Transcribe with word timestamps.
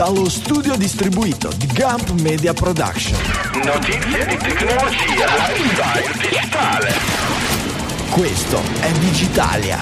dallo 0.00 0.30
studio 0.30 0.76
distribuito 0.76 1.50
di 1.58 1.66
Gump 1.66 2.12
Media 2.22 2.54
Production. 2.54 3.20
Notizie 3.62 4.24
di 4.24 4.36
tecnologia, 4.38 5.26
lifestyle 5.26 6.12
digitale. 6.16 6.92
Questo 8.08 8.62
è 8.80 8.90
Digitalia. 8.92 9.78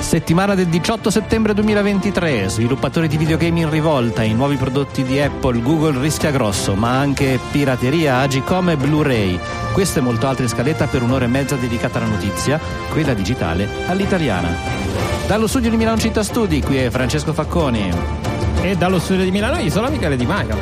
Settimana 0.00 0.56
del 0.56 0.66
18 0.66 1.08
settembre 1.08 1.54
2023, 1.54 2.48
sviluppatori 2.48 3.06
di 3.06 3.16
videogame 3.16 3.60
in 3.60 3.70
rivolta, 3.70 4.24
i 4.24 4.34
nuovi 4.34 4.56
prodotti 4.56 5.04
di 5.04 5.20
Apple, 5.20 5.62
Google 5.62 6.00
rischia 6.00 6.32
grosso, 6.32 6.74
ma 6.74 6.98
anche 6.98 7.38
pirateria, 7.52 8.18
Agicom 8.18 8.70
e 8.70 8.76
Blu-ray. 8.76 9.38
Questo 9.72 10.00
e 10.00 10.02
molto 10.02 10.26
altro 10.26 10.42
in 10.42 10.48
scaletta 10.48 10.88
per 10.88 11.02
un'ora 11.02 11.26
e 11.26 11.28
mezza 11.28 11.54
dedicata 11.54 11.98
alla 11.98 12.08
notizia, 12.08 12.58
quella 12.90 13.14
digitale 13.14 13.68
all'italiana. 13.86 14.85
Dallo 15.26 15.48
studio 15.48 15.70
di 15.70 15.76
Milano 15.76 15.98
Città 15.98 16.22
Studi, 16.22 16.62
qui 16.62 16.76
è 16.76 16.88
Francesco 16.88 17.32
Facconi. 17.32 17.90
E 18.62 18.76
dallo 18.76 19.00
studio 19.00 19.24
di 19.24 19.32
Milano 19.32 19.58
Isola 19.58 19.90
Michele 19.90 20.16
Di 20.16 20.24
Maio. 20.24 20.56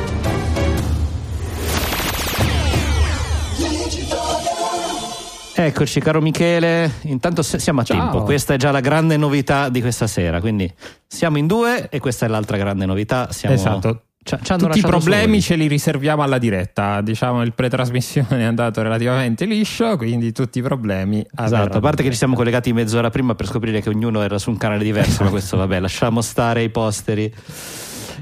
Eccoci 5.53 5.99
caro 5.99 6.19
Michele, 6.19 6.95
intanto 7.03 7.43
siamo 7.43 7.81
a 7.81 7.83
Ciao. 7.83 7.97
tempo, 7.97 8.23
questa 8.23 8.55
è 8.55 8.57
già 8.57 8.71
la 8.71 8.79
grande 8.79 9.17
novità 9.17 9.69
di 9.69 9.81
questa 9.81 10.07
sera, 10.07 10.41
quindi 10.41 10.73
siamo 11.07 11.37
in 11.37 11.45
due 11.45 11.87
e 11.89 11.99
questa 11.99 12.25
è 12.25 12.29
l'altra 12.29 12.57
grande 12.57 12.87
novità. 12.87 13.31
Siamo... 13.31 13.53
Esatto. 13.53 14.04
Hanno 14.47 14.57
Tutti 14.57 14.79
i 14.79 14.81
problemi 14.81 15.39
soli. 15.39 15.41
ce 15.41 15.55
li 15.55 15.67
riserviamo 15.67 16.23
alla 16.23 16.39
diretta. 16.39 17.01
Diciamo 17.01 17.43
il 17.43 17.53
pretrasmissione 17.53 18.39
è 18.41 18.43
andato 18.43 18.81
relativamente 18.81 19.45
liscio, 19.45 19.97
quindi 19.97 20.31
tutti 20.31 20.59
i 20.59 20.61
problemi. 20.61 21.25
Esatto, 21.37 21.77
a 21.77 21.79
parte 21.79 22.01
che 22.01 22.09
ci 22.09 22.17
siamo 22.17 22.35
collegati 22.35 22.73
mezz'ora 22.73 23.09
prima 23.09 23.35
per 23.35 23.45
scoprire 23.45 23.81
che 23.81 23.89
ognuno 23.89 24.21
era 24.23 24.39
su 24.39 24.49
un 24.49 24.57
canale 24.57 24.83
diverso, 24.83 25.23
ma 25.23 25.29
questo 25.29 25.57
vabbè, 25.57 25.79
lasciamo 25.79 26.21
stare 26.21 26.63
i 26.63 26.69
posteri. 26.69 27.31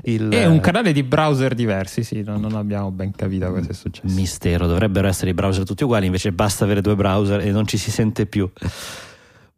Il 0.06 0.28
È 0.28 0.46
un 0.46 0.60
canale 0.60 0.92
di 0.92 1.04
browser 1.04 1.54
diversi, 1.54 2.04
sì, 2.04 2.24
non, 2.24 2.42
non 2.42 2.56
abbiamo 2.56 2.92
ben 2.92 3.12
capito 3.16 3.50
cosa 3.54 3.70
è 3.70 3.74
successo. 3.74 4.14
mistero, 4.14 4.68
dovrebbero 4.68 5.08
essere 5.08 5.30
i 5.30 5.34
browser 5.34 5.64
tutti 5.64 5.86
uguali, 5.86 6.08
invece 6.08 6.34
basta 6.34 6.66
avere 6.66 6.82
due 6.82 6.96
browser 6.96 7.40
e 7.40 7.52
non 7.52 7.66
ci 7.66 7.78
si 7.78 7.90
sente 7.90 8.26
più. 8.26 8.50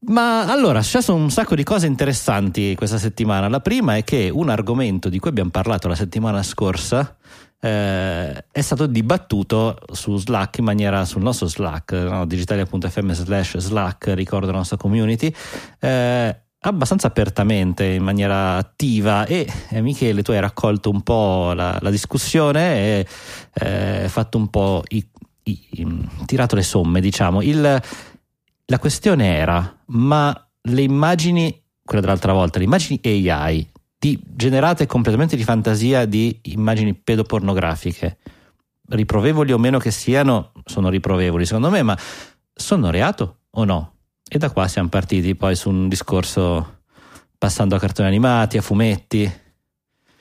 Ma 0.07 0.45
allora, 0.51 0.79
è 0.79 0.83
successo 0.83 1.15
un 1.15 1.31
sacco 1.31 1.55
di 1.55 1.63
cose 1.63 1.87
interessanti 1.87 2.75
questa 2.75 2.97
settimana. 2.97 3.47
La 3.49 3.59
prima 3.59 3.95
è 3.95 4.03
che 4.03 4.29
un 4.31 4.49
argomento 4.49 5.09
di 5.09 5.17
cui 5.19 5.29
abbiamo 5.29 5.49
parlato 5.49 5.87
la 5.87 5.95
settimana 5.95 6.43
scorsa 6.43 7.15
eh, 7.59 8.45
è 8.51 8.61
stato 8.61 8.85
dibattuto 8.85 9.77
su 9.91 10.15
Slack 10.17 10.59
in 10.59 10.65
maniera 10.65 11.05
sul 11.05 11.23
nostro 11.23 11.47
Slack, 11.47 11.93
no? 11.93 12.25
digitalia.fm 12.25 13.11
slash 13.13 13.57
Slack, 13.57 14.13
ricordo 14.13 14.51
la 14.51 14.57
nostra 14.57 14.77
community. 14.77 15.33
eh, 15.79 16.39
abbastanza 16.59 17.07
apertamente, 17.07 17.85
in 17.85 18.03
maniera 18.03 18.57
attiva 18.57 19.25
e 19.25 19.47
eh, 19.69 19.81
Michele 19.81 20.21
tu 20.23 20.31
hai 20.31 20.39
raccolto 20.39 20.89
un 20.89 21.01
po' 21.01 21.53
la, 21.53 21.77
la 21.79 21.89
discussione 21.91 22.75
e 22.99 23.07
eh, 23.53 24.05
fatto 24.09 24.37
un 24.37 24.49
po' 24.49 24.83
i- 24.89 25.07
i- 25.43 26.07
tirato 26.25 26.55
le 26.55 26.63
somme 26.63 27.01
diciamo 27.01 27.41
Il- 27.41 27.81
la 28.65 28.79
questione 28.79 29.35
era 29.35 29.83
ma 29.87 30.49
le 30.61 30.81
immagini 30.81 31.61
quella 31.83 32.01
dell'altra 32.01 32.33
volta 32.33 32.57
le 32.57 32.65
immagini 32.65 32.99
AI 33.03 33.69
di- 33.97 34.19
generate 34.25 34.85
completamente 34.85 35.35
di 35.35 35.43
fantasia 35.43 36.05
di 36.05 36.39
immagini 36.43 36.93
pedopornografiche 36.93 38.17
riprovevoli 38.89 39.51
o 39.51 39.57
meno 39.57 39.77
che 39.77 39.91
siano 39.91 40.51
sono 40.65 40.89
riprovevoli 40.89 41.45
secondo 41.45 41.69
me 41.69 41.81
ma 41.83 41.97
sono 42.55 42.89
reato 42.89 43.39
o 43.51 43.65
no? 43.65 43.93
E 44.27 44.37
da 44.37 44.49
qua 44.49 44.67
siamo 44.67 44.89
partiti 44.89 45.35
poi 45.35 45.55
su 45.55 45.69
un 45.69 45.87
discorso 45.87 46.79
passando 47.37 47.75
a 47.75 47.79
cartoni 47.79 48.07
animati, 48.07 48.57
a 48.57 48.61
fumetti. 48.61 49.43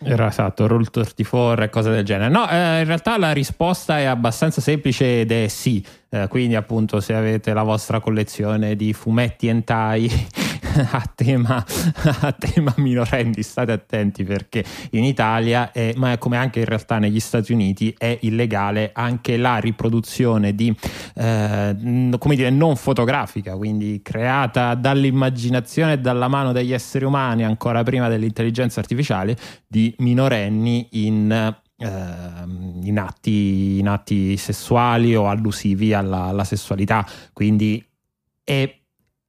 Era 0.06 0.28
esatto, 0.28 0.66
Rule 0.66 0.84
34 0.86 1.64
e 1.64 1.70
cose 1.70 1.90
del 1.90 2.04
genere. 2.04 2.28
No, 2.28 2.48
eh, 2.50 2.80
in 2.80 2.84
realtà 2.84 3.16
la 3.16 3.32
risposta 3.32 3.98
è 3.98 4.04
abbastanza 4.04 4.60
semplice 4.60 5.20
ed 5.20 5.32
è 5.32 5.48
sì. 5.48 5.84
Eh, 6.14 6.28
quindi, 6.28 6.54
appunto, 6.54 7.00
se 7.00 7.12
avete 7.12 7.52
la 7.52 7.64
vostra 7.64 7.98
collezione 7.98 8.76
di 8.76 8.92
fumetti 8.92 9.48
hentai 9.48 10.08
a 10.92 11.10
tema, 11.12 11.64
a 12.20 12.30
tema 12.30 12.72
minorenni, 12.76 13.42
state 13.42 13.72
attenti 13.72 14.22
perché 14.22 14.64
in 14.90 15.02
Italia, 15.02 15.72
è- 15.72 15.92
ma 15.96 16.16
come 16.18 16.36
anche 16.36 16.60
in 16.60 16.66
realtà 16.66 16.98
negli 16.98 17.18
Stati 17.18 17.52
Uniti, 17.52 17.92
è 17.98 18.16
illegale 18.20 18.90
anche 18.92 19.36
la 19.36 19.56
riproduzione 19.56 20.54
di, 20.54 20.72
eh, 21.16 22.16
come 22.16 22.36
dire, 22.36 22.50
non 22.50 22.76
fotografica, 22.76 23.56
quindi 23.56 24.00
creata 24.00 24.76
dall'immaginazione 24.76 25.94
e 25.94 25.98
dalla 25.98 26.28
mano 26.28 26.52
degli 26.52 26.72
esseri 26.72 27.04
umani 27.04 27.42
ancora 27.42 27.82
prima 27.82 28.08
dell'intelligenza 28.08 28.78
artificiale 28.78 29.36
di 29.66 29.92
minorenni 29.98 30.86
in, 30.92 31.56
in 31.76 32.98
atti, 32.98 33.78
in 33.78 33.88
atti 33.88 34.36
sessuali 34.36 35.14
o 35.14 35.28
allusivi 35.28 35.92
alla, 35.92 36.24
alla 36.24 36.44
sessualità. 36.44 37.06
Quindi 37.32 37.84
è 38.42 38.72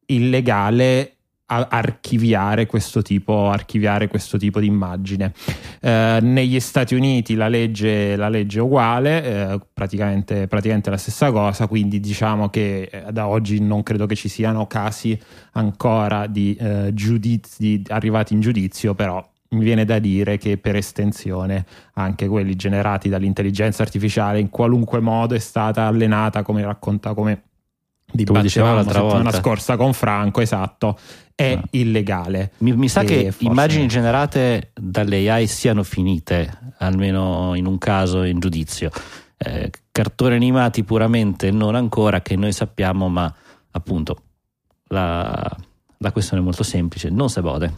illegale 0.07 1.15
archiviare 1.47 2.65
questo 2.65 3.01
tipo, 3.03 3.49
archiviare 3.49 4.07
questo 4.07 4.37
tipo 4.37 4.59
di 4.59 4.65
immagine. 4.65 5.31
Eh, 5.79 6.19
negli 6.21 6.59
Stati 6.59 6.95
Uniti 6.95 7.35
la 7.35 7.47
legge, 7.47 8.15
la 8.15 8.29
legge 8.29 8.59
è 8.59 8.61
uguale, 8.61 9.23
eh, 9.23 9.59
praticamente, 9.71 10.47
praticamente 10.47 10.89
la 10.89 10.97
stessa 10.97 11.31
cosa, 11.31 11.67
quindi 11.67 11.99
diciamo 11.99 12.49
che 12.49 12.89
eh, 12.91 13.11
da 13.11 13.27
oggi 13.27 13.59
non 13.61 13.83
credo 13.83 14.07
che 14.07 14.15
ci 14.15 14.27
siano 14.27 14.65
casi 14.65 15.17
ancora 15.51 16.25
di 16.25 16.55
eh, 16.55 16.91
giudizi 16.93 17.83
arrivati 17.89 18.33
in 18.33 18.39
giudizio, 18.39 18.95
però 18.95 19.23
mi 19.49 19.63
viene 19.63 19.85
da 19.85 19.99
dire 19.99 20.37
che 20.37 20.57
per 20.57 20.75
estensione 20.75 21.65
anche 21.93 22.27
quelli 22.27 22.55
generati 22.55 23.09
dall'intelligenza 23.09 23.83
artificiale 23.83 24.39
in 24.39 24.49
qualunque 24.49 24.99
modo 24.99 25.35
è 25.35 25.39
stata 25.39 25.85
allenata 25.85 26.41
come 26.43 26.63
racconta 26.63 27.13
come 27.13 27.43
dibattevamo 28.11 28.75
l'altra 28.75 28.93
settimana 28.99 29.23
volta. 29.23 29.37
scorsa 29.39 29.77
con 29.77 29.93
Franco, 29.93 30.41
esatto, 30.41 30.97
è 31.35 31.57
Ah. 31.59 31.63
illegale. 31.71 32.51
Mi, 32.59 32.73
mi 32.73 32.87
sa 32.87 33.03
che 33.03 33.31
forse- 33.31 33.45
immagini 33.45 33.87
generate 33.87 34.71
dalle 34.73 35.29
AI 35.29 35.47
siano 35.47 35.83
finite, 35.83 36.73
almeno 36.77 37.53
in 37.55 37.65
un 37.65 37.77
caso 37.77 38.23
in 38.23 38.39
giudizio. 38.39 38.89
Eh, 39.37 39.69
cartoni 39.91 40.35
animati 40.35 40.83
puramente 40.83 41.51
non 41.51 41.75
ancora, 41.75 42.21
che 42.21 42.35
noi 42.37 42.53
sappiamo, 42.53 43.09
ma 43.09 43.33
appunto 43.71 44.21
la, 44.87 45.57
la 45.97 46.11
questione 46.11 46.41
è 46.41 46.45
molto 46.45 46.63
semplice, 46.63 47.09
non 47.09 47.29
se 47.29 47.41
bode. 47.41 47.73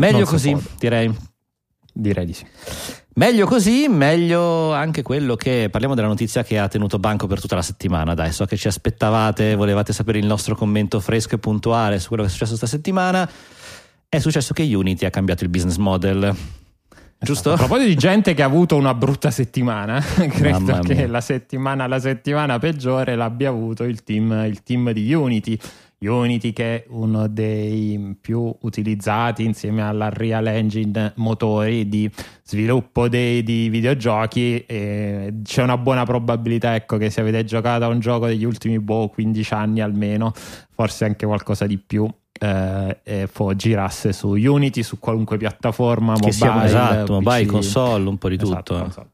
Meglio 0.00 0.24
così, 0.24 0.56
direi. 0.78 1.14
Direi 1.92 2.24
di 2.24 2.32
sì. 2.32 2.46
Meglio 3.14 3.44
così, 3.44 3.86
meglio 3.88 4.72
anche 4.72 5.02
quello 5.02 5.36
che 5.36 5.68
parliamo 5.70 5.94
della 5.94 6.06
notizia 6.06 6.42
che 6.42 6.58
ha 6.58 6.68
tenuto 6.68 6.98
banco 6.98 7.26
per 7.26 7.40
tutta 7.40 7.56
la 7.56 7.62
settimana. 7.62 8.14
Dai, 8.14 8.32
so 8.32 8.46
che 8.46 8.56
ci 8.56 8.68
aspettavate, 8.68 9.56
volevate 9.56 9.92
sapere 9.92 10.18
il 10.18 10.26
nostro 10.26 10.54
commento 10.54 11.00
fresco 11.00 11.34
e 11.34 11.38
puntuale 11.38 11.98
su 11.98 12.08
quello 12.08 12.22
che 12.22 12.28
è 12.28 12.32
successo 12.32 12.56
questa 12.56 12.74
settimana. 12.74 13.28
È 14.08 14.18
successo 14.18 14.54
che 14.54 14.62
Unity 14.62 15.04
ha 15.04 15.10
cambiato 15.10 15.44
il 15.44 15.50
business 15.50 15.76
model. 15.76 16.34
Giusto? 17.18 17.52
A 17.52 17.56
proposito 17.56 17.88
di 17.88 17.96
gente 17.96 18.32
che 18.32 18.42
ha 18.42 18.46
avuto 18.46 18.76
una 18.76 18.94
brutta 18.94 19.30
settimana, 19.30 20.00
credo 20.30 20.78
che 20.78 21.06
la 21.06 21.20
settimana, 21.20 21.86
la 21.86 22.00
settimana 22.00 22.58
peggiore 22.58 23.14
l'abbia 23.16 23.50
avuto 23.50 23.84
il 23.84 24.02
team, 24.02 24.44
il 24.46 24.62
team 24.62 24.92
di 24.92 25.12
Unity. 25.12 25.58
Unity 26.02 26.52
che 26.52 26.76
è 26.76 26.84
uno 26.88 27.28
dei 27.28 28.16
più 28.20 28.54
utilizzati 28.60 29.44
insieme 29.44 29.82
alla 29.82 30.08
Real 30.08 30.46
Engine 30.46 31.12
motori 31.16 31.88
di 31.88 32.10
sviluppo 32.42 33.08
dei, 33.08 33.42
di 33.42 33.68
videogiochi 33.68 34.64
e 34.64 35.34
c'è 35.42 35.62
una 35.62 35.76
buona 35.76 36.04
probabilità 36.04 36.74
ecco, 36.74 36.96
che 36.96 37.10
se 37.10 37.20
avete 37.20 37.44
giocato 37.44 37.84
a 37.84 37.88
un 37.88 38.00
gioco 38.00 38.26
degli 38.26 38.44
ultimi 38.44 38.78
boh, 38.78 39.08
15 39.08 39.52
anni 39.54 39.80
almeno 39.80 40.32
forse 40.70 41.04
anche 41.04 41.26
qualcosa 41.26 41.66
di 41.66 41.76
più 41.76 42.08
eh, 42.42 43.28
girasse 43.56 44.12
su 44.14 44.30
Unity 44.30 44.82
su 44.82 44.98
qualunque 44.98 45.36
piattaforma 45.36 46.14
che 46.14 46.20
mobile, 46.32 46.32
sia 46.32 46.64
esatto, 46.64 47.12
mobile, 47.20 47.42
PC. 47.44 47.50
console, 47.50 48.08
un 48.08 48.16
po' 48.16 48.28
di 48.30 48.38
Esatto, 48.40 48.62
tutto. 48.62 48.80
console. 48.80 49.08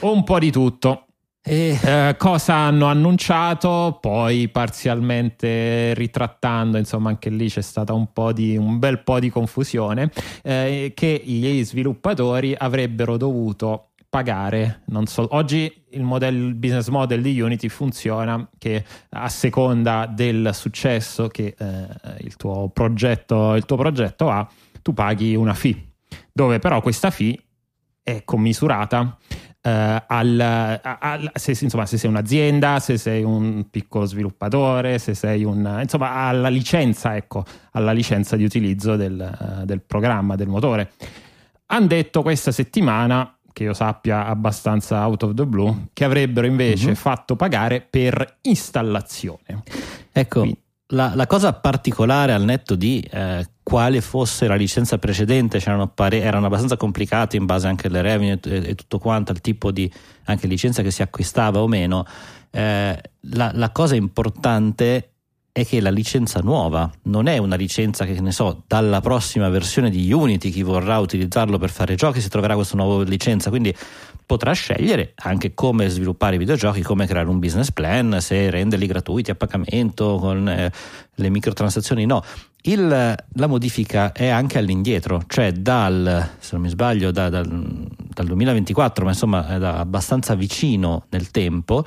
un 0.00 0.24
po' 0.24 0.38
di 0.38 0.50
tutto 0.50 1.03
E 1.46 1.78
eh, 1.84 2.14
cosa 2.16 2.54
hanno 2.54 2.86
annunciato, 2.86 3.98
poi 4.00 4.48
parzialmente 4.48 5.92
ritrattando, 5.92 6.78
insomma 6.78 7.10
anche 7.10 7.28
lì 7.28 7.50
c'è 7.50 7.60
stata 7.60 7.92
un, 7.92 8.08
di, 8.32 8.56
un 8.56 8.78
bel 8.78 9.02
po' 9.02 9.20
di 9.20 9.28
confusione, 9.28 10.10
eh, 10.42 10.92
che 10.94 11.20
gli 11.22 11.62
sviluppatori 11.62 12.54
avrebbero 12.56 13.18
dovuto 13.18 13.90
pagare, 14.08 14.84
so, 15.04 15.26
oggi 15.32 15.70
il, 15.90 16.02
modello, 16.02 16.54
business 16.54 16.88
model 16.88 17.20
di 17.20 17.38
Unity 17.38 17.68
funziona 17.68 18.48
che 18.56 18.82
a 19.10 19.28
seconda 19.28 20.06
del 20.06 20.48
successo 20.54 21.28
che 21.28 21.54
eh, 21.58 21.86
il, 22.20 22.36
tuo 22.36 22.70
progetto, 22.70 23.54
il 23.54 23.66
tuo 23.66 23.76
progetto 23.76 24.30
ha, 24.30 24.48
tu 24.80 24.94
paghi 24.94 25.34
una 25.34 25.52
fee, 25.52 25.88
dove 26.32 26.58
però 26.58 26.80
questa 26.80 27.10
fee 27.10 27.38
è 28.02 28.22
commisurata 28.24 29.18
eh, 29.66 30.02
al, 30.06 30.80
al, 30.82 31.30
se, 31.32 31.56
insomma, 31.58 31.86
se 31.86 31.96
sei 31.96 32.10
un'azienda, 32.10 32.78
se 32.80 32.98
sei 32.98 33.22
un 33.22 33.64
piccolo 33.70 34.04
sviluppatore, 34.04 34.98
se 34.98 35.14
sei 35.14 35.42
un 35.44 35.78
insomma 35.80 36.26
alla 36.26 36.48
licenza, 36.48 37.16
ecco, 37.16 37.44
alla 37.70 37.92
licenza 37.92 38.36
di 38.36 38.44
utilizzo 38.44 38.96
del, 38.96 39.62
del 39.64 39.80
programma, 39.80 40.36
del 40.36 40.48
motore. 40.48 40.92
Hanno 41.66 41.86
detto 41.86 42.20
questa 42.20 42.52
settimana 42.52 43.38
che 43.54 43.62
io 43.62 43.72
sappia 43.72 44.26
abbastanza 44.26 45.06
out 45.06 45.22
of 45.22 45.34
the 45.34 45.46
blue, 45.46 45.86
che 45.94 46.04
avrebbero 46.04 46.46
invece 46.46 46.90
uh-huh. 46.90 46.94
fatto 46.96 47.36
pagare 47.36 47.80
per 47.80 48.38
installazione. 48.42 49.62
Ecco, 50.12 50.40
Quindi, 50.40 50.60
la, 50.88 51.12
la, 51.14 51.26
cosa 51.26 51.52
particolare 51.54 52.32
al 52.32 52.44
netto 52.44 52.74
di 52.74 53.00
eh, 53.10 53.46
quale 53.62 54.00
fosse 54.00 54.46
la 54.46 54.54
licenza 54.54 54.98
precedente, 54.98 55.60
pare- 55.94 56.20
erano 56.20 56.46
abbastanza 56.46 56.76
complicate 56.76 57.36
in 57.36 57.46
base 57.46 57.66
anche 57.66 57.86
alle 57.86 58.02
revenue 58.02 58.38
e, 58.44 58.70
e, 58.70 58.74
tutto 58.74 58.98
quanto, 58.98 59.32
al 59.32 59.40
tipo 59.40 59.70
di 59.70 59.90
anche 60.24 60.46
licenza 60.46 60.82
che 60.82 60.90
si 60.90 61.02
acquistava 61.02 61.60
o 61.60 61.66
meno. 61.66 62.04
Eh, 62.50 63.00
la, 63.20 63.50
la 63.54 63.70
cosa 63.70 63.94
importante 63.94 65.14
è 65.50 65.64
che 65.64 65.80
la 65.80 65.90
licenza 65.90 66.40
nuova 66.40 66.90
non 67.02 67.28
è 67.28 67.38
una 67.38 67.54
licenza 67.54 68.04
che, 68.04 68.20
ne 68.20 68.32
so, 68.32 68.64
dalla 68.66 69.00
prossima 69.00 69.48
versione 69.48 69.88
di 69.88 70.12
Unity 70.12 70.50
chi 70.50 70.62
vorrà 70.62 70.98
utilizzarlo 70.98 71.58
per 71.58 71.70
fare 71.70 71.94
giochi 71.94 72.20
si 72.20 72.28
troverà 72.28 72.56
questa 72.56 72.76
nuova 72.76 73.04
licenza, 73.04 73.50
quindi 73.50 73.72
potrà 74.26 74.52
scegliere 74.52 75.12
anche 75.16 75.54
come 75.54 75.88
sviluppare 75.88 76.36
i 76.36 76.38
videogiochi, 76.38 76.82
come 76.82 77.06
creare 77.06 77.28
un 77.28 77.38
business 77.38 77.70
plan, 77.70 78.18
se 78.20 78.50
renderli 78.50 78.86
gratuiti 78.86 79.30
a 79.30 79.34
pagamento 79.34 80.16
con 80.18 80.48
eh, 80.48 80.72
le 81.14 81.28
microtransazioni, 81.30 82.06
no. 82.06 82.22
Il, 82.66 82.88
la 82.88 83.46
modifica 83.46 84.12
è 84.12 84.28
anche 84.28 84.56
all'indietro, 84.56 85.22
cioè 85.26 85.52
dal, 85.52 86.30
se 86.38 86.50
non 86.52 86.62
mi 86.62 86.70
sbaglio, 86.70 87.10
da, 87.10 87.28
dal, 87.28 87.46
dal 87.46 88.26
2024, 88.26 89.04
ma 89.04 89.10
insomma 89.10 89.46
è 89.46 89.62
abbastanza 89.62 90.34
vicino 90.34 91.04
nel 91.10 91.30
tempo. 91.30 91.84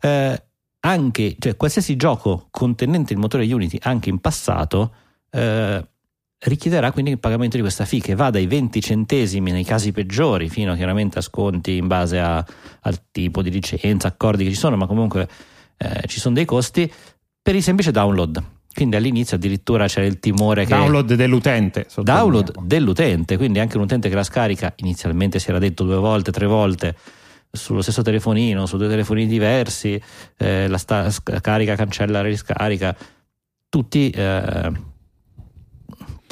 Eh, 0.00 0.42
anche, 0.84 1.36
cioè, 1.38 1.56
qualsiasi 1.56 1.96
gioco 1.96 2.46
contenente 2.50 3.12
il 3.12 3.18
motore 3.18 3.52
Unity 3.52 3.78
anche 3.82 4.10
in 4.10 4.20
passato 4.20 4.94
eh, 5.30 5.86
richiederà 6.44 6.90
quindi 6.90 7.10
il 7.10 7.18
pagamento 7.18 7.56
di 7.56 7.62
questa 7.62 7.84
fee 7.84 8.00
che 8.00 8.14
va 8.14 8.30
dai 8.30 8.46
20 8.46 8.80
centesimi 8.80 9.52
nei 9.52 9.64
casi 9.64 9.92
peggiori 9.92 10.48
fino 10.48 10.74
chiaramente 10.74 11.18
a 11.18 11.22
sconti 11.22 11.76
in 11.76 11.86
base 11.86 12.18
a, 12.18 12.44
al 12.80 13.00
tipo 13.10 13.42
di 13.42 13.50
licenza, 13.50 14.08
accordi 14.08 14.44
che 14.44 14.50
ci 14.50 14.56
sono, 14.56 14.76
ma 14.76 14.86
comunque 14.86 15.28
eh, 15.76 16.02
ci 16.06 16.18
sono 16.18 16.34
dei 16.34 16.44
costi 16.44 16.90
per 17.40 17.54
il 17.54 17.62
semplice 17.62 17.90
download. 17.90 18.42
Quindi 18.74 18.96
all'inizio 18.96 19.36
addirittura 19.36 19.86
c'era 19.86 20.06
il 20.06 20.18
timore 20.18 20.64
che... 20.64 20.74
Download 20.74 21.12
dell'utente. 21.12 21.86
Download 21.96 22.58
dell'utente, 22.62 23.36
quindi 23.36 23.58
anche 23.58 23.76
un 23.76 23.82
utente 23.82 24.08
che 24.08 24.14
la 24.14 24.22
scarica, 24.22 24.72
inizialmente 24.76 25.38
si 25.38 25.50
era 25.50 25.58
detto 25.58 25.84
due 25.84 25.96
volte, 25.96 26.32
tre 26.32 26.46
volte, 26.46 26.96
sullo 27.50 27.82
stesso 27.82 28.00
telefonino, 28.00 28.64
su 28.64 28.78
due 28.78 28.88
telefonini 28.88 29.28
diversi, 29.28 30.00
eh, 30.38 30.68
la 30.68 30.78
sta- 30.78 31.12
carica, 31.40 31.76
cancella, 31.76 32.22
riscarica, 32.22 32.96
tutti... 33.68 34.10
Eh, 34.10 34.90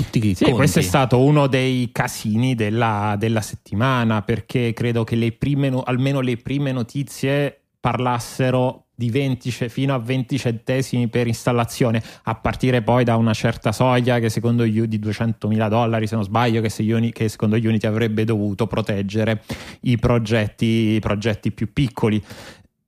tutti 0.03 0.35
sì, 0.35 0.51
questo 0.53 0.79
è 0.79 0.83
stato 0.83 1.21
uno 1.21 1.47
dei 1.47 1.91
casini 1.93 2.55
della, 2.55 3.17
della 3.19 3.41
settimana 3.41 4.23
perché 4.23 4.73
credo 4.73 5.05
che 5.05 5.17
le 5.17 5.33
prime, 5.33 5.81
almeno 5.85 6.21
le 6.21 6.37
prime 6.37 6.73
notizie 6.73 7.61
parlassero 7.79 8.87
di 8.95 9.09
20, 9.09 9.51
fino 9.51 9.95
a 9.95 9.99
20 9.99 10.39
centesimi 10.39 11.09
per 11.09 11.27
installazione, 11.27 12.03
a 12.25 12.35
partire 12.35 12.83
poi 12.83 13.03
da 13.03 13.17
una 13.17 13.33
certa 13.33 13.73
soglia 13.73 14.19
che 14.19 14.29
secondo 14.29 14.65
di 14.65 14.99
200.000 14.99 15.69
dollari, 15.69 16.07
se 16.07 16.17
non 16.17 16.25
sbaglio, 16.25 16.61
che, 16.61 16.93
Uni, 16.93 17.11
che 17.11 17.31
secondo 17.31 17.57
Unity 17.57 17.87
avrebbe 17.87 18.25
dovuto 18.25 18.67
proteggere 18.67 19.43
i 19.83 19.97
progetti, 19.97 20.67
i 20.67 20.99
progetti 21.01 21.51
più 21.51 21.73
piccoli. 21.73 22.23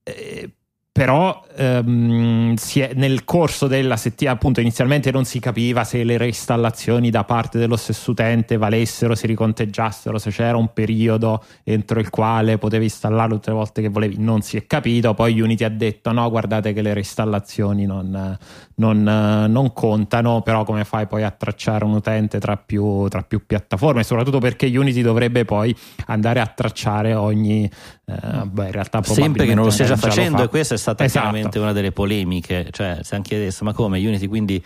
Eh, 0.03 0.50
però 0.93 1.43
ehm, 1.56 2.55
è, 2.75 2.91
nel 2.94 3.25
corso 3.25 3.67
della 3.67 3.97
settimana, 3.97 4.37
appunto, 4.37 4.61
inizialmente 4.61 5.11
non 5.11 5.25
si 5.25 5.41
capiva 5.41 5.85
se 5.85 6.05
le 6.05 6.19
reinstallazioni 6.19 7.09
da 7.09 7.25
parte 7.25 7.59
dello 7.59 7.77
stesso 7.77 8.11
utente 8.11 8.59
valessero, 8.59 9.15
si 9.15 9.27
riconteggiassero, 9.27 10.19
se 10.19 10.31
c'era 10.31 10.59
un 10.59 10.71
periodo 10.75 11.43
entro 11.65 11.99
il 11.99 12.11
quale 12.11 12.59
potevi 12.59 12.85
installarlo 12.85 13.37
tutte 13.37 13.50
le 13.50 13.56
volte 13.56 13.81
che 13.81 13.89
volevi, 13.89 14.17
non 14.19 14.43
si 14.43 14.59
è 14.59 14.67
capito. 14.67 15.15
Poi 15.15 15.41
Unity 15.41 15.65
ha 15.65 15.71
detto: 15.71 16.12
no, 16.12 16.29
guardate 16.29 16.75
che 16.75 16.83
le 16.83 16.93
reinstallazioni 16.93 17.87
non, 17.87 18.39
non, 18.82 19.02
non 19.49 19.73
contano, 19.73 20.43
però 20.43 20.64
come 20.64 20.84
fai 20.84 21.06
poi 21.06 21.23
a 21.23 21.31
tracciare 21.31 21.84
un 21.84 21.93
utente 21.93 22.40
tra 22.40 22.56
più, 22.56 23.06
tra 23.08 23.23
più 23.23 23.46
piattaforme? 23.46 24.02
Soprattutto 24.02 24.38
perché 24.38 24.67
Unity 24.67 25.02
dovrebbe 25.02 25.44
poi 25.44 25.75
andare 26.06 26.40
a 26.40 26.46
tracciare 26.46 27.14
ogni 27.14 27.64
eh, 27.64 28.44
beh, 28.44 28.67
in 28.67 28.73
realtà 28.73 29.02
sempre 29.02 29.46
che 29.46 29.55
non 29.55 29.64
lo 29.64 29.70
stia 29.70 29.87
già 29.87 29.96
facendo, 29.96 30.43
e 30.43 30.49
questa 30.49 30.75
è 30.75 30.79
stata 30.79 31.05
esatto. 31.05 31.20
chiaramente 31.20 31.58
una 31.58 31.73
delle 31.73 31.93
polemiche. 31.93 32.69
Cioè, 32.70 32.99
se 33.02 33.14
anche 33.14 33.37
adesso, 33.37 33.64
ma 33.64 33.73
come 33.73 33.99
Unity 33.99 34.26
quindi 34.26 34.62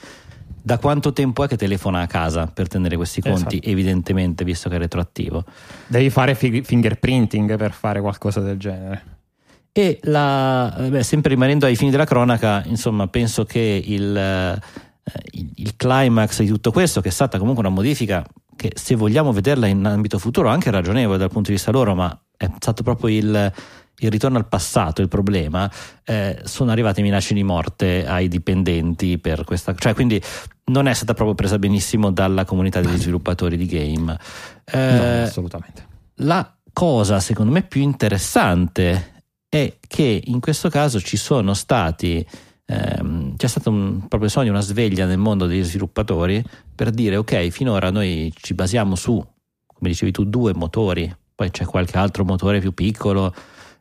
da 0.63 0.79
quanto 0.79 1.13
tempo 1.13 1.45
è 1.45 1.49
che 1.49 1.57
telefona 1.57 2.01
a 2.01 2.07
casa 2.07 2.47
per 2.47 2.67
tenere 2.67 2.97
questi 2.97 3.21
conti? 3.21 3.57
Esatto. 3.57 3.69
Evidentemente, 3.69 4.45
visto 4.45 4.69
che 4.69 4.77
è 4.77 4.79
retroattivo. 4.79 5.45
Devi 5.87 6.11
fare 6.11 6.35
fi- 6.35 6.63
fingerprinting 6.63 7.57
per 7.57 7.73
fare 7.73 8.01
qualcosa 8.01 8.41
del 8.41 8.57
genere. 8.57 9.16
E 9.79 10.01
la, 10.05 10.75
beh, 10.89 11.03
sempre 11.03 11.29
rimanendo 11.29 11.67
ai 11.67 11.77
fini 11.77 11.91
della 11.91 12.07
cronaca, 12.07 12.63
insomma, 12.65 13.09
penso 13.09 13.45
che 13.45 13.83
il, 13.85 14.17
eh, 14.17 14.59
il, 15.33 15.51
il 15.57 15.77
climax 15.77 16.41
di 16.41 16.47
tutto 16.47 16.73
questo, 16.73 17.03
che 17.03 17.09
è 17.09 17.13
stata 17.13 17.37
comunque 17.37 17.63
una 17.63 17.75
modifica 17.75 18.25
che 18.57 18.73
se 18.75 18.95
vogliamo 18.95 19.33
vederla 19.33 19.67
in 19.67 19.85
ambito 19.85 20.19
futuro 20.19 20.49
anche 20.49 20.71
ragionevole 20.71 21.19
dal 21.19 21.29
punto 21.29 21.51
di 21.51 21.57
vista 21.57 21.73
loro, 21.73 21.95
ma 21.95 22.19
è 22.39 22.49
stato 22.59 22.83
proprio 22.83 23.15
il, 23.15 23.53
il 23.99 24.11
ritorno 24.11 24.39
al 24.39 24.49
passato 24.49 25.03
il 25.03 25.09
problema, 25.09 25.71
eh, 26.05 26.41
sono 26.45 26.71
arrivate 26.71 27.03
minacce 27.03 27.35
di 27.35 27.43
morte 27.43 28.07
ai 28.07 28.29
dipendenti 28.29 29.19
per 29.19 29.45
questa, 29.45 29.75
cioè 29.75 29.93
quindi 29.93 30.19
non 30.71 30.89
è 30.89 30.95
stata 30.95 31.13
proprio 31.13 31.35
presa 31.35 31.59
benissimo 31.59 32.11
dalla 32.11 32.47
comunità 32.47 32.81
degli 32.81 32.97
sviluppatori 32.97 33.59
di 33.59 33.67
game. 33.67 34.19
Eh, 34.65 34.79
no, 34.79 35.23
assolutamente. 35.25 35.87
La 36.21 36.51
cosa 36.73 37.21
secondo 37.21 37.53
me 37.53 37.61
più 37.61 37.83
interessante 37.83 39.11
è 39.49 39.77
che 39.87 40.23
in 40.25 40.41
questo 40.41 40.69
caso 40.69 41.01
ci 41.01 41.17
sono 41.17 41.55
stati 41.55 42.27
ehm, 42.67 43.37
c'è 43.37 43.47
stato 43.47 43.71
un, 43.71 44.07
proprio 44.09 44.29
sogno, 44.29 44.51
una 44.51 44.61
sveglia 44.61 45.07
nel 45.07 45.19
mondo 45.19 45.47
degli 45.47 45.63
sviluppatori 45.63 46.43
per 46.75 46.91
dire 46.91 47.17
ok, 47.17 47.49
finora 47.49 47.91
noi 47.91 48.33
ci 48.37 48.55
basiamo 48.55 48.95
su, 48.95 49.25
come 49.67 49.91
dicevi 49.91 50.13
tu, 50.13 50.25
due 50.25 50.55
motori 50.55 51.15
poi 51.37 51.51
c'è 51.51 51.67
qualche 51.67 51.99
altro 51.99 52.25
motore 52.25 52.61
più 52.61 52.73
piccolo, 52.73 53.35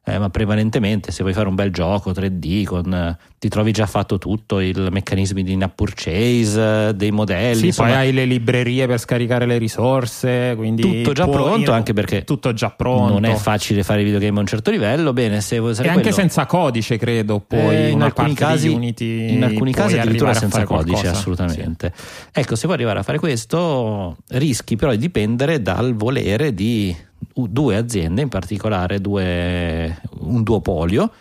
eh, 0.08 0.20
ma 0.20 0.30
prevalentemente 0.30 1.12
se 1.12 1.24
vuoi 1.24 1.34
fare 1.34 1.48
un 1.48 1.56
bel 1.56 1.72
gioco 1.72 2.12
3D 2.12 2.64
con, 2.64 2.94
eh, 2.94 3.18
ti 3.40 3.50
trovi 3.50 3.72
già 3.72 3.88
fatto 3.88 4.20
tutto, 4.20 4.60
i 4.60 4.72
meccanismi 4.74 5.44
di 5.44 5.54
in-app 5.54 5.74
purchase, 5.74 6.90
eh, 6.90 6.94
dei 6.94 7.10
modelli. 7.10 7.56
Sì, 7.56 7.66
insomma, 7.68 7.90
poi 7.90 7.98
hai 7.98 8.14
le 8.14 8.26
librerie 8.26 8.86
per 8.86 9.00
scaricare 9.00 9.48
le 9.48 9.58
risorse, 9.58 10.54
quindi 10.56 10.84
tutto 10.84 11.12
già 11.12 11.28
pronto, 11.28 11.72
anche 11.72 11.94
perché 11.94 12.24
tutto 12.24 12.54
già 12.54 12.70
pronto. 12.70 13.14
non 13.14 13.26
è 13.26 13.34
facile 13.34 13.82
fare 13.82 14.04
videogame 14.04 14.38
a 14.38 14.42
un 14.42 14.48
certo 14.48 14.70
livello. 14.70 15.12
Bene, 15.12 15.42
se 15.42 15.58
vuoi 15.58 15.76
e 15.76 15.88
anche 15.88 16.12
senza 16.12 16.46
codice, 16.46 16.98
credo. 16.98 17.40
Poi 17.40 17.76
eh, 17.76 17.90
in, 17.90 18.04
alcuni 18.04 18.36
casi, 18.36 18.68
Unity, 18.68 19.34
in 19.34 19.44
alcuni 19.44 19.74
casi 19.74 19.98
addirittura 19.98 20.36
senza 20.36 20.64
codice, 20.66 20.92
qualcosa. 20.92 21.12
assolutamente. 21.12 21.94
Sì. 21.96 22.30
Ecco, 22.32 22.56
se 22.56 22.66
vuoi 22.66 22.76
arrivare 22.76 23.00
a 23.00 23.04
fare 23.04 23.18
questo, 23.18 24.18
rischi 24.30 24.76
però 24.76 24.92
di 24.92 24.98
dipendere 25.00 25.64
dal 25.64 25.96
volere 25.96 26.54
di 26.54 26.96
due 27.34 27.76
aziende, 27.76 28.22
in 28.22 28.30
particolare 28.30 29.02
due, 29.02 30.02
un 30.20 30.44
duopolio, 30.44 31.12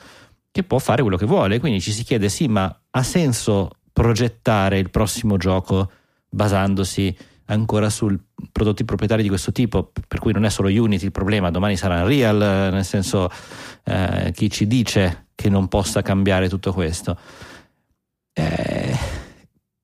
che 0.51 0.63
può 0.63 0.79
fare 0.79 1.03
quello 1.03 1.17
che 1.17 1.27
vuole. 1.27 1.59
Quindi 1.59 1.81
ci 1.81 1.93
si 1.93 2.05
chiede: 2.05 2.29
sì, 2.29 2.49
ma 2.49 2.75
ha 2.91 3.03
senso 3.03 3.71
progettare 3.93 4.79
il 4.79 4.91
prossimo 4.91 5.37
gioco 5.37 5.91
basandosi 6.29 7.17
ancora 7.47 7.91
su 7.91 8.17
prodotti 8.51 8.85
proprietari 8.85 9.23
di 9.23 9.29
questo 9.29 9.53
tipo, 9.53 9.93
per 10.09 10.19
cui 10.19 10.33
non 10.33 10.45
è 10.45 10.51
solo 10.51 10.69
Unity 10.69 11.05
il 11.05 11.13
problema, 11.13 11.51
domani 11.51 11.77
sarà 11.77 12.01
Unreal, 12.01 12.73
nel 12.73 12.85
senso 12.85 13.31
eh, 13.85 14.33
chi 14.35 14.51
ci 14.51 14.67
dice 14.67 15.27
che 15.35 15.49
non 15.49 15.69
possa 15.69 16.03
cambiare 16.03 16.49
tutto 16.49 16.73
questo? 16.73 17.19
Eh, 18.33 18.99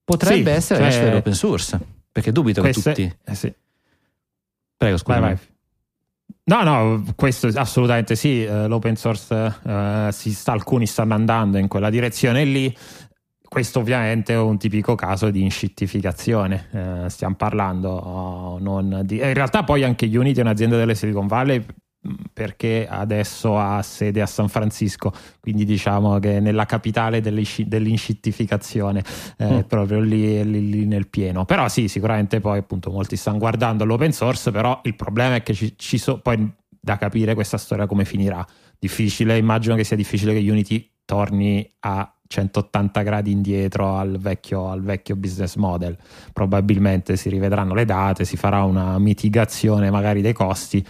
potrebbe 0.03 0.51
sì, 0.51 0.57
essere 0.57 0.91
cioè, 0.91 1.05
dell'open 1.05 1.35
source, 1.35 1.79
perché 2.11 2.33
dubito 2.33 2.63
che 2.63 2.73
tutti... 2.73 3.17
Eh 3.25 3.35
sì. 3.35 3.53
Prego, 4.77 4.97
scusa. 4.97 5.21
Vai, 5.21 5.35
vai. 5.35 5.47
No, 6.45 6.63
no, 6.63 7.05
questo 7.17 7.49
assolutamente 7.55 8.17
sì, 8.17 8.45
uh, 8.45 8.67
l'open 8.67 8.97
source 8.97 10.11
si 10.11 10.33
sta, 10.33 10.53
alcuni 10.53 10.87
stanno 10.87 11.15
andando 11.15 11.59
in 11.59 11.69
quella 11.69 11.91
direzione 11.91 12.45
lì. 12.45 12.77
Questo 13.51 13.81
ovviamente 13.81 14.33
è 14.33 14.39
un 14.39 14.59
tipico 14.59 14.95
caso 14.95 15.31
di 15.31 15.43
inscittificazione, 15.43 16.69
uh, 16.71 17.09
stiamo 17.09 17.35
parlando 17.35 17.89
oh, 17.91 19.03
di... 19.03 19.17
in 19.17 19.35
realtà 19.35 19.65
poi 19.65 19.83
anche 19.83 20.07
Unity 20.07 20.39
è 20.39 20.43
un'azienda 20.43 20.77
delle 20.77 20.95
Silicon 20.95 21.27
Valley 21.27 21.65
perché 22.33 22.87
adesso 22.89 23.59
ha 23.59 23.83
sede 23.83 24.23
a 24.23 24.27
San 24.27 24.49
Francisco, 24.49 25.13
quindi 25.39 25.65
diciamo 25.65 26.19
che 26.19 26.41
nella 26.41 26.65
capitale 26.65 27.21
dell'inscittificazione, 27.21 29.05
eh, 29.37 29.59
mm. 29.59 29.61
proprio 29.61 30.01
lì, 30.01 30.43
lì, 30.45 30.71
lì, 30.71 30.87
nel 30.87 31.09
pieno. 31.09 31.45
Però 31.45 31.69
sì, 31.69 31.89
sicuramente 31.89 32.41
poi 32.41 32.59
appunto 32.59 32.91
molti 32.91 33.17
stanno 33.17 33.39
guardando 33.39 33.85
l'open 33.85 34.13
source, 34.13 34.51
però 34.51 34.81
il 34.85 34.97
problema 34.97 35.35
è 35.37 35.43
che 35.43 35.53
ci, 35.53 35.75
ci 35.77 35.99
so, 35.99 36.21
poi 36.21 36.51
da 36.69 36.97
capire 36.97 37.35
questa 37.35 37.59
storia 37.59 37.87
come 37.87 38.07
finirà. 38.07 38.45
Difficile, 38.79 39.37
immagino 39.37 39.75
che 39.75 39.85
sia 39.85 39.97
difficile 39.97 40.33
che 40.33 40.51
Unity 40.51 40.91
torni 41.05 41.71
a 41.81 42.15
180 42.27 43.03
gradi 43.03 43.33
indietro 43.33 43.97
al 43.97 44.17
vecchio, 44.19 44.71
al 44.71 44.83
vecchio, 44.83 45.17
business 45.17 45.57
model. 45.57 45.99
Probabilmente 46.33 47.17
si 47.17 47.29
rivedranno 47.29 47.75
le 47.75 47.85
date, 47.85 48.25
si 48.25 48.37
farà 48.37 48.63
una 48.63 48.99
mitigazione 48.99 49.91
magari 49.91 50.23
dei 50.23 50.33
costi, 50.33 50.87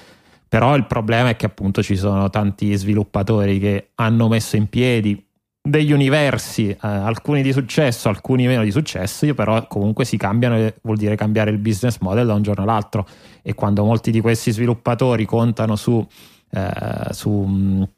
però 0.50 0.74
il 0.74 0.84
problema 0.84 1.28
è 1.28 1.36
che 1.36 1.46
appunto 1.46 1.80
ci 1.80 1.94
sono 1.94 2.28
tanti 2.28 2.74
sviluppatori 2.74 3.60
che 3.60 3.90
hanno 3.94 4.26
messo 4.26 4.56
in 4.56 4.66
piedi 4.68 5.24
degli 5.62 5.92
universi, 5.92 6.70
eh, 6.70 6.76
alcuni 6.80 7.40
di 7.40 7.52
successo, 7.52 8.08
alcuni 8.08 8.48
meno 8.48 8.64
di 8.64 8.72
successo, 8.72 9.32
però 9.32 9.64
comunque 9.68 10.04
si 10.04 10.16
cambiano, 10.16 10.72
vuol 10.82 10.96
dire 10.96 11.14
cambiare 11.14 11.52
il 11.52 11.58
business 11.58 11.98
model 12.00 12.26
da 12.26 12.34
un 12.34 12.42
giorno 12.42 12.64
all'altro. 12.64 13.06
E 13.42 13.54
quando 13.54 13.84
molti 13.84 14.10
di 14.10 14.20
questi 14.20 14.50
sviluppatori 14.50 15.24
contano 15.24 15.76
su, 15.76 16.04
eh, 16.50 17.12
su 17.12 17.88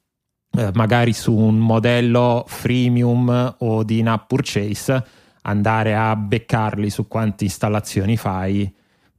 eh, 0.55 0.71
magari 0.75 1.15
su 1.15 1.35
un 1.35 1.57
modello 1.57 2.45
freemium 2.47 3.55
o 3.61 3.83
di 3.83 4.01
in-app 4.01 4.27
purchase, 4.27 5.07
andare 5.45 5.97
a 5.97 6.15
beccarli 6.17 6.91
su 6.91 7.09
quante 7.09 7.45
installazioni 7.45 8.19
fai, 8.19 8.71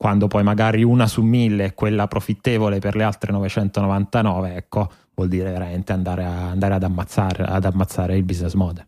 quando 0.03 0.27
poi 0.27 0.43
magari 0.43 0.83
una 0.83 1.07
su 1.07 1.21
mille 1.21 1.63
è 1.63 1.73
quella 1.73 2.09
profittevole 2.09 2.79
per 2.79 2.97
le 2.97 3.03
altre 3.03 3.31
999, 3.31 4.53
ecco, 4.53 4.91
vuol 5.13 5.29
dire 5.29 5.49
veramente 5.49 5.93
andare, 5.93 6.25
a, 6.25 6.49
andare 6.49 6.73
ad, 6.73 6.83
ammazzare, 6.83 7.45
ad 7.45 7.63
ammazzare 7.63 8.17
il 8.17 8.23
business 8.23 8.51
model. 8.55 8.85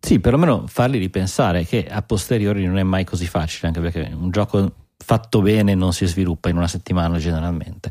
Sì, 0.00 0.20
perlomeno 0.20 0.64
farli 0.66 0.96
ripensare 0.96 1.66
che 1.66 1.86
a 1.86 2.00
posteriori 2.00 2.64
non 2.64 2.78
è 2.78 2.82
mai 2.82 3.04
così 3.04 3.26
facile, 3.26 3.66
anche 3.66 3.80
perché 3.80 4.10
un 4.18 4.30
gioco 4.30 4.72
fatto 4.96 5.42
bene 5.42 5.74
non 5.74 5.92
si 5.92 6.06
sviluppa 6.06 6.48
in 6.48 6.56
una 6.56 6.68
settimana 6.68 7.18
generalmente. 7.18 7.90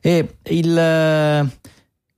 E 0.00 0.36
il 0.44 1.50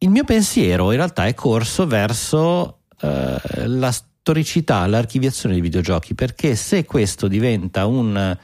il 0.05 0.11
mio 0.11 0.25
pensiero 0.25 0.91
in 0.91 0.99
realtà 0.99 1.25
è 1.25 1.33
corso 1.33 1.87
verso 1.87 2.81
eh, 3.01 3.39
la 3.69 3.91
storicità, 3.91 4.87
l'archiviazione 4.87 5.55
dei 5.55 5.63
videogiochi, 5.63 6.13
perché 6.13 6.57
se 6.57 6.85
questo 6.85 7.27
diventa 7.27 7.87
un, 7.87 8.37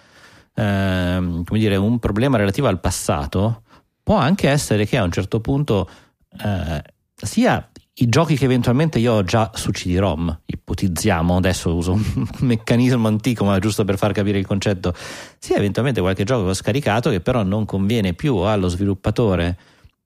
eh, 0.60 1.42
dire, 1.48 1.76
un 1.76 1.98
problema 1.98 2.36
relativo 2.36 2.68
al 2.68 2.80
passato, 2.80 3.62
può 4.02 4.16
anche 4.16 4.48
essere 4.48 4.84
che 4.86 4.98
a 4.98 5.02
un 5.02 5.12
certo 5.12 5.40
punto 5.40 5.88
eh, 6.42 6.82
sia 7.14 7.70
i 7.94 8.08
giochi 8.08 8.36
che 8.36 8.44
eventualmente 8.44 8.98
io 8.98 9.14
ho 9.14 9.24
già 9.24 9.50
su 9.54 9.70
CD-ROM, 9.70 10.40
ipotizziamo, 10.46 11.36
adesso 11.36 11.74
uso 11.74 11.92
un 11.92 12.28
meccanismo 12.40 13.08
antico 13.08 13.44
ma 13.44 13.58
giusto 13.58 13.84
per 13.84 13.98
far 13.98 14.12
capire 14.12 14.38
il 14.38 14.46
concetto, 14.46 14.94
sia 15.38 15.56
eventualmente 15.56 16.00
qualche 16.00 16.24
gioco 16.24 16.44
che 16.44 16.50
ho 16.50 16.54
scaricato 16.54 17.10
che 17.10 17.20
però 17.20 17.42
non 17.42 17.64
conviene 17.64 18.14
più 18.14 18.36
allo 18.36 18.68
sviluppatore 18.68 19.56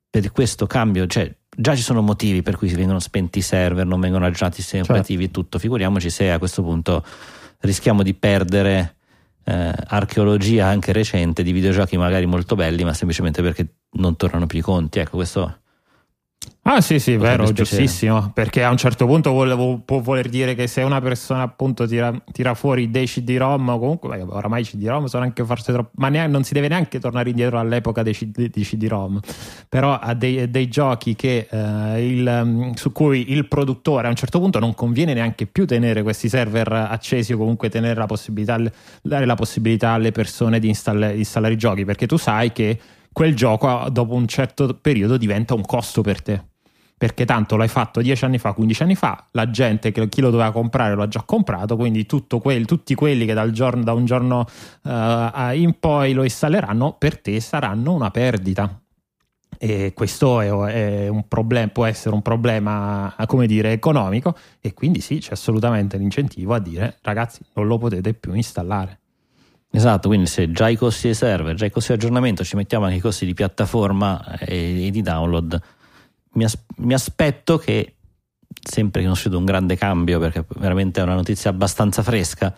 per 0.08 0.30
questo 0.32 0.66
cambio, 0.66 1.06
cioè 1.06 1.32
già 1.56 1.74
ci 1.74 1.82
sono 1.82 2.00
motivi 2.00 2.42
per 2.42 2.56
cui 2.56 2.68
si 2.68 2.74
vengono 2.74 3.00
spenti 3.00 3.40
i 3.40 3.42
server, 3.42 3.86
non 3.86 4.00
vengono 4.00 4.24
aggiornati 4.24 4.58
i 4.58 4.62
sistemi 4.62 4.84
certo. 4.84 5.00
operativi 5.00 5.24
e 5.24 5.30
tutto, 5.30 5.58
figuriamoci 5.58 6.10
se 6.10 6.30
a 6.30 6.38
questo 6.38 6.62
punto 6.62 7.04
rischiamo 7.60 8.02
di 8.02 8.14
perdere 8.14 8.96
eh, 9.44 9.72
archeologia 9.86 10.66
anche 10.66 10.92
recente 10.92 11.42
di 11.42 11.52
videogiochi 11.52 11.96
magari 11.96 12.26
molto 12.26 12.54
belli, 12.54 12.84
ma 12.84 12.94
semplicemente 12.94 13.42
perché 13.42 13.76
non 13.92 14.16
tornano 14.16 14.46
più 14.46 14.58
i 14.58 14.62
conti. 14.62 14.98
Ecco, 14.98 15.16
questo 15.16 15.63
Ah 16.66 16.80
sì 16.80 16.98
sì, 16.98 17.16
vero, 17.18 17.52
giustissimo, 17.52 18.30
perché 18.32 18.64
a 18.64 18.70
un 18.70 18.78
certo 18.78 19.04
punto 19.04 19.30
vuole, 19.32 19.82
può 19.84 20.00
voler 20.00 20.30
dire 20.30 20.54
che 20.54 20.66
se 20.66 20.80
una 20.80 20.98
persona 20.98 21.42
appunto 21.42 21.86
tira, 21.86 22.10
tira 22.32 22.54
fuori 22.54 22.90
dei 22.90 23.06
CD-ROM 23.06 23.68
o 23.68 23.78
comunque, 23.78 24.16
beh, 24.16 24.22
oramai 24.22 24.62
i 24.62 24.64
CD-ROM 24.64 25.04
sono 25.04 25.24
anche 25.24 25.44
forse 25.44 25.74
troppo, 25.74 25.90
ma 25.96 26.08
neanche, 26.08 26.32
non 26.32 26.42
si 26.42 26.54
deve 26.54 26.68
neanche 26.68 26.98
tornare 26.98 27.28
indietro 27.28 27.58
all'epoca 27.58 28.02
dei, 28.02 28.14
CD, 28.14 28.48
dei 28.48 28.64
CD-ROM, 28.64 29.20
però 29.68 29.98
ha 29.98 30.14
dei, 30.14 30.50
dei 30.50 30.68
giochi 30.68 31.14
che, 31.14 31.46
eh, 31.50 32.06
il, 32.08 32.42
mm, 32.44 32.70
su 32.72 32.92
cui 32.92 33.32
il 33.32 33.46
produttore 33.46 34.06
a 34.06 34.10
un 34.10 34.16
certo 34.16 34.40
punto 34.40 34.58
non 34.58 34.74
conviene 34.74 35.12
neanche 35.12 35.44
più 35.44 35.66
tenere 35.66 36.02
questi 36.02 36.30
server 36.30 36.72
accesi 36.72 37.34
o 37.34 37.36
comunque 37.36 37.68
tenere 37.68 37.94
la 37.94 38.06
possibilità, 38.06 38.58
dare 39.02 39.26
la 39.26 39.34
possibilità 39.34 39.90
alle 39.90 40.12
persone 40.12 40.58
di 40.58 40.68
installare, 40.68 41.14
installare 41.14 41.52
i 41.52 41.58
giochi, 41.58 41.84
perché 41.84 42.06
tu 42.06 42.16
sai 42.16 42.52
che 42.52 42.78
quel 43.14 43.34
gioco 43.34 43.86
dopo 43.90 44.12
un 44.12 44.26
certo 44.26 44.74
periodo 44.74 45.16
diventa 45.16 45.54
un 45.54 45.62
costo 45.62 46.02
per 46.02 46.20
te 46.20 46.52
perché 46.96 47.24
tanto 47.24 47.56
l'hai 47.56 47.68
fatto 47.68 48.00
10 48.00 48.24
anni 48.24 48.38
fa, 48.38 48.52
15 48.52 48.82
anni 48.82 48.94
fa, 48.94 49.26
la 49.32 49.50
gente, 49.50 49.92
che 49.92 50.08
chi 50.08 50.20
lo 50.20 50.30
doveva 50.30 50.52
comprare 50.52 50.94
lo 50.94 51.02
ha 51.02 51.08
già 51.08 51.22
comprato, 51.22 51.76
quindi 51.76 52.06
quel, 52.40 52.64
tutti 52.64 52.94
quelli 52.94 53.26
che 53.26 53.50
giorno, 53.50 53.82
da 53.82 53.92
un 53.92 54.04
giorno 54.06 54.46
uh, 54.84 55.52
in 55.52 55.76
poi 55.78 56.12
lo 56.12 56.22
installeranno, 56.22 56.96
per 56.96 57.20
te 57.20 57.40
saranno 57.40 57.92
una 57.92 58.10
perdita. 58.10 58.80
E 59.58 59.92
questo 59.94 60.40
è, 60.40 60.48
è 60.48 61.24
problem- 61.28 61.68
può 61.68 61.84
essere 61.84 62.14
un 62.14 62.22
problema, 62.22 63.14
come 63.26 63.46
dire, 63.46 63.72
economico 63.72 64.34
e 64.60 64.72
quindi 64.72 65.00
sì, 65.00 65.18
c'è 65.18 65.32
assolutamente 65.32 65.96
l'incentivo 65.96 66.54
a 66.54 66.58
dire 66.58 66.98
ragazzi 67.02 67.40
non 67.54 67.66
lo 67.66 67.76
potete 67.76 68.14
più 68.14 68.34
installare. 68.34 69.00
Esatto, 69.76 70.06
quindi 70.06 70.26
se 70.26 70.52
già 70.52 70.68
i 70.68 70.76
costi 70.76 71.08
dei 71.08 71.14
server, 71.14 71.56
già 71.56 71.66
i 71.66 71.70
costi 71.70 71.88
di 71.88 71.98
aggiornamento, 71.98 72.44
ci 72.44 72.54
mettiamo 72.54 72.84
anche 72.84 72.98
i 72.98 73.00
costi 73.00 73.26
di 73.26 73.34
piattaforma 73.34 74.38
e, 74.38 74.86
e 74.86 74.90
di 74.92 75.02
download, 75.02 75.60
mi, 76.34 76.44
as- 76.44 76.62
mi 76.76 76.94
aspetto 76.94 77.58
che, 77.58 77.96
sempre 78.48 79.00
che 79.00 79.08
non 79.08 79.16
sia 79.16 79.36
un 79.36 79.44
grande 79.44 79.76
cambio, 79.76 80.20
perché 80.20 80.44
veramente 80.58 81.00
è 81.00 81.02
una 81.02 81.14
notizia 81.14 81.50
abbastanza 81.50 82.04
fresca, 82.04 82.54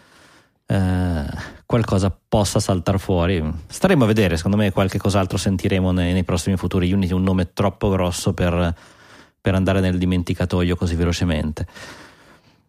eh, 0.66 1.24
qualcosa 1.64 2.14
possa 2.28 2.60
saltare 2.60 2.98
fuori. 2.98 3.42
Staremo 3.66 4.04
a 4.04 4.06
vedere, 4.06 4.36
secondo 4.36 4.58
me 4.58 4.70
qualche 4.70 4.98
cos'altro 4.98 5.38
sentiremo 5.38 5.92
nei, 5.92 6.12
nei 6.12 6.24
prossimi 6.24 6.58
futuri. 6.58 6.92
Unity 6.92 7.12
è 7.12 7.14
un 7.14 7.22
nome 7.22 7.54
troppo 7.54 7.88
grosso 7.88 8.34
per, 8.34 8.74
per 9.40 9.54
andare 9.54 9.80
nel 9.80 9.96
dimenticatoio 9.96 10.76
così 10.76 10.94
velocemente. 10.94 11.66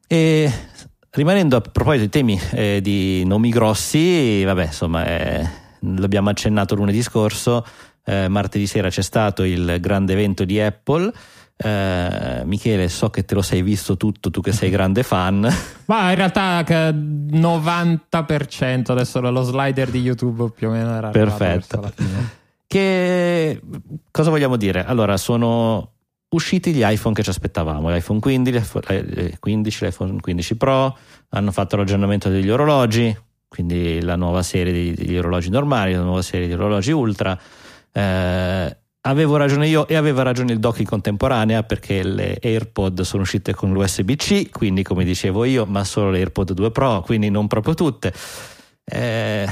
E 0.08 0.50
rimanendo 1.12 1.56
a 1.56 1.62
proposito 1.62 2.04
di 2.04 2.10
temi 2.10 2.40
eh, 2.52 2.80
di 2.82 3.24
nomi 3.26 3.50
grossi, 3.50 4.44
vabbè, 4.44 4.66
insomma, 4.66 5.06
eh, 5.06 5.50
l'abbiamo 5.80 6.30
accennato 6.30 6.76
lunedì 6.76 7.02
scorso 7.02 7.64
eh, 8.10 8.30
martedì 8.30 8.68
sera 8.68 8.90
c'è 8.90 9.02
stato 9.02 9.44
il 9.44 9.80
grande 9.82 10.14
evento 10.14 10.46
di 10.46 10.62
Apple. 10.62 11.12
Eh, 11.58 12.42
Michele, 12.46 12.88
so 12.88 13.10
che 13.10 13.26
te 13.26 13.36
lo 13.36 13.42
sei 13.42 13.62
visto 13.62 13.98
tutto, 13.98 14.32
tu 14.32 14.40
che 14.40 14.54
sei 14.54 14.70
grande 14.70 15.04
fan. 15.04 15.42
Ma 15.88 16.12
in 16.12 16.16
realtà 16.16 16.62
90% 16.62 18.92
adesso 18.92 19.20
lo 19.20 19.42
slider 19.42 19.90
di 19.90 20.00
YouTube 20.00 20.52
più 20.56 20.70
o 20.70 20.72
meno 20.72 20.96
era 20.96 21.10
perfetto. 21.10 21.92
Che 22.66 23.62
cosa 24.10 24.30
vogliamo 24.30 24.56
dire? 24.56 24.86
Allora, 24.86 25.18
sono 25.18 25.96
usciti 26.30 26.74
gli 26.74 26.84
iPhone 26.84 27.14
che 27.14 27.24
ci 27.24 27.30
aspettavamo, 27.30 27.90
l'iPhone 27.90 28.20
15, 28.20 28.58
l'iPhone 28.58 29.38
15, 29.40 29.86
l'iPhone 29.86 30.20
15 30.20 30.56
Pro, 30.58 30.98
hanno 31.30 31.52
fatto 31.52 31.76
l'aggiornamento 31.78 32.30
degli 32.30 32.50
orologi, 32.50 33.16
quindi 33.48 34.02
la 34.02 34.16
nuova 34.16 34.44
serie 34.44 34.94
degli 34.94 35.18
orologi 35.18 35.50
normali, 35.50 35.94
la 35.94 36.02
nuova 36.02 36.22
serie 36.22 36.48
di 36.48 36.54
orologi 36.54 36.92
ultra 36.92 37.40
eh, 37.92 38.78
avevo 39.02 39.38
ragione 39.38 39.68
io 39.68 39.88
e 39.88 39.96
aveva 39.96 40.22
ragione 40.22 40.52
il 40.52 40.60
doc 40.60 40.80
in 40.80 40.86
contemporanea 40.86 41.64
perché 41.64 42.04
le 42.04 42.38
AirPod 42.42 43.02
sono 43.02 43.24
uscite 43.24 43.54
con 43.54 43.72
l'USB-C, 43.72 44.50
quindi 44.52 44.84
come 44.84 45.04
dicevo 45.04 45.46
io, 45.46 45.66
ma 45.66 45.84
solo 45.84 46.12
le 46.12 46.20
AirPod 46.20 46.54
2 46.54 46.72
Pro, 46.72 47.02
quindi 47.02 47.30
non 47.30 47.48
proprio 47.48 47.74
tutte. 47.74 48.14
Eh, 48.84 49.50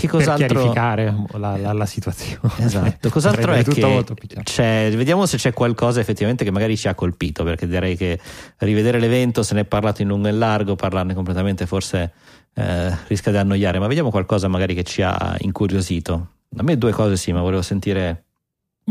che 0.00 0.08
cos'altro... 0.08 0.46
Per 0.46 0.56
chiarificare 0.56 1.14
la, 1.38 1.56
la, 1.56 1.72
la 1.72 1.86
situazione. 1.86 2.52
Esatto, 2.58 3.08
cos'altro 3.10 3.52
è 3.52 3.62
che 3.62 4.04
c'è, 4.42 4.90
vediamo 4.94 5.26
se 5.26 5.36
c'è 5.36 5.52
qualcosa 5.52 6.00
effettivamente 6.00 6.44
che 6.44 6.50
magari 6.50 6.76
ci 6.76 6.88
ha 6.88 6.94
colpito, 6.94 7.44
perché 7.44 7.66
direi 7.66 7.96
che 7.96 8.18
rivedere 8.58 8.98
l'evento, 8.98 9.42
se 9.42 9.54
ne 9.54 9.60
è 9.60 9.64
parlato 9.64 10.02
in 10.02 10.08
lungo 10.08 10.28
e 10.28 10.30
in 10.30 10.38
largo, 10.38 10.74
parlarne 10.74 11.14
completamente 11.14 11.66
forse 11.66 12.12
eh, 12.54 12.96
rischia 13.06 13.30
di 13.30 13.38
annoiare, 13.38 13.78
ma 13.78 13.86
vediamo 13.86 14.10
qualcosa 14.10 14.48
magari 14.48 14.74
che 14.74 14.82
ci 14.82 15.02
ha 15.02 15.36
incuriosito. 15.38 16.28
A 16.56 16.62
me 16.62 16.76
due 16.76 16.92
cose 16.92 17.16
sì, 17.16 17.32
ma 17.32 17.40
volevo 17.40 17.62
sentire. 17.62 18.24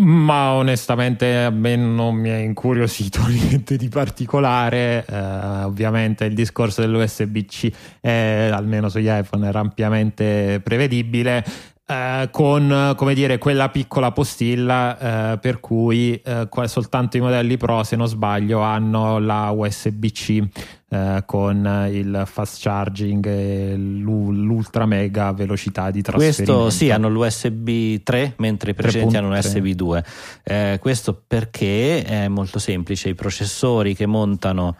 Ma 0.02 0.54
onestamente 0.54 1.44
a 1.44 1.50
me 1.50 1.76
non 1.76 2.16
mi 2.16 2.30
è 2.30 2.38
incuriosito 2.38 3.20
niente 3.28 3.76
di 3.76 3.90
particolare. 3.90 5.06
Eh, 5.06 5.64
ovviamente 5.64 6.24
il 6.24 6.34
discorso 6.34 6.80
dell'USB-C, 6.80 7.72
è, 8.00 8.50
almeno 8.50 8.88
sugli 8.88 9.10
iPhone, 9.10 9.46
era 9.46 9.60
ampiamente 9.60 10.62
prevedibile. 10.64 11.44
Eh, 11.92 12.28
con 12.30 12.94
come 12.96 13.16
dire 13.16 13.40
quella 13.40 13.70
piccola 13.70 14.12
postilla 14.12 15.34
eh, 15.34 15.38
per 15.40 15.60
cui 15.60 16.22
eh, 16.24 16.48
soltanto 16.66 17.18
i 17.18 17.20
modelli 17.20 17.58
Pro 17.58 17.84
se 17.84 17.96
non 17.96 18.08
sbaglio 18.08 18.60
hanno 18.60 19.18
la 19.18 19.50
USB-C 19.50 20.44
eh, 20.88 21.24
con 21.26 21.88
il 21.92 22.24
fast 22.28 22.62
charging 22.62 23.26
e 23.26 23.76
l'ultra 23.76 24.86
mega 24.86 25.32
velocità 25.32 25.90
di 25.90 26.04
trasferimento 26.04 26.62
questo 26.62 26.70
sì 26.70 26.92
hanno 26.92 27.10
l'USB 27.10 28.04
3 28.04 28.36
mentre 28.38 28.70
i 28.70 28.74
precedenti 28.76 29.18
hanno 29.18 29.30
l'USB 29.30 29.70
2 29.70 30.04
eh, 30.44 30.78
questo 30.80 31.20
perché 31.26 32.04
è 32.04 32.28
molto 32.28 32.60
semplice 32.60 33.10
i 33.10 33.16
processori 33.16 33.96
che 33.96 34.06
montano 34.06 34.76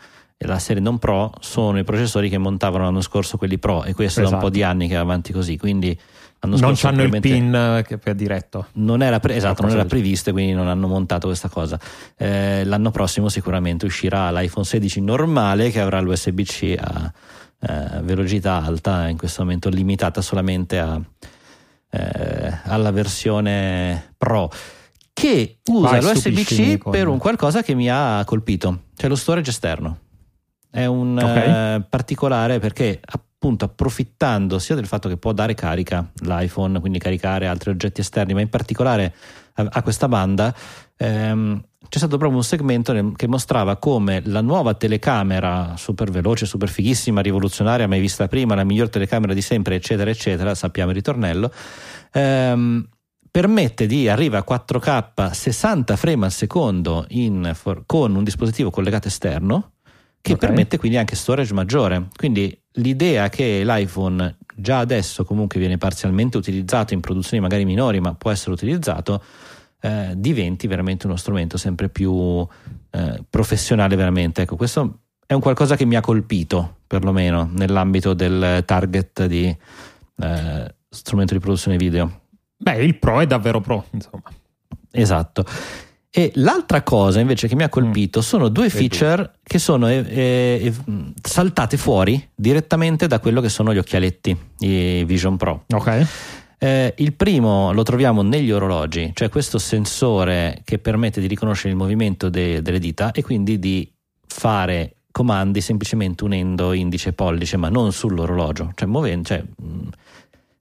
la 0.46 0.60
serie 0.60 0.80
non 0.80 1.00
Pro 1.00 1.34
sono 1.40 1.80
i 1.80 1.84
processori 1.84 2.30
che 2.30 2.38
montavano 2.38 2.84
l'anno 2.84 3.02
scorso 3.02 3.38
quelli 3.38 3.58
Pro 3.58 3.84
e 3.84 3.96
questo 3.96 4.20
esatto. 4.20 4.30
da 4.30 4.36
un 4.36 4.42
po' 4.44 4.52
di 4.52 4.60
esatto. 4.60 4.74
anni 4.74 4.88
che 4.88 4.94
va 4.94 5.02
avanti 5.02 5.34
così 5.34 5.58
quindi 5.58 6.00
non 6.42 6.76
hanno 6.84 7.04
il 7.04 7.20
pin 7.20 7.54
eh, 7.54 7.84
che 7.86 7.98
per 7.98 8.16
diretto. 8.16 8.68
non 8.74 9.02
era, 9.02 9.20
pre- 9.20 9.36
esatto, 9.36 9.62
non 9.64 9.72
era 9.72 9.86
previsto 9.86 10.32
quindi 10.32 10.54
non 10.54 10.68
hanno 10.68 10.88
montato 10.88 11.28
questa 11.28 11.50
cosa. 11.50 11.80
Eh, 12.18 12.64
l'anno 12.64 12.92
prossimo 12.92 13.28
sicuramente 13.30 13.86
uscirà 13.86 14.32
l'iPhone 14.32 14.66
16 14.66 15.02
normale 15.02 15.70
che 15.70 15.80
avrà 15.82 16.00
l'USB-C 16.00 16.76
a 16.80 17.12
eh, 17.62 18.02
velocità 18.04 18.64
alta, 18.64 19.08
in 19.10 19.18
questo 19.18 19.42
momento 19.44 19.68
limitata 19.70 20.22
solamente 20.22 20.80
a, 20.80 21.00
eh, 21.92 22.60
alla 22.64 22.92
versione 22.92 24.14
Pro. 24.18 24.50
Che 25.12 25.58
usa 25.66 26.00
Vai, 26.00 26.02
l'USB-C 26.02 26.90
per 26.90 27.08
un 27.10 27.18
qualcosa 27.18 27.62
che 27.62 27.74
mi 27.74 27.90
ha 27.90 28.24
colpito, 28.26 28.84
cioè 28.96 29.10
lo 29.10 29.16
storage 29.18 29.50
esterno. 29.50 30.00
È 30.72 30.86
un 30.86 31.18
Ok. 31.18 31.36
eh, 31.36 31.82
particolare 31.90 32.60
perché 32.60 33.02
appunto 33.42 33.64
approfittando 33.64 34.60
sia 34.60 34.76
del 34.76 34.86
fatto 34.86 35.08
che 35.08 35.16
può 35.16 35.32
dare 35.32 35.54
carica 35.54 36.12
l'iPhone, 36.24 36.82
quindi 36.82 37.00
caricare 37.00 37.48
altri 37.48 37.70
oggetti 37.70 38.02
esterni, 38.02 38.34
ma 38.34 38.42
in 38.42 38.50
particolare 38.50 39.16
a, 39.54 39.66
a 39.72 39.82
questa 39.82 40.10
banda 40.10 40.54
ehm, 40.98 41.64
c'è 41.88 41.98
stato 41.98 42.18
proprio 42.18 42.38
un 42.38 42.44
segmento 42.44 42.92
nel- 42.92 43.14
che 43.16 43.30
mostrava 43.30 43.78
come 43.78 44.22
la 44.26 44.42
nuova 44.42 44.74
telecamera 44.74 45.76
super 45.78 46.12
veloce, 46.12 46.46
super 46.46 46.68
fighissima, 46.68 47.22
rivoluzionaria, 47.22 47.88
mai 47.88 48.02
vista 48.02 48.28
prima, 48.28 48.56
la 48.56 48.66
miglior 48.66 48.90
telecamera 48.90 49.34
di 49.34 49.42
sempre, 49.42 49.76
eccetera, 49.76 50.10
eccetera, 50.10 50.54
sappiamo 50.54 50.90
il 50.90 50.98
ritornello, 50.98 51.50
ehm, 52.12 52.90
permette 53.32 53.86
di 53.86 54.10
arrivare 54.10 54.44
a 54.46 54.54
4K 54.54 55.32
60 55.32 55.96
frame 55.96 56.26
al 56.26 56.34
secondo 56.34 57.06
in 57.12 57.52
for- 57.54 57.84
con 57.86 58.14
un 58.16 58.24
dispositivo 58.26 58.70
collegato 58.70 59.08
esterno 59.08 59.72
che 60.22 60.34
Ok. 60.34 60.40
permette 60.40 60.78
quindi 60.78 60.98
anche 60.98 61.16
storage 61.16 61.54
maggiore. 61.54 62.08
Quindi 62.18 62.62
l'idea 62.80 63.30
che 63.30 63.64
l'iPhone 63.64 64.38
già 64.56 64.80
adesso 64.80 65.24
comunque 65.24 65.60
viene 65.60 65.78
parzialmente 65.78 66.38
utilizzato 66.38 66.94
in 66.94 67.00
produzioni 67.00 67.42
magari 67.42 67.66
minori, 67.66 68.00
ma 68.00 68.14
può 68.14 68.32
essere 68.32 68.52
utilizzato, 68.52 69.24
eh, 69.82 70.14
diventi 70.16 70.68
veramente 70.68 71.06
uno 71.06 71.16
strumento 71.16 71.58
sempre 71.58 71.90
più 71.90 72.46
eh, 72.90 73.24
professionale 73.30 73.96
veramente. 73.96 74.42
Ecco, 74.42 74.56
questo 74.56 75.00
è 75.26 75.34
un 75.34 75.42
qualcosa 75.42 75.76
che 75.76 75.86
mi 75.86 75.96
ha 75.96 76.02
colpito, 76.02 76.78
perlomeno 76.88 77.50
nell'ambito 77.54 78.14
del 78.14 78.64
target 78.66 79.26
di 79.26 79.56
eh, 80.18 80.76
strumento 80.90 81.34
di 81.34 81.40
produzione 81.40 81.78
video. 81.78 82.22
Beh, 82.58 82.84
il 82.84 82.98
Pro 82.98 83.22
è 83.22 83.28
davvero 83.28 83.62
Pro, 83.62 83.86
insomma. 83.92 84.30
Esatto. 84.92 85.46
E 86.12 86.32
l'altra 86.36 86.82
cosa 86.82 87.20
invece 87.20 87.48
che 87.48 87.56
mi 87.56 87.62
ha 87.62 87.70
colpito 87.70 88.22
sono 88.22 88.50
due 88.50 88.70
feature 88.72 89.34
che 89.44 89.60
sono 89.60 89.88
eh, 89.88 90.04
eh, 90.08 90.74
mh, 90.86 91.14
saltate 91.22 91.78
fuori 91.78 92.30
direttamente 92.34 93.06
da 93.06 93.20
quello 93.20 93.42
che 93.42 93.50
sono 93.50 93.74
gli 93.74 93.78
occhialetti, 93.78 94.38
i 94.60 95.04
Vision 95.06 95.38
Pro. 95.38 95.66
Ok. 95.72 96.08
Eh, 96.58 96.94
il 96.98 97.14
primo 97.14 97.72
lo 97.72 97.84
troviamo 97.84 98.24
negli 98.24 98.52
orologi, 98.52 99.12
cioè 99.14 99.30
questo 99.30 99.60
sensore 99.60 100.62
che 100.66 100.80
permette 100.80 101.22
di 101.22 101.28
riconoscere 101.28 101.70
il 101.70 101.76
movimento 101.76 102.28
de- 102.30 102.62
delle 102.62 102.80
dita 102.80 103.12
e 103.12 103.22
quindi 103.22 103.60
di 103.60 103.90
fare 104.28 104.96
comandi 105.12 105.62
semplicemente 105.62 106.24
unendo 106.24 106.74
indice 106.74 107.10
e 107.10 107.14
pollice, 107.14 107.56
ma 107.56 107.70
non 107.70 107.92
sull'orologio, 107.92 108.72
cioè, 108.74 108.88
muovendo, 108.88 109.28
cioè 109.28 109.44
mh, 109.44 109.88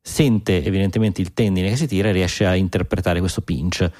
sente 0.01 0.63
evidentemente 0.63 1.21
il 1.21 1.33
tendine 1.33 1.71
che 1.71 1.77
si 1.77 1.87
tira 1.87 2.09
e 2.11 2.13
riesce 2.13 2.45
a 2.45 2.55
interpretare 2.55 3.19
questo 3.21 3.41
pinch. 3.41 3.91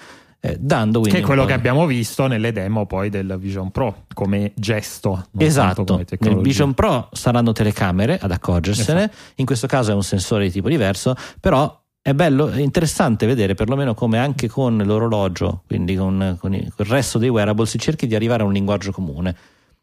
Eh, 0.41 0.57
dando 0.61 1.01
Che 1.01 1.19
è 1.19 1.21
quello 1.21 1.45
che 1.45 1.53
abbiamo 1.53 1.87
visto 1.87 2.27
nelle 2.27 2.53
demo 2.53 2.87
poi 2.87 3.11
del 3.11 3.37
Vision 3.39 3.71
Pro 3.71 4.05
come 4.15 4.53
gesto. 4.55 5.27
Esatto, 5.37 5.85
come 5.85 6.35
nel. 6.35 6.41
Vision 6.41 6.75
Pro 6.75 7.09
saranno 7.13 7.53
telecamere 7.53 8.19
ad 8.19 8.31
accorgersene, 8.31 9.05
Esatto. 9.05 9.17
in 9.37 9.47
questo 9.47 9.67
caso 9.67 9.91
è 9.91 9.95
un 9.95 10.05
sensore 10.05 10.45
di 10.45 10.53
tipo 10.53 10.69
diverso, 10.69 11.15
però 11.41 11.81
è 12.01 12.15
bello, 12.15 12.49
è 12.49 12.61
interessante 12.61 13.27
vedere 13.27 13.55
perlomeno 13.55 13.95
come 13.95 14.19
anche 14.19 14.49
con 14.49 14.77
l'orologio, 14.79 15.63
quindi 15.67 15.97
con, 15.97 16.37
con 16.39 16.55
il 16.55 16.73
resto 16.77 17.19
dei 17.19 17.29
wearable, 17.29 17.67
si 17.67 17.79
cerchi 17.79 18.07
di 18.07 18.15
arrivare 18.15 18.43
a 18.43 18.47
un 18.47 18.53
linguaggio 18.53 18.93
comune. 18.93 19.37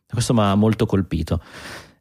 Questo 0.09 0.33
mi 0.33 0.39
ha 0.41 0.55
molto 0.55 0.85
colpito. 0.85 1.41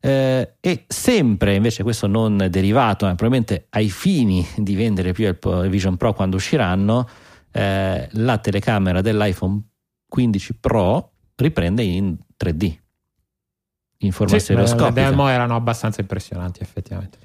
Eh, 0.01 0.55
e 0.61 0.85
sempre 0.87 1.55
invece 1.55 1.83
questo 1.83 2.07
non 2.07 2.47
derivato, 2.51 3.07
ma 3.07 3.15
probabilmente 3.15 3.67
ai 3.71 3.89
fini 3.91 4.47
di 4.57 4.75
vendere 4.75 5.13
più 5.13 5.27
il 5.27 5.69
Vision 5.69 5.97
Pro 5.97 6.13
quando 6.13 6.37
usciranno, 6.37 7.09
eh, 7.55 8.09
la 8.11 8.39
telecamera 8.39 9.01
dell'iPhone 9.01 9.63
15 10.09 10.55
Pro 10.59 11.13
riprende 11.37 11.83
in 11.85 12.17
3D 12.37 12.77
in 13.99 14.11
forma 14.13 14.29
Sì, 14.31 14.35
le 14.35 14.41
stereoscopica. 14.41 14.91
demo 15.09 15.29
erano 15.29 15.55
abbastanza 15.55 16.01
impressionanti 16.01 16.63
effettivamente. 16.63 17.19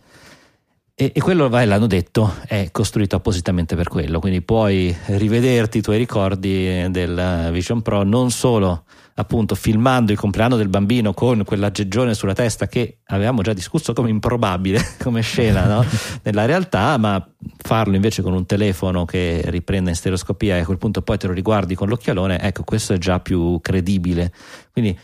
E, 1.02 1.14
e 1.16 1.22
quello, 1.22 1.48
vai, 1.48 1.66
l'hanno 1.66 1.88
detto, 1.88 2.36
è 2.46 2.72
costruito 2.74 3.16
appositamente 3.16 3.78
per 3.78 3.88
quello, 3.88 4.20
quindi 4.20 4.42
puoi 4.42 4.94
rivederti 5.06 5.78
i 5.78 5.82
tuoi 5.82 5.98
ricordi 5.98 6.92
del 6.92 7.48
Vision 7.54 7.82
Pro 7.82 8.04
non 8.04 8.32
solo 8.32 8.84
appunto 9.14 9.56
filmando 9.56 10.12
il 10.12 10.18
compleanno 10.18 10.58
del 10.58 10.68
bambino 10.68 11.14
con 11.14 11.44
quell'aggeggione 11.46 12.14
sulla 12.14 12.34
testa 12.34 12.68
che 12.68 12.98
avevamo 13.06 13.42
già 13.42 13.54
discusso 13.54 13.94
come 13.94 14.10
improbabile 14.10 14.82
come 15.02 15.22
scena 15.22 15.66
no? 15.68 15.86
nella 16.24 16.44
realtà, 16.44 16.98
ma 16.98 17.26
farlo 17.56 17.96
invece 17.96 18.22
con 18.22 18.34
un 18.34 18.46
telefono 18.46 19.06
che 19.06 19.44
riprende 19.46 19.92
in 19.92 19.96
stereoscopia 19.96 20.58
e 20.58 20.60
a 20.60 20.66
quel 20.66 20.78
punto 20.78 21.02
poi 21.02 21.18
te 21.18 21.28
lo 21.28 21.34
riguardi 21.34 21.76
con 21.76 21.88
l'occhialone, 21.88 22.42
ecco 22.42 22.64
questo 22.66 22.92
è 22.92 22.98
già 22.98 23.22
più 23.22 23.58
credibile. 23.62 24.34
Quindi 24.74 24.98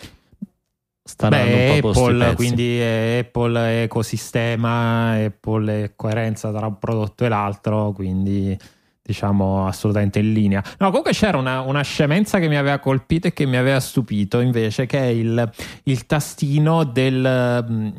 stanno 1.07 1.35
andando 1.35 1.55
Beh, 1.55 1.77
Apple, 1.77 2.33
quindi 2.33 2.79
è 2.79 3.19
Apple 3.19 3.59
è 3.59 3.81
ecosistema, 3.83 5.11
Apple 5.11 5.83
è 5.83 5.91
coerenza 5.95 6.51
tra 6.51 6.65
un 6.65 6.79
prodotto 6.79 7.25
e 7.25 7.29
l'altro, 7.29 7.91
quindi 7.91 8.57
diciamo 9.03 9.67
assolutamente 9.67 10.17
in 10.17 10.33
linea. 10.33 10.63
No, 10.79 10.87
comunque 10.87 11.11
c'era 11.11 11.37
una, 11.37 11.61
una 11.61 11.83
scemenza 11.83 12.39
che 12.39 12.47
mi 12.47 12.57
aveva 12.57 12.79
colpito 12.79 13.27
e 13.27 13.33
che 13.33 13.45
mi 13.45 13.55
aveva 13.55 13.79
stupito 13.79 14.39
invece, 14.39 14.87
che 14.87 14.97
è 14.97 15.05
il, 15.05 15.47
il 15.83 16.05
tastino 16.07 16.83
del, 16.83 17.65
mm, 17.69 17.89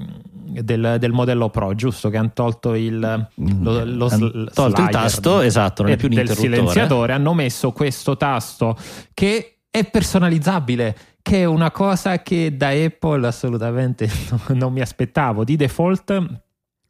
del, 0.62 0.96
del 0.98 1.12
modello 1.12 1.48
Pro, 1.48 1.76
giusto? 1.76 2.08
Che 2.08 2.16
hanno 2.16 2.32
tolto 2.34 2.74
il, 2.74 2.98
lo, 2.98 3.84
lo 3.84 4.08
Hanno 4.08 4.08
sl- 4.08 4.50
tolto 4.52 4.82
il 4.82 4.88
tasto, 4.88 5.40
esatto, 5.42 5.82
non 5.82 5.92
è 5.92 5.94
e 5.94 5.96
più 5.96 6.08
un 6.08 6.14
del 6.14 6.30
silenziatore, 6.30 7.12
hanno 7.12 7.34
messo 7.34 7.70
questo 7.70 8.16
tasto 8.16 8.76
che 9.14 9.58
è 9.70 9.84
personalizzabile 9.84 10.96
che 11.26 11.40
è 11.40 11.44
una 11.44 11.72
cosa 11.72 12.22
che 12.22 12.56
da 12.56 12.68
Apple 12.68 13.26
assolutamente 13.26 14.08
non 14.54 14.72
mi 14.72 14.80
aspettavo. 14.80 15.42
Di 15.42 15.56
default, 15.56 16.16
mi 16.20 16.36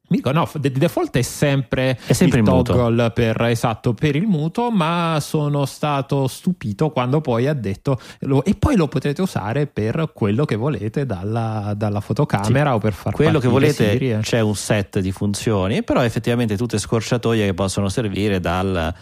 dico 0.09 0.31
no, 0.31 0.47
di 0.57 0.71
default 0.73 1.17
è 1.17 1.23
sempre, 1.23 1.99
È 2.05 2.13
sempre 2.13 2.41
il 2.41 2.45
toggle 2.45 3.13
per, 3.13 3.41
esatto, 3.45 3.95
per 3.95 4.15
il 4.15 4.27
muto, 4.27 4.71
ma 4.71 5.17
sono 5.23 5.65
stato 5.65 6.27
stupito 6.27 6.91
quando 6.91 7.23
poi 7.23 7.47
ha 7.47 7.55
detto 7.55 7.99
lo- 8.21 8.45
e 8.45 8.55
poi 8.57 8.77
lo 8.77 8.89
potrete 8.89 9.23
usare 9.23 9.67
per 9.67 10.11
quello 10.13 10.45
che 10.45 10.57
volete 10.57 11.07
dalla, 11.07 11.73
dalla 11.75 12.01
fotocamera 12.01 12.75
o 12.75 12.79
per 12.79 12.93
far 12.93 13.15
quello 13.15 13.39
che 13.39 13.49
volete 13.49 13.93
Siri, 13.93 14.11
eh. 14.13 14.19
c'è 14.19 14.41
un 14.41 14.55
set 14.55 14.99
di 14.99 15.13
funzioni 15.13 15.83
però 15.83 16.03
effettivamente 16.03 16.59
tutte 16.59 16.77
scorciatoie 16.77 17.47
che 17.47 17.55
possono 17.55 17.89
servire 17.89 18.39
dal, 18.39 18.95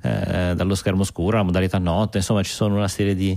eh, 0.00 0.52
dallo 0.54 0.74
schermo 0.76 1.02
scuro 1.02 1.38
alla 1.38 1.44
modalità 1.44 1.78
notte 1.78 2.18
insomma 2.18 2.44
ci 2.44 2.52
sono 2.52 2.76
una 2.76 2.88
serie 2.88 3.16
di 3.16 3.36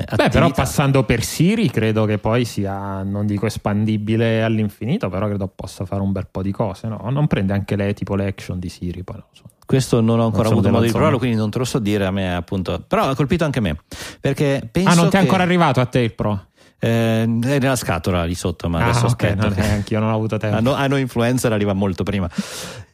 eh, 0.00 0.16
Beh, 0.16 0.28
però 0.28 0.46
attività. 0.46 0.62
passando 0.62 1.02
per 1.04 1.22
Siri 1.24 1.70
credo 1.70 2.04
che 2.04 2.18
poi 2.18 2.44
sia, 2.44 3.02
non 3.02 3.26
dico 3.26 3.46
espandibile 3.46 4.42
all'infinito, 4.42 5.08
però 5.08 5.26
credo 5.26 5.48
possa 5.48 5.84
fare 5.84 6.02
un 6.02 6.12
bel 6.12 6.26
po' 6.30 6.42
di 6.42 6.52
cose. 6.52 6.86
No? 6.88 7.08
Non 7.10 7.26
prende 7.26 7.52
anche 7.52 7.76
le 7.76 7.92
tipo 7.94 8.14
le 8.14 8.26
action 8.26 8.58
di 8.58 8.68
Siri, 8.68 9.02
poi 9.02 9.16
non 9.16 9.26
so. 9.32 9.42
questo 9.66 10.00
non 10.00 10.18
ho 10.20 10.24
ancora 10.26 10.44
Non 10.44 10.52
avuto 10.52 10.70
modo 10.70 10.84
di 10.84 10.90
provarlo 10.90 11.18
quindi 11.18 11.36
non 11.36 11.50
te 11.50 11.58
lo 11.58 11.64
so 11.64 11.78
dire 11.78 12.06
a 12.06 12.10
me 12.10 12.34
appunto 12.34 12.82
però 12.88 13.08
ha 13.10 13.14
colpito 13.14 13.44
anche 13.44 13.60
me 13.60 13.76
perché 14.18 14.66
penso 14.72 14.88
ah, 14.88 14.94
non 14.94 15.04
ti 15.10 15.16
è 15.16 15.18
che- 15.18 15.24
ancora 15.24 15.42
arrivato 15.42 15.80
a 15.80 15.84
te 15.86 15.98
il 16.00 16.14
Pro? 16.14 16.46
eh, 16.78 17.22
è 17.22 17.26
nella 17.26 17.76
scatola 17.76 18.24
lì 18.24 18.34
sotto 18.34 18.68
ma 18.70 18.78
ah, 18.78 18.82
adesso 18.84 19.00
ok, 19.00 19.04
aspetto 19.06 19.42
non 19.42 19.52
che- 19.54 19.62
è, 19.62 19.68
anch'io 19.72 19.98
non 20.00 20.10
ho 20.10 20.14
avuto 20.14 20.36
tempo. 20.38 20.56
a, 20.58 20.60
no- 20.60 20.72
a 20.74 20.86
noi 20.86 21.02
influencer 21.02 21.52
arriva 21.52 21.74
molto 21.74 22.02
prima 22.02 22.28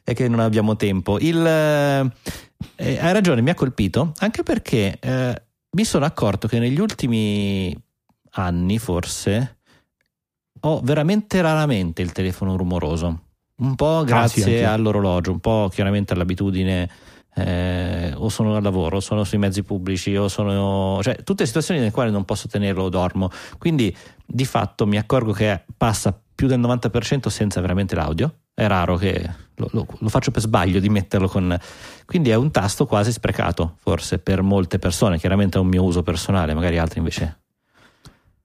e 0.03 0.15
che 0.15 0.27
non 0.29 0.41
abbiamo 0.41 0.75
tempo. 0.77 1.19
Il, 1.21 1.47
eh, 1.47 2.11
eh, 2.77 2.99
hai 2.99 3.13
ragione, 3.13 3.41
mi 3.41 3.51
ha 3.51 3.55
colpito 3.55 4.13
anche 4.19 4.43
perché 4.43 4.97
eh, 5.01 5.43
mi 5.75 5.85
sono 5.85 6.05
accorto 6.05 6.49
che 6.49 6.59
negli 6.59 6.81
ultimi 6.81 7.77
anni, 8.33 8.79
forse, 8.79 9.59
ho 10.61 10.81
veramente 10.83 11.41
raramente 11.43 12.03
il 12.03 12.13
telefono 12.13 12.57
rumoroso. 12.57 13.23
Un 13.57 13.75
po' 13.77 14.03
grazie 14.05 14.43
sì, 14.43 14.51
anch'io. 14.51 14.71
all'orologio, 14.73 15.31
un 15.31 15.41
po' 15.41 15.69
chiaramente 15.73 16.13
all'abitudine. 16.13 16.91
eh, 17.37 18.13
o 18.15 18.29
sono 18.29 18.55
al 18.55 18.63
lavoro, 18.63 18.99
o 18.99 19.01
sono 19.01 19.25
sui 19.25 19.39
mezzi 19.39 19.65
pubblici, 19.65 20.15
o 20.17 20.29
sono 20.29 21.01
cioè 21.03 21.17
tutte 21.25 21.47
situazioni 21.47 21.81
nelle 21.81 21.93
quali 21.93 22.13
non 22.13 22.25
posso 22.25 22.47
tenerlo 22.47 22.85
o 22.85 22.89
dormo. 22.89 23.29
Quindi 23.59 23.95
di 24.25 24.45
fatto 24.45 24.87
mi 24.87 24.97
accorgo 24.99 25.33
che 25.33 25.65
passa 25.77 26.17
più 26.35 26.47
del 26.47 26.61
90% 26.61 27.29
senza 27.29 27.61
veramente 27.61 27.97
l'audio. 27.97 28.44
È 28.55 28.67
raro 28.67 28.97
che 28.97 29.29
lo, 29.57 29.69
lo- 29.73 29.87
lo 29.99 30.09
faccio 30.09 30.31
per 30.31 30.43
sbaglio 30.43 30.81
di 30.81 30.89
metterlo 30.89 31.29
con. 31.29 31.57
Quindi 32.07 32.31
è 32.31 32.35
un 32.35 32.51
tasto 32.51 32.87
quasi 32.87 33.13
sprecato, 33.13 33.77
forse 33.81 34.19
per 34.19 34.43
molte 34.43 34.79
persone. 34.79 35.19
Chiaramente 35.19 35.59
è 35.59 35.61
un 35.61 35.67
mio 35.67 35.83
uso 35.83 36.03
personale, 36.03 36.55
magari 36.55 36.79
altri 36.79 36.99
invece. 36.99 37.39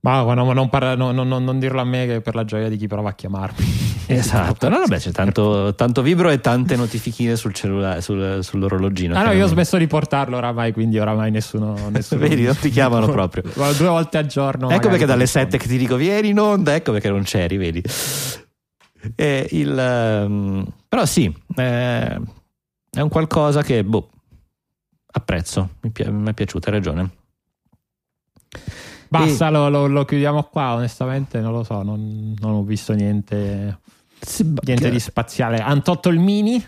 Ma 0.02 0.22
no, 0.22 0.54
non, 0.54 0.70
parla, 0.70 0.96
no, 0.96 1.12
no, 1.12 1.24
non, 1.24 1.60
dirlo 1.60 1.82
a 1.82 1.84
me 1.84 2.06
che 2.06 2.22
per 2.22 2.34
la 2.34 2.46
gioia 2.46 2.70
di 2.70 2.78
chi 2.78 2.88
prova 2.88 3.10
a 3.10 3.14
chiamarmi. 3.14 3.88
Esatto, 4.10 4.70
no, 4.70 4.80
vabbè, 4.80 4.98
c'è 4.98 5.12
tanto, 5.12 5.76
tanto, 5.76 6.02
vibro 6.02 6.32
e 6.32 6.40
tante 6.40 6.76
notifichine 6.76 7.36
sul 7.36 7.54
cellulare, 7.54 8.02
sul, 8.02 8.40
sull'orologino. 8.42 9.16
Ah, 9.16 9.26
no, 9.26 9.34
io 9.34 9.46
ho 9.46 9.48
smesso 9.48 9.78
di 9.78 9.86
portarlo 9.86 10.36
oramai, 10.36 10.74
quindi 10.74 10.98
oramai 10.98 11.30
nessuno. 11.30 11.76
nessuno 11.92 12.22
Vedi, 12.28 12.42
non 12.42 12.58
ti 12.58 12.72
chiamano 12.72 13.08
proprio. 13.08 13.44
Due 13.44 13.88
volte 13.88 14.18
al 14.18 14.26
giorno. 14.26 14.72
Ecco 14.72 14.90
perché 14.90 15.06
dalle 15.06 15.28
7 15.28 15.60
che 15.60 15.68
ti 15.68 15.78
dico 15.78 15.96
vieni 15.96 16.30
in 16.30 16.40
onda, 16.40 16.74
ecco 16.74 16.92
perché 16.92 17.10
non 17.10 17.22
c'eri, 17.22 17.58
vedi. 17.58 17.84
Eh, 19.16 19.48
il, 19.52 20.26
um, 20.28 20.66
però 20.88 21.06
sì, 21.06 21.34
eh, 21.56 22.20
è 22.92 23.00
un 23.00 23.10
qualcosa 23.10 23.62
che 23.62 23.84
boh, 23.84 24.10
apprezzo, 25.12 25.70
mi, 25.82 25.90
pi- 25.92 26.10
mi 26.10 26.30
è 26.30 26.34
piaciuta, 26.34 26.70
hai 26.70 26.76
ragione. 26.76 27.10
Basta, 29.08 29.48
e... 29.48 29.52
lo, 29.52 29.70
lo, 29.70 29.88
lo, 29.88 30.06
chiudiamo 30.06 30.44
qua. 30.44 30.74
Onestamente, 30.74 31.40
non 31.40 31.52
lo 31.52 31.64
so, 31.64 31.82
non, 31.82 32.36
non 32.40 32.54
ho 32.54 32.64
visto 32.64 32.94
niente, 32.94 33.80
niente 34.64 34.90
di 34.90 35.00
spaziale. 35.00 35.60
Hanno 35.60 35.82
tolto 35.82 36.10
il 36.10 36.20
mini, 36.20 36.64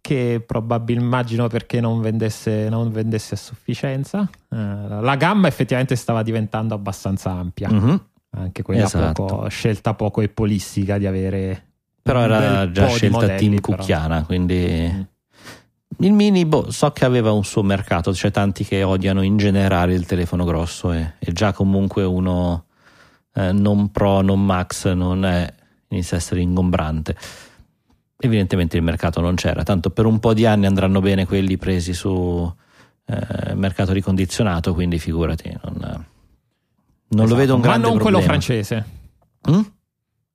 che 0.00 0.42
probabilmente 0.44 1.04
immagino 1.04 1.46
perché 1.48 1.80
non 1.80 2.00
vendesse, 2.00 2.68
non 2.68 2.90
vendesse 2.90 3.34
a 3.34 3.38
sufficienza. 3.38 4.28
Eh, 4.48 4.56
la 4.56 5.16
gamma 5.16 5.48
effettivamente 5.48 5.96
stava 5.96 6.22
diventando 6.22 6.74
abbastanza 6.74 7.30
ampia. 7.30 7.70
Mm-hmm. 7.70 7.96
Anche 8.30 8.62
quella 8.62 8.84
esatto. 8.84 9.24
poco, 9.24 9.48
scelta 9.48 9.94
poco 9.94 10.20
epolistica 10.20 10.98
di 10.98 11.06
avere. 11.06 11.66
Però 12.02 12.20
era 12.20 12.70
già 12.70 12.88
scelta 12.88 13.34
team 13.34 13.60
Cucchiana, 13.60 14.24
quindi. 14.24 14.90
Mm 14.92 15.00
il 15.98 16.12
mini, 16.12 16.46
boh, 16.46 16.70
so 16.70 16.90
che 16.92 17.04
aveva 17.04 17.32
un 17.32 17.44
suo 17.44 17.62
mercato, 17.62 18.12
c'è 18.12 18.30
tanti 18.30 18.64
che 18.64 18.82
odiano 18.82 19.22
in 19.22 19.36
generale 19.36 19.94
il 19.94 20.06
telefono 20.06 20.44
grosso 20.44 20.92
e, 20.92 21.14
e 21.18 21.32
già 21.32 21.52
comunque 21.52 22.04
uno 22.04 22.66
eh, 23.34 23.52
non 23.52 23.90
pro, 23.90 24.22
non 24.22 24.42
max, 24.44 24.90
non 24.92 25.24
è, 25.24 25.52
inizia 25.88 26.16
a 26.16 26.20
essere 26.20 26.40
ingombrante. 26.40 27.16
Evidentemente 28.16 28.76
il 28.76 28.82
mercato 28.82 29.20
non 29.20 29.34
c'era, 29.34 29.62
tanto 29.62 29.90
per 29.90 30.06
un 30.06 30.20
po' 30.20 30.32
di 30.32 30.46
anni 30.46 30.66
andranno 30.66 31.00
bene 31.00 31.26
quelli 31.26 31.58
presi 31.58 31.92
su 31.92 32.50
eh, 33.04 33.54
mercato 33.54 33.92
ricondizionato, 33.92 34.72
quindi 34.72 34.98
figurati, 34.98 35.54
non, 35.62 36.06
non 37.10 37.24
esatto, 37.24 37.28
lo 37.28 37.34
vedo 37.36 37.54
un 37.54 37.60
grande 37.60 37.86
Ma 37.86 37.88
non 37.88 37.98
problema. 37.98 38.18
quello 38.18 38.20
francese. 38.20 38.86
Mm? 39.50 39.60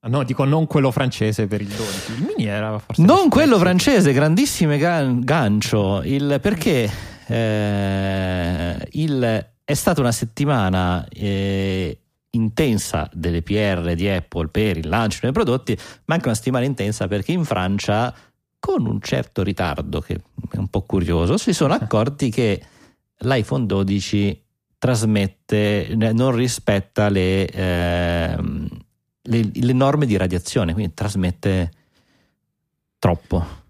No, 0.07 0.23
dico 0.23 0.43
non 0.43 0.67
quello 0.67 0.91
francese 0.91 1.47
per 1.47 1.61
il 1.61 1.67
12. 1.67 2.11
Il 2.13 2.25
mini 2.25 2.45
era 2.47 2.77
forse. 2.77 3.01
Non 3.01 3.27
quello 3.29 3.57
francese, 3.57 4.13
grandissimo 4.13 4.77
gan- 4.77 5.21
gancio. 5.21 6.01
Il, 6.03 6.37
perché 6.41 6.89
eh, 7.27 8.87
il, 8.91 9.49
è 9.63 9.73
stata 9.73 10.01
una 10.01 10.11
settimana 10.11 11.07
eh, 11.09 11.99
intensa 12.31 13.09
delle 13.13 13.41
PR 13.41 13.93
di 13.95 14.07
Apple 14.07 14.49
per 14.49 14.77
il 14.77 14.87
lancio 14.87 15.19
dei 15.21 15.31
prodotti, 15.31 15.75
ma 16.05 16.15
anche 16.15 16.27
una 16.27 16.35
settimana 16.35 16.65
intensa 16.65 17.07
perché 17.07 17.31
in 17.31 17.45
Francia, 17.45 18.13
con 18.59 18.85
un 18.85 19.01
certo 19.01 19.41
ritardo, 19.41 20.01
che 20.01 20.21
è 20.51 20.57
un 20.57 20.67
po' 20.67 20.83
curioso, 20.83 21.37
si 21.37 21.53
sono 21.53 21.73
accorti 21.73 22.29
che 22.29 22.61
l'iPhone 23.19 23.65
12 23.65 24.44
trasmette, 24.85 25.95
non 26.13 26.35
rispetta 26.35 27.09
le. 27.09 27.47
Eh, 27.47 28.37
le, 29.27 29.49
le 29.51 29.73
norme 29.73 30.05
di 30.05 30.17
radiazione, 30.17 30.73
quindi 30.73 30.93
trasmette 30.93 31.71
troppo. 32.99 33.63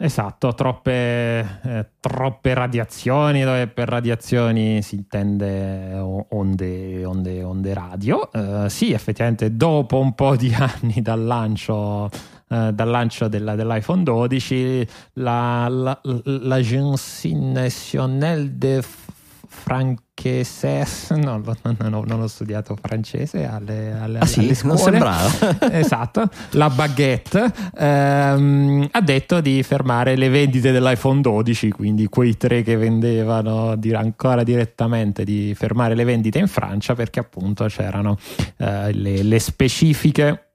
Esatto, 0.00 0.54
troppe, 0.54 1.60
eh, 1.62 1.86
troppe, 1.98 2.54
radiazioni, 2.54 3.42
dove 3.42 3.66
per 3.66 3.88
radiazioni 3.88 4.80
si 4.80 4.94
intende 4.94 5.92
onde, 6.28 7.04
onde, 7.04 7.42
onde 7.42 7.74
radio. 7.74 8.28
Uh, 8.32 8.68
sì, 8.68 8.92
effettivamente 8.92 9.56
dopo 9.56 9.98
un 9.98 10.14
po' 10.14 10.36
di 10.36 10.54
anni 10.58 11.02
dal 11.02 11.24
lancio, 11.24 12.04
uh, 12.04 12.70
dal 12.70 12.88
lancio 12.88 13.26
della, 13.26 13.56
dell'iPhone 13.56 14.04
12, 14.04 14.88
la, 15.14 15.66
la, 15.68 16.00
l'Agence 16.02 17.28
Nationale 17.32 18.56
de 18.56 18.80
Franchese, 19.58 20.84
no, 21.16 21.42
no, 21.42 21.76
no, 21.88 22.04
non 22.06 22.20
ho 22.20 22.26
studiato 22.26 22.76
francese 22.80 23.44
alle, 23.44 23.92
alle, 23.92 24.18
ah, 24.20 24.26
sì? 24.26 24.40
alle 24.40 24.54
scuole. 24.54 24.74
Non 24.74 24.82
sembrava. 24.82 25.70
esatto, 25.76 26.28
la 26.52 26.70
baguette 26.70 27.52
ehm, 27.76 28.88
ha 28.90 29.00
detto 29.00 29.40
di 29.40 29.62
fermare 29.62 30.16
le 30.16 30.28
vendite 30.28 30.72
dell'iPhone 30.72 31.20
12, 31.20 31.70
quindi 31.70 32.06
quei 32.06 32.36
tre 32.36 32.62
che 32.62 32.76
vendevano 32.76 33.76
di, 33.76 33.92
ancora 33.92 34.42
direttamente 34.42 35.24
di 35.24 35.52
fermare 35.54 35.94
le 35.94 36.04
vendite 36.04 36.38
in 36.38 36.48
Francia 36.48 36.94
perché 36.94 37.20
appunto 37.20 37.66
c'erano 37.66 38.16
eh, 38.56 38.92
le, 38.92 39.22
le 39.22 39.38
specifiche 39.38 40.47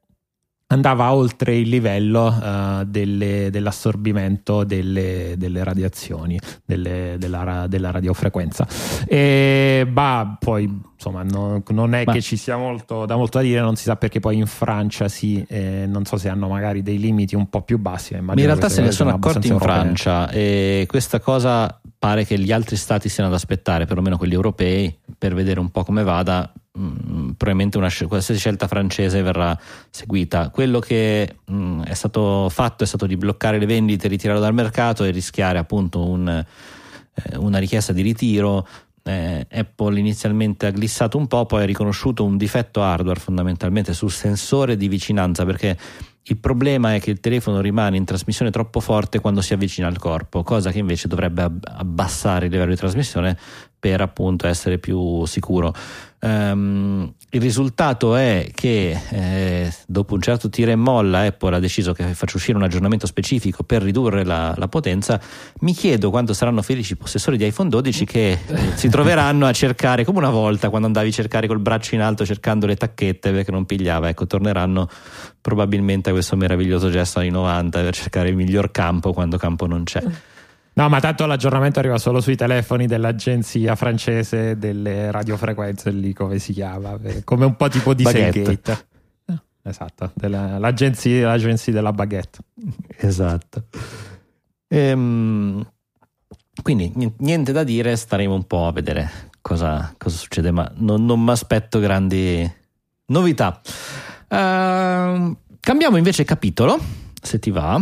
andava 0.74 1.14
oltre 1.14 1.56
il 1.56 1.70
livello 1.70 2.26
uh, 2.26 2.84
delle, 2.86 3.50
dell'assorbimento 3.52 4.64
delle, 4.64 5.36
delle 5.38 5.64
radiazioni 5.64 6.40
delle, 6.66 7.16
della, 7.18 7.66
della, 7.68 7.92
radiofrequenza 7.92 8.68
e 9.06 9.88
bah, 9.90 10.38
poi 10.40 10.82
insomma 10.94 11.24
no, 11.24 11.62
non 11.70 11.94
è 11.94 12.04
Beh. 12.04 12.14
che 12.14 12.22
ci 12.22 12.38
sia 12.38 12.58
molto 12.58 13.06
da 13.06 13.16
molto 13.16 13.38
da 13.38 13.44
dire 13.44 13.62
non 13.62 13.76
si 13.76 13.84
sa 13.84 13.96
perché 13.96 14.20
poi 14.20 14.38
in 14.38 14.48
Francia 14.48 15.08
sì 15.08 15.46
eh, 15.48 15.86
non 15.88 16.06
so 16.06 16.18
se 16.18 16.30
hanno 16.30 16.48
magari 16.48 16.82
dei 16.82 16.98
limiti 16.98 17.36
un 17.36 17.50
po' 17.50 17.62
più 17.62 17.78
bassi 17.78 18.16
ma 18.20 18.34
in 18.34 18.46
realtà 18.46 18.70
se 18.70 18.82
ne 18.82 18.92
sono 18.92 19.12
accorti 19.12 19.48
in 19.48 19.60
Francia 19.60 20.30
e 20.30 20.86
questa 20.88 21.20
cosa 21.20 21.80
pare 22.00 22.26
che 22.26 22.40
gli 22.40 22.52
altri 22.52 22.76
stati 22.76 23.10
siano 23.10 23.30
ad 23.30 23.36
aspettare 23.36 23.86
perlomeno 23.86 24.18
quelli 24.18 24.34
europei 24.34 24.98
per 25.18 25.34
vedere 25.34 25.60
un 25.60 25.70
po' 25.70 25.84
come 25.84 26.04
vada 26.04 26.52
Mm, 26.76 27.34
probabilmente 27.38 27.78
una 27.78 27.90
qualsiasi 28.08 28.40
scelta 28.40 28.68
francese 28.68 29.22
verrà 29.22 29.56
seguita. 29.92 30.50
Quello 30.50 30.80
che 30.80 31.36
mh, 31.46 31.56
mm, 31.56 31.82
è 31.84 31.94
stato 31.94 32.50
fatto 32.50 32.84
è 32.84 32.88
stato 32.88 33.06
di 33.06 33.16
bloccare 33.16 33.60
le 33.60 33.68
vendite, 33.68 34.08
ritirarlo 34.08 34.42
dal 34.42 34.56
mercato 34.56 35.04
e 35.04 35.12
rischiare 35.12 35.60
appunto 35.60 36.04
un, 36.04 36.28
eh, 36.28 37.38
una 37.38 37.60
richiesta 37.60 37.94
di 37.94 38.02
ritiro. 38.02 38.68
Eh, 39.04 39.46
Apple 39.52 40.00
inizialmente 40.00 40.66
ha 40.66 40.72
glissato 40.72 41.18
un 41.18 41.28
po', 41.28 41.46
poi 41.46 41.62
ha 41.62 41.66
riconosciuto 41.66 42.24
un 42.26 42.38
difetto 42.38 42.82
hardware 42.82 43.20
fondamentalmente 43.20 43.94
sul 43.94 44.12
sensore 44.12 44.76
di 44.76 44.88
vicinanza 44.88 45.46
perché 45.46 45.78
il 46.24 46.38
problema 46.38 46.96
è 46.96 47.02
che 47.02 47.12
il 47.12 47.20
telefono 47.20 47.60
rimane 47.60 47.98
in 47.98 48.06
trasmissione 48.06 48.50
troppo 48.50 48.80
forte 48.80 49.20
quando 49.20 49.42
si 49.42 49.54
avvicina 49.54 49.88
al 49.88 50.00
corpo, 50.00 50.42
cosa 50.42 50.72
che 50.72 50.80
invece 50.80 51.08
dovrebbe 51.08 51.44
abbassare 51.62 52.46
il 52.46 52.52
livello 52.52 52.72
di 52.72 52.78
trasmissione 52.78 53.38
per 53.84 54.00
appunto 54.00 54.48
essere 54.48 54.78
più 54.78 55.26
sicuro. 55.26 55.74
Um, 56.22 57.14
il 57.32 57.42
risultato 57.42 58.16
è 58.16 58.50
che 58.54 58.98
eh, 59.10 59.74
dopo 59.88 60.14
un 60.14 60.22
certo 60.22 60.48
tira 60.48 60.72
e 60.72 60.78
molla 60.78 61.26
Apple 61.26 61.58
ha 61.58 61.60
deciso 61.60 61.92
che 61.92 62.14
faccia 62.14 62.38
uscire 62.38 62.56
un 62.56 62.64
aggiornamento 62.64 63.06
specifico 63.08 63.64
per 63.64 63.82
ridurre 63.82 64.24
la, 64.24 64.54
la 64.56 64.70
potenza. 64.70 65.20
Mi 65.60 65.74
chiedo 65.74 66.12
quando 66.12 66.32
saranno 66.34 66.62
felici 66.62 66.94
i 66.94 66.96
possessori 66.96 67.36
di 67.36 67.46
iPhone 67.46 67.68
12 67.68 68.06
che 68.06 68.32
eh, 68.32 68.58
si 68.76 68.88
troveranno 68.88 69.48
a 69.48 69.52
cercare 69.52 70.06
come 70.06 70.20
una 70.20 70.30
volta 70.30 70.70
quando 70.70 70.88
andavi 70.88 71.10
a 71.10 71.12
cercare 71.12 71.46
col 71.48 71.60
braccio 71.60 71.96
in 71.96 72.02
alto 72.02 72.26
cercando 72.26 72.66
le 72.66 72.78
tacchette 72.78 73.34
perché 73.34 73.52
non 73.52 73.66
pigliava. 73.66 74.08
Ecco, 74.08 74.26
torneranno 74.26 74.88
probabilmente 75.42 76.10
a 76.10 76.14
questo 76.14 76.38
meraviglioso 76.38 76.90
gesto 76.90 77.20
anni 77.20 77.32
90 77.32 77.82
per 77.82 77.94
cercare 77.94 78.30
il 78.30 78.38
miglior 78.38 78.72
campo 78.72 79.12
quando 79.12 79.36
campo 79.36 79.68
non 79.68 79.84
c'è. 79.84 80.02
No, 80.76 80.90
ma 80.90 81.00
tanto 81.00 81.26
l'aggiornamento 81.28 81.80
arriva 81.80 82.00
solo 82.00 82.20
sui 82.20 82.36
telefoni 82.36 82.88
dell'agenzia 82.88 83.76
francese 83.76 84.58
delle 84.58 85.12
radiofrequenze, 85.12 85.92
lì 85.92 86.14
come 86.14 86.40
si 86.40 86.52
chiama, 86.52 86.98
come 87.24 87.46
un 87.46 87.56
po' 87.56 87.68
tipo 87.68 87.94
di 87.94 88.04
Seagate. 88.04 88.86
Eh, 89.28 89.40
esatto, 89.64 90.12
della, 90.16 90.58
l'agenzia, 90.58 91.28
l'agenzia, 91.28 91.72
della 91.74 91.94
baguette. 91.94 92.40
Esatto. 92.98 93.66
Ehm, 94.68 95.64
quindi 96.64 96.92
niente 97.18 97.52
da 97.52 97.64
dire, 97.64 97.96
staremo 97.96 98.34
un 98.34 98.48
po' 98.48 98.66
a 98.66 98.72
vedere 98.72 99.30
cosa, 99.42 99.94
cosa 99.96 100.18
succede, 100.18 100.50
ma 100.50 100.72
non, 100.78 101.06
non 101.06 101.22
mi 101.22 101.30
aspetto 101.30 101.80
grandi 101.80 102.52
novità. 103.08 103.62
Uh, 104.28 105.38
cambiamo 105.60 105.98
invece 105.98 106.24
capitolo, 106.24 106.80
se 107.22 107.38
ti 107.38 107.52
va, 107.52 107.80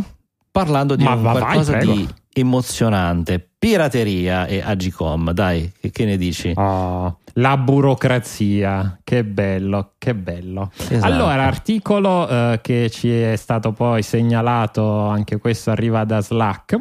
parlando 0.51 0.97
di 0.97 1.06
un, 1.06 1.21
qualcosa 1.21 1.71
vai, 1.71 1.86
di 1.86 2.13
emozionante. 2.33 3.45
Pirateria 3.57 4.47
e 4.47 4.59
Agicom, 4.59 5.31
dai, 5.31 5.71
che, 5.91 6.05
ne 6.05 6.17
dici? 6.17 6.51
Oh, 6.55 7.19
la 7.33 7.57
burocrazia, 7.57 8.99
che 9.03 9.23
bello, 9.23 9.93
che 9.97 10.15
bello. 10.15 10.71
Esatto. 10.75 11.05
Allora, 11.05 11.43
articolo 11.43 12.27
eh, 12.27 12.59
che 12.61 12.89
ci 12.89 13.11
è 13.11 13.35
stato 13.35 13.71
poi 13.71 14.01
segnalato, 14.01 15.07
anche 15.07 15.37
questo 15.37 15.71
arriva 15.71 16.03
da 16.03 16.21
Slack, 16.21 16.73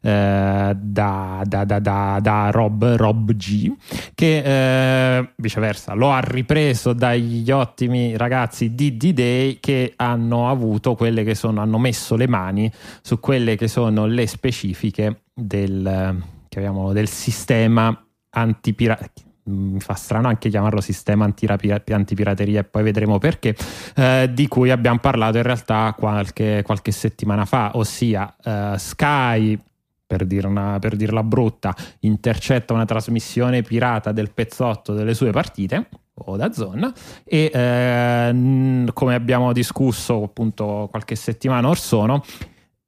eh, 0.00 0.76
da, 0.76 1.42
da, 1.44 1.64
da, 1.64 2.18
da, 2.20 2.50
Rob, 2.50 2.94
Rob 2.96 3.32
G, 3.32 3.72
che 4.14 5.18
eh, 5.18 5.32
viceversa 5.36 5.94
lo 5.94 6.10
ha 6.10 6.20
ripreso 6.20 6.92
dagli 6.92 7.50
ottimi 7.50 8.16
ragazzi 8.16 8.74
di 8.74 8.96
D-Day 8.96 9.58
che 9.60 9.92
hanno 9.96 10.48
avuto 10.48 10.94
quelle 10.94 11.24
che 11.24 11.34
sono, 11.34 11.60
hanno 11.60 11.78
messo 11.78 12.16
le 12.16 12.28
mani 12.28 12.70
su 13.02 13.20
quelle 13.20 13.56
che 13.56 13.68
sono 13.68 14.06
le 14.06 14.26
specifiche 14.26 15.22
del, 15.34 16.22
del 16.48 17.08
sistema 17.08 18.04
antipirateria 18.30 19.28
mi 19.44 19.80
fa 19.80 19.94
strano 19.94 20.28
anche 20.28 20.48
chiamarlo 20.48 20.80
sistema 20.80 21.24
antipirateria 21.24 22.60
e 22.60 22.64
poi 22.64 22.82
vedremo 22.82 23.18
perché, 23.18 23.56
eh, 23.96 24.30
di 24.32 24.48
cui 24.48 24.70
abbiamo 24.70 24.98
parlato 24.98 25.38
in 25.38 25.42
realtà 25.42 25.94
qualche, 25.96 26.62
qualche 26.64 26.92
settimana 26.92 27.44
fa, 27.44 27.72
ossia 27.74 28.34
eh, 28.42 28.74
Sky 28.76 29.58
per, 30.06 30.26
dirla, 30.26 30.78
per 30.80 30.96
dirla 30.96 31.22
brutta, 31.22 31.74
intercetta 32.00 32.74
una 32.74 32.84
trasmissione 32.84 33.62
pirata 33.62 34.12
del 34.12 34.32
pezzotto 34.32 34.92
delle 34.92 35.14
sue 35.14 35.30
partite 35.30 35.88
o 36.22 36.36
da 36.36 36.52
zona 36.52 36.92
e 37.24 37.50
eh, 37.52 38.90
come 38.92 39.14
abbiamo 39.14 39.52
discusso 39.52 40.24
appunto 40.24 40.88
qualche 40.90 41.14
settimana 41.14 41.68
or 41.68 41.78
sono 41.78 42.22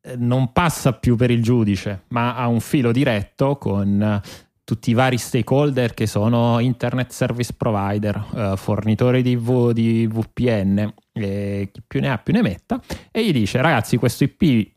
eh, 0.02 0.16
non 0.16 0.52
passa 0.52 0.92
più 0.92 1.16
per 1.16 1.30
il 1.30 1.42
giudice 1.42 2.02
ma 2.08 2.34
ha 2.34 2.46
un 2.48 2.60
filo 2.60 2.92
diretto 2.92 3.56
con 3.56 4.20
tutti 4.64 4.90
i 4.90 4.94
vari 4.94 5.18
stakeholder 5.18 5.92
che 5.94 6.06
sono 6.06 6.58
internet 6.60 7.10
service 7.10 7.52
provider, 7.56 8.24
eh, 8.34 8.56
fornitori 8.56 9.22
di, 9.22 9.36
v, 9.36 9.72
di 9.72 10.06
VPN, 10.06 10.92
e 11.12 11.68
chi 11.72 11.82
più 11.86 12.00
ne 12.00 12.10
ha 12.10 12.18
più 12.18 12.32
ne 12.32 12.42
metta, 12.42 12.80
e 13.10 13.24
gli 13.24 13.32
dice 13.32 13.60
ragazzi 13.60 13.96
questo 13.96 14.24
IP 14.24 14.70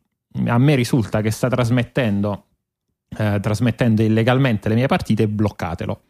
a 0.47 0.57
me 0.57 0.75
risulta 0.75 1.21
che 1.21 1.31
sta 1.31 1.47
trasmettendo, 1.47 2.45
eh, 3.17 3.39
trasmettendo 3.41 4.01
illegalmente 4.01 4.69
le 4.69 4.75
mie 4.75 4.87
partite, 4.87 5.27
bloccatelo. 5.27 6.01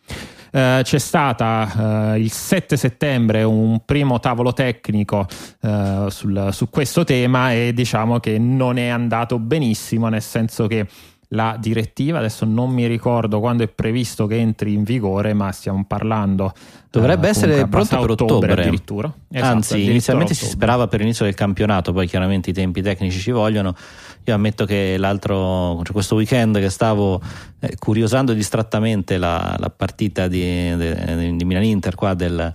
Uh, 0.56 0.82
c'è 0.84 1.00
stata 1.00 2.14
uh, 2.14 2.18
il 2.18 2.32
7 2.32 2.78
settembre 2.78 3.44
un 3.44 3.82
primo 3.84 4.22
tavolo 4.22 4.54
tecnico 4.54 5.28
uh, 5.64 6.08
sul, 6.08 6.48
su 6.54 6.70
questo 6.70 7.04
tema 7.04 7.52
e 7.52 7.74
diciamo 7.74 8.22
che 8.22 8.38
non 8.40 8.78
è 8.78 8.88
andato 8.88 9.38
benissimo, 9.38 10.08
nel 10.08 10.22
senso 10.22 10.68
che 10.68 10.88
la 11.36 11.58
direttiva, 11.60 12.18
adesso 12.18 12.46
non 12.46 12.72
mi 12.72 12.88
ricordo 12.88 13.40
quando 13.40 13.64
è 13.64 13.68
previsto 13.68 14.26
che 14.26 14.38
entri 14.38 14.74
in 14.74 14.84
vigore, 14.84 15.34
ma 15.34 15.52
stiamo 15.52 15.84
parlando. 15.86 16.54
Dovrebbe 16.90 17.28
uh, 17.28 17.30
essere 17.30 17.68
pronto 17.68 18.00
per 18.00 18.10
ottobre, 18.10 18.36
ottobre 18.36 18.62
addirittura. 18.62 19.14
Esatto, 19.30 19.54
Anzi, 19.54 19.74
addirittura 19.74 19.92
inizialmente 19.92 20.32
ottobre. 20.32 20.50
si 20.50 20.56
sperava 20.56 20.88
per 20.88 21.00
l'inizio 21.02 21.26
del 21.26 21.36
campionato, 21.36 21.94
poi 21.94 22.08
chiaramente 22.08 22.50
i 22.50 22.54
tempi 22.54 22.82
tecnici 22.82 23.20
ci 23.20 23.32
vogliono. 23.32 23.76
Io 24.24 24.34
ammetto 24.34 24.66
che 24.66 24.98
l'altro, 24.98 25.82
cioè 25.84 25.92
questo 25.92 26.16
weekend 26.16 26.58
che 26.58 26.70
stavo 26.70 27.22
eh, 27.60 27.76
curiosando 27.78 28.34
distrattamente 28.34 29.18
la, 29.18 29.56
la 29.60 29.70
partita 29.70 30.28
di, 30.28 30.76
di, 30.76 31.36
di 31.36 31.46
Milan 31.46 31.64
Inter 31.64 31.94
qua 31.94 32.16
del 32.16 32.52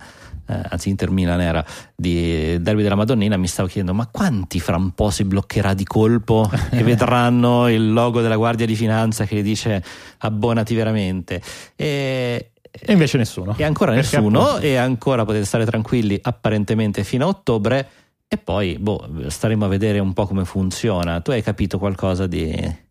eh, 0.51 0.67
anzi 0.69 0.89
Inter 0.89 1.09
Milan 1.11 1.41
era 1.41 1.63
di 1.95 2.61
Derby 2.61 2.83
della 2.83 2.95
Madonnina, 2.95 3.37
mi 3.37 3.47
stavo 3.47 3.67
chiedendo 3.67 3.93
ma 3.93 4.07
quanti 4.07 4.59
fra 4.59 4.75
un 4.75 4.91
po' 4.91 5.09
si 5.09 5.23
bloccherà 5.23 5.73
di 5.73 5.85
colpo 5.85 6.49
e 6.71 6.83
vedranno 6.83 7.69
il 7.69 7.91
logo 7.91 8.21
della 8.21 8.35
Guardia 8.35 8.65
di 8.65 8.75
Finanza 8.75 9.25
che 9.25 9.41
dice 9.41 9.83
abbonati 10.19 10.75
veramente. 10.75 11.41
E, 11.75 12.51
e 12.69 12.91
invece 12.91 13.17
nessuno. 13.17 13.55
E 13.57 13.63
ancora 13.63 13.93
nessuno 13.93 14.41
appunto... 14.41 14.65
e 14.65 14.75
ancora 14.75 15.25
potete 15.25 15.45
stare 15.45 15.65
tranquilli 15.65 16.19
apparentemente 16.21 17.03
fino 17.03 17.25
a 17.25 17.27
ottobre 17.27 17.89
e 18.27 18.37
poi 18.37 18.77
boh, 18.79 19.09
staremo 19.27 19.65
a 19.65 19.67
vedere 19.67 19.99
un 19.99 20.13
po' 20.13 20.25
come 20.25 20.45
funziona. 20.45 21.19
Tu 21.19 21.31
hai 21.31 21.41
capito 21.41 21.77
qualcosa 21.77 22.27
di... 22.27 22.89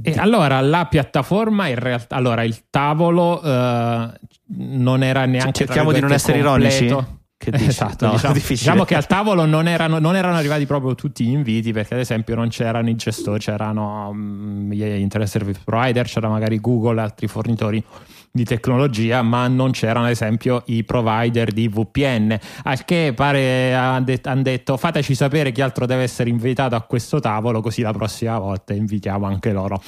E 0.00 0.14
allora 0.16 0.60
la 0.60 0.86
piattaforma 0.86 1.68
in 1.68 1.74
realtà, 1.74 2.16
allora 2.16 2.44
il 2.44 2.70
tavolo 2.70 3.40
uh, 3.42 4.10
non 4.56 5.02
era 5.02 5.26
neanche 5.26 5.52
cerchiamo 5.52 5.92
di 5.92 6.00
non 6.00 6.12
essere 6.12 6.40
completo. 6.40 6.84
ironici. 6.84 7.20
Che 7.36 7.50
dici? 7.50 7.64
Esatto, 7.68 8.06
no, 8.06 8.12
diciamo, 8.12 8.34
diciamo, 8.48 8.84
che 8.84 8.94
al 8.94 9.06
tavolo 9.06 9.44
non 9.44 9.68
erano, 9.68 9.98
non 9.98 10.16
erano, 10.16 10.36
arrivati 10.36 10.64
proprio 10.64 10.94
tutti 10.94 11.24
gli 11.24 11.32
inviti 11.32 11.72
perché 11.72 11.94
ad 11.94 12.00
esempio 12.00 12.34
non 12.34 12.48
c'erano 12.48 12.88
i 12.88 12.96
gestori, 12.96 13.40
c'erano 13.40 14.08
um, 14.08 14.70
gli 14.70 14.82
internet 14.82 15.28
service 15.28 15.60
provider, 15.62 16.06
c'era 16.06 16.28
magari 16.28 16.58
Google 16.58 17.00
e 17.00 17.02
altri 17.02 17.26
fornitori 17.26 17.84
di 18.32 18.44
tecnologia, 18.44 19.20
ma 19.20 19.46
non 19.46 19.72
c'erano 19.72 20.06
ad 20.06 20.12
esempio 20.12 20.62
i 20.66 20.84
provider 20.84 21.52
di 21.52 21.68
VPN. 21.68 22.36
Al 22.64 22.84
che 22.84 23.12
pare 23.14 23.74
hanno 23.74 24.42
detto 24.42 24.76
fateci 24.78 25.14
sapere 25.14 25.52
chi 25.52 25.60
altro 25.60 25.84
deve 25.84 26.02
essere 26.04 26.30
invitato 26.30 26.74
a 26.74 26.80
questo 26.80 27.20
tavolo, 27.20 27.60
così 27.60 27.82
la 27.82 27.92
prossima 27.92 28.38
volta 28.38 28.72
invitiamo 28.72 29.26
anche 29.26 29.52
loro. 29.52 29.82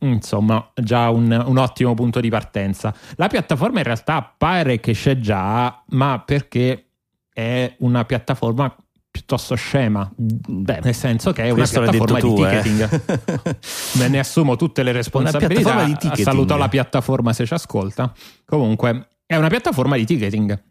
Insomma, 0.00 0.70
già 0.74 1.08
un, 1.08 1.44
un 1.46 1.56
ottimo 1.56 1.94
punto 1.94 2.20
di 2.20 2.28
partenza. 2.28 2.92
La 3.14 3.28
piattaforma 3.28 3.78
in 3.78 3.84
realtà 3.84 4.34
pare 4.36 4.80
che 4.80 4.92
c'è 4.92 5.18
già, 5.18 5.82
ma 5.90 6.20
perché 6.26 6.88
è 7.32 7.76
una 7.78 8.04
piattaforma 8.04 8.74
piuttosto 9.18 9.56
scema, 9.56 10.08
Beh, 10.16 10.80
nel 10.80 10.94
senso 10.94 11.32
che 11.32 11.42
è 11.44 11.50
una 11.50 11.66
piattaforma 11.66 12.20
tu, 12.20 12.34
di 12.34 12.42
eh. 12.42 12.62
ticketing. 12.62 13.02
Eh. 13.44 13.56
Me 13.98 14.08
ne 14.08 14.20
assumo 14.20 14.54
tutte 14.54 14.84
le 14.84 14.92
responsabilità. 14.92 16.14
Saluto 16.14 16.56
la 16.56 16.68
piattaforma 16.68 17.32
se 17.32 17.44
ci 17.44 17.52
ascolta. 17.52 18.12
Comunque, 18.44 19.08
è 19.26 19.34
una 19.34 19.48
piattaforma 19.48 19.96
di 19.96 20.06
ticketing. 20.06 20.62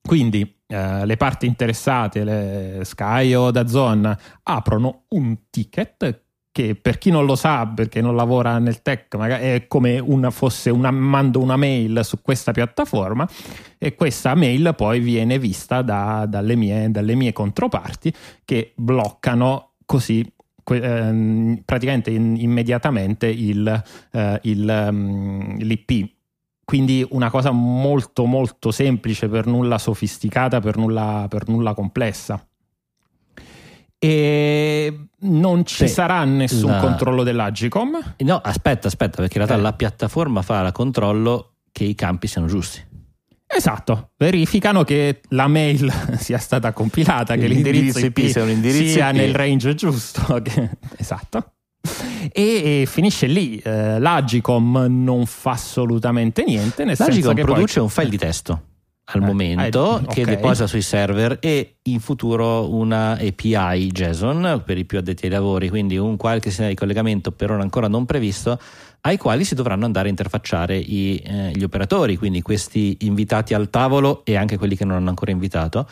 Quindi 0.00 0.60
eh, 0.68 1.04
le 1.04 1.16
parti 1.16 1.46
interessate, 1.46 2.22
le 2.22 2.80
Sky 2.84 3.34
o 3.34 3.50
Dazon, 3.50 4.16
aprono 4.44 5.06
un 5.08 5.36
ticket 5.50 6.23
che 6.54 6.76
per 6.76 6.98
chi 6.98 7.10
non 7.10 7.24
lo 7.24 7.34
sa 7.34 7.66
perché 7.66 8.00
non 8.00 8.14
lavora 8.14 8.60
nel 8.60 8.80
tech 8.80 9.16
è 9.16 9.64
come 9.66 9.98
una, 9.98 10.30
fosse 10.30 10.70
una, 10.70 10.92
mando 10.92 11.40
una 11.40 11.56
mail 11.56 11.98
su 12.04 12.22
questa 12.22 12.52
piattaforma 12.52 13.28
e 13.76 13.96
questa 13.96 14.36
mail 14.36 14.72
poi 14.76 15.00
viene 15.00 15.40
vista 15.40 15.82
da, 15.82 16.26
dalle, 16.28 16.54
mie, 16.54 16.92
dalle, 16.92 17.16
mie, 17.16 17.32
controparti 17.32 18.14
che 18.44 18.72
bloccano 18.76 19.72
così 19.84 20.20
eh, 20.70 21.62
praticamente 21.64 22.10
in, 22.10 22.36
immediatamente 22.38 23.26
il, 23.26 23.82
eh, 24.12 24.38
il, 24.42 24.86
um, 24.90 25.56
l'IP 25.58 26.12
quindi 26.64 27.04
una 27.10 27.30
cosa 27.30 27.50
molto 27.50 28.26
molto 28.26 28.70
semplice 28.70 29.28
per 29.28 29.46
nulla 29.46 29.78
sofisticata 29.78 30.60
per 30.60 30.76
nulla, 30.76 31.26
per 31.28 31.48
nulla 31.48 31.74
complessa 31.74 32.46
e 33.98 35.06
non 35.20 35.64
ci 35.64 35.84
Beh, 35.84 35.88
sarà 35.88 36.24
nessun 36.24 36.70
la... 36.70 36.78
controllo 36.78 37.22
dell'Agicom. 37.22 38.14
No, 38.18 38.36
aspetta, 38.36 38.88
aspetta, 38.88 39.16
perché 39.16 39.38
in 39.38 39.46
realtà 39.46 39.54
eh. 39.54 39.62
la 39.62 39.72
piattaforma 39.72 40.42
fa 40.42 40.64
il 40.66 40.72
controllo 40.72 41.54
che 41.72 41.84
i 41.84 41.94
campi 41.94 42.26
siano 42.26 42.46
giusti. 42.46 42.92
Esatto, 43.46 44.10
verificano 44.16 44.82
che 44.84 45.20
la 45.30 45.46
mail 45.46 45.92
sia 46.18 46.38
stata 46.38 46.72
compilata, 46.72 47.36
che 47.36 47.46
l'indirizzo, 47.46 47.98
IP, 47.98 48.18
IP 48.18 48.26
sia, 48.28 48.42
un 48.42 48.50
indirizzo 48.50 48.92
sia 48.92 49.10
IP. 49.10 49.16
nel 49.16 49.34
range 49.34 49.74
giusto. 49.74 50.42
Esatto. 50.96 51.52
E, 52.32 52.80
e, 52.82 52.86
finisce 52.86 53.26
lì. 53.26 53.58
Eh, 53.58 53.98
L'Agicom 53.98 54.86
non 54.88 55.26
fa 55.26 55.50
assolutamente 55.52 56.42
niente. 56.44 56.84
Nel 56.84 56.96
L'Agicom 56.98 57.22
senso 57.22 57.34
che 57.34 57.42
produce 57.42 57.74
poi... 57.74 57.82
un 57.82 57.88
file 57.90 58.08
di 58.08 58.18
testo 58.18 58.62
al 59.04 59.22
eh, 59.22 59.24
momento 59.24 60.00
eh, 60.00 60.06
che 60.06 60.24
deposa 60.24 60.66
sui 60.66 60.82
server 60.82 61.38
e 61.40 61.76
in 61.82 62.00
futuro 62.00 62.72
una 62.74 63.12
API 63.12 63.90
JSON 63.92 64.62
per 64.64 64.78
i 64.78 64.84
più 64.84 64.98
addetti 64.98 65.26
ai 65.26 65.30
lavori, 65.30 65.68
quindi 65.68 65.98
un 65.98 66.16
qualche 66.16 66.50
segnale 66.50 66.72
di 66.72 66.78
collegamento 66.78 67.32
per 67.32 67.50
ora 67.50 67.62
ancora 67.62 67.88
non 67.88 68.06
previsto 68.06 68.58
ai 69.02 69.18
quali 69.18 69.44
si 69.44 69.54
dovranno 69.54 69.84
andare 69.84 70.06
a 70.06 70.10
interfacciare 70.10 70.76
i, 70.76 71.22
eh, 71.22 71.50
gli 71.54 71.62
operatori, 71.62 72.16
quindi 72.16 72.40
questi 72.40 72.96
invitati 73.00 73.52
al 73.52 73.68
tavolo 73.68 74.24
e 74.24 74.36
anche 74.36 74.56
quelli 74.56 74.76
che 74.76 74.86
non 74.86 74.96
hanno 74.96 75.10
ancora 75.10 75.30
invitato. 75.30 75.86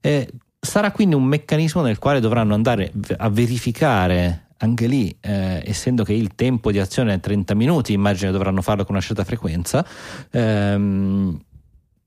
Eh, 0.00 0.28
sarà 0.60 0.92
quindi 0.92 1.16
un 1.16 1.24
meccanismo 1.24 1.82
nel 1.82 1.98
quale 1.98 2.20
dovranno 2.20 2.54
andare 2.54 2.92
a 3.16 3.28
verificare 3.28 4.50
anche 4.58 4.86
lì, 4.86 5.14
eh, 5.20 5.60
essendo 5.66 6.04
che 6.04 6.12
il 6.12 6.36
tempo 6.36 6.70
di 6.70 6.78
azione 6.78 7.14
è 7.14 7.20
30 7.20 7.54
minuti, 7.54 7.92
immagino 7.92 8.30
dovranno 8.30 8.62
farlo 8.62 8.84
con 8.84 8.94
una 8.94 9.04
certa 9.04 9.24
frequenza. 9.24 9.84
Ehm, 10.30 11.40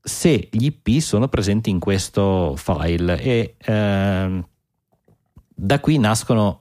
se 0.06 0.48
gli 0.52 0.66
IP 0.66 1.00
sono 1.00 1.26
presenti 1.26 1.68
in 1.68 1.80
questo 1.80 2.54
file 2.56 3.20
e 3.20 3.56
ehm, 3.58 4.46
da 5.52 5.80
qui 5.80 5.98
nascono 5.98 6.60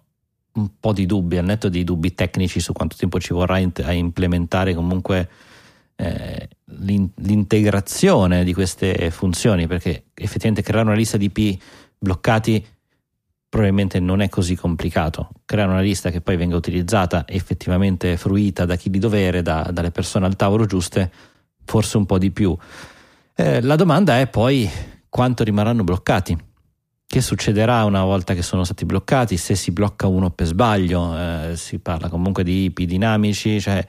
un 0.53 0.69
po' 0.79 0.93
di 0.93 1.05
dubbi, 1.05 1.37
al 1.37 1.45
netto 1.45 1.69
di 1.69 1.83
dubbi 1.83 2.15
tecnici 2.15 2.59
su 2.59 2.73
quanto 2.73 2.95
tempo 2.97 3.19
ci 3.19 3.33
vorrà 3.33 3.55
a 3.55 3.91
implementare 3.91 4.73
comunque 4.73 5.29
eh, 5.95 6.49
l'integrazione 6.65 8.43
di 8.43 8.53
queste 8.53 9.11
funzioni, 9.11 9.67
perché 9.67 10.05
effettivamente 10.15 10.63
creare 10.63 10.87
una 10.87 10.95
lista 10.95 11.17
di 11.17 11.31
IP 11.31 11.61
bloccati 11.99 12.65
probabilmente 13.47 13.99
non 13.99 14.21
è 14.21 14.29
così 14.29 14.55
complicato. 14.55 15.29
Creare 15.45 15.69
una 15.69 15.81
lista 15.81 16.09
che 16.09 16.21
poi 16.21 16.35
venga 16.35 16.55
utilizzata 16.55 17.25
effettivamente 17.27 18.17
fruita 18.17 18.65
da 18.65 18.75
chi 18.75 18.89
di 18.89 18.97
dovere, 18.97 19.43
da, 19.43 19.69
dalle 19.71 19.91
persone 19.91 20.25
al 20.25 20.35
tavolo 20.35 20.65
giuste, 20.65 21.11
forse 21.63 21.97
un 21.97 22.07
po' 22.07 22.17
di 22.17 22.31
più. 22.31 22.57
Eh, 23.37 23.61
la 23.61 23.75
domanda 23.75 24.17
è 24.17 24.27
poi 24.27 24.69
quanto 25.09 25.43
rimarranno 25.43 25.83
bloccati. 25.83 26.37
Che 27.05 27.21
succederà 27.21 27.83
una 27.83 28.05
volta 28.05 28.33
che 28.33 28.41
sono 28.41 28.63
stati 28.63 28.85
bloccati? 28.85 29.35
Se 29.35 29.55
si 29.55 29.71
blocca 29.71 30.07
uno 30.07 30.31
per 30.31 30.47
sbaglio, 30.47 31.13
eh, 31.17 31.57
si 31.57 31.79
parla 31.79 32.07
comunque 32.07 32.45
di 32.45 32.63
IP 32.63 32.83
dinamici, 32.83 33.59
cioè 33.59 33.85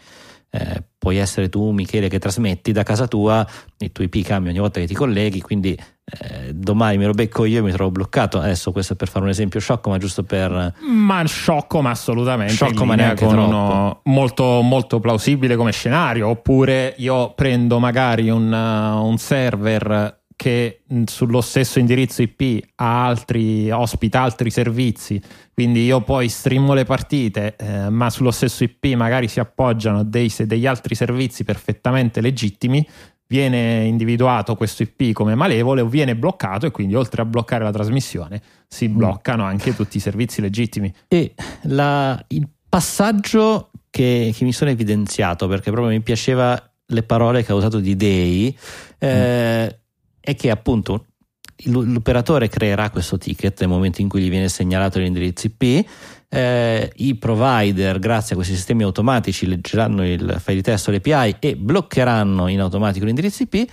eh, 0.50 0.82
puoi 0.98 1.18
essere 1.18 1.48
tu 1.48 1.70
Michele 1.70 2.08
che 2.08 2.18
trasmetti 2.18 2.72
da 2.72 2.82
casa 2.82 3.06
tua, 3.06 3.46
i 3.78 3.92
tuoi 3.92 4.10
IP 4.12 4.24
cambiano 4.24 4.50
ogni 4.50 4.58
volta 4.58 4.80
che 4.80 4.86
ti 4.88 4.94
colleghi, 4.94 5.40
quindi 5.40 5.78
eh, 6.08 6.54
domani 6.54 6.98
me 6.98 7.06
lo 7.06 7.12
becco 7.12 7.44
io 7.44 7.58
e 7.58 7.62
mi 7.62 7.72
trovo 7.72 7.90
bloccato. 7.90 8.38
Adesso 8.38 8.70
questo 8.70 8.92
è 8.92 8.96
per 8.96 9.08
fare 9.08 9.24
un 9.24 9.30
esempio 9.30 9.58
sciocco, 9.58 9.90
ma 9.90 9.98
giusto 9.98 10.22
per... 10.22 10.74
Ma 10.80 11.24
sciocco, 11.24 11.80
ma 11.82 11.90
assolutamente. 11.90 12.52
Sciocco, 12.52 12.84
ma 12.84 12.94
neanche 12.94 13.24
con 13.24 13.34
troppo. 13.34 13.48
uno 13.48 14.00
molto, 14.04 14.60
molto 14.62 15.00
plausibile 15.00 15.56
come 15.56 15.72
scenario. 15.72 16.28
Oppure 16.28 16.94
io 16.98 17.32
prendo 17.34 17.80
magari 17.80 18.30
un, 18.30 18.52
uh, 18.52 19.04
un 19.04 19.18
server 19.18 20.20
che 20.36 20.82
mh, 20.86 21.04
sullo 21.04 21.40
stesso 21.40 21.78
indirizzo 21.78 22.22
IP 22.22 22.68
ha 22.76 23.06
altri, 23.06 23.70
ospita 23.70 24.20
altri 24.20 24.50
servizi, 24.50 25.20
quindi 25.54 25.86
io 25.86 26.02
poi 26.02 26.28
streamo 26.28 26.74
le 26.74 26.84
partite, 26.84 27.56
eh, 27.56 27.88
ma 27.88 28.10
sullo 28.10 28.30
stesso 28.30 28.62
IP 28.62 28.94
magari 28.94 29.28
si 29.28 29.40
appoggiano 29.40 30.04
dei- 30.04 30.32
degli 30.40 30.66
altri 30.66 30.94
servizi 30.94 31.42
perfettamente 31.42 32.20
legittimi. 32.20 32.86
Viene 33.28 33.84
individuato 33.84 34.54
questo 34.54 34.82
IP 34.82 35.12
come 35.12 35.34
malevole 35.34 35.80
o 35.80 35.86
viene 35.86 36.14
bloccato, 36.14 36.66
e 36.66 36.70
quindi 36.70 36.94
oltre 36.94 37.22
a 37.22 37.24
bloccare 37.24 37.64
la 37.64 37.72
trasmissione, 37.72 38.40
si 38.68 38.88
bloccano 38.88 39.42
anche 39.44 39.74
tutti 39.74 39.96
i 39.96 40.00
servizi 40.00 40.40
legittimi. 40.40 40.92
E 41.08 41.34
la- 41.62 42.22
il 42.28 42.48
passaggio 42.68 43.70
che, 43.90 44.32
che 44.34 44.44
mi 44.44 44.52
sono 44.52 44.70
evidenziato, 44.70 45.48
perché 45.48 45.70
proprio 45.70 45.92
mi 45.92 46.02
piaceva 46.02 46.60
le 46.86 47.02
parole 47.02 47.42
che 47.44 47.50
ha 47.50 47.54
usato 47.56 47.80
di 47.80 47.96
Dei, 47.96 48.56
eh, 48.98 49.78
è 50.20 50.34
che 50.36 50.50
appunto 50.50 51.06
l'operatore 51.64 52.48
creerà 52.48 52.90
questo 52.90 53.16
ticket 53.16 53.60
nel 53.60 53.68
momento 53.70 54.02
in 54.02 54.08
cui 54.08 54.20
gli 54.20 54.28
viene 54.28 54.48
segnalato 54.48 54.98
l'indirizzo 54.98 55.46
IP. 55.46 55.86
Eh, 56.28 56.92
I 56.96 57.14
provider, 57.16 57.98
grazie 57.98 58.32
a 58.32 58.36
questi 58.36 58.54
sistemi 58.54 58.82
automatici, 58.82 59.46
leggeranno 59.46 60.06
il 60.06 60.36
file 60.40 60.56
di 60.56 60.62
testo 60.62 60.90
l'API 60.90 61.36
e 61.38 61.56
bloccheranno 61.56 62.48
in 62.48 62.60
automatico 62.60 63.04
l'indirizzo 63.04 63.42
IP 63.42 63.70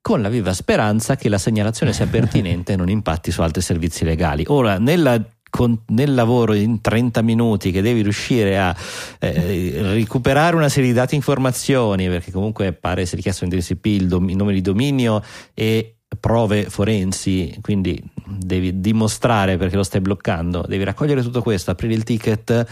con 0.00 0.22
la 0.22 0.28
viva 0.28 0.52
speranza 0.52 1.16
che 1.16 1.28
la 1.28 1.38
segnalazione 1.38 1.92
sia 1.92 2.06
pertinente 2.06 2.74
e 2.74 2.76
non 2.76 2.88
impatti 2.88 3.32
su 3.32 3.42
altri 3.42 3.60
servizi 3.60 4.04
legali. 4.04 4.44
Ora, 4.46 4.78
nella- 4.78 5.20
con- 5.50 5.82
nel 5.88 6.14
lavoro 6.14 6.52
in 6.52 6.80
30 6.80 7.22
minuti 7.22 7.72
che 7.72 7.82
devi 7.82 8.02
riuscire 8.02 8.56
a 8.56 8.76
eh, 9.18 9.78
recuperare 9.94 10.54
una 10.54 10.68
serie 10.68 10.90
di 10.90 10.94
dati 10.94 11.14
e 11.14 11.16
informazioni, 11.16 12.06
perché 12.06 12.30
comunque 12.30 12.72
pare 12.72 13.04
sia 13.04 13.16
richiesto 13.16 13.40
l'indirizzo 13.42 13.72
IP, 13.72 13.86
il, 13.86 14.06
dom- 14.06 14.28
il 14.30 14.36
nome 14.36 14.52
di 14.52 14.60
dominio 14.60 15.22
e 15.54 15.96
prove 16.20 16.70
forensi, 16.70 17.56
quindi 17.60 18.00
devi 18.26 18.80
dimostrare 18.80 19.56
perché 19.56 19.76
lo 19.76 19.82
stai 19.82 20.00
bloccando, 20.00 20.64
devi 20.66 20.84
raccogliere 20.84 21.22
tutto 21.22 21.42
questo, 21.42 21.70
aprire 21.70 21.94
il 21.94 22.02
ticket 22.02 22.66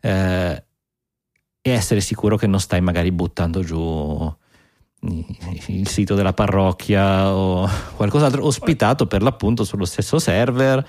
eh, 0.00 0.64
e 1.60 1.70
essere 1.70 2.00
sicuro 2.00 2.36
che 2.36 2.46
non 2.46 2.60
stai 2.60 2.80
magari 2.80 3.10
buttando 3.12 3.62
giù 3.62 4.34
il 5.02 5.88
sito 5.88 6.14
della 6.14 6.34
parrocchia 6.34 7.32
o 7.34 7.68
qualcos'altro 7.96 8.44
ospitato 8.44 9.06
per 9.06 9.22
l'appunto 9.22 9.64
sullo 9.64 9.86
stesso 9.86 10.18
server 10.18 10.86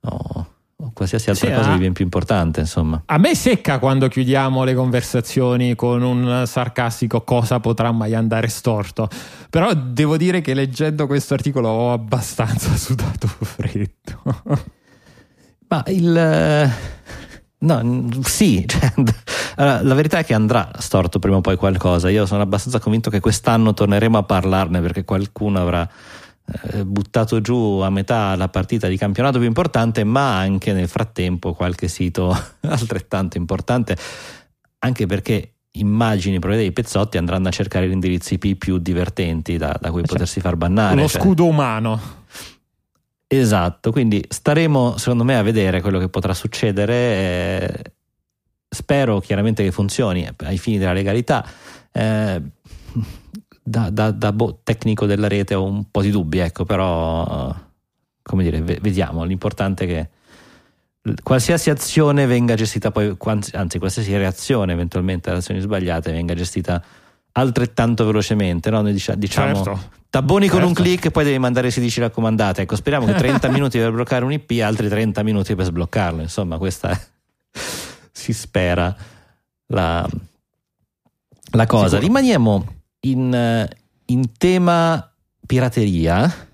o, 0.00 0.46
o 0.76 0.90
qualsiasi 0.92 1.30
altra 1.30 1.48
Sì, 1.48 1.54
cosa 1.54 1.70
ah. 1.70 1.72
di 1.74 1.78
ben 1.80 1.92
più 1.92 2.04
importante 2.04 2.60
insomma 2.60 3.02
A 3.06 3.18
me 3.18 3.34
secca 3.34 3.78
quando 3.78 4.08
chiudiamo 4.08 4.64
le 4.64 4.74
conversazioni 4.74 5.74
con 5.74 6.02
un 6.02 6.44
sarcastico 6.46 7.22
cosa 7.22 7.60
potrà 7.60 7.92
mai 7.92 8.14
andare 8.14 8.48
storto. 8.48 9.08
Però 9.50 9.72
devo 9.74 10.16
dire 10.16 10.40
che 10.40 10.54
leggendo 10.54 11.06
questo 11.06 11.34
articolo 11.34 11.68
ho 11.68 11.92
abbastanza 11.92 12.74
sudato 12.76 13.26
freddo. 13.26 14.22
ma 15.68 15.82
il 15.88 16.16
eh, 16.16 16.70
no 17.58 18.08
sì 18.22 18.64
cioè, 18.68 18.92
allora, 19.56 19.82
la 19.82 19.94
verità 19.94 20.18
è 20.18 20.24
che 20.24 20.34
andrà 20.34 20.70
storto 20.78 21.18
prima 21.18 21.36
o 21.36 21.40
poi 21.40 21.56
qualcosa 21.56 22.10
io 22.10 22.26
sono 22.26 22.42
abbastanza 22.42 22.78
convinto 22.80 23.10
che 23.10 23.20
quest'anno 23.20 23.72
torneremo 23.72 24.18
a 24.18 24.22
parlarne 24.22 24.80
perché 24.80 25.04
qualcuno 25.04 25.60
avrà 25.60 25.82
eh, 25.82 26.23
buttato 26.84 27.40
giù 27.40 27.80
a 27.82 27.90
metà 27.90 28.36
la 28.36 28.48
partita 28.48 28.86
di 28.88 28.96
campionato 28.96 29.38
più 29.38 29.46
importante, 29.46 30.04
ma 30.04 30.38
anche 30.38 30.72
nel 30.72 30.88
frattempo 30.88 31.54
qualche 31.54 31.88
sito 31.88 32.36
altrettanto 32.60 33.38
importante, 33.38 33.96
anche 34.80 35.06
perché 35.06 35.52
immagini 35.76 36.38
proprio 36.38 36.60
dei 36.60 36.72
pezzotti 36.72 37.16
andranno 37.16 37.48
a 37.48 37.50
cercare 37.50 37.88
gli 37.88 37.92
indirizzi 37.92 38.34
IP 38.34 38.56
più 38.56 38.78
divertenti 38.78 39.56
da, 39.56 39.76
da 39.80 39.90
cui 39.90 40.02
potersi 40.02 40.40
far 40.40 40.56
bannare. 40.56 41.00
Lo 41.00 41.08
cioè- 41.08 41.20
scudo 41.20 41.46
umano. 41.46 42.22
Esatto, 43.26 43.90
quindi 43.90 44.24
staremo 44.28 44.96
secondo 44.96 45.24
me 45.24 45.36
a 45.36 45.42
vedere 45.42 45.80
quello 45.80 45.98
che 45.98 46.08
potrà 46.08 46.34
succedere. 46.34 46.94
eh, 46.94 47.82
spero 48.68 49.20
chiaramente 49.20 49.64
che 49.64 49.72
funzioni 49.72 50.28
ai 50.44 50.58
fini 50.58 50.78
della 50.78 50.92
legalità. 50.92 51.44
eh, 51.90 52.42
da, 53.64 53.88
da- 53.88 54.10
da 54.10 54.30
boh, 54.32 54.60
tecnico 54.62 55.06
della 55.06 55.26
rete 55.26 55.54
ho 55.54 55.64
un 55.64 55.90
po' 55.90 56.02
di 56.02 56.10
dubbi, 56.10 56.38
ecco, 56.38 56.64
però 56.66 57.24
eh, 57.26 57.54
come 58.22 58.42
dire, 58.42 58.60
ve- 58.60 58.78
vediamo. 58.82 59.24
L'importante 59.24 59.84
è 59.84 59.86
che 59.86 60.08
qualsiasi 61.22 61.70
azione 61.70 62.26
venga 62.26 62.54
gestita 62.54 62.90
poi, 62.90 63.16
anzi, 63.52 63.78
qualsiasi 63.78 64.14
reazione 64.16 64.72
eventualmente 64.72 65.30
ad 65.30 65.36
azioni 65.36 65.60
sbagliate 65.60 66.12
venga 66.12 66.34
gestita 66.34 66.82
altrettanto 67.32 68.04
velocemente. 68.04 68.68
No? 68.70 68.82
Noi 68.82 68.92
dicia- 68.92 69.14
diciamo 69.14 69.54
Certo. 69.54 70.02
Tabboni 70.10 70.46
con 70.46 70.60
un 70.60 70.68
Certo. 70.68 70.82
click 70.82 71.04
e 71.06 71.10
poi 71.10 71.24
devi 71.24 71.38
mandare 71.38 71.70
16 71.70 72.00
raccomandate. 72.00 72.62
Ecco, 72.62 72.76
speriamo 72.76 73.06
che 73.06 73.14
30 73.14 73.48
minuti 73.50 73.78
per 73.78 73.90
bloccare 73.92 74.24
un 74.24 74.30
IP, 74.32 74.60
altri 74.62 74.88
30 74.88 75.22
minuti 75.22 75.54
per 75.54 75.64
sbloccarlo. 75.64 76.20
Insomma, 76.20 76.56
questa 76.58 76.90
è, 76.90 77.00
si 78.12 78.32
spera 78.32 78.94
la, 79.68 80.08
la 81.50 81.66
cosa. 81.66 81.84
Sicuro. 81.98 82.06
Rimaniamo 82.06 82.73
in, 83.04 83.32
eh, 83.34 83.68
in 84.06 84.32
tema 84.36 85.12
pirateria. 85.46 86.48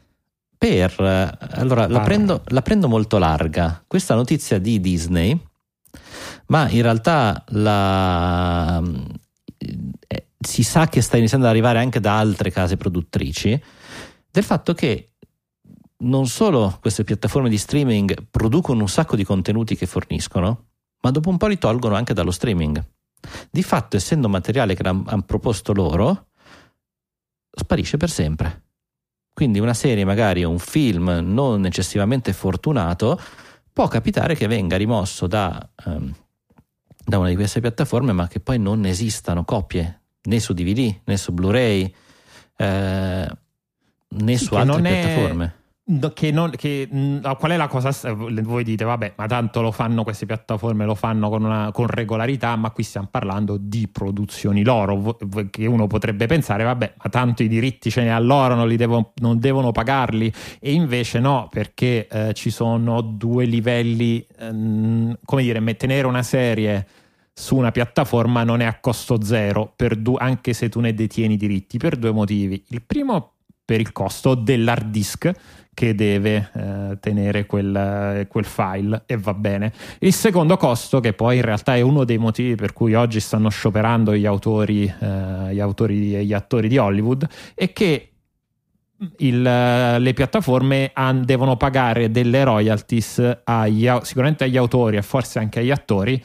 Per 0.57 1.01
eh, 1.01 1.39
allora 1.53 1.87
la 1.87 1.99
Vai. 1.99 2.05
prendo, 2.05 2.43
la 2.49 2.63
prendo 2.63 2.87
molto 2.87 3.17
larga. 3.17 3.83
Questa 3.87 4.15
notizia 4.15 4.59
di 4.59 4.79
Disney, 4.79 5.39
ma 6.47 6.69
in 6.69 6.83
realtà 6.83 7.43
la, 7.49 8.83
eh, 10.07 10.27
si 10.39 10.63
sa 10.63 10.87
che 10.89 11.01
sta 11.01 11.17
iniziando 11.17 11.47
ad 11.47 11.53
arrivare 11.53 11.79
anche 11.79 11.99
da 11.99 12.19
altre 12.19 12.51
case 12.51 12.77
produttrici, 12.77 13.59
del 14.31 14.45
fatto 14.45 14.75
che 14.75 15.13
non 16.03 16.27
solo 16.27 16.77
queste 16.81 17.05
piattaforme 17.05 17.49
di 17.49 17.59
streaming 17.59 18.27
producono 18.31 18.83
un 18.83 18.89
sacco 18.89 19.17
di 19.17 19.25
contenuti 19.25 19.77
che 19.77 19.87
forniscono, 19.87 20.67
ma 21.01 21.11
dopo 21.11 21.31
un 21.31 21.39
po' 21.39 21.47
li 21.47 21.59
tolgono 21.59 21.95
anche 21.95 22.13
dallo 22.13 22.31
streaming. 22.31 22.83
Di 23.51 23.63
fatto, 23.63 23.97
essendo 23.97 24.29
materiale 24.29 24.75
che 24.75 24.83
hanno 24.87 25.23
proposto 25.27 25.73
loro, 25.73 26.30
sparisce 27.51 27.97
per 27.97 28.11
sempre. 28.11 28.63
Quindi 29.33 29.59
una 29.59 29.75
serie, 29.75 30.05
magari 30.05 30.45
o 30.45 30.51
un 30.51 30.59
film 30.59 31.09
non 31.23 31.65
eccessivamente 31.65 32.33
fortunato, 32.33 33.19
può 33.73 33.89
capitare 33.89 34.35
che 34.35 34.47
venga 34.47 34.77
rimosso 34.77 35.27
da, 35.27 35.71
ehm, 35.87 36.15
da 37.05 37.19
una 37.19 37.29
di 37.29 37.37
queste 37.37 37.61
piattaforme, 37.61 38.13
ma 38.13 38.29
che 38.29 38.41
poi 38.41 38.59
non 38.59 38.85
esistano 38.85 39.45
copie 39.45 40.01
né 40.23 40.39
su 40.41 40.53
DVD 40.53 41.01
né 41.05 41.17
su 41.17 41.33
Blu-ray 41.33 41.95
eh, 42.57 43.29
né 44.09 44.37
Sì, 44.37 44.45
su 44.45 44.55
altre 44.55 44.83
è- 44.83 44.99
piattaforme. 45.01 45.45
No, 45.45 45.60
Che 46.15 46.31
non, 46.31 46.51
che, 46.51 46.87
mh, 46.89 47.35
qual 47.37 47.51
è 47.51 47.57
la 47.57 47.67
cosa? 47.67 47.91
Voi 48.15 48.63
dite, 48.63 48.85
vabbè, 48.85 49.15
ma 49.17 49.27
tanto 49.27 49.61
lo 49.61 49.73
fanno 49.73 50.05
queste 50.05 50.25
piattaforme, 50.25 50.85
lo 50.85 50.95
fanno 50.95 51.29
con, 51.29 51.43
una, 51.43 51.73
con 51.73 51.89
regolarità, 51.89 52.55
ma 52.55 52.71
qui 52.71 52.85
stiamo 52.85 53.09
parlando 53.11 53.57
di 53.59 53.89
produzioni 53.89 54.63
loro, 54.63 55.19
che 55.51 55.67
uno 55.67 55.89
potrebbe 55.89 56.27
pensare, 56.27 56.63
vabbè, 56.63 56.95
ma 57.03 57.11
tanto 57.11 57.43
i 57.43 57.49
diritti 57.49 57.91
ce 57.91 58.03
ne 58.03 58.13
ha 58.13 58.21
loro, 58.21 58.55
non, 58.55 58.73
devo- 58.77 59.13
non 59.17 59.41
devono 59.41 59.73
pagarli, 59.73 60.33
e 60.61 60.73
invece 60.73 61.19
no, 61.19 61.49
perché 61.51 62.07
eh, 62.07 62.35
ci 62.35 62.51
sono 62.51 63.01
due 63.01 63.45
livelli, 63.45 64.25
ehm, 64.39 65.19
come 65.25 65.43
dire, 65.43 65.59
me- 65.59 65.75
tenere 65.75 66.07
una 66.07 66.23
serie 66.23 66.87
su 67.33 67.57
una 67.57 67.73
piattaforma 67.73 68.45
non 68.45 68.61
è 68.61 68.65
a 68.65 68.79
costo 68.79 69.21
zero, 69.25 69.73
per 69.75 69.97
du- 69.97 70.17
anche 70.17 70.53
se 70.53 70.69
tu 70.69 70.79
ne 70.79 70.95
detieni 70.95 71.35
i 71.35 71.37
diritti, 71.37 71.79
per 71.79 71.97
due 71.97 72.13
motivi. 72.13 72.63
Il 72.69 72.83
primo 72.83 73.33
per 73.71 73.79
il 73.81 73.93
costo 73.93 74.35
dell'hard 74.35 74.91
disk 74.91 75.31
che 75.73 75.95
deve 75.95 76.51
eh, 76.53 76.99
tenere 77.01 77.47
quel, 77.47 78.27
quel 78.29 78.45
file 78.45 79.03
e 79.07 79.17
va 79.17 79.33
bene. 79.35 79.73
Il 80.01 80.13
secondo 80.13 80.57
costo, 80.57 81.01
che 81.01 81.13
poi 81.13 81.37
in 81.37 81.43
realtà 81.43 81.75
è 81.77 81.81
uno 81.81 82.05
dei 82.05 82.19
motivi 82.19 82.55
per 82.55 82.73
cui 82.73 82.95
oggi 82.95 83.21
stanno 83.21 83.49
scioperando 83.49 84.15
gli 84.15 84.27
autori, 84.27 84.85
eh, 84.85 85.55
gli 85.55 85.61
autori 85.61 86.15
e 86.17 86.25
gli 86.25 86.33
attori 86.33 86.69
di 86.69 86.77
Hollywood, 86.77 87.27
è 87.55 87.73
che 87.73 88.11
il- 89.19 89.41
le 89.43 90.13
piattaforme 90.15 90.91
han- 90.93 91.25
devono 91.25 91.57
pagare 91.57 92.11
delle 92.11 92.45
royalties 92.45 93.41
agli, 93.45 93.89
sicuramente 94.03 94.45
agli 94.45 94.59
autori 94.59 94.97
e 94.99 95.03
forse 95.03 95.39
anche 95.39 95.61
agli 95.61 95.71
attori 95.71 96.23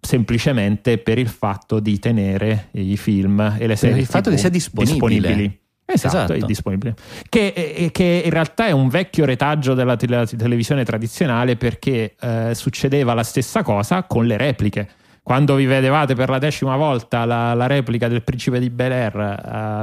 semplicemente 0.00 0.98
per 0.98 1.18
il 1.18 1.28
fatto 1.28 1.78
di 1.78 1.98
tenere 1.98 2.68
i 2.72 2.96
film 2.96 3.56
e 3.58 3.66
le 3.66 3.76
serie 3.76 4.00
il 4.00 4.06
fatto 4.06 4.30
TV 4.30 4.34
che 4.34 4.38
sia 4.40 4.48
disponibile. 4.48 5.58
Esatto, 5.84 6.16
Esatto. 6.16 6.32
è 6.32 6.38
disponibile. 6.38 6.94
Che, 7.28 7.46
eh, 7.48 7.90
che 7.90 8.22
in 8.24 8.30
realtà 8.30 8.66
è 8.66 8.70
un 8.70 8.88
vecchio 8.88 9.24
retaggio 9.24 9.74
della 9.74 9.96
tele- 9.96 10.26
televisione 10.26 10.84
tradizionale 10.84 11.56
perché 11.56 12.14
eh, 12.18 12.52
succedeva 12.54 13.14
la 13.14 13.22
stessa 13.24 13.62
cosa 13.62 14.04
con 14.04 14.26
le 14.26 14.36
repliche. 14.36 14.88
Quando 15.22 15.54
vi 15.54 15.66
vedevate 15.66 16.14
per 16.14 16.28
la 16.30 16.38
decima 16.38 16.76
volta 16.76 17.24
la, 17.24 17.54
la 17.54 17.66
replica 17.66 18.08
del 18.08 18.22
Principe 18.24 18.58
di 18.58 18.70
Bel 18.70 18.90
Air 18.92 19.16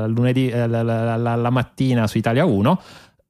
eh, 0.03 0.07
lunedì, 0.09 0.49
eh, 0.49 0.67
la, 0.67 0.81
la- 0.81 1.35
la- 1.35 1.49
mattina 1.49 2.07
su 2.07 2.17
Italia 2.17 2.43
1, 2.45 2.81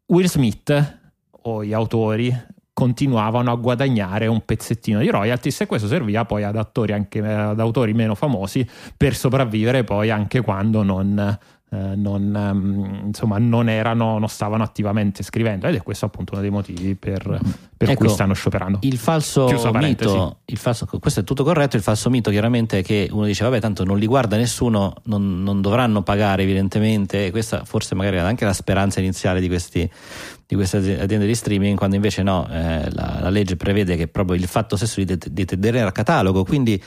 Will 0.08 0.26
Smith 0.26 0.98
o 1.44 1.64
gli 1.64 1.74
autori 1.74 2.36
continuavano 2.74 3.52
a 3.52 3.56
guadagnare 3.56 4.26
un 4.28 4.44
pezzettino 4.46 5.00
di 5.00 5.10
royalties 5.10 5.62
e 5.62 5.66
questo 5.66 5.88
serviva 5.88 6.24
poi 6.26 6.44
ad, 6.44 6.56
attori 6.56 6.94
anche, 6.94 7.20
ad 7.20 7.60
autori 7.60 7.94
meno 7.94 8.16
famosi 8.16 8.66
per 8.96 9.14
sopravvivere 9.16 9.84
poi 9.84 10.10
anche 10.10 10.42
quando 10.42 10.82
non, 10.82 11.38
eh, 11.72 11.96
non, 11.96 12.34
um, 12.34 13.06
insomma, 13.06 13.38
non, 13.38 13.70
erano, 13.70 14.18
non 14.18 14.28
stavano 14.28 14.64
attivamente 14.64 15.22
scrivendo 15.22 15.68
ed 15.68 15.76
è 15.76 15.84
questo 15.84 16.06
appunto 16.06 16.34
uno 16.34 16.42
dei 16.42 16.50
motivi 16.50 16.96
per, 16.96 17.40
per 17.78 17.90
Ecco, 17.90 18.06
cui 18.06 18.10
stanno 18.10 18.34
scioperando. 18.34 18.80
Il 18.82 18.98
falso 18.98 19.46
mito, 19.74 20.40
il 20.46 20.58
falso- 20.58 20.88
questo 21.00 21.20
è 21.20 21.24
tutto 21.24 21.44
corretto. 21.44 21.76
Il 21.76 21.84
falso 21.84 22.10
mito, 22.10 22.32
chiaramente, 22.32 22.80
è 22.80 22.84
che 22.84 23.08
uno 23.12 23.26
dice: 23.26 23.44
Vabbè, 23.44 23.60
tanto 23.60 23.84
non 23.84 24.00
li 24.00 24.08
guarda 24.08 24.36
nessuno, 24.36 24.96
non, 25.04 25.44
non 25.44 25.62
dovranno 25.62 26.02
pagare, 26.02 26.42
evidentemente. 26.42 27.30
Questa 27.30 27.64
forse 27.66 27.94
magari 27.94 28.18
era 28.18 28.28
anche 28.28 28.46
la 28.46 28.54
speranza 28.54 29.00
iniziale 29.00 29.40
di, 29.40 29.48
questi, 29.48 29.88
di 30.48 30.56
queste 30.56 30.78
aziende 30.78 31.28
di 31.28 31.36
streaming, 31.36 31.78
quando 31.78 31.96
invece 31.98 32.24
no, 32.24 32.48
eh, 32.50 32.90
la, 32.92 33.20
la 33.22 33.30
legge 33.30 33.58
prevede 33.58 33.96
che 33.96 34.08
proprio 34.08 34.36
il 34.36 34.48
fatto 34.48 34.76
stesso 34.76 35.02
di, 35.02 35.06
det- 35.06 35.32
di 35.32 35.46
tenere 35.46 35.82
a 35.82 35.92
catalogo, 35.92 36.44
quindi 36.44 36.82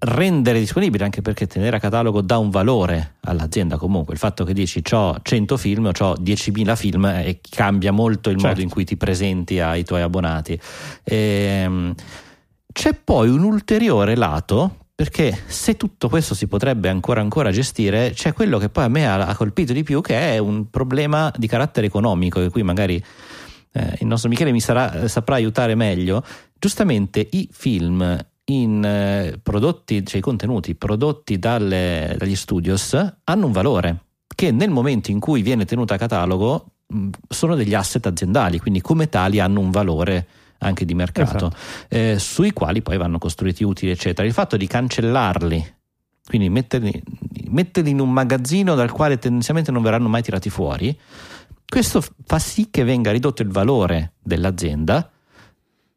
rendere 0.00 0.60
disponibile 0.60 1.04
anche 1.04 1.22
perché 1.22 1.46
tenere 1.46 1.76
a 1.76 1.80
catalogo 1.80 2.20
dà 2.20 2.38
un 2.38 2.50
valore 2.50 3.16
all'azienda 3.22 3.76
comunque. 3.76 4.14
Il 4.14 4.20
fatto 4.20 4.44
che 4.44 4.52
dici 4.52 4.82
ho 4.92 5.16
100 5.20 5.56
film 5.56 5.86
o 5.86 5.88
ho 5.88 6.14
10.000 6.14 6.76
film 6.76 7.04
e 7.06 7.40
cambia 7.48 7.90
molto 7.90 8.30
il 8.30 8.36
Certo. 8.36 8.48
modo 8.48 8.60
in 8.60 8.68
cui 8.68 8.84
ti 8.84 8.96
presenti 8.96 9.58
ai 9.58 9.84
tuoi 9.84 10.02
abbonati. 10.02 10.58
Ehm, 11.04 11.94
c'è 12.72 12.94
poi 12.94 13.28
un 13.28 13.42
ulteriore 13.42 14.14
lato 14.14 14.86
perché 14.94 15.36
se 15.46 15.76
tutto 15.76 16.08
questo 16.08 16.34
si 16.34 16.46
potrebbe 16.46 16.88
ancora 16.88 17.20
ancora 17.20 17.50
gestire 17.52 18.10
c'è 18.10 18.32
quello 18.32 18.58
che 18.58 18.68
poi 18.68 18.84
a 18.84 18.88
me 18.88 19.08
ha, 19.08 19.34
colpito 19.36 19.72
di 19.72 19.84
più 19.84 20.00
che 20.00 20.34
è 20.34 20.38
un 20.38 20.70
problema 20.70 21.32
di 21.36 21.46
carattere 21.46 21.86
economico 21.86 22.40
e 22.40 22.50
qui 22.50 22.62
magari 22.62 23.02
eh, 23.72 23.96
il 24.00 24.06
nostro 24.06 24.28
Michele 24.28 24.52
mi 24.52 24.60
sarà- 24.60 25.08
saprà 25.08 25.36
aiutare 25.36 25.74
meglio. 25.74 26.24
Giustamente 26.58 27.26
i 27.30 27.48
film 27.50 28.16
in 28.50 28.84
eh, 28.84 29.38
prodotti, 29.42 30.04
cioè 30.06 30.18
i 30.18 30.22
contenuti 30.22 30.74
prodotti 30.74 31.38
dalle- 31.38 32.14
dagli 32.18 32.36
studios 32.36 32.94
hanno 33.24 33.46
un 33.46 33.52
valore 33.52 34.04
che 34.34 34.50
nel 34.52 34.70
momento 34.70 35.10
in 35.10 35.18
cui 35.18 35.42
viene 35.42 35.64
tenuto 35.64 35.94
a 35.94 35.96
catalogo 35.96 36.66
mh, 36.86 37.08
sono 37.28 37.54
degli 37.54 37.74
asset 37.74 38.06
aziendali, 38.06 38.58
quindi 38.58 38.80
come 38.80 39.08
tali 39.08 39.40
hanno 39.40 39.60
un 39.60 39.70
valore 39.70 40.26
anche 40.58 40.84
di 40.84 40.94
mercato, 40.94 41.52
eh, 41.88 42.18
sui 42.18 42.52
quali 42.52 42.82
poi 42.82 42.96
vanno 42.96 43.18
costruiti 43.18 43.64
utili, 43.64 43.90
eccetera. 43.90 44.26
Il 44.26 44.32
fatto 44.32 44.56
di 44.56 44.66
cancellarli, 44.66 45.74
quindi 46.26 46.48
metterli, 46.48 47.02
metterli 47.48 47.90
in 47.90 48.00
un 48.00 48.10
magazzino 48.12 48.74
dal 48.74 48.90
quale 48.90 49.18
tendenzialmente 49.18 49.70
non 49.70 49.82
verranno 49.82 50.08
mai 50.08 50.22
tirati 50.22 50.50
fuori, 50.50 50.96
questo 51.68 52.02
fa 52.24 52.38
sì 52.38 52.70
che 52.70 52.82
venga 52.82 53.12
ridotto 53.12 53.42
il 53.42 53.50
valore 53.50 54.14
dell'azienda 54.22 55.08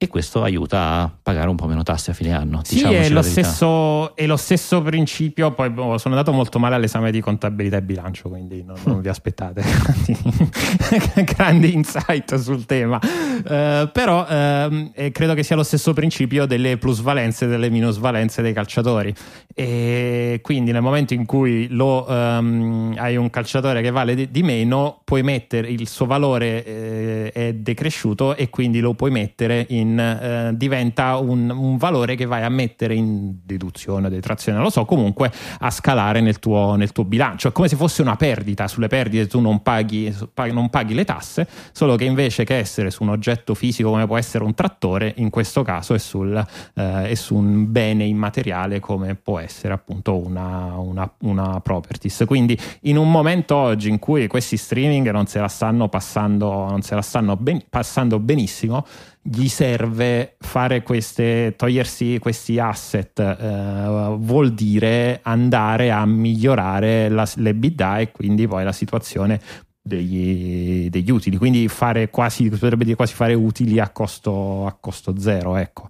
e 0.03 0.07
questo 0.07 0.41
aiuta 0.41 1.01
a 1.01 1.11
pagare 1.21 1.47
un 1.47 1.55
po' 1.55 1.67
meno 1.67 1.83
tasse 1.83 2.09
a 2.09 2.15
fine 2.15 2.33
anno. 2.33 2.61
Sì, 2.63 2.81
è 2.81 3.07
lo, 3.09 3.21
stesso, 3.21 4.15
è 4.15 4.25
lo 4.25 4.35
stesso 4.35 4.81
principio. 4.81 5.51
Poi 5.51 5.69
boh, 5.69 5.99
sono 5.99 6.15
andato 6.15 6.35
molto 6.35 6.57
male 6.57 6.73
all'esame 6.73 7.11
di 7.11 7.21
contabilità 7.21 7.77
e 7.77 7.83
bilancio, 7.83 8.27
quindi 8.27 8.63
non, 8.63 8.77
non 8.85 8.99
vi 8.99 9.09
aspettate 9.09 9.61
grandi, 11.23 11.75
insight 11.75 12.33
sul 12.37 12.65
tema. 12.65 12.99
Eh, 12.99 13.91
però 13.93 14.25
eh, 14.27 15.11
credo 15.13 15.35
che 15.35 15.43
sia 15.43 15.55
lo 15.55 15.61
stesso 15.61 15.93
principio 15.93 16.47
delle 16.47 16.77
plusvalenze 16.79 17.45
e 17.45 17.49
delle 17.49 17.69
minusvalenze 17.69 18.41
dei 18.41 18.53
calciatori. 18.53 19.13
E 19.53 20.39
quindi 20.41 20.71
nel 20.71 20.81
momento 20.81 21.13
in 21.13 21.27
cui 21.27 21.67
lo, 21.69 22.07
ehm, 22.07 22.95
hai 22.97 23.17
un 23.17 23.29
calciatore 23.29 23.83
che 23.83 23.91
vale 23.91 24.15
di, 24.15 24.31
di 24.31 24.41
meno, 24.41 25.01
puoi 25.03 25.21
mettere 25.21 25.67
il 25.67 25.87
suo 25.87 26.07
valore 26.07 26.65
eh, 26.65 27.31
è 27.31 27.53
decresciuto 27.53 28.35
e 28.35 28.49
quindi 28.49 28.79
lo 28.79 28.95
puoi 28.95 29.11
mettere 29.11 29.67
in 29.69 29.89
eh, 29.99 30.51
diventa 30.55 31.17
un, 31.17 31.49
un 31.49 31.77
valore 31.77 32.15
che 32.15 32.25
vai 32.25 32.43
a 32.43 32.49
mettere 32.49 32.95
in 32.95 33.37
deduzione, 33.43 34.09
detrazione, 34.09 34.57
non 34.57 34.65
lo 34.65 34.71
so, 34.71 34.85
comunque 34.85 35.31
a 35.59 35.69
scalare 35.69 36.21
nel 36.21 36.39
tuo, 36.39 36.75
nel 36.75 36.91
tuo 36.91 37.03
bilancio. 37.03 37.47
È 37.47 37.51
come 37.51 37.67
se 37.67 37.75
fosse 37.75 38.01
una 38.01 38.15
perdita. 38.15 38.67
Sulle 38.67 38.87
perdite 38.87 39.27
tu 39.27 39.39
non 39.39 39.61
paghi, 39.61 40.15
paghi- 40.33 40.53
non 40.53 40.69
paghi 40.69 40.93
le 40.93 41.05
tasse, 41.05 41.47
solo 41.71 41.95
che 41.95 42.05
invece 42.05 42.43
che 42.43 42.57
essere 42.57 42.91
su 42.91 43.03
un 43.03 43.09
oggetto 43.09 43.53
fisico 43.53 43.89
come 43.89 44.05
può 44.05 44.17
essere 44.17 44.43
un 44.43 44.53
trattore, 44.53 45.13
in 45.17 45.29
questo 45.29 45.63
caso 45.63 45.93
è, 45.93 45.99
sul, 45.99 46.35
eh, 46.75 47.09
è 47.09 47.13
su 47.15 47.35
un 47.35 47.71
bene 47.71 48.05
immateriale 48.05 48.79
come 48.79 49.15
può 49.15 49.39
essere 49.39 49.73
appunto 49.73 50.17
una, 50.17 50.75
una, 50.77 51.11
una 51.19 51.59
properties. 51.59 52.23
Quindi 52.25 52.57
in 52.81 52.97
un 52.97 53.09
momento 53.09 53.55
oggi 53.55 53.89
in 53.89 53.99
cui 53.99 54.27
questi 54.27 54.57
streaming 54.57 55.09
non 55.11 55.27
se 55.27 55.39
la 55.39 55.47
stanno 55.47 55.89
passando, 55.89 56.67
non 56.69 56.81
se 56.81 56.95
la 56.95 57.01
stanno 57.01 57.35
ben- 57.35 57.63
passando 57.69 58.19
benissimo, 58.19 58.85
gli 59.23 59.47
serve 59.47 60.35
fare 60.39 60.81
queste, 60.81 61.53
togliersi 61.55 62.17
questi 62.19 62.57
asset, 62.59 63.19
eh, 63.19 64.15
vuol 64.17 64.51
dire 64.53 65.19
andare 65.23 65.91
a 65.91 66.05
migliorare 66.05 67.07
la, 67.09 67.27
l'EBITDA 67.35 67.99
e 67.99 68.11
quindi 68.11 68.47
poi 68.47 68.63
la 68.63 68.71
situazione 68.71 69.39
degli, 69.83 70.89
degli 70.89 71.09
utili, 71.11 71.37
quindi 71.37 71.67
fare 71.67 72.09
quasi, 72.09 72.49
potrebbe 72.49 72.83
dire 72.83 72.95
quasi 72.95 73.13
fare 73.13 73.33
utili 73.33 73.79
a 73.79 73.89
costo, 73.89 74.65
a 74.65 74.75
costo 74.79 75.13
zero, 75.19 75.55
ecco. 75.55 75.89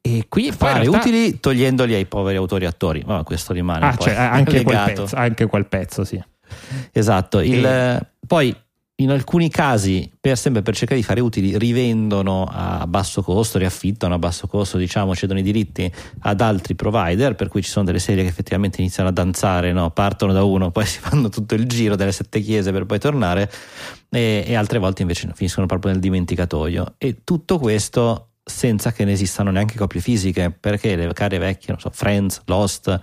E 0.00 0.26
qui 0.28 0.50
Fare 0.50 0.80
realtà- 0.80 0.98
utili 0.98 1.40
togliendoli 1.40 1.94
ai 1.94 2.06
poveri 2.06 2.36
autori 2.36 2.64
e 2.64 2.68
attori, 2.68 3.02
ma 3.06 3.22
questo 3.22 3.52
rimane 3.52 3.84
Ah, 3.86 3.96
cioè, 3.96 4.14
anche, 4.14 4.62
quel 4.62 4.82
pezzo, 4.84 5.16
anche 5.16 5.46
quel 5.46 5.66
pezzo, 5.66 6.04
sì. 6.04 6.22
Esatto, 6.90 7.40
il- 7.40 7.64
E- 7.64 8.06
poi 8.26 8.54
in 9.02 9.10
alcuni 9.10 9.48
casi, 9.48 10.10
per, 10.20 10.38
sempre 10.38 10.62
per 10.62 10.74
cercare 10.74 11.00
di 11.00 11.04
fare 11.04 11.20
utili, 11.20 11.58
rivendono 11.58 12.48
a 12.50 12.86
basso 12.86 13.22
costo, 13.22 13.58
riaffittano 13.58 14.14
a 14.14 14.18
basso 14.18 14.46
costo, 14.46 14.78
diciamo, 14.78 15.14
cedono 15.14 15.40
i 15.40 15.42
diritti 15.42 15.92
ad 16.20 16.40
altri 16.40 16.74
provider, 16.74 17.34
per 17.34 17.48
cui 17.48 17.62
ci 17.62 17.70
sono 17.70 17.84
delle 17.84 17.98
serie 17.98 18.22
che 18.22 18.28
effettivamente 18.28 18.80
iniziano 18.80 19.08
a 19.08 19.12
danzare, 19.12 19.72
no? 19.72 19.90
partono 19.90 20.32
da 20.32 20.44
uno, 20.44 20.70
poi 20.72 20.86
si 20.86 20.98
fanno 20.98 21.28
tutto 21.28 21.54
il 21.54 21.66
giro 21.66 21.96
delle 21.96 22.12
sette 22.12 22.40
chiese 22.40 22.72
per 22.72 22.86
poi 22.86 22.98
tornare, 22.98 23.50
e, 24.08 24.44
e 24.46 24.54
altre 24.54 24.78
volte 24.78 25.02
invece 25.02 25.26
no, 25.26 25.32
finiscono 25.34 25.66
proprio 25.66 25.92
nel 25.92 26.00
dimenticatoio. 26.00 26.94
E 26.98 27.18
tutto 27.24 27.58
questo 27.58 28.28
senza 28.44 28.92
che 28.92 29.04
ne 29.04 29.12
esistano 29.12 29.50
neanche 29.50 29.76
copie 29.76 30.00
fisiche, 30.00 30.50
perché 30.50 30.96
le 30.96 31.12
care 31.12 31.38
vecchie, 31.38 31.68
non 31.68 31.80
so, 31.80 31.90
Friends, 31.92 32.42
Lost, 32.46 33.00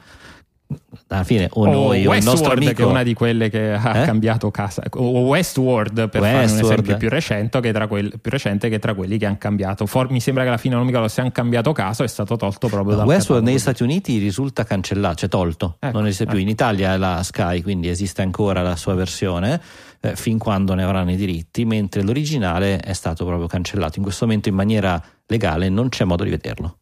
alla 1.07 1.23
fine 1.23 1.47
o 1.53 1.65
noi 1.65 2.05
o 2.05 2.13
il 2.15 2.23
nostro 2.23 2.31
Westworld, 2.31 2.57
amico 2.61 2.73
che 2.75 2.83
è 2.83 2.85
una 2.85 3.01
di 3.03 3.13
quelle 3.15 3.49
che 3.49 3.71
ha 3.73 4.01
Eh? 4.03 4.05
cambiato 4.05 4.51
casa, 4.51 4.83
o 4.91 5.21
Westworld 5.21 6.09
per 6.09 6.21
fare 6.21 6.33
un 6.33 6.39
Westworld. 6.41 6.71
esempio 6.71 6.97
più 6.97 7.09
recente, 7.09 7.59
che 7.59 7.71
tra, 7.73 7.87
quel- 7.87 8.13
più 8.21 8.29
recente 8.31 8.69
che 8.69 8.77
tra 8.77 8.93
quelli 8.93 9.17
che 9.17 9.25
hanno 9.25 9.37
cambiato. 9.39 9.85
For- 9.87 10.11
mi 10.11 10.19
sembra 10.19 10.43
che 10.43 10.49
alla 10.49 10.57
fine 10.59 10.75
non 10.75 10.83
mi 10.83 10.89
ricordo 10.91 11.09
se 11.09 11.21
hanno 11.21 11.31
cambiato 11.31 11.71
caso, 11.71 12.03
è 12.03 12.07
stato 12.07 12.35
tolto 12.35 12.67
proprio 12.67 12.95
dal 12.95 13.07
Westworld 13.07 13.45
negli. 13.45 13.57
Stati 13.59 13.81
Uniti 13.83 14.19
risulta 14.19 14.63
cancellato, 14.63 15.15
cioè 15.15 15.29
tolto, 15.29 15.77
Ecco, 15.79 15.97
non 15.97 16.05
esiste 16.05 16.25
più. 16.25 16.33
ecco. 16.35 16.43
In 16.43 16.49
Italia 16.49 16.93
è 16.93 16.97
la 16.97 17.23
Sky, 17.23 17.61
quindi 17.61 17.89
esiste 17.89 18.21
ancora 18.21 18.61
la 18.61 18.75
sua 18.75 18.93
versione 18.93 19.59
eh, 20.01 20.15
fin 20.15 20.37
quando 20.37 20.73
ne 20.73 20.83
avranno 20.83 21.11
i 21.11 21.15
diritti, 21.15 21.65
mentre 21.65 22.01
l'originale 22.01 22.77
è 22.77 22.93
stato 22.93 23.25
proprio 23.25 23.47
cancellato. 23.47 23.97
In 23.97 24.03
questo 24.03 24.25
momento 24.25 24.49
in 24.49 24.55
maniera 24.55 25.01
legale 25.25 25.69
non 25.69 25.89
c'è 25.89 26.05
modo 26.05 26.23
di 26.23 26.29
vederlo. 26.29 26.79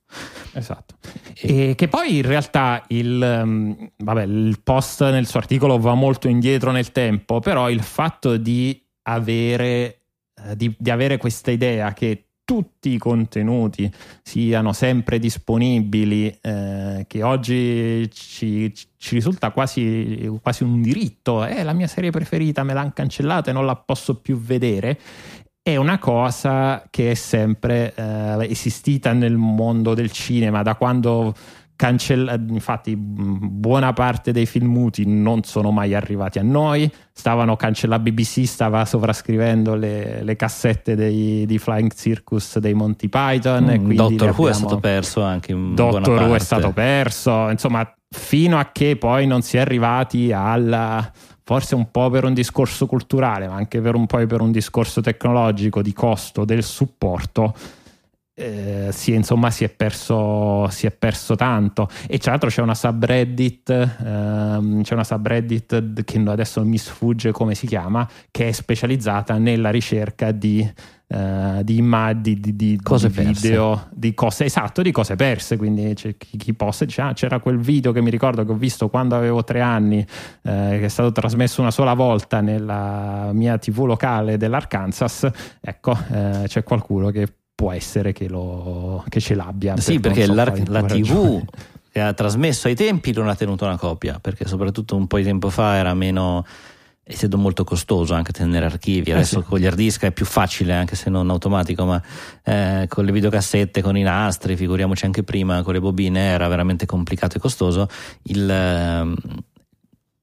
Esatto. 0.54 0.96
E 1.34 1.76
che 1.76 1.88
poi 1.88 2.18
in 2.18 2.24
realtà 2.24 2.84
il, 2.88 3.22
ehm, 3.22 3.92
vabbè, 3.98 4.24
il 4.24 4.60
post 4.64 5.02
nel 5.10 5.28
suo 5.28 5.40
articolo 5.40 5.78
va 5.78 5.94
molto 5.94 6.28
indietro 6.28 6.72
nel 6.72 6.92
tempo, 6.92 7.40
però 7.40 7.70
il 7.70 7.82
fatto 7.82 8.38
di 8.38 8.82
avere, 9.04 10.02
eh, 10.36 10.56
di, 10.56 10.74
di 10.78 10.90
avere 10.90 11.18
questa 11.18 11.52
idea 11.52 11.94
che 11.94 12.27
tutti 12.48 12.94
i 12.94 12.98
contenuti 12.98 13.92
siano 14.24 14.72
sempre 14.72 15.20
disponibili, 15.20 16.34
eh, 16.42 17.04
che 17.06 17.22
oggi 17.22 18.10
ci, 18.10 18.74
ci 18.74 19.16
risulta 19.16 19.52
quasi, 19.52 20.32
quasi 20.42 20.64
un 20.64 20.82
diritto, 20.82 21.44
è 21.44 21.62
la 21.64 21.74
mia 21.74 21.88
serie 21.88 22.10
preferita, 22.10 22.64
me 22.64 22.72
l'hanno 22.72 22.94
cancellata 22.94 23.50
e 23.50 23.54
non 23.54 23.66
la 23.66 23.76
posso 23.76 24.22
più 24.22 24.40
vedere, 24.40 24.98
è 25.62 25.76
una 25.76 26.00
cosa 26.00 26.88
che 26.90 27.12
è 27.12 27.16
sempre 27.16 27.94
eh, 27.94 28.48
esistita 28.50 29.12
nel 29.12 29.36
mondo 29.36 29.94
del 29.94 30.10
cinema 30.10 30.62
da 30.62 30.76
quando 30.76 31.36
cancella 31.78 32.34
infatti 32.34 32.94
mh, 32.94 33.38
buona 33.42 33.94
parte 33.94 34.34
dei 34.34 34.46
film 34.46 34.68
muti 34.68 35.06
non 35.06 35.44
sono 35.44 35.72
mai 35.72 35.94
arrivati 35.94 36.40
a 36.40 36.44
noi 36.44 36.92
stavano 37.14 37.56
cancellando 37.56 38.12
BBC 38.12 38.46
stava 38.46 38.84
sovrascrivendo 38.84 39.76
le, 39.76 40.24
le 40.24 40.36
cassette 40.36 40.96
dei, 40.96 41.46
di 41.46 41.58
Flying 41.58 41.94
Circus 41.94 42.58
dei 42.60 42.74
Monty 42.74 43.08
Python 43.08 43.70
e 43.70 43.78
Mm, 43.78 43.86
quindi 43.86 44.16
Doctor 44.16 44.36
Who 44.38 44.50
è 44.50 44.54
stato 44.54 44.80
perso 44.80 45.22
anche 45.22 45.52
in 45.52 45.76
Doctor 45.76 46.22
Who 46.22 46.36
è 46.36 46.40
stato 46.40 46.72
perso, 46.72 47.50
insomma, 47.50 47.90
fino 48.10 48.58
a 48.58 48.70
che 48.72 48.96
poi 48.98 49.28
non 49.28 49.42
si 49.42 49.58
è 49.58 49.60
arrivati 49.60 50.32
alla 50.32 51.12
forse 51.44 51.76
un 51.76 51.90
po' 51.92 52.10
per 52.10 52.26
un 52.26 52.34
discorso 52.34 52.86
culturale, 52.88 53.48
ma 53.48 53.56
anche 53.56 53.80
per 53.80 53.96
un 53.96 54.06
po' 54.06 54.26
per 54.26 54.42
un 54.42 54.52
discorso 54.52 55.00
tecnologico 55.00 55.82
di 55.82 55.94
costo 55.94 56.44
del 56.44 56.64
supporto. 56.64 57.54
Eh, 58.40 58.90
si, 58.92 59.14
insomma, 59.14 59.50
si, 59.50 59.64
è 59.64 59.70
perso, 59.70 60.68
si 60.70 60.86
è 60.86 60.92
perso 60.92 61.36
tanto 61.36 61.90
e 62.08 62.20
tra 62.20 62.32
l'altro 62.32 62.50
c'è 62.50 62.62
una 62.62 62.76
subreddit 62.76 63.70
ehm, 63.70 64.84
c'è 64.84 64.94
una 64.94 65.04
subreddit 65.04 66.04
che 66.04 66.24
adesso 66.28 66.64
mi 66.64 66.78
sfugge 66.78 67.32
come 67.32 67.56
si 67.56 67.66
chiama 67.66 68.08
che 68.30 68.50
è 68.50 68.52
specializzata 68.52 69.38
nella 69.40 69.72
ricerca 69.72 70.32
di 70.32 70.72
Uh, 71.10 71.64
di 71.64 71.78
immagini, 71.78 72.38
di, 72.38 72.54
di, 72.58 72.80
cose 72.84 73.10
di 73.10 73.24
video, 73.24 73.88
di 73.94 74.14
cose, 74.14 74.44
esatto, 74.44 74.82
di 74.82 74.92
cose 74.92 75.16
perse. 75.16 75.56
Quindi 75.56 75.94
c'è 75.94 76.18
chi, 76.18 76.36
chi 76.36 76.54
possa, 76.54 76.84
dice, 76.84 77.02
ah, 77.02 77.14
c'era 77.14 77.40
quel 77.40 77.60
video 77.60 77.94
che 77.94 78.02
mi 78.02 78.10
ricordo 78.10 78.44
che 78.44 78.52
ho 78.52 78.56
visto 78.56 78.90
quando 78.90 79.16
avevo 79.16 79.42
tre 79.46 79.62
anni, 79.62 80.00
eh, 80.00 80.06
che 80.42 80.84
è 80.84 80.88
stato 80.90 81.14
trasmesso 81.14 81.62
una 81.62 81.72
sola 81.72 81.94
volta 81.94 82.42
nella 82.42 83.30
mia 83.32 83.58
TV 83.58 83.86
locale 83.86 84.36
dell'Arkansas. 84.36 85.30
Ecco, 85.62 85.98
eh, 86.12 86.44
c'è 86.46 86.64
qualcuno 86.64 87.10
che 87.10 87.26
può 87.58 87.72
essere 87.72 88.14
che, 88.14 88.30
lo, 88.30 89.04
che 89.10 89.20
ce 89.20 89.34
l'abbia. 89.34 89.76
Sì, 89.78 90.00
per 90.00 90.12
perché 90.12 90.28
so 90.28 90.36
la, 90.36 90.54
la 90.68 90.84
TV 90.84 91.44
che 91.92 92.00
ha 92.00 92.14
trasmesso 92.14 92.68
ai 92.68 92.76
tempi 92.76 93.12
non 93.12 93.28
ha 93.30 93.36
tenuto 93.36 93.66
una 93.66 93.78
copia, 93.78 94.20
perché 94.20 94.46
soprattutto 94.46 94.96
un 94.96 95.08
po' 95.08 95.18
di 95.18 95.24
tempo 95.24 95.50
fa 95.50 95.76
era 95.76 95.96
meno 95.96 96.46
essendo 97.02 97.40
molto 97.40 97.64
costoso 97.64 98.14
anche 98.14 98.32
tenere 98.32 98.66
archivi. 98.66 99.12
Adesso 99.12 99.40
eh 99.40 99.42
sì. 99.42 99.48
con 99.48 99.58
gli 99.58 99.66
hard 99.66 99.76
disk 99.76 100.04
è 100.04 100.12
più 100.12 100.26
facile, 100.26 100.76
anche 100.76 100.96
se 100.96 101.10
non 101.10 101.32
automatico, 101.32 101.84
ma 101.84 102.00
eh, 102.44 102.86
con 102.88 103.06
le 103.06 103.12
videocassette, 103.12 103.82
con 103.82 103.98
i 103.98 104.04
nastri, 104.04 104.56
figuriamoci 104.56 105.06
anche 105.06 105.24
prima 105.24 105.64
con 105.64 105.74
le 105.74 105.80
bobine, 105.80 106.20
era 106.20 106.48
veramente 106.48 106.86
complicato 106.86 107.38
e 107.38 107.40
costoso. 107.40 107.88
Il, 108.26 108.48
eh, 108.48 109.14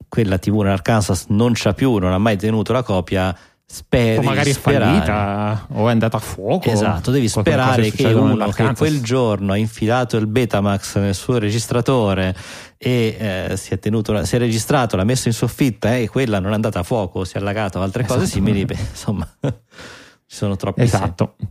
quella 0.06 0.38
TV 0.38 0.60
in 0.60 0.66
Arkansas 0.68 1.26
non 1.30 1.50
c'ha 1.56 1.72
più, 1.72 1.96
non 1.96 2.12
ha 2.12 2.18
mai 2.18 2.36
tenuto 2.36 2.72
la 2.72 2.84
copia 2.84 3.36
speri 3.74 4.18
o 4.18 4.22
magari 4.22 4.50
è 4.50 4.54
fallita 4.54 5.66
o 5.72 5.88
è 5.88 5.90
andata 5.90 6.16
a 6.18 6.20
fuoco 6.20 6.70
esatto 6.70 7.10
devi 7.10 7.28
sperare 7.28 7.90
che 7.90 8.06
uno 8.06 8.48
che 8.50 8.72
quel 8.76 9.02
giorno 9.02 9.52
ha 9.52 9.56
infilato 9.56 10.16
il 10.16 10.28
Betamax 10.28 10.98
nel 10.98 11.14
suo 11.14 11.38
registratore 11.38 12.34
e 12.78 13.16
eh, 13.50 13.56
si, 13.56 13.74
è 13.74 13.78
tenuto, 13.80 14.24
si 14.24 14.36
è 14.36 14.38
registrato 14.38 14.96
l'ha 14.96 15.04
messo 15.04 15.26
in 15.26 15.34
soffitta 15.34 15.94
eh, 15.94 16.02
e 16.02 16.08
quella 16.08 16.38
non 16.38 16.52
è 16.52 16.54
andata 16.54 16.78
a 16.78 16.82
fuoco 16.84 17.24
si 17.24 17.36
è 17.36 17.40
allagato 17.40 17.80
o 17.80 17.82
altre 17.82 18.04
esatto. 18.04 18.20
cose 18.20 18.30
simili 18.30 18.64
beh, 18.64 18.78
insomma 18.78 19.28
ci 19.42 20.36
sono 20.36 20.54
troppi 20.54 20.82
esatto 20.82 21.34
se. 21.36 21.46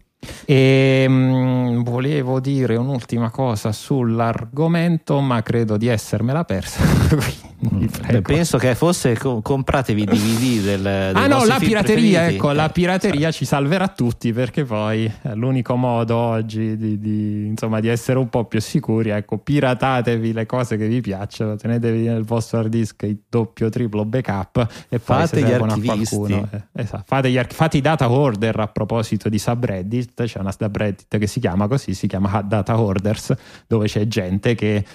E 0.45 1.05
mh, 1.07 1.13
mm, 1.13 1.81
volevo 1.83 2.39
dire 2.39 2.75
un'ultima 2.75 3.29
cosa 3.29 3.71
sull'argomento, 3.71 5.19
ma 5.19 5.41
credo 5.41 5.77
di 5.77 5.87
essermela 5.87 6.43
persa. 6.43 6.81
Beh, 7.63 8.21
penso 8.21 8.57
che 8.57 8.75
fosse 8.75 9.17
compratevi 9.17 10.03
DVD 10.03 10.63
del, 10.63 10.81
del 10.81 11.15
Ah 11.15 11.27
no, 11.27 11.45
la 11.45 11.57
pirateria, 11.59 12.27
ecco, 12.27 12.51
la 12.51 12.69
pirateria 12.69 13.31
ci 13.31 13.45
salverà 13.45 13.87
tutti 13.87 14.33
perché 14.33 14.65
poi 14.65 15.09
è 15.21 15.33
l'unico 15.33 15.75
modo 15.75 16.15
oggi 16.17 16.75
di, 16.75 16.99
di, 16.99 17.45
insomma, 17.45 17.79
di 17.79 17.87
essere 17.87 18.19
un 18.19 18.27
po' 18.27 18.43
più 18.45 18.59
sicuri, 18.59 19.11
ecco, 19.11 19.37
piratatevi 19.37 20.33
le 20.33 20.45
cose 20.45 20.75
che 20.75 20.87
vi 20.87 20.99
piacciono, 20.99 21.55
tenetevi 21.55 22.07
nel 22.07 22.23
vostro 22.23 22.59
hard 22.59 22.69
disk 22.69 23.03
il 23.03 23.19
doppio, 23.29 23.69
triplo 23.69 24.03
backup 24.03 24.85
e 24.89 24.99
fate 24.99 25.41
gli 25.41 25.51
archivisti. 25.51 26.15
Qualcuno, 26.15 26.49
eh, 26.51 26.81
esatto, 26.81 27.03
fate, 27.05 27.31
gli 27.31 27.37
archi- 27.37 27.55
fate 27.55 27.77
i 27.77 27.81
data 27.81 28.11
order 28.11 28.59
a 28.59 28.67
proposito 28.67 29.29
di 29.29 29.39
subreddit, 29.39 30.12
c'è 30.15 30.39
una 30.39 30.51
subreddit 30.51 31.17
che 31.17 31.27
si 31.27 31.39
chiama 31.39 31.67
così, 31.67 31.93
si 31.93 32.07
chiama 32.07 32.41
Data 32.41 32.79
Orders, 32.79 33.33
dove 33.67 33.87
c'è 33.87 34.07
gente 34.07 34.55
che 34.55 34.85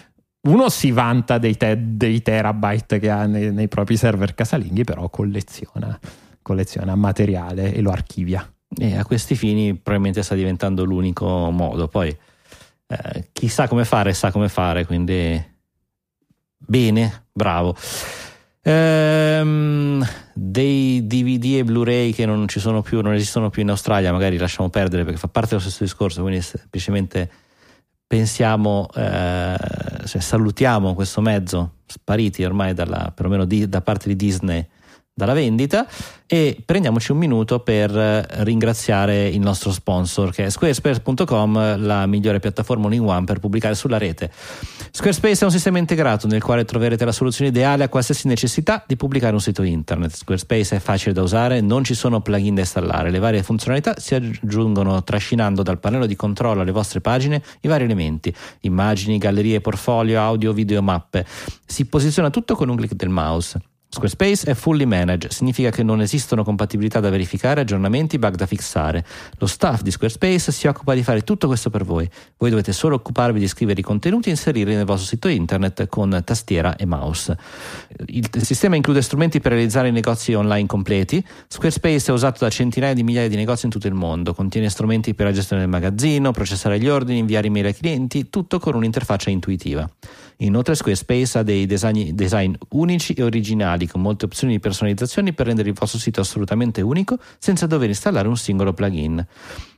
uno 0.43 0.69
si 0.69 0.91
vanta 0.91 1.39
dei, 1.39 1.57
te- 1.57 1.79
dei 1.79 2.23
terabyte 2.23 2.99
che 2.99 3.11
ha 3.11 3.27
nei, 3.27 3.53
nei, 3.53 3.69
propri 3.69 3.97
server 3.97 4.35
casalinghi, 4.35 4.85
però 4.85 5.09
colleziona, 5.11 5.99
colleziona 6.43 6.95
materiale 6.95 7.75
e 7.75 7.81
lo 7.81 7.91
archivia. 7.91 8.51
E 8.77 8.97
a 8.97 9.05
questi 9.05 9.35
fini 9.35 9.75
probabilmente 9.75 10.23
sta 10.23 10.35
diventando 10.35 10.85
l'unico 10.85 11.51
modo. 11.51 11.89
Poi 11.89 12.17
eh, 12.87 13.29
chi 13.33 13.49
sa 13.49 13.67
come 13.67 13.85
fare 13.85 14.13
sa 14.13 14.31
come 14.31 14.49
fare, 14.49 14.87
quindi 14.87 15.43
bene, 16.57 17.27
bravo. 17.33 17.77
Ehm, 18.63 20.07
dei 20.35 21.07
DVD 21.07 21.57
e 21.59 21.65
Blu-ray 21.65 22.13
che 22.13 22.27
non 22.27 22.49
ci 22.49 22.61
sono 22.61 22.83
più, 22.83 23.01
non 23.01 23.15
esistono 23.15 23.51
più 23.51 23.63
in 23.63 23.71
Australia, 23.71 24.13
magari 24.13 24.37
lasciamo 24.37 24.69
perdere 24.69 25.05
perché 25.05 25.19
fa 25.19 25.29
parte 25.29 25.51
dello 25.51 25.61
stesso 25.61 25.85
discorso, 25.85 26.23
quindi 26.23 26.41
semplicemente 26.41 27.31
pensiamo, 28.07 28.89
eh, 28.95 29.57
cioè 30.07 30.21
salutiamo 30.21 30.95
questo 30.95 31.21
mezzo, 31.21 31.75
spariti 31.87 32.45
ormai 32.45 32.75
dalla, 32.75 33.13
perlomeno 33.15 33.45
di, 33.45 33.69
da 33.69 33.81
parte 33.81 34.09
di 34.09 34.17
Disney 34.17 34.67
dalla 35.19 35.33
vendita 35.33 35.87
e 36.31 36.63
prendiamoci 36.65 37.11
un 37.11 37.19
minuto 37.19 37.59
per 37.59 37.91
ringraziare 37.91 39.29
il 39.29 39.41
nostro 39.41 39.73
sponsor 39.73 40.31
che 40.31 40.45
è 40.45 40.51
squarespace.com, 40.51 41.85
la 41.85 42.07
migliore 42.07 42.39
piattaforma 42.39 42.87
all-in-one 42.87 43.25
per 43.25 43.41
pubblicare 43.41 43.75
sulla 43.75 43.99
rete. 43.99 44.31
Squarespace 44.91 45.41
è 45.41 45.45
un 45.45 45.51
sistema 45.51 45.79
integrato 45.79 46.29
nel 46.29 46.43
quale 46.43 46.65
troverete 46.65 47.05
la 47.05 47.13
soluzione 47.13 47.51
ideale 47.51 47.83
a 47.83 47.89
qualsiasi 47.89 48.29
necessità 48.29 48.85
di 48.87 48.97
pubblicare 48.97 49.33
un 49.33 49.41
sito 49.41 49.63
internet. 49.63 50.15
Squarespace 50.15 50.77
è 50.77 50.79
facile 50.79 51.13
da 51.13 51.23
usare, 51.23 51.61
non 51.61 51.83
ci 51.83 51.95
sono 51.95 52.21
plugin 52.21 52.55
da 52.55 52.61
installare, 52.61 53.11
le 53.11 53.19
varie 53.19 53.43
funzionalità 53.43 53.99
si 53.99 54.15
aggiungono 54.15 55.03
trascinando 55.03 55.63
dal 55.63 55.81
pannello 55.81 56.07
di 56.07 56.15
controllo 56.15 56.61
alle 56.61 56.71
vostre 56.71 57.01
pagine 57.01 57.43
i 57.63 57.69
vari 57.69 57.85
elementi, 57.85 58.33
immagini, 58.61 59.19
gallerie, 59.19 59.61
portfolio, 59.61 60.21
audio, 60.21 60.53
video, 60.53 60.81
mappe. 60.81 61.27
Si 61.67 61.87
posiziona 61.87 62.31
tutto 62.31 62.55
con 62.55 62.69
un 62.69 62.77
clic 62.77 62.93
del 62.93 63.09
mouse. 63.09 63.59
Squarespace 63.91 64.51
è 64.51 64.55
fully 64.55 64.85
managed, 64.85 65.31
significa 65.31 65.71
che 65.71 65.83
non 65.83 66.03
esistono 66.03 66.45
compatibilità 66.45 67.01
da 67.01 67.09
verificare, 67.09 67.63
aggiornamenti, 67.63 68.19
bug 68.19 68.35
da 68.35 68.45
fissare. 68.45 69.03
Lo 69.39 69.47
staff 69.47 69.81
di 69.81 69.91
Squarespace 69.91 70.53
si 70.53 70.67
occupa 70.67 70.93
di 70.93 71.03
fare 71.03 71.23
tutto 71.23 71.47
questo 71.47 71.71
per 71.71 71.85
voi. 71.85 72.09
Voi 72.37 72.51
dovete 72.51 72.73
solo 72.73 72.97
occuparvi 72.97 73.39
di 73.41 73.49
scrivere 73.49 73.81
i 73.81 73.83
contenuti 73.83 74.29
e 74.29 74.33
inserirli 74.33 74.75
nel 74.75 74.85
vostro 74.85 75.07
sito 75.07 75.29
internet 75.29 75.87
con 75.87 76.21
tastiera 76.23 76.77
e 76.77 76.85
mouse. 76.85 77.37
Il 78.07 78.29
sistema 78.43 78.77
include 78.77 79.01
strumenti 79.01 79.41
per 79.41 79.53
realizzare 79.53 79.89
i 79.89 79.93
negozi 79.93 80.35
online 80.35 80.67
completi. 80.67 81.25
Squarespace 81.47 82.11
è 82.11 82.13
usato 82.13 82.45
da 82.45 82.51
centinaia 82.51 82.93
di 82.93 83.03
migliaia 83.03 83.29
di 83.29 83.37
negozi 83.37 83.65
in 83.65 83.71
tutto 83.71 83.87
il 83.87 83.95
mondo. 83.95 84.35
Contiene 84.35 84.69
strumenti 84.69 85.15
per 85.15 85.27
la 85.27 85.33
gestione 85.33 85.63
del 85.63 85.71
magazzino, 85.71 86.31
processare 86.31 86.79
gli 86.79 86.89
ordini, 86.89 87.21
inviare 87.21 87.47
email 87.47 87.65
ai 87.65 87.75
clienti, 87.75 88.29
tutto 88.29 88.59
con 88.59 88.75
un'interfaccia 88.75 89.31
intuitiva. 89.31 89.89
Inoltre 90.41 90.77
Squarespace 90.77 91.39
ha 91.39 91.43
dei 91.43 91.67
design, 91.67 92.11
design 92.11 92.55
unici 92.71 93.13
e 93.15 93.25
originali 93.25 93.89
con 93.89 94.01
molte 94.01 94.27
opzioni 94.27 94.53
di 94.53 94.61
personalizzazione 94.61 95.33
per 95.33 95.47
rendere 95.47 95.69
il 95.69 95.75
vostro 95.75 95.99
sito 95.99 96.21
assolutamente 96.21 96.81
unico 96.81 97.19
senza 97.39 97.67
dover 97.67 97.89
installare 97.89 98.29
un 98.29 98.37
singolo 98.37 98.73
plugin. 98.73 99.25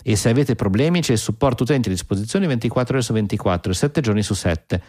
E 0.02 0.16
se 0.16 0.28
avete 0.28 0.54
problemi 0.56 1.00
c'è 1.00 1.12
il 1.12 1.18
supporto 1.18 1.62
utenti 1.62 1.88
a 1.88 1.92
disposizione 1.92 2.46
24 2.46 2.94
ore 2.94 3.02
su 3.02 3.12
24 3.14 3.72
e 3.72 3.74
7 3.74 4.00
giorni 4.02 4.22
su 4.22 4.34
7 4.34 4.82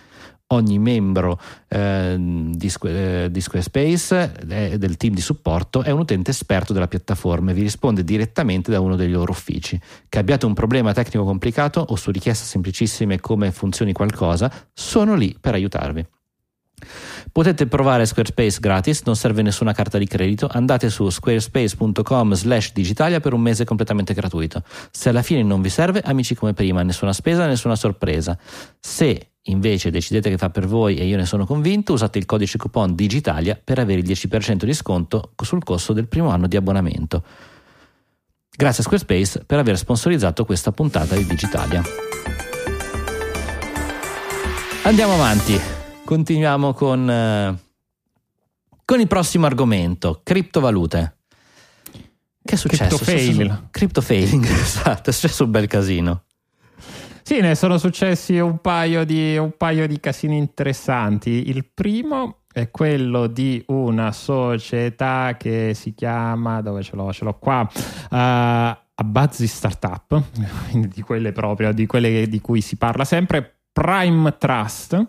ogni 0.52 0.80
membro 0.80 1.40
eh, 1.68 2.16
di, 2.18 2.72
eh, 2.84 3.28
di, 3.30 3.42
Squarespace 3.42 4.34
eh, 4.48 4.78
del 4.78 4.98
team 4.98 5.14
di 5.14 5.22
supporto 5.22 5.84
è 5.84 5.92
un 5.92 6.00
utente 6.00 6.32
esperto 6.32 6.74
della 6.74 6.88
piattaforma 6.88 7.52
e 7.52 7.54
vi 7.54 7.62
risponde 7.62 8.04
direttamente 8.04 8.72
da 8.72 8.80
uno 8.80 8.96
dei 8.96 9.10
loro 9.10 9.32
uffici. 9.32 9.80
Che 10.08 10.20
abbiate 10.20 10.46
un 10.46 10.54
problema 10.54 10.94
tecnico 10.94 11.26
complicato 11.26 11.80
o 11.80 11.96
su 11.96 12.12
richieste 12.12 12.46
semplicissime 12.46 13.20
come 13.20 13.52
funzioni 13.52 13.94
qualcosa, 13.94 14.52
sono 14.74 15.16
lì 15.16 15.36
per 15.40 15.54
aiutarvi. 15.54 16.06
Potete 17.32 17.68
provare 17.68 18.06
Squarespace 18.06 18.60
gratis, 18.60 19.04
non 19.06 19.16
serve 19.16 19.42
nessuna 19.42 19.74
carta 19.74 19.98
di 19.98 20.08
credito, 20.08 20.50
andate 20.52 20.90
su 20.90 21.10
squarespace.com 21.10 22.34
slash 22.34 22.74
digitalia 22.74 23.20
per 23.20 23.34
un 23.34 23.42
mese 23.42 23.64
completamente 23.64 24.14
gratuito. 24.14 24.64
Se 24.92 25.10
alla 25.10 25.22
fine 25.22 25.44
non 25.44 25.62
vi 25.62 25.70
serve, 25.70 26.02
amici 26.02 26.36
come 26.36 26.54
prima, 26.54 26.82
nessuna 26.84 27.14
spesa, 27.14 27.46
nessuna 27.46 27.76
sorpresa. 27.76 28.38
Se 28.80 29.31
invece 29.44 29.90
decidete 29.90 30.30
che 30.30 30.38
fa 30.38 30.50
per 30.50 30.68
voi 30.68 30.98
e 30.98 31.06
io 31.06 31.18
ne 31.18 31.26
sono 31.26 31.46
convinto, 31.46 31.94
usate 31.94 32.20
il 32.20 32.26
codice 32.26 32.58
coupon 32.58 32.94
Digitalia 32.94 33.60
per 33.62 33.80
avere 33.80 34.02
il 34.02 34.08
10% 34.08 34.66
di 34.66 34.74
sconto 34.74 35.32
sul 35.42 35.64
costo 35.64 35.94
del 35.94 36.08
primo 36.08 36.30
anno 36.30 36.48
di 36.48 36.56
abbonamento. 36.56 37.24
Grazie 38.54 38.84
a 38.84 38.86
Squarespace 38.86 39.44
per 39.46 39.60
aver 39.60 39.78
sponsorizzato 39.78 40.46
questa 40.46 40.72
puntata 40.72 41.16
di 41.16 41.26
Digitalia. 41.26 41.82
Andiamo 44.84 45.14
avanti, 45.14 45.60
continuiamo 46.04 46.74
con, 46.74 47.10
eh, 47.10 47.58
con 48.84 49.00
il 49.00 49.08
prossimo 49.08 49.46
argomento, 49.46 50.22
criptovalute. 50.24 51.18
Che 52.44 52.56
è 52.56 52.58
successo? 52.58 52.98
Crypto 52.98 53.68
Crypto-failing, 53.72 54.44
esatto, 54.50 55.10
è 55.10 55.14
successo 55.14 55.46
un 55.46 55.52
bel 55.52 55.68
casino. 55.68 56.24
Sì, 57.32 57.40
ne 57.40 57.56
sono 57.56 57.78
successi 57.78 58.38
un 58.40 58.58
paio, 58.58 59.06
di, 59.06 59.38
un 59.38 59.54
paio 59.56 59.88
di 59.88 60.02
casini 60.02 60.36
interessanti. 60.36 61.48
Il 61.48 61.66
primo 61.74 62.40
è 62.52 62.70
quello 62.70 63.28
di 63.28 63.64
una 63.68 64.12
società 64.12 65.38
che 65.40 65.72
si 65.74 65.94
chiama, 65.94 66.60
dove 66.60 66.84
ce 66.84 66.98
l'ho, 66.98 67.14
ce 67.14 67.24
l'ho 67.24 67.40
qua, 67.40 67.62
uh, 67.62 67.70
a 68.10 69.04
Buzzy 69.06 69.48
Startup, 69.48 70.22
di 70.76 71.02
quelle 71.04 71.32
proprio, 71.32 71.72
di 71.72 71.86
quelle 71.86 72.28
di 72.28 72.42
cui 72.42 72.60
si 72.60 72.76
parla 72.76 73.06
sempre, 73.06 73.60
Prime 73.72 74.36
Trust, 74.38 75.02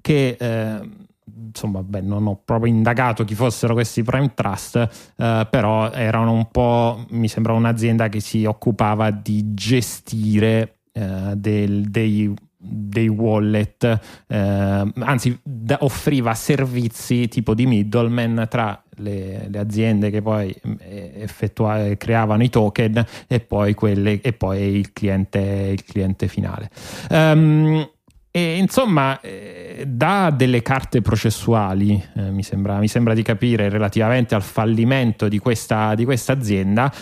che... 0.00 0.36
Eh, 0.36 1.06
insomma, 1.46 1.82
beh, 1.84 2.00
non 2.00 2.26
ho 2.26 2.42
proprio 2.44 2.72
indagato 2.72 3.22
chi 3.22 3.36
fossero 3.36 3.74
questi 3.74 4.02
Prime 4.02 4.34
Trust, 4.34 5.12
eh, 5.16 5.46
però 5.48 5.92
erano 5.92 6.32
un 6.32 6.50
po', 6.50 7.06
mi 7.10 7.28
sembra 7.28 7.52
un'azienda 7.52 8.08
che 8.08 8.18
si 8.18 8.44
occupava 8.44 9.12
di 9.12 9.54
gestire 9.54 10.77
eh, 10.98 11.36
del, 11.36 11.90
dei, 11.90 12.34
dei, 12.56 13.08
wallet, 13.08 14.00
eh, 14.26 14.92
anzi 14.98 15.38
da, 15.42 15.78
offriva 15.80 16.34
servizi 16.34 17.28
tipo 17.28 17.54
di 17.54 17.66
middleman 17.66 18.46
tra 18.48 18.82
le, 18.96 19.46
le 19.48 19.58
aziende 19.58 20.10
che 20.10 20.20
poi 20.22 20.54
effettua, 20.78 21.94
creavano 21.96 22.42
i 22.42 22.50
token 22.50 23.06
e 23.28 23.40
poi, 23.40 23.74
quelle, 23.74 24.20
e 24.20 24.32
poi 24.32 24.60
il, 24.60 24.92
cliente, 24.92 25.38
il 25.38 25.84
cliente 25.84 26.26
finale. 26.26 26.68
Um, 27.10 27.88
e 28.30 28.56
insomma, 28.56 29.20
eh, 29.20 29.84
da 29.86 30.30
delle 30.30 30.62
carte 30.62 31.00
processuali, 31.00 32.02
eh, 32.14 32.30
mi, 32.30 32.42
sembra, 32.42 32.78
mi, 32.78 32.86
sembra, 32.86 33.14
di 33.14 33.22
capire, 33.22 33.68
relativamente 33.68 34.34
al 34.34 34.42
fallimento 34.42 35.28
di 35.28 35.38
questa, 35.38 35.94
di 35.94 36.04
questa 36.04 36.34
azienda, 36.34 36.92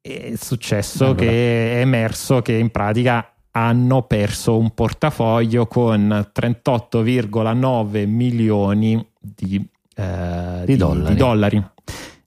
è 0.00 0.34
successo 0.36 1.04
allora. 1.04 1.20
che 1.20 1.72
è 1.74 1.80
emerso 1.80 2.42
che 2.42 2.52
in 2.52 2.70
pratica 2.70 3.32
hanno 3.50 4.02
perso 4.02 4.56
un 4.56 4.70
portafoglio 4.70 5.66
con 5.66 6.30
38,9 6.32 8.06
milioni 8.06 9.04
di, 9.18 9.64
eh, 9.94 10.62
di, 10.64 10.72
di 10.72 10.76
dollari. 10.76 11.14
Di 11.14 11.18
dollari. 11.18 11.56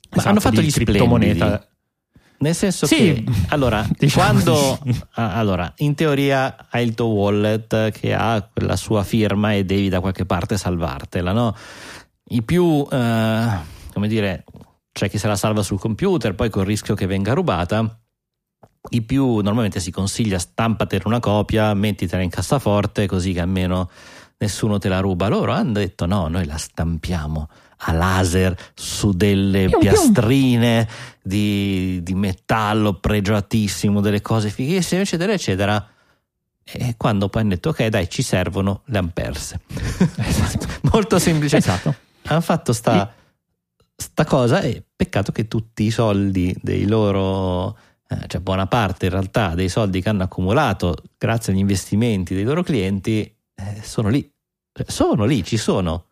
Esatto, 0.10 0.30
hanno 0.30 0.40
fatto 0.40 0.62
gli 0.62 0.72
criptomoneta. 0.72 1.66
Nel 2.40 2.56
senso 2.56 2.88
sì, 2.88 2.96
che 2.96 3.24
allora, 3.50 3.88
diciamo 3.98 4.26
quando 4.26 4.80
sì. 4.84 5.02
allora, 5.14 5.72
in 5.78 5.94
teoria 5.94 6.68
hai 6.70 6.86
il 6.86 6.96
tuo 6.96 7.06
wallet 7.06 7.92
che 7.92 8.14
ha 8.14 8.50
la 8.56 8.76
sua 8.76 9.04
firma 9.04 9.54
e 9.54 9.64
devi 9.64 9.90
da 9.90 10.00
qualche 10.00 10.26
parte 10.26 10.58
salvartela, 10.58 11.32
no? 11.32 11.56
I 12.30 12.42
più 12.42 12.86
eh, 12.92 13.48
come 13.94 14.08
dire, 14.08 14.44
c'è 14.92 15.10
chi 15.10 15.18
se 15.18 15.28
la 15.28 15.36
salva 15.36 15.64
sul 15.64 15.80
computer, 15.80 16.36
poi 16.36 16.50
col 16.50 16.66
rischio 16.66 16.96
che 16.96 17.06
venga 17.06 17.34
rubata. 17.34 18.00
I 18.90 19.02
più 19.04 19.40
normalmente 19.40 19.80
si 19.80 19.92
consiglia 19.92 20.40
stampatene 20.40 21.04
una 21.06 21.20
copia, 21.20 21.74
mettitela 21.74 22.24
in 22.24 22.30
cassaforte 22.30 23.08
così 23.08 23.32
che 23.34 23.40
almeno 23.40 23.90
nessuno 24.38 24.80
te 24.80 24.90
la 24.90 25.00
ruba. 25.00 25.28
Loro 25.28 25.52
hanno 25.52 25.74
detto 25.74 26.06
no, 26.06 26.28
noi 26.28 26.46
la 26.46 26.58
stampiamo 26.58 27.48
a 27.84 27.92
laser 27.94 28.56
su 28.74 29.12
delle 29.12 29.68
pium, 29.68 29.80
piastrine 29.80 30.86
pium. 30.86 30.98
Di, 31.24 32.00
di, 32.02 32.14
metallo 32.16 32.96
pregiatissimo, 32.96 34.02
delle 34.02 34.22
cose 34.22 34.50
fighissime, 34.50 35.02
eccetera, 35.02 35.34
eccetera. 35.34 35.88
E 36.64 36.96
quando 36.98 37.30
poi 37.30 37.42
hanno 37.42 37.52
detto 37.52 37.70
ok, 37.70 37.88
dai, 37.88 38.10
ci 38.10 38.24
servono, 38.24 38.82
le 38.86 38.98
hanno 38.98 39.12
perse. 39.14 39.60
Esatto. 40.16 40.68
Molto 40.92 41.20
semplice. 41.20 41.58
Esatto. 41.58 41.94
Hanno 42.24 42.42
fatto 42.42 42.74
sta, 42.74 43.14
sta 44.02 44.26
cosa 44.26 44.62
e 44.62 44.84
peccato 44.96 45.32
che 45.32 45.48
tutti 45.48 45.84
i 45.84 45.92
soldi 45.92 46.54
dei 46.62 46.88
loro 46.88 47.78
eh, 48.08 48.28
cioè 48.28 48.42
buona 48.42 48.68
parte 48.68 49.06
in 49.06 49.12
realtà 49.12 49.54
dei 49.56 49.70
soldi 49.70 50.02
che 50.02 50.10
hanno 50.10 50.24
accumulato 50.24 50.96
grazie 51.18 51.54
agli 51.54 51.60
investimenti 51.60 52.34
dei 52.36 52.44
loro 52.44 52.64
clienti 52.64 53.22
eh, 53.22 53.82
sono 53.84 54.10
lì, 54.10 54.30
cioè, 54.74 54.90
sono 54.90 55.26
lì, 55.26 55.44
ci 55.44 55.58
sono 55.58 56.08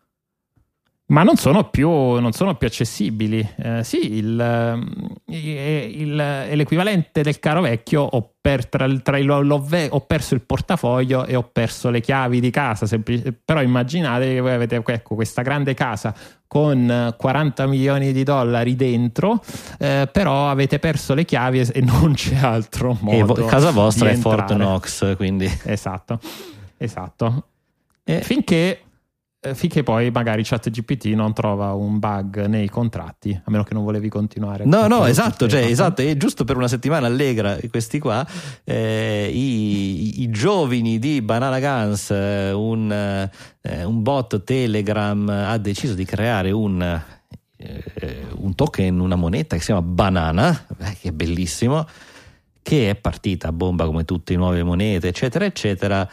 ma 1.10 1.24
non 1.24 1.36
sono 1.36 1.70
più, 1.70 1.90
non 1.90 2.32
sono 2.32 2.54
più 2.54 2.68
accessibili. 2.68 3.46
Eh, 3.56 3.82
sì, 3.82 4.14
il, 4.14 4.84
il, 5.26 6.18
è 6.18 6.54
l'equivalente 6.54 7.22
del 7.22 7.40
caro 7.40 7.62
vecchio. 7.62 8.02
Ho, 8.02 8.34
per, 8.40 8.68
tra, 8.68 8.88
tra 8.98 9.18
ho, 9.18 10.00
perso 10.06 10.34
il 10.34 10.42
portafoglio 10.42 11.26
e 11.26 11.34
ho 11.34 11.42
perso 11.42 11.90
le 11.90 12.00
chiavi 12.00 12.38
di 12.38 12.50
casa. 12.50 12.86
Semplice, 12.86 13.32
però 13.32 13.60
immaginate 13.60 14.34
che 14.34 14.40
voi 14.40 14.52
avete 14.52 14.80
ecco, 14.86 15.16
questa 15.16 15.42
grande 15.42 15.74
casa 15.74 16.14
con 16.50 17.14
40 17.16 17.66
milioni 17.68 18.10
di 18.10 18.24
dollari 18.24 18.74
dentro, 18.74 19.40
eh, 19.78 20.08
però 20.10 20.50
avete 20.50 20.80
perso 20.80 21.14
le 21.14 21.24
chiavi 21.24 21.60
e 21.60 21.80
non 21.80 22.14
c'è 22.14 22.38
altro 22.42 22.98
modo. 23.02 23.36
E 23.36 23.44
casa 23.46 23.70
vostra 23.70 24.10
è 24.10 24.16
Fort 24.16 24.54
Knox, 24.54 25.14
quindi. 25.14 25.48
Esatto, 25.62 26.18
esatto. 26.76 27.44
E 28.02 28.22
finché 28.22 28.54
eh, 28.56 28.82
finché 29.54 29.82
poi 29.82 30.10
magari 30.10 30.44
ChatGPT 30.44 31.06
non 31.06 31.32
trova 31.32 31.72
un 31.72 31.98
bug 31.98 32.44
nei 32.44 32.68
contratti, 32.68 33.32
a 33.32 33.50
meno 33.50 33.62
che 33.64 33.72
non 33.72 33.84
volevi 33.84 34.10
continuare. 34.10 34.66
No, 34.66 34.86
no, 34.86 35.06
esatto, 35.06 35.48
cioè, 35.48 35.62
esatto, 35.62 36.02
e 36.02 36.18
giusto 36.18 36.44
per 36.44 36.56
una 36.56 36.68
settimana 36.68 37.06
allegra 37.06 37.56
questi 37.70 37.98
qua, 37.98 38.26
eh, 38.64 39.30
i, 39.32 40.20
i, 40.22 40.30
giovani 40.30 40.98
di 40.98 41.22
Banana 41.22 41.58
Guns, 41.58 42.10
eh, 42.10 42.52
un, 42.52 42.92
eh, 43.62 43.84
un, 43.84 44.02
bot 44.02 44.44
Telegram 44.44 45.26
ha 45.28 45.56
deciso 45.56 45.94
di 45.94 46.04
creare 46.04 46.50
un, 46.50 46.82
eh, 47.56 48.26
un 48.34 48.54
token, 48.54 49.00
una 49.00 49.16
moneta 49.16 49.54
che 49.54 49.60
si 49.62 49.68
chiama 49.68 49.82
Banana, 49.82 50.66
eh, 50.80 50.96
che 51.00 51.08
è 51.08 51.12
bellissimo, 51.12 51.86
che 52.60 52.90
è 52.90 52.94
partita 52.94 53.48
a 53.48 53.52
bomba 53.52 53.86
come 53.86 54.04
tutte 54.04 54.34
le 54.34 54.38
nuove 54.38 54.62
monete, 54.62 55.08
eccetera, 55.08 55.46
eccetera. 55.46 56.06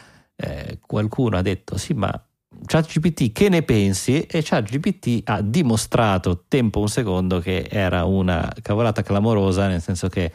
qualcuno 0.80 1.36
ha 1.36 1.42
detto 1.42 1.76
sì, 1.76 1.92
ma 1.92 2.22
ChatGPT 2.64 3.32
che 3.32 3.48
ne 3.48 3.62
pensi? 3.62 4.22
E 4.22 4.42
ChatGPT 4.42 5.28
ha 5.28 5.40
dimostrato 5.40 6.44
tempo 6.48 6.80
un 6.80 6.88
secondo 6.88 7.40
che 7.40 7.66
era 7.70 8.04
una 8.04 8.52
cavolata 8.62 9.02
clamorosa, 9.02 9.66
nel 9.66 9.82
senso 9.82 10.08
che 10.08 10.32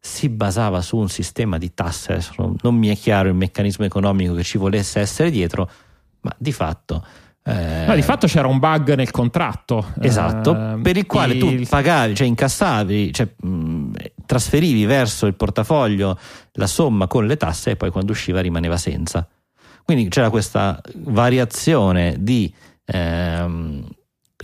si 0.00 0.28
basava 0.30 0.80
su 0.80 0.96
un 0.96 1.08
sistema 1.08 1.58
di 1.58 1.74
tasse, 1.74 2.12
adesso 2.12 2.54
non 2.62 2.74
mi 2.74 2.88
è 2.88 2.96
chiaro 2.96 3.28
il 3.28 3.34
meccanismo 3.34 3.84
economico 3.84 4.34
che 4.34 4.42
ci 4.42 4.56
volesse 4.56 5.00
essere 5.00 5.30
dietro, 5.30 5.70
ma 6.22 6.34
di 6.38 6.52
fatto... 6.52 7.04
Eh, 7.42 7.84
no, 7.86 7.94
di 7.94 8.02
fatto 8.02 8.26
c'era 8.26 8.46
un 8.46 8.58
bug 8.58 8.94
nel 8.94 9.10
contratto. 9.10 9.92
Esatto, 10.00 10.54
eh, 10.54 10.78
per 10.82 10.96
il 10.98 11.06
quale 11.06 11.34
il... 11.34 11.40
tu 11.40 11.68
pagavi, 11.68 12.14
cioè 12.14 12.26
incassavi, 12.26 13.12
cioè, 13.12 13.28
mh, 13.34 13.92
trasferivi 14.26 14.84
verso 14.84 15.26
il 15.26 15.34
portafoglio 15.34 16.18
la 16.52 16.66
somma 16.66 17.06
con 17.06 17.26
le 17.26 17.36
tasse 17.36 17.70
e 17.70 17.76
poi 17.76 17.90
quando 17.90 18.12
usciva 18.12 18.40
rimaneva 18.40 18.76
senza. 18.76 19.26
Quindi 19.84 20.08
c'era 20.08 20.30
questa 20.30 20.80
variazione 20.96 22.16
di, 22.18 22.52
ehm, 22.84 23.86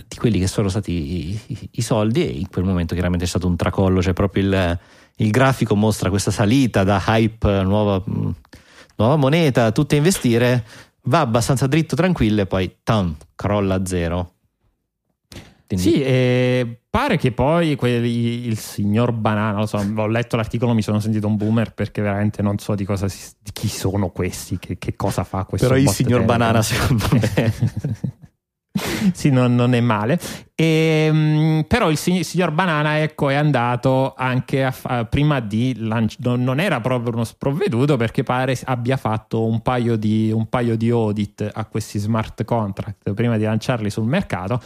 di 0.07 0.15
quelli 0.17 0.39
che 0.39 0.47
sono 0.47 0.69
stati 0.69 0.91
i, 0.91 1.41
i, 1.47 1.69
i, 1.73 1.81
soldi 1.81 2.21
e 2.21 2.29
in 2.29 2.49
quel 2.49 2.65
momento 2.65 2.93
chiaramente 2.93 3.25
è 3.25 3.27
stato 3.27 3.47
un 3.47 3.55
tracollo, 3.55 4.01
cioè 4.01 4.13
proprio 4.13 4.43
il, 4.43 4.79
il 5.17 5.31
grafico 5.31 5.75
mostra 5.75 6.09
questa 6.09 6.31
salita 6.31 6.83
da 6.83 7.01
hype, 7.05 7.63
nuova, 7.63 8.03
nuova 8.95 9.15
moneta, 9.15 9.71
tutte 9.71 9.95
a 9.95 9.97
investire, 9.97 10.65
va 11.03 11.21
abbastanza 11.21 11.67
dritto, 11.67 11.95
tranquillo 11.95 12.41
e 12.41 12.45
poi 12.45 12.77
tam, 12.83 13.15
crolla 13.35 13.75
a 13.75 13.85
zero. 13.85 14.36
Quindi... 15.67 15.85
Sì, 15.85 16.01
e 16.01 16.79
pare 16.89 17.17
che 17.17 17.33
poi 17.33 17.75
quelli, 17.75 18.47
il 18.47 18.57
signor 18.57 19.11
Banana, 19.11 19.65
so, 19.65 19.77
ho 19.77 20.07
letto 20.07 20.37
l'articolo, 20.37 20.73
mi 20.73 20.81
sono 20.81 20.99
sentito 20.99 21.27
un 21.27 21.35
boomer 21.35 21.73
perché 21.73 22.01
veramente 22.01 22.41
non 22.41 22.57
so 22.57 22.73
di, 22.73 22.85
cosa 22.85 23.09
si, 23.09 23.33
di 23.41 23.51
chi 23.51 23.67
sono 23.67 24.09
questi, 24.09 24.57
che, 24.59 24.77
che, 24.77 24.95
cosa 24.95 25.25
fa 25.25 25.43
questo. 25.43 25.67
Però 25.67 25.77
il 25.77 25.89
signor 25.89 26.25
telefono. 26.25 26.37
Banana 26.37 26.61
secondo 26.61 27.05
me... 27.11 27.53
sì, 29.13 29.29
non, 29.29 29.55
non, 29.55 29.73
è 29.73 29.81
male. 29.81 30.19
E, 30.55 31.07
ehm, 31.09 31.65
però 31.67 31.89
il 31.89 31.97
signor, 31.97 32.19
il 32.19 32.25
signor, 32.25 32.51
Banana 32.51 33.01
ecco, 33.01 33.27
è 33.29 33.35
andato 33.35 34.13
anche 34.15 34.63
a, 34.63 34.73
a, 34.83 35.05
prima 35.05 35.41
di 35.41 35.75
lanciare, 35.77 36.37
non, 36.37 36.59
era 36.61 36.79
proprio 36.79 37.13
uno 37.13 37.25
sprovveduto 37.25 37.97
perché 37.97 38.23
pare 38.23 38.57
abbia 38.65 38.95
fatto 38.95 39.45
un 39.45 39.61
paio, 39.61 39.97
di, 39.97 40.31
un 40.31 40.47
paio 40.47 40.77
di 40.77 40.89
audit 40.89 41.49
a 41.53 41.65
questi 41.65 41.99
smart 41.99 42.45
contract 42.45 43.13
prima 43.13 43.37
di 43.37 43.43
lanciarli 43.43 43.89
sul 43.89 44.05
mercato 44.05 44.61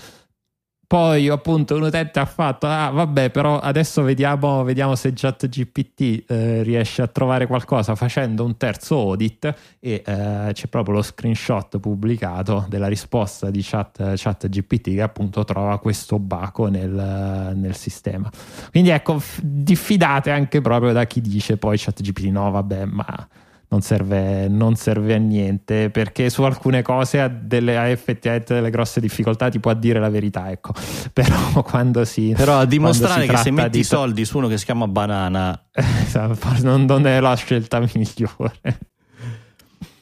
poi 0.92 1.30
appunto 1.30 1.78
un 1.78 1.84
utente 1.84 2.20
ha 2.20 2.26
fatto, 2.26 2.68
ah 2.68 2.90
vabbè 2.90 3.30
però 3.30 3.60
adesso 3.60 4.02
vediamo, 4.02 4.62
vediamo 4.66 4.96
se 4.96 5.14
ChatGPT 5.16 6.26
eh, 6.28 6.64
riesce 6.64 7.02
a 7.02 7.08
trovare 7.08 7.48
qualcosa 7.48 7.96
facendo 7.96 8.44
un 8.44 8.58
terzo 8.58 8.98
audit 8.98 9.56
e 9.80 10.04
eh, 10.06 10.50
c'è 10.52 10.68
proprio 10.68 10.96
lo 10.96 11.02
screenshot 11.02 11.80
pubblicato 11.80 12.66
della 12.68 12.90
risposta 12.90 13.50
di 13.50 13.62
chat, 13.64 14.16
ChatGPT 14.18 14.96
che 14.96 15.02
appunto 15.02 15.46
trova 15.46 15.80
questo 15.80 16.20
baco 16.20 16.68
nel, 16.68 17.54
nel 17.56 17.76
sistema. 17.78 18.30
Quindi 18.70 18.90
ecco, 18.90 19.22
diffidate 19.42 20.30
anche 20.30 20.60
proprio 20.60 20.92
da 20.92 21.06
chi 21.06 21.22
dice 21.22 21.56
poi 21.56 21.78
ChatGPT 21.78 22.26
no 22.26 22.52
vabbè 22.52 22.84
ma 22.84 23.28
non 23.72 23.82
serve, 23.82 24.50
non 24.50 24.76
serve, 24.76 25.14
a 25.14 25.18
niente 25.18 25.90
perché 25.90 26.30
su 26.30 26.44
alcune 26.44 26.82
cose 26.82 27.22
ha, 27.22 27.30
delle, 27.30 27.78
ha, 27.78 27.88
effettivamente 27.88 28.54
delle 28.54 28.70
grosse 28.70 29.00
difficoltà 29.00 29.48
ti 29.48 29.62
può 29.62 29.74
dire 29.74 30.00
la 30.00 30.10
verità 30.10 30.52
ecco. 30.52 30.74
Però 31.14 31.64
quando 31.64 32.04
si 32.04 32.34
però 32.36 32.58
a 32.58 32.66
dimostrare 32.66 33.26
che 33.26 33.38
se 33.38 33.52
metti 33.52 33.80
i 33.80 33.84
soldi 33.84 34.26
su 34.26 34.38
uno 34.38 34.48
che 34.48 34.58
si 34.58 34.66
chiama 34.66 34.88
banana. 34.88 35.60
Non, 36.62 36.86
non 36.86 37.08
è 37.08 37.20
la 37.20 37.34
scelta 37.36 37.80
migliore. 37.94 38.80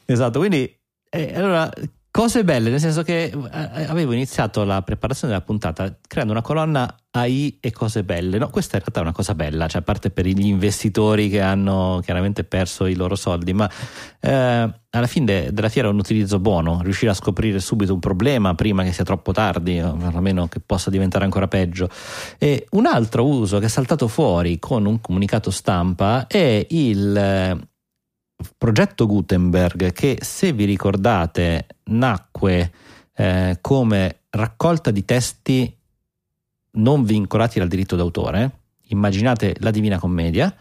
Esatto 0.04 0.38
quindi 0.40 0.70
eh, 1.08 1.32
allora 1.34 1.70
Cose 2.12 2.42
belle, 2.42 2.70
nel 2.70 2.80
senso 2.80 3.04
che 3.04 3.26
eh, 3.26 3.84
avevo 3.84 4.10
iniziato 4.10 4.64
la 4.64 4.82
preparazione 4.82 5.32
della 5.32 5.44
puntata 5.44 5.96
creando 6.08 6.32
una 6.32 6.42
colonna 6.42 6.92
AI 7.12 7.58
e 7.60 7.70
cose 7.70 8.02
belle. 8.02 8.36
No, 8.36 8.48
questa 8.48 8.76
in 8.76 8.82
realtà 8.82 8.98
è 8.98 9.02
una 9.04 9.12
cosa 9.12 9.36
bella, 9.36 9.68
cioè 9.68 9.80
a 9.80 9.84
parte 9.84 10.10
per 10.10 10.26
gli 10.26 10.44
investitori 10.44 11.28
che 11.28 11.40
hanno 11.40 12.00
chiaramente 12.02 12.42
perso 12.42 12.86
i 12.86 12.96
loro 12.96 13.14
soldi, 13.14 13.52
ma 13.52 13.70
eh, 14.18 14.28
alla 14.90 15.06
fine 15.06 15.24
de- 15.24 15.52
della 15.52 15.68
fiera 15.68 15.86
è 15.86 15.92
un 15.92 15.98
utilizzo 15.98 16.40
buono, 16.40 16.80
riuscire 16.82 17.12
a 17.12 17.14
scoprire 17.14 17.60
subito 17.60 17.94
un 17.94 18.00
problema 18.00 18.56
prima 18.56 18.82
che 18.82 18.92
sia 18.92 19.04
troppo 19.04 19.30
tardi, 19.30 19.80
o 19.80 19.94
perlomeno 19.94 20.48
che 20.48 20.58
possa 20.58 20.90
diventare 20.90 21.22
ancora 21.22 21.46
peggio. 21.46 21.88
E 22.38 22.66
un 22.70 22.86
altro 22.86 23.24
uso 23.24 23.60
che 23.60 23.66
è 23.66 23.68
saltato 23.68 24.08
fuori 24.08 24.58
con 24.58 24.84
un 24.84 25.00
comunicato 25.00 25.52
stampa 25.52 26.26
è 26.26 26.66
il 26.70 27.68
progetto 28.56 29.06
Gutenberg 29.06 29.92
che 29.92 30.18
se 30.20 30.52
vi 30.52 30.64
ricordate 30.64 31.66
nacque 31.84 32.72
eh, 33.14 33.58
come 33.60 34.20
raccolta 34.30 34.90
di 34.90 35.04
testi 35.04 35.76
non 36.72 37.04
vincolati 37.04 37.58
dal 37.58 37.68
diritto 37.68 37.96
d'autore, 37.96 38.50
immaginate 38.88 39.56
la 39.58 39.70
Divina 39.70 39.98
Commedia, 39.98 40.54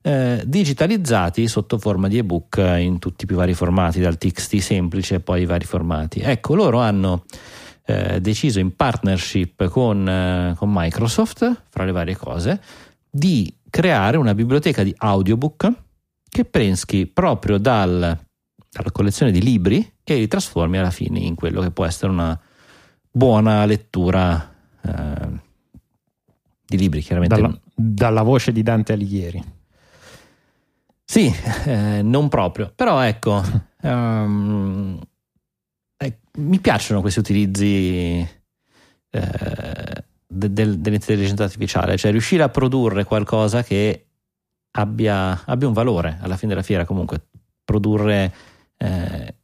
eh, 0.00 0.42
digitalizzati 0.46 1.48
sotto 1.48 1.78
forma 1.78 2.08
di 2.08 2.18
ebook 2.18 2.56
in 2.78 2.98
tutti 2.98 3.24
i 3.24 3.26
più 3.26 3.36
vari 3.36 3.54
formati, 3.54 4.00
dal 4.00 4.16
TXT 4.16 4.56
semplice 4.58 5.16
e 5.16 5.20
poi 5.20 5.42
i 5.42 5.46
vari 5.46 5.64
formati. 5.64 6.20
Ecco, 6.20 6.54
loro 6.54 6.78
hanno 6.78 7.24
eh, 7.84 8.20
deciso 8.20 8.60
in 8.60 8.74
partnership 8.76 9.68
con, 9.68 10.08
eh, 10.08 10.54
con 10.56 10.70
Microsoft, 10.72 11.62
fra 11.68 11.84
le 11.84 11.92
varie 11.92 12.16
cose, 12.16 12.60
di 13.10 13.52
creare 13.68 14.16
una 14.16 14.34
biblioteca 14.34 14.82
di 14.82 14.94
audiobook 14.96 15.72
che 16.36 16.44
penschi 16.44 17.06
proprio 17.06 17.56
dal, 17.56 17.98
dalla 17.98 18.90
collezione 18.92 19.32
di 19.32 19.40
libri 19.40 19.94
e 20.04 20.16
li 20.16 20.28
trasformi 20.28 20.76
alla 20.76 20.90
fine 20.90 21.18
in 21.18 21.34
quello 21.34 21.62
che 21.62 21.70
può 21.70 21.86
essere 21.86 22.12
una 22.12 22.38
buona 23.10 23.64
lettura 23.64 24.54
eh, 24.82 25.40
di 26.66 26.76
libri, 26.76 27.00
chiaramente. 27.00 27.40
Dalla, 27.40 27.58
dalla 27.74 28.20
voce 28.20 28.52
di 28.52 28.62
Dante 28.62 28.92
Alighieri. 28.92 29.42
Sì, 31.02 31.34
eh, 31.64 32.02
non 32.02 32.28
proprio, 32.28 32.70
però 32.74 33.00
ecco, 33.00 33.42
um, 33.80 35.00
eh, 35.96 36.18
mi 36.34 36.60
piacciono 36.60 37.00
questi 37.00 37.18
utilizzi 37.18 38.28
eh, 39.10 40.04
de, 40.26 40.52
de, 40.52 40.80
dell'intelligenza 40.80 41.44
artificiale, 41.44 41.96
cioè 41.96 42.10
riuscire 42.10 42.42
a 42.42 42.50
produrre 42.50 43.04
qualcosa 43.04 43.62
che 43.62 44.05
abbia, 44.76 45.42
abbia 45.44 45.66
un 45.66 45.72
valore 45.72 46.18
alla 46.20 46.36
fine 46.36 46.52
della 46.52 46.64
fiera, 46.64 46.84
comunque 46.84 47.28
produrre 47.64 48.32
eh, 48.76 49.34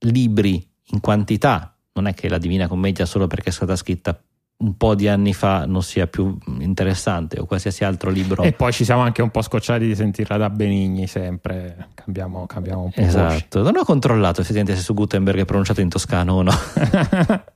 libri 0.00 0.66
in 0.88 1.00
quantità, 1.00 1.76
non 1.94 2.06
è 2.06 2.14
che 2.14 2.28
la 2.28 2.38
Divina 2.38 2.68
Commedia 2.68 3.06
solo 3.06 3.26
perché 3.26 3.48
è 3.48 3.52
stata 3.52 3.76
scritta 3.76 4.18
un 4.56 4.76
po' 4.76 4.94
di 4.94 5.08
anni 5.08 5.34
fa 5.34 5.66
non 5.66 5.82
sia 5.82 6.06
più 6.06 6.38
interessante 6.60 7.40
o 7.40 7.44
qualsiasi 7.44 7.84
altro 7.84 8.10
libro. 8.10 8.42
E 8.42 8.52
poi 8.52 8.72
ci 8.72 8.84
siamo 8.84 9.02
anche 9.02 9.20
un 9.20 9.30
po' 9.30 9.42
scocciati 9.42 9.86
di 9.86 9.94
sentirla 9.94 10.36
da 10.36 10.48
Benigni 10.50 11.06
sempre, 11.06 11.88
cambiamo, 11.94 12.46
cambiamo 12.46 12.84
un 12.84 12.90
po'. 12.90 13.00
Esatto, 13.00 13.62
non 13.62 13.76
ho 13.76 13.84
controllato 13.84 14.40
effettivamente 14.40 14.76
se 14.76 14.82
su 14.82 14.94
Gutenberg 14.94 15.40
è 15.40 15.44
pronunciato 15.44 15.80
in 15.80 15.88
toscano 15.88 16.34
o 16.34 16.42
no. 16.42 16.52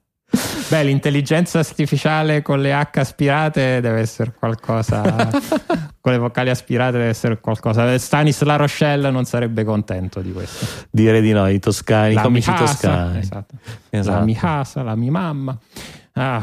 Beh, 0.68 0.82
l'intelligenza 0.84 1.60
artificiale 1.60 2.42
con 2.42 2.60
le 2.60 2.74
H 2.74 2.98
aspirate 2.98 3.80
deve 3.80 4.00
essere 4.00 4.34
qualcosa, 4.38 5.00
con 6.00 6.12
le 6.12 6.18
vocali 6.18 6.50
aspirate 6.50 6.92
deve 6.98 7.08
essere 7.08 7.40
qualcosa. 7.40 7.96
Stanis 7.98 8.42
La 8.42 8.56
Rochelle 8.56 9.10
non 9.10 9.24
sarebbe 9.24 9.64
contento 9.64 10.20
di 10.20 10.30
questo. 10.32 10.66
Dire 10.90 11.22
di 11.22 11.32
no, 11.32 11.48
i 11.48 11.58
toscani, 11.58 12.12
i 12.12 12.16
comici 12.16 12.50
Mihasa, 12.50 12.72
toscani. 12.72 13.18
Esatto. 13.18 13.54
Esatto. 13.88 14.18
La 14.18 14.24
Mihasa, 14.24 14.82
la 14.82 14.94
mia 14.94 15.10
mamma. 15.10 15.58
Ah, 16.12 16.42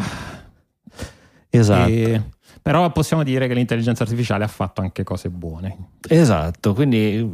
Esatto. 1.50 1.90
e- 1.90 2.22
però 2.62 2.92
possiamo 2.92 3.22
dire 3.22 3.48
che 3.48 3.54
l'intelligenza 3.54 4.02
artificiale 4.02 4.44
ha 4.44 4.48
fatto 4.48 4.82
anche 4.82 5.04
cose 5.04 5.30
buone. 5.30 5.90
Esatto, 6.08 6.74
quindi 6.74 7.32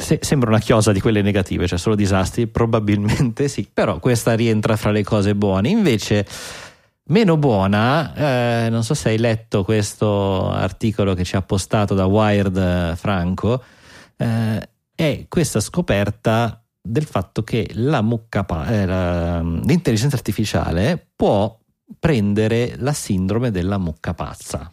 se- 0.00 0.18
sembra 0.22 0.50
una 0.50 0.58
chiosa 0.58 0.92
di 0.92 1.00
quelle 1.00 1.22
negative, 1.22 1.66
cioè 1.66 1.78
solo 1.78 1.94
disastri, 1.94 2.46
probabilmente 2.48 3.48
sì, 3.48 3.68
però 3.72 3.98
questa 3.98 4.34
rientra 4.34 4.76
fra 4.76 4.90
le 4.90 5.04
cose 5.04 5.34
buone. 5.34 5.68
Invece, 5.68 6.26
meno 7.04 7.36
buona, 7.36 8.14
eh, 8.14 8.68
non 8.70 8.82
so 8.82 8.94
se 8.94 9.10
hai 9.10 9.18
letto 9.18 9.62
questo 9.64 10.50
articolo 10.50 11.14
che 11.14 11.24
ci 11.24 11.36
ha 11.36 11.42
postato 11.42 11.94
da 11.94 12.06
Wired 12.06 12.56
eh, 12.56 12.96
Franco, 12.96 13.62
eh, 14.16 14.68
è 14.94 15.24
questa 15.28 15.60
scoperta 15.60 16.62
del 16.82 17.04
fatto 17.04 17.42
che 17.42 17.68
la 17.74 18.00
mucca 18.00 18.44
eh, 18.68 18.86
la- 18.86 19.40
l'intelligenza 19.40 20.16
artificiale 20.16 21.08
può 21.14 21.56
prendere 21.98 22.74
la 22.78 22.92
sindrome 22.92 23.50
della 23.50 23.78
mucca 23.78 24.14
pazza. 24.14 24.70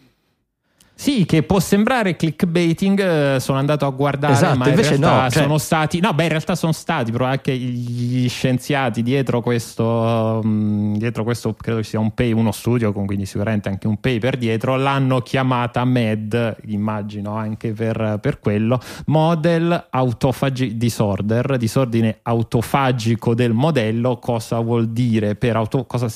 Sì, 0.99 1.25
che 1.25 1.43
può 1.43 1.59
sembrare 1.59 2.15
clickbaiting, 2.15 3.35
eh, 3.35 3.39
sono 3.39 3.59
andato 3.59 3.85
a 3.85 3.89
guardare, 3.91 4.33
Esatto, 4.33 4.57
ma 4.57 4.67
in 4.67 4.75
realtà 4.75 5.21
no, 5.23 5.29
cioè- 5.29 5.43
sono 5.43 5.57
stati, 5.59 5.99
no, 5.99 6.11
beh, 6.11 6.23
in 6.23 6.29
realtà 6.29 6.55
sono 6.55 6.71
stati 6.71 7.11
però 7.11 7.25
anche 7.25 7.55
gli 7.55 8.27
scienziati 8.27 9.03
dietro 9.03 9.41
questo, 9.41 10.41
mm, 10.43 10.95
dietro 10.95 11.23
questo 11.23 11.53
credo 11.53 11.83
sia 11.83 11.99
un 11.99 12.15
pay, 12.15 12.31
uno 12.31 12.51
studio, 12.51 12.91
con 12.93 13.05
quindi 13.05 13.27
sicuramente 13.27 13.69
anche 13.69 13.85
un 13.85 13.99
paper 13.99 14.37
dietro, 14.37 14.75
l'hanno 14.75 15.21
chiamata 15.21 15.85
MED, 15.85 16.55
immagino 16.65 17.35
anche 17.35 17.73
per, 17.73 18.17
per 18.19 18.39
quello, 18.39 18.81
Model 19.05 19.87
Autophagy 19.91 20.77
Disorder, 20.77 21.57
disordine 21.57 22.17
autofagico 22.23 23.35
del 23.35 23.53
modello, 23.53 24.17
cosa 24.17 24.59
vuol 24.59 24.89
dire 24.89 25.35
per 25.35 25.57
auto, 25.57 25.85
cosa 25.85 26.07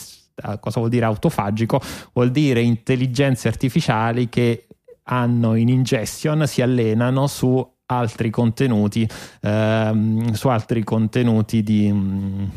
cosa 0.60 0.80
vuol 0.80 0.90
dire 0.90 1.06
autofagico? 1.06 1.80
Vuol 2.14 2.32
dire 2.32 2.62
intelligenze 2.62 3.48
artificiali 3.48 4.28
che 4.28 4.66
hanno 5.04 5.56
in 5.56 5.70
ingestion, 5.70 6.48
si 6.48 6.62
allenano 6.62 7.28
su 7.28 7.68
altri 7.98 8.30
contenuti, 8.30 9.08
ehm, 9.42 10.32
su 10.32 10.48
altri 10.48 10.84
contenuti 10.84 11.62
di, 11.64 11.94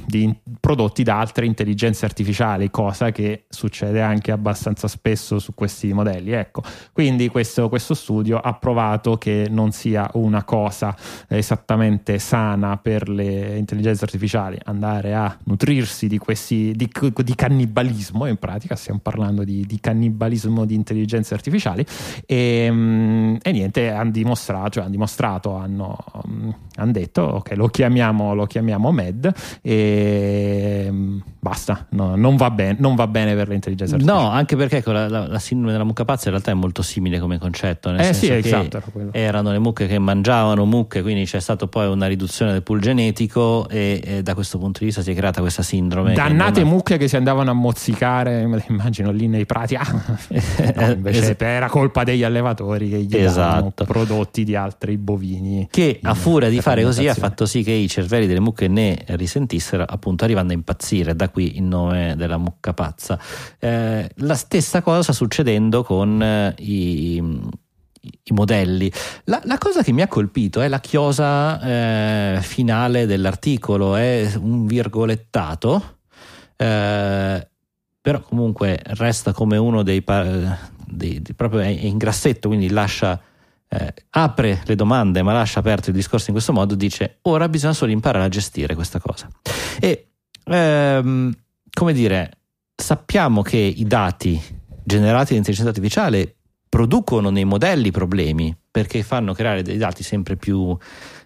di 0.06 0.34
prodotti 0.60 1.02
da 1.02 1.18
altre 1.18 1.46
intelligenze 1.46 2.04
artificiali, 2.04 2.70
cosa 2.70 3.10
che 3.10 3.44
succede 3.48 4.00
anche 4.00 4.30
abbastanza 4.30 4.88
spesso 4.88 5.38
su 5.38 5.54
questi 5.54 5.92
modelli. 5.92 6.32
Ecco, 6.32 6.62
quindi 6.92 7.28
questo, 7.28 7.68
questo 7.68 7.94
studio 7.94 8.38
ha 8.38 8.54
provato 8.54 9.16
che 9.16 9.46
non 9.50 9.72
sia 9.72 10.08
una 10.14 10.44
cosa 10.44 10.94
esattamente 11.28 12.18
sana 12.18 12.76
per 12.76 13.08
le 13.08 13.56
intelligenze 13.56 14.04
artificiali 14.04 14.58
andare 14.64 15.14
a 15.14 15.36
nutrirsi 15.44 16.06
di 16.06 16.18
questi 16.18 16.72
di, 16.74 16.88
di 17.16 17.34
cannibalismo, 17.34 18.26
in 18.26 18.36
pratica 18.36 18.76
stiamo 18.76 19.00
parlando 19.02 19.44
di, 19.44 19.64
di 19.66 19.80
cannibalismo 19.80 20.64
di 20.64 20.74
intelligenze 20.74 21.34
artificiali 21.34 21.84
e, 22.26 22.68
mm, 22.70 23.36
e 23.42 23.52
niente, 23.52 23.90
hanno 23.90 24.10
dimostrato, 24.10 24.70
cioè 24.70 24.82
hanno 24.82 24.92
dimostrato, 24.92 25.22
hanno, 25.32 25.96
mm, 26.28 26.50
hanno 26.76 26.92
detto 26.92 27.22
ok, 27.22 27.52
lo 27.56 27.68
chiamiamo, 27.68 28.34
lo 28.34 28.46
chiamiamo 28.46 28.90
MED 28.92 29.32
e 29.62 30.88
mm, 30.90 31.18
basta, 31.40 31.86
no, 31.90 32.14
non, 32.16 32.36
va 32.36 32.50
ben, 32.50 32.76
non 32.78 32.94
va 32.94 33.06
bene 33.06 33.34
per 33.34 33.48
le 33.48 33.54
intelligenze 33.54 33.94
artificiali. 33.94 34.22
No, 34.24 34.30
anche 34.30 34.56
perché 34.56 34.78
ecco, 34.78 34.92
la, 34.92 35.08
la- 35.08 35.26
la 35.26 35.38
sindrome 35.38 35.72
della 35.72 35.84
mucca 35.84 36.04
pazza 36.04 36.24
in 36.26 36.30
realtà 36.32 36.50
è 36.50 36.54
molto 36.54 36.82
simile 36.82 37.18
come 37.18 37.38
concetto. 37.38 37.90
Nel 37.90 38.00
Eh 38.00 38.04
senso 38.04 38.20
sì, 38.20 38.26
che 38.28 38.36
esatto, 38.38 38.82
erano 39.12 39.50
le 39.52 39.58
mucche 39.58 39.86
che 39.86 39.98
mangiavano 39.98 40.64
mucche, 40.64 41.02
quindi 41.02 41.24
c'è 41.24 41.40
stato 41.40 41.66
poi 41.68 41.86
una 41.88 42.06
riduzione 42.06 42.52
del 42.52 42.62
pool 42.62 42.80
genetico 42.80 43.68
e, 43.68 44.00
e 44.04 44.22
da 44.22 44.34
questo 44.34 44.58
punto 44.58 44.78
di 44.80 44.86
vista 44.86 45.02
si 45.02 45.10
è 45.10 45.14
creata 45.14 45.40
questa 45.40 45.62
sindrome. 45.62 46.10
che 46.10 46.14
Dannate 46.16 46.60
ha- 46.62 46.64
mucche 46.64 46.96
che 46.96 47.08
si 47.08 47.16
andavano 47.16 47.50
a 47.50 47.54
mozzicare, 47.54 48.46
me 48.46 48.56
le 48.56 48.64
immagino 48.68 49.10
lì 49.10 49.26
nei 49.28 49.46
prati. 49.46 49.74
Ah, 49.74 49.84
no, 50.76 50.90
invece 50.90 51.30
Es- 51.30 51.36
era 51.38 51.68
colpa 51.68 52.04
degli 52.04 52.22
allevatori 52.24 52.88
che 52.88 52.98
gli 53.02 53.16
Esatto. 53.16 53.84
prodotti 53.84 54.44
di 54.44 54.54
altri 54.56 54.96
bovini. 55.04 55.68
che 55.70 56.00
a 56.02 56.14
furia 56.14 56.48
di 56.48 56.60
fare 56.60 56.82
così 56.82 57.06
ha 57.06 57.14
fatto 57.14 57.46
sì 57.46 57.62
che 57.62 57.70
i 57.70 57.88
cervelli 57.88 58.26
delle 58.26 58.40
mucche 58.40 58.66
ne 58.66 59.04
risentissero, 59.08 59.84
appunto 59.86 60.24
arrivando 60.24 60.52
a 60.52 60.56
impazzire, 60.56 61.14
da 61.14 61.28
qui 61.28 61.56
il 61.56 61.62
nome 61.62 62.14
della 62.16 62.38
mucca 62.38 62.72
pazza. 62.72 63.20
Eh, 63.58 64.10
la 64.16 64.34
stessa 64.34 64.82
cosa 64.82 65.02
sta 65.02 65.12
succedendo 65.12 65.84
con 65.84 66.20
eh, 66.20 66.54
i, 66.58 67.16
i 67.16 68.32
modelli. 68.32 68.90
La, 69.24 69.40
la 69.44 69.58
cosa 69.58 69.82
che 69.82 69.92
mi 69.92 70.02
ha 70.02 70.08
colpito 70.08 70.60
è 70.60 70.68
la 70.68 70.80
chiosa 70.80 71.60
eh, 71.60 72.40
finale 72.40 73.06
dell'articolo, 73.06 73.94
è 73.96 74.32
un 74.40 74.66
virgolettato, 74.66 75.98
eh, 76.56 77.48
però 78.00 78.20
comunque 78.20 78.80
resta 78.84 79.32
come 79.32 79.56
uno 79.56 79.82
dei, 79.82 80.02
pa- 80.02 80.58
dei- 80.86 81.20
di- 81.20 81.34
proprio 81.34 81.60
è 81.60 81.68
in 81.68 81.98
grassetto, 81.98 82.48
quindi 82.48 82.70
lascia 82.70 83.20
eh, 83.74 83.94
apre 84.10 84.62
le 84.64 84.74
domande 84.74 85.22
ma 85.22 85.32
lascia 85.32 85.58
aperto 85.58 85.90
il 85.90 85.96
discorso 85.96 86.26
in 86.28 86.34
questo 86.34 86.52
modo, 86.52 86.74
dice 86.74 87.18
ora 87.22 87.48
bisogna 87.48 87.72
solo 87.72 87.90
imparare 87.90 88.24
a 88.24 88.28
gestire 88.28 88.74
questa 88.74 89.00
cosa. 89.00 89.28
E 89.80 90.10
ehm, 90.44 91.34
come 91.72 91.92
dire, 91.92 92.30
sappiamo 92.74 93.42
che 93.42 93.56
i 93.56 93.84
dati 93.84 94.40
generati 94.84 95.28
dall'intelligenza 95.30 95.70
artificiale 95.70 96.36
producono 96.68 97.30
nei 97.30 97.44
modelli 97.44 97.90
problemi 97.90 98.56
perché 98.70 99.02
fanno 99.02 99.32
creare 99.32 99.62
dei 99.62 99.76
dati 99.76 100.02
sempre 100.02 100.36
più 100.36 100.76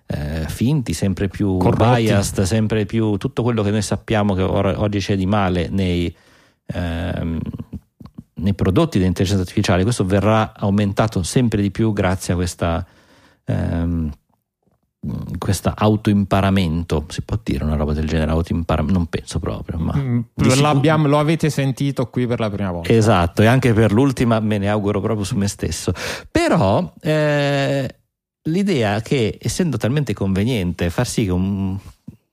eh, 0.07 0.47
finti, 0.49 0.93
sempre 0.93 1.29
più 1.29 1.57
Corrotti. 1.57 2.03
biased, 2.03 2.43
sempre 2.43 2.87
più 2.87 3.17
tutto 3.17 3.43
quello 3.43 3.63
che 3.63 3.71
noi 3.71 3.83
sappiamo 3.83 4.35
che 4.35 4.43
or- 4.43 4.75
oggi 4.77 4.99
c'è 4.99 5.17
di 5.17 5.27
male 5.27 5.69
nei, 5.71 6.15
ehm, 6.67 7.41
nei 8.39 8.55
prodotti 8.55 8.99
di 8.99 9.05
intelligenza 9.05 9.43
artificiale. 9.43 9.83
Questo 9.83 10.05
verrà 10.05 10.53
aumentato 10.57 11.23
sempre 11.23 11.63
di 11.63 11.71
più 11.71 11.93
grazie 11.93 12.33
a 12.33 12.37
questa, 12.37 12.87
ehm, 13.45 14.11
questa 15.39 15.75
autoimparamento. 15.77 17.07
Si 17.09 17.23
può 17.23 17.39
dire 17.43 17.65
una 17.65 17.77
roba 17.77 17.93
del 17.93 18.07
genere? 18.07 18.31
Autoimparamento? 18.31 18.99
Non 18.99 19.07
penso 19.07 19.39
proprio, 19.39 19.79
ma 19.79 19.95
Mm, 19.97 20.21
lo 21.07 21.19
avete 21.19 21.51
sentito 21.51 22.09
qui 22.09 22.27
per 22.27 22.41
la 22.41 22.51
prima 22.51 22.71
volta. 22.71 22.93
Esatto, 22.93 23.43
e 23.43 23.47
anche 23.47 23.73
per 23.73 23.93
l'ultima 23.93 24.41
me 24.41 24.59
ne 24.59 24.69
auguro 24.69 25.01
proprio 25.01 25.25
su 25.25 25.37
me 25.37 25.49
stesso. 25.49 25.93
Però 26.31 26.93
eh, 27.01 27.95
l'idea 28.43 29.01
che 29.01 29.39
essendo 29.41 29.77
talmente 29.77 30.15
conveniente 30.15 30.91
far 30.91 31.07
sì 31.07 31.25
che 31.25 31.33
un, 31.33 31.79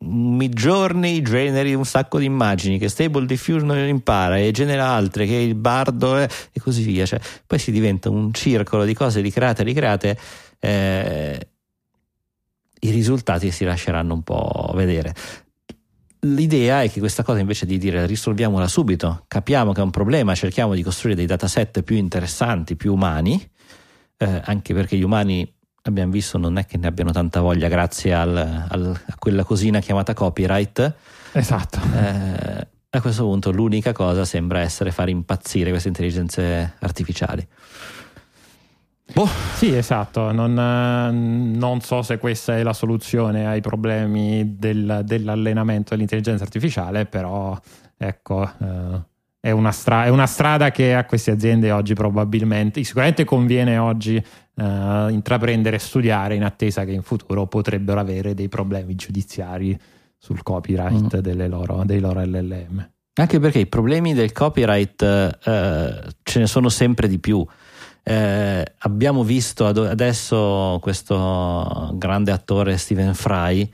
Midjourney 0.05 1.21
generi 1.21 1.73
un 1.73 1.85
sacco 1.85 2.19
di 2.19 2.25
immagini, 2.25 2.77
che 2.77 2.89
Stable 2.89 3.25
Diffusion 3.25 3.75
impara 3.87 4.37
e 4.37 4.51
genera 4.51 4.87
altre, 4.87 5.25
che 5.25 5.35
il 5.35 5.55
bardo 5.55 6.17
è, 6.17 6.27
e 6.51 6.59
così 6.59 6.83
via, 6.83 7.05
cioè, 7.05 7.19
poi 7.45 7.59
si 7.59 7.71
diventa 7.71 8.09
un 8.09 8.33
circolo 8.33 8.85
di 8.85 8.93
cose 8.93 9.21
ricreate, 9.21 9.63
ricreate, 9.63 10.17
eh, 10.59 11.47
i 12.79 12.89
risultati 12.91 13.51
si 13.51 13.65
lasceranno 13.65 14.13
un 14.13 14.23
po' 14.23 14.71
vedere. 14.75 15.13
L'idea 16.19 16.81
è 16.81 16.89
che 16.89 16.99
questa 16.99 17.23
cosa 17.23 17.39
invece 17.39 17.65
di 17.65 17.77
dire 17.77 18.05
risolviamola 18.05 18.67
subito, 18.67 19.25
capiamo 19.27 19.73
che 19.73 19.81
è 19.81 19.83
un 19.83 19.91
problema, 19.91 20.33
cerchiamo 20.33 20.73
di 20.73 20.81
costruire 20.81 21.17
dei 21.17 21.27
dataset 21.27 21.83
più 21.83 21.97
interessanti, 21.97 22.75
più 22.75 22.93
umani, 22.93 23.39
eh, 24.17 24.41
anche 24.43 24.73
perché 24.73 24.97
gli 24.97 25.03
umani 25.03 25.54
abbiamo 25.87 26.11
visto 26.11 26.37
non 26.37 26.57
è 26.57 26.65
che 26.65 26.77
ne 26.77 26.87
abbiano 26.87 27.11
tanta 27.11 27.41
voglia 27.41 27.67
grazie 27.67 28.13
al, 28.13 28.35
al, 28.35 29.01
a 29.05 29.15
quella 29.17 29.43
cosina 29.43 29.79
chiamata 29.79 30.13
copyright. 30.13 30.93
Esatto. 31.31 31.79
Eh, 31.95 32.67
a 32.89 33.01
questo 33.01 33.23
punto 33.23 33.51
l'unica 33.51 33.91
cosa 33.91 34.25
sembra 34.25 34.59
essere 34.59 34.91
far 34.91 35.09
impazzire 35.09 35.69
queste 35.69 35.89
intelligenze 35.89 36.75
artificiali. 36.79 37.45
Boh. 39.13 39.29
Sì, 39.53 39.75
esatto. 39.75 40.31
Non, 40.31 40.53
non, 40.53 41.81
so 41.81 42.01
se 42.01 42.17
questa 42.17 42.57
è 42.57 42.63
la 42.63 42.73
soluzione 42.73 43.45
ai 43.45 43.61
problemi 43.61 44.55
del, 44.57 45.01
dell'allenamento 45.03 45.89
dell'intelligenza 45.91 46.43
artificiale, 46.43 47.05
però 47.05 47.59
ecco. 47.97 48.43
Eh 48.43 49.13
è 49.45 49.51
una, 49.51 49.71
stra- 49.71 50.05
è 50.05 50.09
una, 50.09 50.25
strada 50.25 50.71
che 50.71 50.95
a 50.95 51.05
queste 51.05 51.29
aziende 51.29 51.69
oggi 51.69 51.93
probabilmente, 51.93 52.83
sicuramente 52.83 53.25
conviene 53.25 53.77
oggi 53.77 54.19
uh, 54.55 55.09
intraprendere 55.09 55.77
e 55.77 55.79
studiare 55.79 56.35
in 56.35 56.43
attesa 56.43 56.85
che 56.85 56.91
in 56.91 57.01
futuro 57.01 57.47
potrebbero 57.47 57.99
avere 57.99 58.33
dei 58.33 58.49
problemi 58.49 58.95
giudiziari 58.95 59.77
sul 60.17 60.41
copyright 60.43 61.21
mm. 61.21 61.49
loro, 61.49 61.83
dei 61.85 61.99
loro 61.99 62.21
LLM. 62.23 62.89
Anche 63.17 63.39
perché 63.39 63.59
i 63.59 63.67
problemi 63.67 64.13
del 64.13 64.31
copyright 64.31 65.01
uh, 65.01 66.09
ce 66.23 66.39
ne 66.39 66.47
sono 66.47 66.69
sempre 66.69 67.07
di 67.07 67.19
più. 67.19 67.45
Eh, 68.07 68.73
abbiamo 68.79 69.23
visto 69.23 69.65
ad- 69.65 69.77
adesso 69.77 70.77
questo 70.79 71.91
grande 71.95 72.31
attore 72.31 72.77
Stephen 72.77 73.15
Fry 73.15 73.67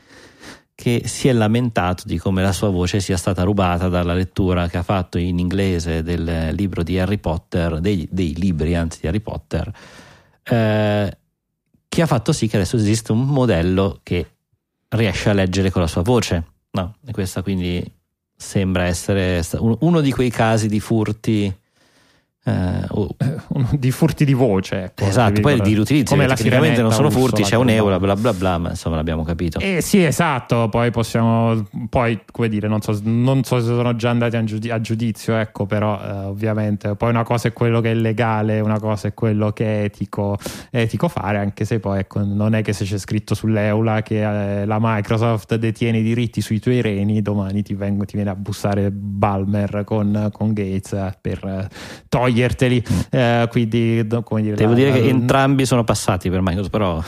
che 0.74 1.04
si 1.06 1.28
è 1.28 1.34
lamentato 1.34 2.04
di 2.06 2.18
come 2.18 2.42
la 2.42 2.54
sua 2.54 2.70
voce 2.70 3.02
sia 3.02 3.18
stata 3.18 3.44
rubata 3.44 3.88
dalla 3.88 4.14
lettura 4.14 4.68
che 4.68 4.78
ha 4.78 4.84
fatto 4.84 5.18
in 5.18 5.38
inglese 5.38 6.02
del 6.02 6.54
libro 6.54 6.82
di 6.82 6.98
Harry 6.98 7.20
Potter, 7.20 7.80
dei, 7.80 8.08
dei 8.10 8.34
libri 8.36 8.74
anzi 8.74 9.02
di 9.02 9.08
Harry 9.08 9.20
Potter, 9.20 9.72
eh, 10.44 11.18
che 11.88 12.02
ha 12.02 12.06
fatto 12.06 12.32
sì 12.32 12.48
che 12.48 12.56
adesso 12.58 12.78
esiste 12.78 13.12
un 13.12 13.26
modello 13.26 14.00
che 14.04 14.26
riesce 14.90 15.30
a 15.30 15.34
leggere 15.34 15.72
con 15.72 15.82
la 15.82 15.88
sua 15.88 16.02
voce. 16.02 16.46
No, 16.72 16.96
e 17.06 17.12
questa 17.12 17.42
quindi 17.42 17.84
sembra 18.36 18.86
essere 18.86 19.42
uno 19.60 20.02
di 20.02 20.12
quei 20.12 20.30
casi 20.30 20.68
di 20.68 20.80
furti 20.80 21.54
Uh, 22.44 22.86
oh. 22.90 23.16
di 23.78 23.92
furti 23.92 24.26
di 24.26 24.34
voce 24.34 24.86
ecco, 24.86 25.06
esatto 25.06 25.42
poi 25.42 25.62
di 25.62 25.76
riutilizzo 25.76 26.16
come 26.16 26.26
tecnicamente 26.26 26.82
non 26.82 26.92
sono 26.92 27.12
furti 27.12 27.44
c'è 27.44 27.56
un 27.56 27.70
euro 27.70 28.00
bla 28.00 28.16
bla 28.16 28.34
bla 28.34 28.58
ma 28.58 28.70
insomma 28.70 28.96
l'abbiamo 28.96 29.24
capito. 29.24 29.60
Eh 29.60 29.82
sì 29.82 30.04
esatto 30.04 30.68
poi 30.68 30.90
possiamo 30.90 31.68
poi 31.88 32.20
come 32.32 32.50
dire 32.50 32.68
non 32.68 32.82
so, 32.82 33.00
non 33.04 33.44
so 33.44 33.60
se 33.60 33.68
sono 33.68 33.96
già 33.96 34.10
andati 34.10 34.38
a, 34.38 34.44
giudizio, 34.44 34.74
a 34.74 34.82
giudizio 34.82 35.36
ecco 35.36 35.68
però 35.68 36.02
eh, 36.02 36.12
ovviamente 36.26 36.96
poi 36.96 37.10
una 37.10 37.24
cosa 37.24 37.50
è 37.50 37.54
quello 37.54 37.80
che 37.80 37.92
è 37.92 37.94
legale 37.94 38.60
una 38.60 38.80
cosa 38.80 39.10
è 39.10 39.14
quello 39.14 39.52
che 39.52 39.82
è 39.82 39.84
etico, 39.84 40.36
etico 40.72 41.10
fare 41.10 41.38
anche 41.38 41.64
se 41.64 41.80
poi 41.80 42.00
ecco 42.00 42.24
non 42.24 42.56
è 42.56 42.64
che 42.64 42.74
se 42.74 42.86
c'è 42.86 42.98
scritto 42.98 43.36
sull'eula 43.36 44.02
che 44.02 44.62
eh, 44.62 44.66
la 44.66 44.78
Microsoft 44.80 45.54
detiene 45.58 46.00
i 46.00 46.04
diritti 46.04 46.42
sui 46.42 46.60
tuoi 46.60 46.82
reni 46.82 47.22
domani 47.22 47.62
ti, 47.62 47.76
vengo, 47.76 48.04
ti 48.06 48.16
viene 48.16 48.32
a 48.32 48.36
bussare 48.36 48.90
Balmer 48.90 49.84
con, 49.86 50.30
con 50.32 50.54
Gates 50.54 51.18
per 51.22 51.46
eh, 51.46 51.68
togliere 52.10 52.30
toglierteli. 52.32 52.84
Mm. 52.92 53.00
Eh, 53.10 53.48
quindi, 53.50 54.08
come 54.24 54.42
dire, 54.42 54.56
Devo 54.56 54.72
la, 54.72 54.76
dire 54.78 54.90
la, 54.90 54.96
che 54.96 55.10
entrambi 55.10 55.66
sono 55.66 55.84
passati 55.84 56.30
per 56.30 56.42
Microsoft, 56.42 56.70
però. 56.70 57.04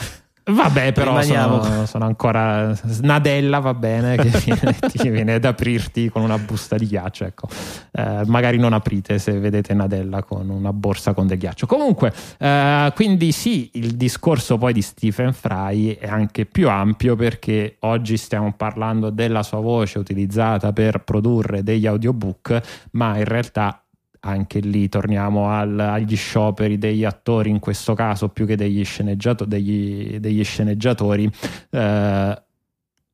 Vabbè, 0.46 0.92
però 0.92 1.22
sono, 1.22 1.86
sono, 1.86 2.04
ancora 2.04 2.78
Nadella, 3.00 3.60
va 3.60 3.72
bene, 3.72 4.16
che 4.16 4.28
viene, 4.44 4.76
ti 4.92 5.08
viene 5.08 5.34
ad 5.34 5.44
aprirti 5.46 6.10
con 6.10 6.20
una 6.20 6.36
busta 6.36 6.76
di 6.76 6.86
ghiaccio. 6.86 7.24
Ecco. 7.24 7.48
Eh, 7.90 8.24
magari 8.26 8.58
non 8.58 8.74
aprite 8.74 9.18
se 9.18 9.38
vedete 9.38 9.72
Nadella 9.72 10.22
con 10.22 10.50
una 10.50 10.70
borsa 10.74 11.14
con 11.14 11.26
del 11.26 11.38
ghiaccio. 11.38 11.64
Comunque, 11.64 12.12
eh, 12.36 12.92
quindi 12.94 13.32
sì, 13.32 13.70
il 13.74 13.94
discorso 13.96 14.58
poi 14.58 14.74
di 14.74 14.82
Stephen 14.82 15.32
Fry 15.32 15.96
è 15.96 16.08
anche 16.08 16.44
più 16.44 16.68
ampio 16.68 17.16
perché 17.16 17.76
oggi 17.80 18.18
stiamo 18.18 18.52
parlando 18.52 19.08
della 19.08 19.42
sua 19.42 19.60
voce 19.60 19.98
utilizzata 19.98 20.74
per 20.74 21.04
produrre 21.04 21.62
degli 21.62 21.86
audiobook, 21.86 22.60
ma 22.90 23.16
in 23.16 23.24
realtà 23.24 23.83
anche 24.24 24.60
lì 24.60 24.88
torniamo 24.88 25.50
al, 25.50 25.78
agli 25.78 26.16
scioperi 26.16 26.78
degli 26.78 27.04
attori 27.04 27.50
in 27.50 27.58
questo 27.58 27.94
caso 27.94 28.28
più 28.28 28.46
che 28.46 28.56
degli, 28.56 28.84
sceneggiato, 28.84 29.44
degli, 29.44 30.18
degli 30.18 30.42
sceneggiatori. 30.42 31.30
Eh, 31.70 32.42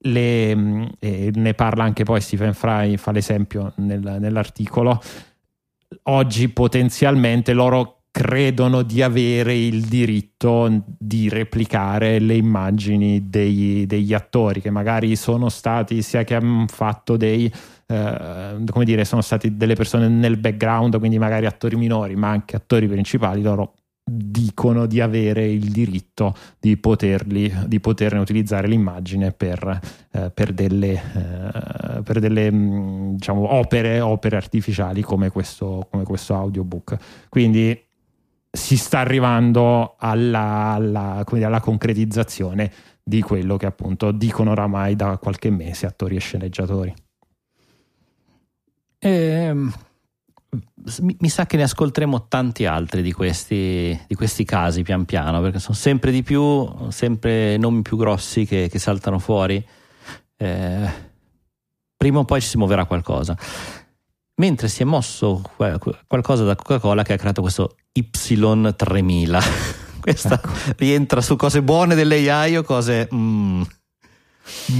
le, 0.02 0.54
ne 0.54 1.54
parla 1.54 1.84
anche 1.84 2.04
poi 2.04 2.20
Stephen 2.20 2.54
Fry 2.54 2.96
fa 2.96 3.10
l'esempio 3.10 3.72
nel, 3.76 4.16
nell'articolo. 4.18 5.00
Oggi 6.04 6.48
potenzialmente 6.48 7.52
loro 7.52 8.02
credono 8.12 8.82
di 8.82 9.02
avere 9.02 9.54
il 9.56 9.82
diritto 9.82 10.84
di 10.98 11.28
replicare 11.28 12.18
le 12.18 12.34
immagini 12.34 13.28
degli, 13.28 13.86
degli 13.86 14.14
attori 14.14 14.60
che 14.60 14.70
magari 14.70 15.14
sono 15.16 15.48
stati 15.48 16.02
sia 16.02 16.24
che 16.24 16.34
hanno 16.34 16.66
fatto 16.66 17.16
dei 17.16 17.52
eh, 17.90 18.64
come 18.70 18.84
dire, 18.84 19.04
sono 19.04 19.20
stati 19.20 19.56
delle 19.56 19.74
persone 19.74 20.06
nel 20.08 20.36
background, 20.36 20.96
quindi 20.98 21.18
magari 21.18 21.46
attori 21.46 21.74
minori, 21.74 22.14
ma 22.14 22.28
anche 22.28 22.54
attori 22.54 22.86
principali, 22.86 23.42
loro 23.42 23.74
dicono 24.12 24.86
di 24.86 25.00
avere 25.00 25.48
il 25.48 25.70
diritto 25.70 26.34
di, 26.58 26.76
poterli, 26.76 27.52
di 27.66 27.80
poterne 27.80 28.18
utilizzare 28.18 28.66
l'immagine 28.66 29.32
per, 29.32 29.80
eh, 30.12 30.30
per 30.30 30.52
delle, 30.52 30.92
eh, 30.92 32.02
per 32.02 32.18
delle 32.18 32.50
mm, 32.50 33.14
diciamo, 33.14 33.52
opere, 33.52 34.00
opere, 34.00 34.36
artificiali 34.36 35.02
come 35.02 35.30
questo, 35.30 35.86
come 35.90 36.04
questo 36.04 36.34
audiobook. 36.34 36.96
Quindi 37.28 37.78
si 38.50 38.76
sta 38.76 38.98
arrivando 38.98 39.94
alla, 39.98 40.72
alla, 40.74 41.24
dire, 41.30 41.44
alla, 41.44 41.60
concretizzazione 41.60 42.70
di 43.02 43.20
quello 43.20 43.56
che 43.56 43.66
appunto 43.66 44.10
dicono 44.10 44.50
oramai 44.50 44.96
da 44.96 45.18
qualche 45.18 45.50
mese 45.50 45.86
attori 45.86 46.16
e 46.16 46.20
sceneggiatori. 46.20 46.92
Eh, 49.02 49.54
mi, 49.54 51.16
mi, 51.18 51.28
sa 51.28 51.46
che 51.46 51.56
ne 51.56 51.62
ascolteremo 51.62 52.26
tanti 52.28 52.66
altri 52.66 53.02
di 53.02 53.12
questi, 53.12 53.98
di 54.06 54.14
questi, 54.14 54.44
casi 54.44 54.82
pian 54.82 55.06
piano, 55.06 55.40
perché 55.40 55.58
sono 55.58 55.74
sempre 55.74 56.10
di 56.10 56.22
più, 56.22 56.68
sempre 56.90 57.56
nomi 57.56 57.82
più 57.82 57.96
grossi 57.96 58.44
che, 58.44 58.68
che 58.70 58.78
saltano 58.78 59.18
fuori. 59.18 59.64
Eh, 60.36 60.88
prima 61.96 62.18
o 62.18 62.24
poi 62.24 62.40
ci 62.40 62.48
si 62.48 62.58
muoverà 62.58 62.84
qualcosa. 62.84 63.36
Mentre 64.36 64.68
si 64.68 64.82
è 64.82 64.84
mosso 64.84 65.42
qualcosa 65.56 66.44
da 66.44 66.56
Coca-Cola 66.56 67.02
che 67.02 67.14
ha 67.14 67.18
creato 67.18 67.42
questo 67.42 67.76
Y3000. 67.98 69.40
Questa 70.00 70.34
ecco. 70.34 70.50
rientra 70.78 71.20
su 71.20 71.36
cose 71.36 71.62
buone 71.62 71.94
dell'AI 71.94 72.56
o 72.56 72.62
cose... 72.62 73.08
Mm, 73.14 73.62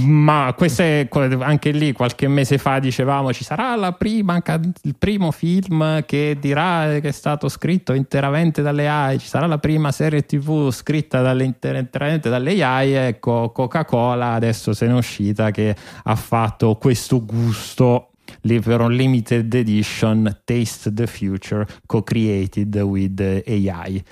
ma 0.05 0.53
questo 0.55 0.81
è 0.81 1.07
anche 1.39 1.71
lì 1.71 1.91
qualche 1.91 2.27
mese 2.27 2.57
fa 2.57 2.79
dicevamo 2.79 3.33
ci 3.33 3.43
sarà 3.43 3.91
prima, 3.93 4.41
il 4.83 4.95
primo 4.97 5.31
film 5.31 6.03
che 6.05 6.37
dirà 6.39 6.99
che 6.99 7.09
è 7.09 7.11
stato 7.11 7.49
scritto 7.49 7.93
interamente 7.93 8.61
dalle 8.61 8.87
AI 8.87 9.19
ci 9.19 9.27
sarà 9.27 9.45
la 9.47 9.57
prima 9.57 9.91
serie 9.91 10.25
tv 10.25 10.71
scritta 10.71 11.21
interamente 11.41 12.29
dalle 12.29 12.63
AI 12.63 12.93
ecco 12.93 13.51
Coca-Cola 13.51 14.33
adesso 14.33 14.73
se 14.73 14.87
n'è 14.87 14.93
uscita 14.93 15.51
che 15.51 15.75
ha 16.03 16.15
fatto 16.15 16.75
questo 16.75 17.23
gusto 17.25 18.11
per 18.41 18.81
un 18.81 18.91
limited 18.91 19.53
edition 19.53 20.41
Taste 20.45 20.93
the 20.93 21.07
Future 21.07 21.67
co-created 21.85 22.75
with 22.77 23.19
AI 23.19 24.03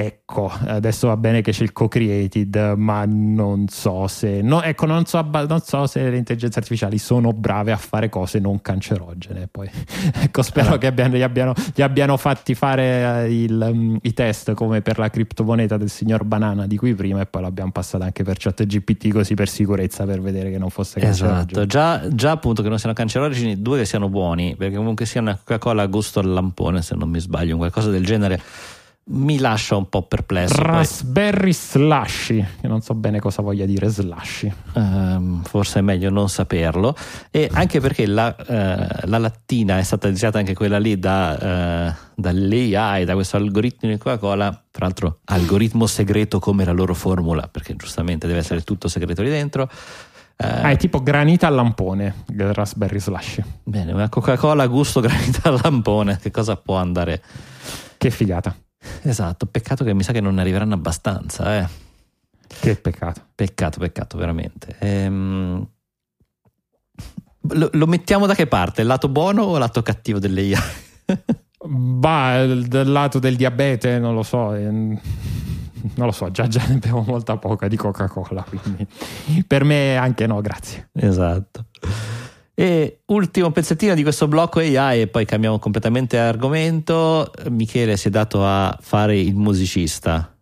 Ecco, 0.00 0.48
adesso 0.66 1.08
va 1.08 1.16
bene 1.16 1.40
che 1.40 1.50
c'è 1.50 1.64
il 1.64 1.72
co-created, 1.72 2.74
ma 2.76 3.04
non 3.04 3.66
so 3.66 4.06
se, 4.06 4.42
no, 4.42 4.62
ecco, 4.62 4.86
non 4.86 5.06
so, 5.06 5.28
non 5.28 5.60
so 5.60 5.88
se 5.88 6.08
le 6.08 6.16
intelligenze 6.16 6.60
artificiali 6.60 6.98
sono 6.98 7.32
brave 7.32 7.72
a 7.72 7.76
fare 7.76 8.08
cose 8.08 8.38
non 8.38 8.62
cancerogene. 8.62 9.48
Poi, 9.50 9.68
ecco, 10.22 10.42
spero 10.42 10.66
allora. 10.66 10.78
che 10.78 10.86
abbiano, 10.86 11.16
gli, 11.16 11.22
abbiano, 11.22 11.52
gli, 11.74 11.82
abbiano, 11.82 12.16
fatti 12.16 12.54
fare 12.54 13.24
eh, 13.24 13.42
il, 13.42 13.68
um, 13.72 13.98
i 14.02 14.12
test 14.12 14.54
come 14.54 14.82
per 14.82 15.00
la 15.00 15.10
criptomoneta 15.10 15.76
del 15.76 15.90
signor 15.90 16.22
Banana 16.22 16.68
di 16.68 16.76
cui 16.76 16.94
prima, 16.94 17.22
e 17.22 17.26
poi 17.26 17.42
l'abbiamo 17.42 17.72
passata 17.72 18.04
anche 18.04 18.22
per 18.22 18.36
chat 18.38 18.64
GPT 18.64 19.08
così 19.08 19.34
per 19.34 19.48
sicurezza 19.48 20.04
per 20.04 20.20
vedere 20.20 20.52
che 20.52 20.58
non 20.58 20.70
fosse 20.70 21.00
cancerogeno. 21.00 21.40
Esatto, 21.40 21.66
già, 21.66 22.06
già 22.08 22.30
appunto 22.30 22.62
che 22.62 22.68
non 22.68 22.78
siano 22.78 22.94
cancerogeni, 22.94 23.60
due 23.60 23.78
che 23.78 23.84
siano 23.84 24.08
buoni, 24.08 24.54
perché 24.56 24.76
comunque 24.76 25.06
sia 25.06 25.20
una 25.20 25.34
Coca-Cola 25.36 25.82
a 25.82 25.86
gusto 25.86 26.20
al 26.20 26.28
lampone, 26.28 26.82
se 26.82 26.94
non 26.94 27.10
mi 27.10 27.18
sbaglio, 27.18 27.56
qualcosa 27.56 27.90
del 27.90 28.04
genere 28.04 28.40
mi 29.10 29.38
lascia 29.38 29.76
un 29.76 29.88
po' 29.88 30.02
perplesso. 30.02 30.54
Poi, 30.56 30.64
Raspberry 30.64 31.52
slushy, 31.52 32.44
che 32.60 32.68
non 32.68 32.82
so 32.82 32.94
bene 32.94 33.20
cosa 33.20 33.42
voglia 33.42 33.64
dire 33.64 33.88
slushy. 33.88 34.52
ehm, 34.74 35.42
forse 35.44 35.78
è 35.78 35.82
meglio 35.82 36.10
non 36.10 36.28
saperlo. 36.28 36.94
E 37.30 37.48
anche 37.52 37.80
perché 37.80 38.06
la, 38.06 38.34
eh, 38.36 39.06
la 39.06 39.18
lattina 39.18 39.78
è 39.78 39.82
stata 39.82 40.08
iniziata 40.08 40.38
anche 40.38 40.54
quella 40.54 40.78
lì 40.78 40.98
da, 40.98 41.88
eh, 41.88 41.94
dall'AI, 42.14 43.04
da 43.04 43.14
questo 43.14 43.36
algoritmo 43.36 43.88
di 43.88 43.96
Coca-Cola, 43.96 44.50
tra 44.70 44.84
l'altro 44.84 45.20
algoritmo 45.24 45.86
segreto 45.86 46.38
come 46.38 46.64
la 46.64 46.72
loro 46.72 46.94
formula, 46.94 47.48
perché 47.48 47.76
giustamente 47.76 48.26
deve 48.26 48.40
essere 48.40 48.62
tutto 48.62 48.88
segreto 48.88 49.22
lì 49.22 49.30
dentro. 49.30 49.70
Eh, 50.36 50.46
Ah, 50.46 50.70
è 50.70 50.76
tipo 50.76 51.02
granita 51.02 51.46
al 51.48 51.54
lampone, 51.54 52.24
il 52.28 52.52
raspberry 52.52 53.00
slushy. 53.00 53.42
Bene, 53.64 53.92
una 53.92 54.08
Coca-Cola 54.08 54.66
gusto 54.66 55.00
granita 55.00 55.48
al 55.48 55.58
lampone, 55.62 56.18
che 56.20 56.30
cosa 56.30 56.56
può 56.56 56.76
andare? 56.76 57.22
Che 57.96 58.10
figata. 58.10 58.54
Esatto, 59.02 59.46
peccato 59.46 59.84
che 59.84 59.94
mi 59.94 60.02
sa 60.02 60.12
che 60.12 60.20
non 60.20 60.34
ne 60.34 60.40
arriveranno 60.40 60.74
abbastanza, 60.74 61.58
eh. 61.58 61.68
Che 62.60 62.76
peccato. 62.76 63.22
Peccato, 63.34 63.78
peccato, 63.78 64.16
veramente. 64.18 64.76
Ehm, 64.80 65.66
Lo, 67.52 67.68
lo 67.72 67.86
mettiamo 67.86 68.26
da 68.26 68.34
che 68.34 68.46
parte? 68.46 68.80
Il 68.82 68.86
lato 68.86 69.08
buono 69.08 69.42
o 69.42 69.54
il 69.54 69.60
lato 69.60 69.82
cattivo 69.82 70.18
delle 70.18 70.40
AI? 70.42 70.54
Bah, 71.60 72.46
dal 72.46 72.88
lato 72.88 73.18
del 73.18 73.34
diabete 73.34 73.98
non 73.98 74.14
lo 74.14 74.22
so. 74.22 74.54
ehm, 74.54 74.98
Non 75.96 76.06
lo 76.06 76.12
so, 76.12 76.30
già, 76.30 76.46
già 76.46 76.64
ne 76.68 76.76
bevo 76.76 77.02
molta 77.02 77.36
poca 77.36 77.66
di 77.66 77.76
Coca-Cola, 77.76 78.44
quindi 78.44 78.86
per 79.44 79.64
me 79.64 79.96
anche 79.96 80.26
no, 80.28 80.40
grazie. 80.40 80.90
esatto. 80.92 81.66
E 82.60 83.02
ultimo 83.06 83.52
pezzettino 83.52 83.94
di 83.94 84.02
questo 84.02 84.26
blocco 84.26 84.58
AI 84.58 85.02
e 85.02 85.06
poi 85.06 85.24
cambiamo 85.24 85.60
completamente 85.60 86.18
argomento. 86.18 87.30
Michele 87.50 87.96
si 87.96 88.08
è 88.08 88.10
dato 88.10 88.44
a 88.44 88.76
fare 88.80 89.16
il 89.16 89.36
musicista. 89.36 90.36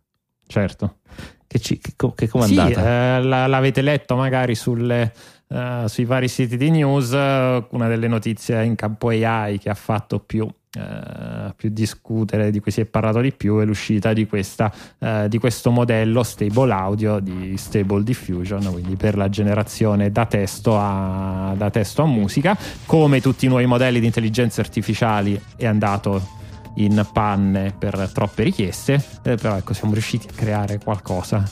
Certo. 0.46 1.00
Che, 1.46 1.58
ci, 1.58 1.78
che, 1.78 1.92
che 2.14 2.26
com'è 2.26 2.46
Sì, 2.46 2.56
eh, 2.58 3.22
la- 3.22 3.46
l'avete 3.46 3.82
letto 3.82 4.16
magari 4.16 4.54
sulle, 4.54 5.12
eh, 5.46 5.84
sui 5.88 6.06
vari 6.06 6.28
siti 6.28 6.56
di 6.56 6.70
news, 6.70 7.12
eh, 7.12 7.66
una 7.72 7.86
delle 7.86 8.08
notizie 8.08 8.64
in 8.64 8.76
campo 8.76 9.08
AI 9.10 9.58
che 9.58 9.68
ha 9.68 9.74
fatto 9.74 10.18
più, 10.18 10.48
eh, 10.76 11.54
più 11.56 11.70
discutere, 11.70 12.50
di 12.50 12.60
cui 12.60 12.70
si 12.70 12.82
è 12.82 12.84
parlato 12.84 13.20
di 13.20 13.32
più, 13.32 13.58
è 13.58 13.64
l'uscita 13.64 14.12
di, 14.12 14.26
questa, 14.26 14.70
eh, 14.98 15.26
di 15.28 15.38
questo 15.38 15.70
modello 15.70 16.22
stable 16.22 16.72
audio 16.72 17.18
di 17.18 17.56
Stable 17.56 18.02
Diffusion, 18.02 18.70
quindi 18.70 18.96
per 18.96 19.16
la 19.16 19.30
generazione 19.30 20.10
da 20.12 20.26
testo 20.26 20.76
a, 20.78 21.54
da 21.56 21.70
testo 21.70 22.02
a 22.02 22.06
musica. 22.06 22.56
Come 22.84 23.20
tutti 23.20 23.46
i 23.46 23.48
nuovi 23.48 23.64
modelli 23.64 24.00
di 24.00 24.06
intelligenza 24.06 24.60
artificiali 24.60 25.40
è 25.56 25.66
andato 25.66 26.34
in 26.74 27.06
panne 27.10 27.74
per 27.76 28.10
troppe 28.12 28.42
richieste, 28.42 29.02
eh, 29.22 29.36
però 29.36 29.56
ecco 29.56 29.72
siamo 29.72 29.94
riusciti 29.94 30.26
a 30.28 30.32
creare 30.34 30.78
qualcosa. 30.78 31.42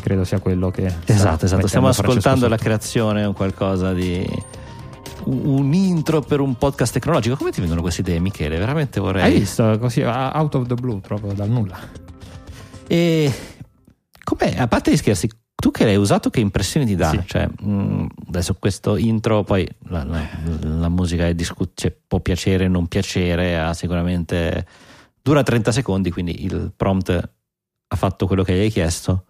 Credo 0.00 0.24
sia 0.24 0.40
quello 0.40 0.70
che... 0.70 0.92
Esatto, 1.04 1.44
esatto. 1.44 1.66
Stiamo 1.68 1.88
ascoltando 1.88 2.48
la 2.48 2.56
creazione 2.56 3.24
o 3.24 3.32
qualcosa 3.32 3.92
di. 3.92 4.26
Un 5.24 5.72
intro 5.72 6.20
per 6.20 6.40
un 6.40 6.56
podcast 6.56 6.92
tecnologico. 6.92 7.36
Come 7.36 7.50
ti 7.50 7.60
vengono 7.60 7.80
queste 7.80 8.00
idee, 8.00 8.18
Michele? 8.20 8.58
Veramente 8.58 9.00
vorrei. 9.00 9.22
Hai 9.24 9.38
visto 9.38 9.78
così 9.78 10.02
out 10.02 10.54
of 10.54 10.66
the 10.66 10.74
blue, 10.74 11.00
proprio 11.00 11.32
dal 11.32 11.48
nulla. 11.48 11.78
E 12.86 13.32
com'è? 14.24 14.54
A 14.56 14.66
parte 14.66 14.90
gli 14.92 14.96
scherzi, 14.96 15.28
tu 15.54 15.70
che 15.70 15.84
l'hai 15.84 15.96
usato, 15.96 16.30
che 16.30 16.40
impressioni 16.40 16.86
ti 16.86 16.96
dà? 16.96 17.10
Sì. 17.10 17.20
Cioè, 17.24 17.46
mh, 17.60 18.06
adesso 18.28 18.54
questo 18.58 18.96
intro, 18.96 19.44
poi 19.44 19.68
la, 19.88 20.04
la- 20.04 20.28
la 20.62 20.88
musica 20.88 21.26
è 21.26 21.34
discu- 21.34 21.70
cioè, 21.74 21.94
può 22.06 22.20
piacere, 22.20 22.66
non 22.68 22.86
piacere, 22.88 23.58
ha 23.58 23.74
sicuramente 23.74 24.66
dura 25.22 25.42
30 25.42 25.70
secondi, 25.72 26.10
quindi 26.10 26.44
il 26.44 26.72
prompt 26.74 27.10
ha 27.92 27.96
fatto 27.96 28.26
quello 28.26 28.42
che 28.42 28.54
gli 28.54 28.60
hai 28.60 28.70
chiesto. 28.70 29.24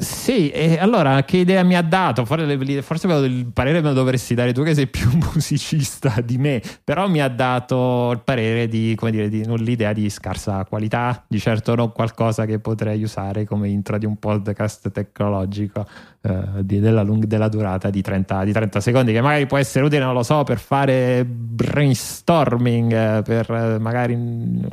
Sì, 0.00 0.48
e 0.50 0.78
allora 0.78 1.24
che 1.24 1.38
idea 1.38 1.64
mi 1.64 1.74
ha 1.74 1.82
dato? 1.82 2.24
Forse, 2.24 2.44
il 2.44 3.50
parere 3.52 3.80
me 3.80 3.88
lo 3.88 3.94
dovresti 3.94 4.32
dare 4.32 4.52
tu 4.52 4.62
che 4.62 4.72
sei 4.72 4.86
più 4.86 5.10
musicista 5.34 6.20
di 6.20 6.38
me, 6.38 6.62
però 6.84 7.08
mi 7.08 7.20
ha 7.20 7.26
dato 7.26 8.12
il 8.12 8.20
parere 8.22 8.68
di, 8.68 8.94
come 8.94 9.10
dire, 9.10 9.28
di 9.28 9.44
l'idea 9.56 9.92
di 9.92 10.08
scarsa 10.08 10.64
qualità, 10.66 11.24
di 11.26 11.40
certo 11.40 11.74
non 11.74 11.90
qualcosa 11.90 12.44
che 12.44 12.60
potrei 12.60 13.02
usare 13.02 13.44
come 13.44 13.70
intro 13.70 13.98
di 13.98 14.06
un 14.06 14.16
podcast 14.18 14.88
tecnologico 14.92 15.84
eh, 16.20 16.64
di- 16.64 16.80
della, 16.80 17.02
lung- 17.02 17.26
della 17.26 17.48
durata 17.48 17.90
di 17.90 18.02
30, 18.02 18.44
di 18.44 18.52
30 18.52 18.80
secondi, 18.80 19.12
che 19.12 19.20
magari 19.20 19.46
può 19.46 19.56
essere 19.56 19.84
utile, 19.84 20.04
non 20.04 20.14
lo 20.14 20.22
so, 20.22 20.42
per 20.44 20.58
fare 20.58 21.24
brainstorming, 21.24 22.92
eh, 22.92 23.22
per 23.22 23.50
eh, 23.50 23.78
magari 23.78 24.14
un 24.14 24.66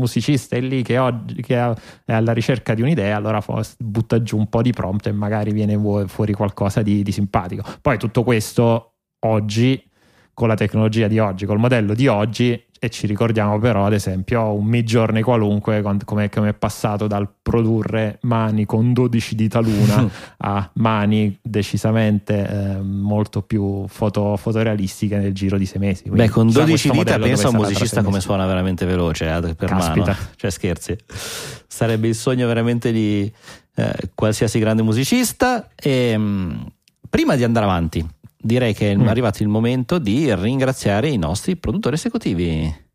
musicista 0.00 0.56
è 0.56 0.60
lì 0.60 0.82
che 0.82 0.98
oggi 0.98 1.42
che 1.42 1.56
è 1.56 2.12
alla 2.12 2.32
ricerca 2.32 2.74
di 2.74 2.82
un'idea, 2.82 3.16
allora 3.16 3.42
butta 3.78 4.22
giù 4.22 4.36
un 4.38 4.48
po' 4.48 4.62
di 4.62 4.72
prompt 4.72 5.06
e 5.06 5.12
magari 5.12 5.52
viene 5.52 5.76
fu- 5.76 6.06
fuori 6.06 6.32
qualcosa 6.32 6.82
di, 6.82 7.02
di 7.02 7.12
simpatico. 7.12 7.62
Poi 7.80 7.98
tutto 7.98 8.22
questo 8.22 8.94
oggi, 9.26 9.82
con 10.40 10.48
la 10.48 10.54
tecnologia 10.54 11.06
di 11.06 11.18
oggi, 11.18 11.44
col 11.44 11.58
modello 11.58 11.92
di 11.92 12.06
oggi, 12.06 12.58
e 12.78 12.88
ci 12.88 13.06
ricordiamo 13.06 13.58
però 13.58 13.84
ad 13.84 13.92
esempio 13.92 14.54
un 14.54 14.64
midjourney 14.64 15.20
qualunque 15.20 15.82
come 15.82 16.30
è 16.30 16.54
passato 16.54 17.06
dal 17.06 17.28
produrre 17.42 18.16
mani 18.22 18.64
con 18.64 18.94
12 18.94 19.34
dita 19.34 19.60
luna 19.60 20.08
a 20.38 20.70
mani 20.76 21.38
decisamente 21.42 22.48
eh, 22.48 22.80
molto 22.80 23.42
più 23.42 23.86
foto, 23.86 24.34
fotorealistiche 24.38 25.18
nel 25.18 25.34
giro 25.34 25.58
di 25.58 25.66
sei 25.66 25.78
mesi. 25.78 26.04
Quindi, 26.04 26.22
Beh, 26.22 26.28
con 26.30 26.48
già 26.48 26.60
12 26.60 26.88
questo 26.88 27.04
dita 27.04 27.18
pensa 27.22 27.48
a 27.48 27.50
un 27.50 27.56
musicista 27.56 28.02
come 28.02 28.20
suona 28.22 28.46
veramente 28.46 28.86
veloce 28.86 29.26
eh, 29.26 29.54
per 29.54 29.68
Caspita. 29.68 30.12
mano. 30.12 30.16
Cioè, 30.36 30.50
scherzi. 30.50 30.96
Sarebbe 31.66 32.08
il 32.08 32.14
sogno 32.14 32.46
veramente 32.46 32.92
di 32.92 33.30
eh, 33.74 33.92
qualsiasi 34.14 34.58
grande 34.58 34.80
musicista. 34.80 35.68
E, 35.76 36.16
mh, 36.16 36.66
prima 37.10 37.36
di 37.36 37.44
andare 37.44 37.66
avanti, 37.66 38.08
direi 38.40 38.74
che 38.74 38.92
è 38.92 38.96
Mm. 38.96 39.08
arrivato 39.08 39.42
il 39.42 39.48
momento 39.48 39.98
di 39.98 40.34
ringraziare 40.34 41.08
i 41.08 41.16
nostri 41.18 41.56
produttori 41.56 41.94
esecutivi. 41.96 42.88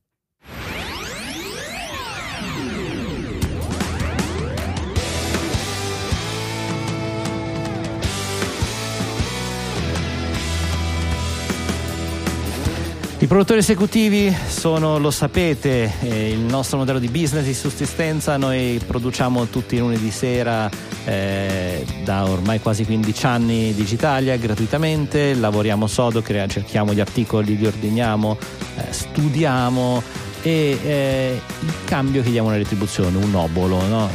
I 13.25 13.27
produttori 13.27 13.57
esecutivi 13.57 14.31
sono, 14.47 14.99
lo 14.99 15.09
sapete, 15.09 15.91
eh, 16.01 16.29
il 16.29 16.41
nostro 16.41 16.77
modello 16.77 16.99
di 16.99 17.07
business 17.07 17.43
di 17.43 17.55
sussistenza. 17.55 18.37
Noi 18.37 18.79
produciamo 18.85 19.47
tutti 19.47 19.73
i 19.73 19.79
lunedì 19.79 20.11
sera 20.11 20.69
eh, 21.05 21.83
da 22.03 22.29
ormai 22.29 22.59
quasi 22.59 22.85
15 22.85 23.25
anni 23.25 23.73
Digitalia 23.73 24.37
gratuitamente. 24.37 25.33
Lavoriamo 25.33 25.87
sodo, 25.87 26.21
crea- 26.21 26.45
cerchiamo 26.45 26.93
gli 26.93 26.99
articoli, 26.99 27.57
li 27.57 27.65
ordiniamo, 27.65 28.37
eh, 28.77 28.93
studiamo 28.93 30.03
e 30.45 30.77
eh, 30.83 31.41
in 31.61 31.73
cambio 31.85 32.21
chiediamo 32.21 32.49
una 32.49 32.57
retribuzione, 32.57 33.17
un 33.17 33.33
obolo. 33.33 33.83
No? 33.87 34.11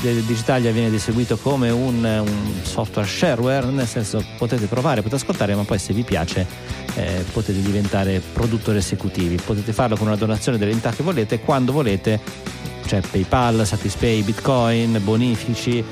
Digitalia 0.00 0.72
viene 0.72 0.88
distribuito 0.88 1.36
come 1.36 1.68
un, 1.68 2.02
un 2.02 2.54
software 2.62 3.06
shareware, 3.06 3.66
nel 3.66 3.86
senso 3.86 4.24
potete 4.38 4.64
provare, 4.64 5.02
potete 5.02 5.16
ascoltare, 5.16 5.54
ma 5.54 5.64
poi 5.64 5.78
se 5.78 5.92
vi 5.92 6.02
piace 6.02 6.46
eh, 6.94 7.22
potete 7.30 7.60
diventare 7.60 8.22
produttori 8.32 8.78
esecutivi. 8.78 9.36
Potete 9.36 9.74
farlo 9.74 9.98
con 9.98 10.06
una 10.06 10.16
donazione 10.16 10.56
dell'entità 10.56 10.90
che 10.90 11.02
volete, 11.02 11.40
quando 11.40 11.72
volete. 11.72 12.18
C'è 12.86 13.00
PayPal, 13.00 13.66
Satispay, 13.66 14.22
Bitcoin, 14.22 15.00
bonifici 15.04 15.84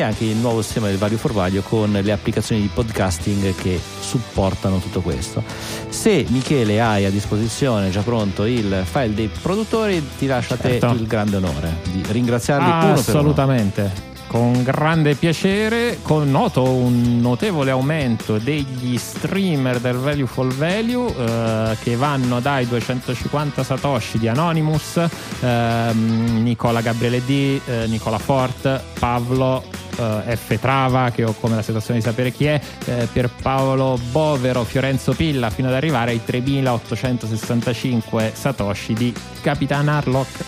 e 0.00 0.02
anche 0.02 0.24
il 0.24 0.36
nuovo 0.36 0.60
sistema 0.60 0.88
del 0.88 0.98
Value 0.98 1.16
for 1.16 1.32
Value 1.32 1.62
con 1.62 1.90
le 1.90 2.12
applicazioni 2.12 2.60
di 2.60 2.68
podcasting 2.72 3.54
che 3.54 3.80
supportano 4.00 4.78
tutto 4.78 5.00
questo. 5.00 5.42
Se 5.88 6.24
Michele 6.28 6.80
hai 6.80 7.04
a 7.06 7.10
disposizione 7.10 7.88
già 7.90 8.02
pronto 8.02 8.44
il 8.44 8.82
file 8.84 9.14
dei 9.14 9.28
produttori, 9.28 10.06
ti 10.18 10.26
lascio 10.26 10.54
a 10.54 10.56
te 10.56 10.78
Certo. 10.78 10.92
il 10.92 11.06
grande 11.06 11.36
onore 11.36 11.78
di 11.90 12.02
ringraziarli 12.06 12.68
Ah, 12.70 12.92
assolutamente. 12.92 14.14
Con 14.26 14.62
grande 14.62 15.14
piacere, 15.14 15.98
con 16.02 16.30
noto 16.30 16.62
un 16.62 17.20
notevole 17.20 17.70
aumento 17.70 18.38
degli 18.38 18.98
streamer 18.98 19.78
del 19.78 19.96
Value 19.96 20.26
for 20.26 20.54
Value 20.54 21.14
eh, 21.16 21.76
che 21.82 21.96
vanno 21.96 22.40
dai 22.40 22.66
250 22.66 23.62
Satoshi 23.62 24.18
di 24.18 24.28
Anonymous, 24.28 25.00
ehm, 25.40 26.42
Nicola 26.42 26.80
Gabriele 26.80 27.24
D, 27.24 27.60
eh, 27.64 27.86
Nicola 27.86 28.18
Fort, 28.18 28.82
Pavlo 28.98 29.62
eh, 29.96 30.36
F. 30.36 30.58
Trava, 30.58 31.10
che 31.10 31.24
ho 31.24 31.34
come 31.38 31.54
la 31.56 31.62
situazione 31.62 32.00
di 32.00 32.04
sapere 32.04 32.32
chi 32.32 32.46
è, 32.46 32.60
eh, 32.86 33.06
per 33.12 33.30
Paolo 33.30 33.98
Bovero, 34.10 34.64
Fiorenzo 34.64 35.12
Pilla, 35.12 35.50
fino 35.50 35.68
ad 35.68 35.74
arrivare 35.74 36.12
ai 36.12 36.24
3865 36.24 38.32
Satoshi 38.34 38.92
di 38.92 39.14
Capitan 39.40 39.88
Harlock. 39.88 40.44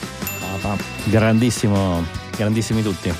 Grandissimo, 1.05 2.05
grandissimi 2.37 2.83
tutti. 2.83 3.13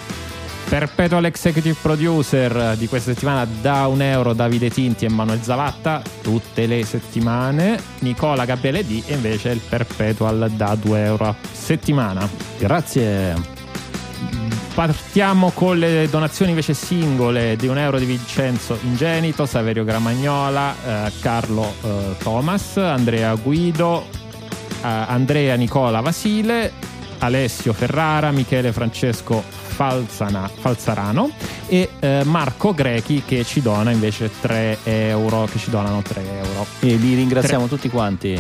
Perpetual 0.69 1.25
Executive 1.25 1.77
Producer 1.81 2.77
di 2.77 2.89
questa 2.89 3.15
settimana 3.15 3.47
da 3.63 3.87
un 3.87 4.03
euro 4.03 4.35
Davide 4.35 4.69
Tinti 4.69 5.07
e 5.07 5.09
Manuel 5.09 5.41
Zavatta 5.41 6.03
tutte 6.21 6.67
le 6.67 6.85
settimane 6.85 7.81
Nicola 8.01 8.45
Gabriele 8.45 8.85
D 8.87 9.03
e 9.07 9.15
invece 9.15 9.49
il 9.49 9.61
Perpetual 9.67 10.51
da 10.51 10.75
2 10.75 11.03
euro 11.03 11.25
a 11.25 11.35
settimana 11.51 12.29
Grazie. 12.59 13.57
Partiamo 14.75 15.51
con 15.53 15.79
le 15.79 16.07
donazioni 16.11 16.51
invece 16.51 16.75
singole 16.75 17.57
di 17.57 17.67
un 17.67 17.79
euro 17.79 17.99
di 17.99 18.05
Vincenzo 18.05 18.79
Ingenito, 18.83 19.47
Saverio 19.47 19.85
Gramagnola, 19.85 21.07
eh, 21.07 21.13
Carlo 21.21 21.73
eh, 21.83 22.17
Thomas, 22.19 22.77
Andrea 22.77 23.35
Guido, 23.35 24.05
eh, 24.83 24.87
Andrea 24.87 25.55
Nicola 25.55 26.01
Vasile, 26.01 26.73
Alessio 27.19 27.73
Ferrara, 27.73 28.31
Michele 28.33 28.71
Francesco 28.71 29.43
Falzana, 29.79 30.51
Falzarano 30.53 31.31
e 31.69 31.89
eh, 32.01 32.23
Marco 32.25 32.75
Grechi 32.75 33.23
che 33.25 33.45
ci 33.45 33.63
dona 33.63 33.93
invece 33.93 34.29
3 34.41 34.79
euro, 34.83 35.45
che 35.49 35.61
ci 35.61 35.71
donano 35.71 36.03
3 36.03 36.21
euro. 36.21 36.67
E 36.81 36.97
li 36.97 37.15
ringraziamo 37.15 37.69
tutti 37.69 37.89
quanti. 37.89 38.37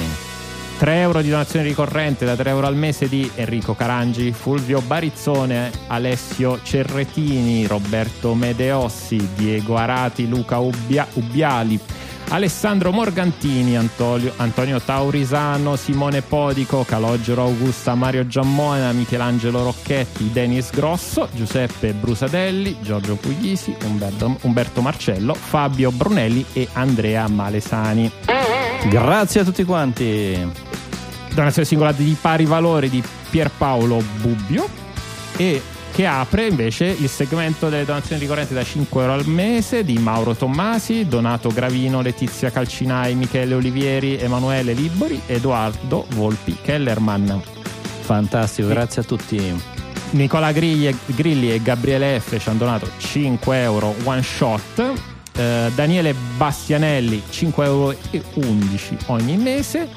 3 0.78 1.01
euro 1.01 1.22
di 1.22 1.28
donazione 1.28 1.64
ricorrente 1.64 2.24
da 2.24 2.34
3 2.34 2.51
euro 2.51 2.66
al 2.66 2.74
mese 2.74 3.09
di 3.09 3.30
Enrico 3.36 3.76
Carangi, 3.76 4.32
Fulvio 4.32 4.80
Barizzone, 4.80 5.70
Alessio 5.86 6.59
Cerretini, 6.61 7.68
Roberto 7.68 8.34
Medeossi, 8.34 9.28
Diego 9.36 9.76
Arati, 9.76 10.28
Luca 10.28 10.59
Ubbia, 10.59 11.07
Ubbiali, 11.12 11.78
Alessandro 12.31 12.93
Morgantini, 12.93 13.76
Antonio, 13.76 14.33
Antonio 14.37 14.81
Taurisano, 14.81 15.76
Simone 15.76 16.20
Podico, 16.20 16.85
Calogero 16.85 17.43
Augusta, 17.43 17.95
Mario 17.95 18.26
Giammona, 18.26 18.93
Michelangelo 18.93 19.62
Rocchetti, 19.62 20.31
Denis 20.31 20.70
Grosso, 20.70 21.29
Giuseppe 21.33 21.95
Brusadelli, 21.95 22.76
Giorgio 22.83 23.16
Puglisi, 23.16 23.74
Umberto, 23.85 24.37
Umberto 24.43 24.83
Marcello, 24.83 25.33
Fabio 25.35 25.91
Brunelli 25.91 26.45
e 26.53 26.68
Andrea 26.74 27.26
Malesani. 27.29 28.11
Grazie 28.89 29.41
a 29.41 29.45
tutti 29.45 29.64
quanti. 29.64 30.66
Donazione 31.33 31.66
singola 31.66 31.93
di 31.93 32.16
pari 32.20 32.45
valore 32.45 32.91
di 32.91 33.03
Pierpaolo 33.31 34.03
Bubbio 34.20 34.68
e 35.37 35.62
che 35.93 36.07
apre 36.07 36.47
invece 36.47 36.86
il 36.86 37.09
segmento 37.09 37.68
delle 37.68 37.84
donazioni 37.84 38.20
ricorrenti 38.20 38.55
da 38.55 38.62
5 38.62 39.01
euro 39.01 39.14
al 39.14 39.26
mese 39.26 39.84
di 39.84 39.99
Mauro 39.99 40.34
Tommasi, 40.34 41.07
Donato 41.07 41.49
Gravino, 41.51 42.01
Letizia 42.01 42.51
Calcinai, 42.51 43.14
Michele 43.14 43.55
Olivieri, 43.55 44.16
Emanuele 44.16 44.72
Libori, 44.72 45.20
Edoardo 45.26 46.07
Volpi 46.11 46.57
Kellerman. 46.62 47.43
Fantastico, 48.01 48.68
grazie 48.68 49.03
a 49.03 49.05
tutti. 49.05 49.76
Nicola 50.11 50.53
Grilli, 50.53 50.97
Grilli 51.07 51.53
e 51.53 51.61
Gabriele 51.61 52.18
F 52.20 52.39
ci 52.41 52.49
hanno 52.49 52.59
donato 52.59 52.89
5 52.97 53.61
euro 53.61 53.95
one 54.05 54.22
shot. 54.22 54.93
Eh, 55.36 55.70
Daniele 55.74 56.14
Bastianelli 56.36 57.22
5,11 57.30 57.62
euro 57.64 57.95
ogni 59.07 59.36
mese. 59.36 59.89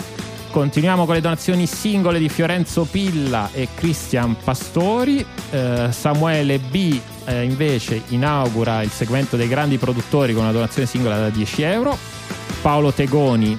Continuiamo 0.52 1.06
con 1.06 1.16
le 1.16 1.22
donazioni 1.22 1.66
singole 1.66 2.20
di 2.20 2.28
Fiorenzo 2.28 2.84
Pilla 2.84 3.50
e 3.54 3.70
Cristian 3.74 4.36
Pastori. 4.44 5.26
Eh, 5.50 5.88
Samuele 5.92 6.60
B 6.60 7.00
eh, 7.24 7.44
invece 7.44 8.02
inaugura 8.10 8.84
il 8.84 8.90
segmento 8.90 9.38
dei 9.38 9.48
grandi 9.48 9.78
produttori 9.78 10.34
con 10.34 10.44
una 10.44 10.52
donazione 10.52 10.90
singola 10.90 11.18
da 11.18 11.30
10 11.30 11.62
euro. 11.62 11.98
Paolo 12.62 12.92
Tegoni 12.92 13.58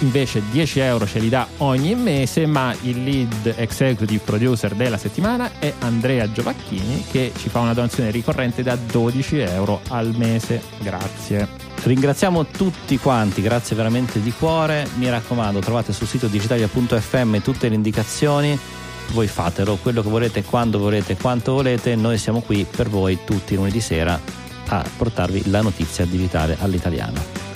invece 0.00 0.42
10 0.50 0.80
euro 0.80 1.06
ce 1.06 1.18
li 1.18 1.28
dà 1.28 1.46
ogni 1.58 1.94
mese, 1.94 2.46
ma 2.46 2.74
il 2.82 3.02
lead 3.02 3.54
executive 3.56 4.22
producer 4.24 4.74
della 4.74 4.98
settimana 4.98 5.52
è 5.58 5.72
Andrea 5.80 6.30
Giovacchini 6.30 7.04
che 7.10 7.32
ci 7.36 7.48
fa 7.48 7.60
una 7.60 7.74
donazione 7.74 8.10
ricorrente 8.10 8.62
da 8.62 8.76
12 8.76 9.38
euro 9.38 9.80
al 9.88 10.14
mese. 10.16 10.60
Grazie. 10.80 11.48
Ringraziamo 11.82 12.46
tutti 12.46 12.98
quanti, 12.98 13.42
grazie 13.42 13.76
veramente 13.76 14.20
di 14.20 14.32
cuore. 14.32 14.88
Mi 14.96 15.08
raccomando, 15.10 15.60
trovate 15.60 15.92
sul 15.92 16.06
sito 16.06 16.26
digitalia.fm 16.26 17.40
tutte 17.40 17.68
le 17.68 17.74
indicazioni. 17.74 18.58
Voi 19.12 19.26
fatelo 19.26 19.76
quello 19.76 20.02
che 20.02 20.08
volete, 20.08 20.42
quando 20.42 20.78
volete, 20.78 21.16
quanto 21.16 21.52
volete. 21.52 21.94
Noi 21.94 22.18
siamo 22.18 22.40
qui 22.40 22.66
per 22.68 22.88
voi 22.88 23.18
tutti 23.24 23.54
lunedì 23.54 23.80
sera 23.80 24.18
a 24.68 24.84
portarvi 24.96 25.50
la 25.50 25.60
notizia 25.60 26.06
digitale 26.06 26.56
all'italiano. 26.58 27.53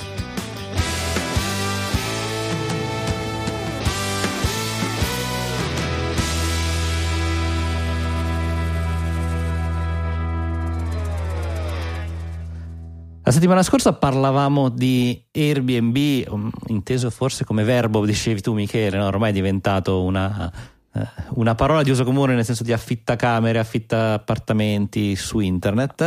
La 13.29 13.35
settimana 13.35 13.63
scorsa 13.63 13.93
parlavamo 13.93 14.71
di 14.71 15.23
Airbnb, 15.31 16.29
um, 16.31 16.51
inteso 16.69 17.11
forse 17.11 17.45
come 17.45 17.63
verbo, 17.63 18.07
dicevi 18.07 18.41
tu 18.41 18.55
Michele, 18.55 18.97
no? 18.97 19.05
ormai 19.05 19.29
è 19.29 19.33
diventato 19.35 20.03
una, 20.03 20.51
uh, 20.95 21.01
una, 21.35 21.55
parola 21.55 21.83
di 21.83 21.91
uso 21.91 22.05
comune 22.05 22.35
nel 22.35 22.47
senso 22.47 22.63
di 22.63 22.73
affitta 22.73 23.17
camere, 23.17 23.59
affitta 23.59 24.15
appartamenti 24.15 25.15
su 25.15 25.41
internet. 25.41 26.01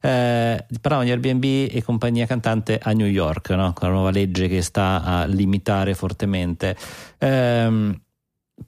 Eh, 0.00 0.66
parlavamo 0.80 1.04
di 1.04 1.12
Airbnb 1.12 1.44
e 1.72 1.80
compagnia 1.84 2.26
cantante 2.26 2.80
a 2.82 2.90
New 2.90 3.06
York, 3.06 3.50
no? 3.50 3.72
con 3.72 3.86
la 3.86 3.94
nuova 3.94 4.10
legge 4.10 4.48
che 4.48 4.60
sta 4.60 5.00
a 5.04 5.26
limitare 5.26 5.94
fortemente. 5.94 6.76
Eh, 7.18 8.00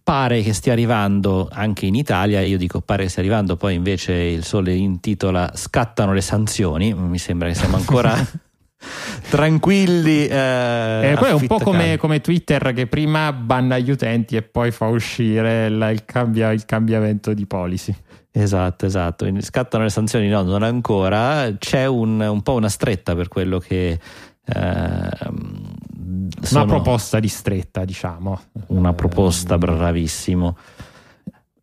pare 0.03 0.43
che 0.43 0.53
stia 0.53 0.73
arrivando 0.73 1.49
anche 1.51 1.87
in 1.87 1.95
Italia, 1.95 2.41
io 2.41 2.59
dico 2.59 2.81
pare 2.81 3.05
che 3.05 3.09
stia 3.09 3.23
arrivando, 3.23 3.57
poi 3.57 3.75
invece 3.75 4.13
il 4.13 4.45
sole 4.45 4.75
intitola 4.75 5.53
Scattano 5.55 6.13
le 6.13 6.21
sanzioni, 6.21 6.95
mi 6.95 7.19
sembra 7.19 7.49
che 7.49 7.55
siamo 7.55 7.77
ancora 7.77 8.15
tranquilli. 9.31 10.27
Eh, 10.27 11.11
eh, 11.11 11.17
poi 11.19 11.31
è 11.31 11.33
un 11.33 11.47
po' 11.47 11.59
come, 11.59 11.97
come, 11.97 12.21
Twitter 12.21 12.73
che 12.73 12.87
prima 12.87 13.33
banna 13.33 13.79
gli 13.79 13.91
utenti 13.91 14.37
e 14.37 14.43
poi 14.43 14.71
fa 14.71 14.87
uscire 14.87 15.67
il, 15.67 15.89
il, 15.93 16.05
cambia, 16.05 16.53
il 16.53 16.65
cambiamento 16.65 17.33
di 17.35 17.47
policy. 17.47 17.95
Esatto, 18.31 18.85
esatto. 18.85 19.27
Scattano 19.41 19.85
le 19.85 19.91
sanzioni, 19.91 20.29
no, 20.29 20.43
non 20.43 20.63
ancora. 20.63 21.51
C'è 21.59 21.87
un, 21.87 22.21
un 22.21 22.43
po' 22.43 22.55
una 22.55 22.69
stretta 22.69 23.15
per 23.15 23.29
quello 23.29 23.59
che 23.59 23.99
eh, 24.45 25.09
sono... 26.41 26.65
Una 26.65 26.73
proposta 26.73 27.19
ristretta, 27.19 27.85
diciamo. 27.85 28.41
Una 28.69 28.93
proposta, 28.93 29.59
bravissimo. 29.59 30.57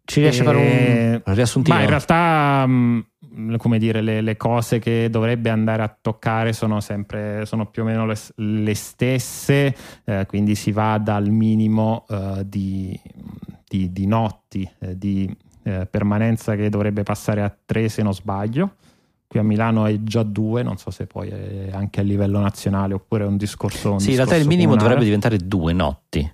Ci 0.06 0.20
riesce 0.20 0.42
a 0.42 0.46
fare 0.46 0.58
un 0.58 0.64
eh, 0.64 1.22
riassuntino? 1.26 1.76
Ma 1.76 1.82
in 1.82 1.88
realtà, 1.88 2.66
mm, 2.68 3.56
come 3.56 3.80
dire, 3.80 4.02
le, 4.02 4.22
le, 4.22 4.36
cose 4.36 4.80
che 4.80 5.10
dovrebbe 5.10 5.50
andare 5.50 5.82
a 5.82 5.98
toccare 6.02 6.52
sono 6.52 6.82
sempre, 6.82 7.46
sono 7.46 7.68
più 7.68 7.84
o 7.84 7.86
meno 7.86 8.06
le, 8.06 8.16
le 8.36 8.76
stesse, 8.76 9.76
eh, 10.04 10.26
quindi 10.28 10.56
si 10.56 10.72
va 10.72 10.98
dal 10.98 11.30
minimo 11.30 12.06
eh, 12.10 12.44
di, 12.46 13.00
di, 13.66 13.94
di, 13.94 14.06
notti 14.06 14.70
eh, 14.80 14.98
di 14.98 15.34
eh, 15.64 15.88
permanenza 15.90 16.56
che 16.56 16.68
dovrebbe 16.68 17.04
passare 17.04 17.42
a 17.42 17.56
tre 17.66 17.88
se 17.88 18.04
non 18.04 18.14
sbaglio 18.14 18.76
qui 19.34 19.40
a 19.40 19.44
Milano 19.44 19.88
è 19.88 19.98
già 20.04 20.22
due, 20.22 20.62
non 20.62 20.78
so 20.78 20.92
se 20.92 21.08
poi 21.08 21.30
è 21.30 21.72
anche 21.72 22.02
a 22.02 22.04
livello 22.04 22.40
nazionale 22.40 22.94
oppure 22.94 23.24
è 23.24 23.28
un 23.28 23.36
discorso. 23.36 23.94
Un 23.94 24.00
sì, 24.00 24.12
in 24.12 24.18
realtà 24.18 24.36
il 24.36 24.46
minimo 24.46 24.76
comunale. 24.76 24.84
dovrebbe 24.84 25.06
diventare 25.06 25.38
due 25.38 25.74
notti. 25.74 26.32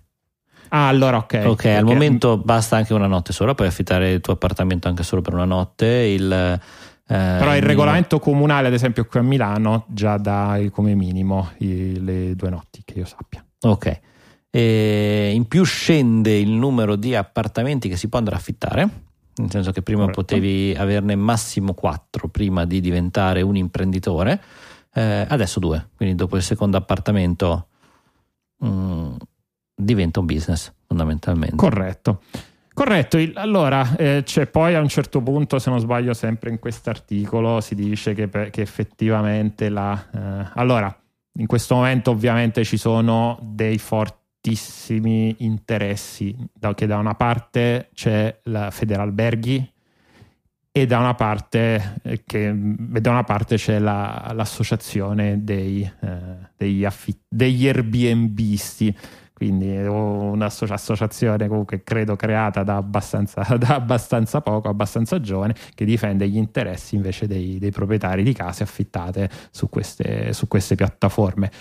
Ah, 0.68 0.90
allora 0.90 1.16
ok. 1.16 1.44
Ok, 1.46 1.66
al 1.66 1.86
momento 1.86 2.38
basta 2.38 2.76
anche 2.76 2.94
una 2.94 3.08
notte 3.08 3.32
sola, 3.32 3.56
puoi 3.56 3.70
affittare 3.70 4.12
il 4.12 4.20
tuo 4.20 4.34
appartamento 4.34 4.90
anche 4.90 5.04
solo 5.04 5.22
per 5.22 5.34
una 5.34 5.46
notte. 5.46 5.86
Il, 5.86 6.30
eh, 6.30 6.60
Però 7.06 7.56
il, 7.56 7.62
regolamento 7.62 8.20
comunale, 8.20 8.68
ad 8.68 8.74
esempio, 8.74 9.06
qui 9.06 9.22
a 9.22 9.24
Milano 9.24 9.86
già 9.88 10.18
dà 10.18 10.60
come 10.70 10.94
minimo 10.94 11.52
i, 11.60 12.04
le 12.04 12.36
due 12.36 12.50
notti, 12.50 12.82
che 12.84 13.00
io 13.00 13.06
sappia. 13.06 13.42
Ok. 13.62 14.00
E 14.52 15.32
in 15.34 15.48
più 15.48 15.64
scende 15.64 16.38
il 16.38 16.50
numero 16.50 16.98
di 16.98 17.16
appartamenti 17.16 17.88
che 17.88 17.96
si 17.96 18.10
può 18.10 18.18
andare 18.18 18.36
a 18.36 18.40
affittare 18.40 18.90
nel 19.40 19.50
senso 19.50 19.72
che 19.72 19.82
prima 19.82 20.02
Corretto. 20.02 20.22
potevi 20.22 20.76
averne 20.78 21.16
massimo 21.16 21.74
4 21.74 22.28
prima 22.28 22.66
di 22.66 22.82
diventare 22.82 23.42
un 23.42 23.56
imprenditore, 23.56 24.42
eh, 24.94 25.26
adesso 25.28 25.60
due, 25.60 25.90
quindi 25.96 26.16
dopo 26.16 26.36
il 26.36 26.44
secondo 26.44 26.78
appartamento 26.78 27.68
mh, 28.58 28.68
mm, 28.68 29.16
diventa 29.76 30.20
un 30.20 30.26
business 30.26 30.74
fondamentalmente. 30.86 31.56
Corretto. 31.56 32.22
Corretto, 32.74 33.18
allora 33.34 33.96
eh, 33.98 34.22
c'è 34.24 34.48
poi 34.48 34.76
a 34.76 34.80
un 34.80 34.88
certo 34.88 35.22
punto, 35.22 35.60
se 35.60 35.70
non 35.70 35.80
sbaglio, 35.80 36.14
sempre 36.14 36.50
in 36.50 36.60
quest'articolo 36.60 37.60
si 37.60 37.76
dice 37.76 38.14
che, 38.14 38.30
che 38.30 38.62
effettivamente 38.62 39.68
la... 39.70 40.08
Eh, 40.14 40.52
allora, 40.56 40.94
in 41.34 41.46
questo 41.46 41.76
momento 41.76 42.12
ovviamente 42.12 42.64
ci 42.64 42.78
sono 42.78 43.38
dei 43.42 43.78
forti 43.78 44.19
tantissimi 44.42 45.36
interessi, 45.40 46.36
che 46.76 46.86
da 46.88 46.98
una 46.98 47.16
parte 47.16 47.90
c'è 47.94 48.40
la 48.44 48.72
Federalberghi 48.72 49.74
e 50.72 50.86
da 50.86 51.00
una 51.00 51.14
parte, 51.14 52.00
eh, 52.04 52.24
che, 52.26 52.54
da 52.56 53.10
una 53.10 53.24
parte 53.24 53.58
c'è 53.58 53.80
la, 53.80 54.32
l'associazione 54.34 55.44
dei, 55.44 55.82
eh, 55.82 56.18
degli, 56.56 56.86
affitt- 56.86 57.26
degli 57.28 57.68
Airbnbisti. 57.68 58.96
quindi 59.34 59.76
un'associazione 59.78 61.48
comunque 61.48 61.82
credo 61.84 62.16
creata 62.16 62.64
da 62.64 62.76
abbastanza, 62.78 63.42
da 63.58 63.76
abbastanza, 63.76 64.42
poco, 64.42 64.70
abbastanza 64.70 65.20
giovane, 65.20 65.56
che 65.76 65.86
difende 65.86 66.28
gli 66.30 66.38
interessi 66.38 66.96
invece 66.96 67.28
dei, 67.28 67.58
dei 67.58 67.72
proprietari 67.72 68.24
di 68.24 68.34
case 68.34 68.64
affittate 68.64 69.30
su 69.52 69.70
queste, 69.70 70.32
su 70.34 70.48
queste 70.48 70.76
piattaforme. 70.76 71.52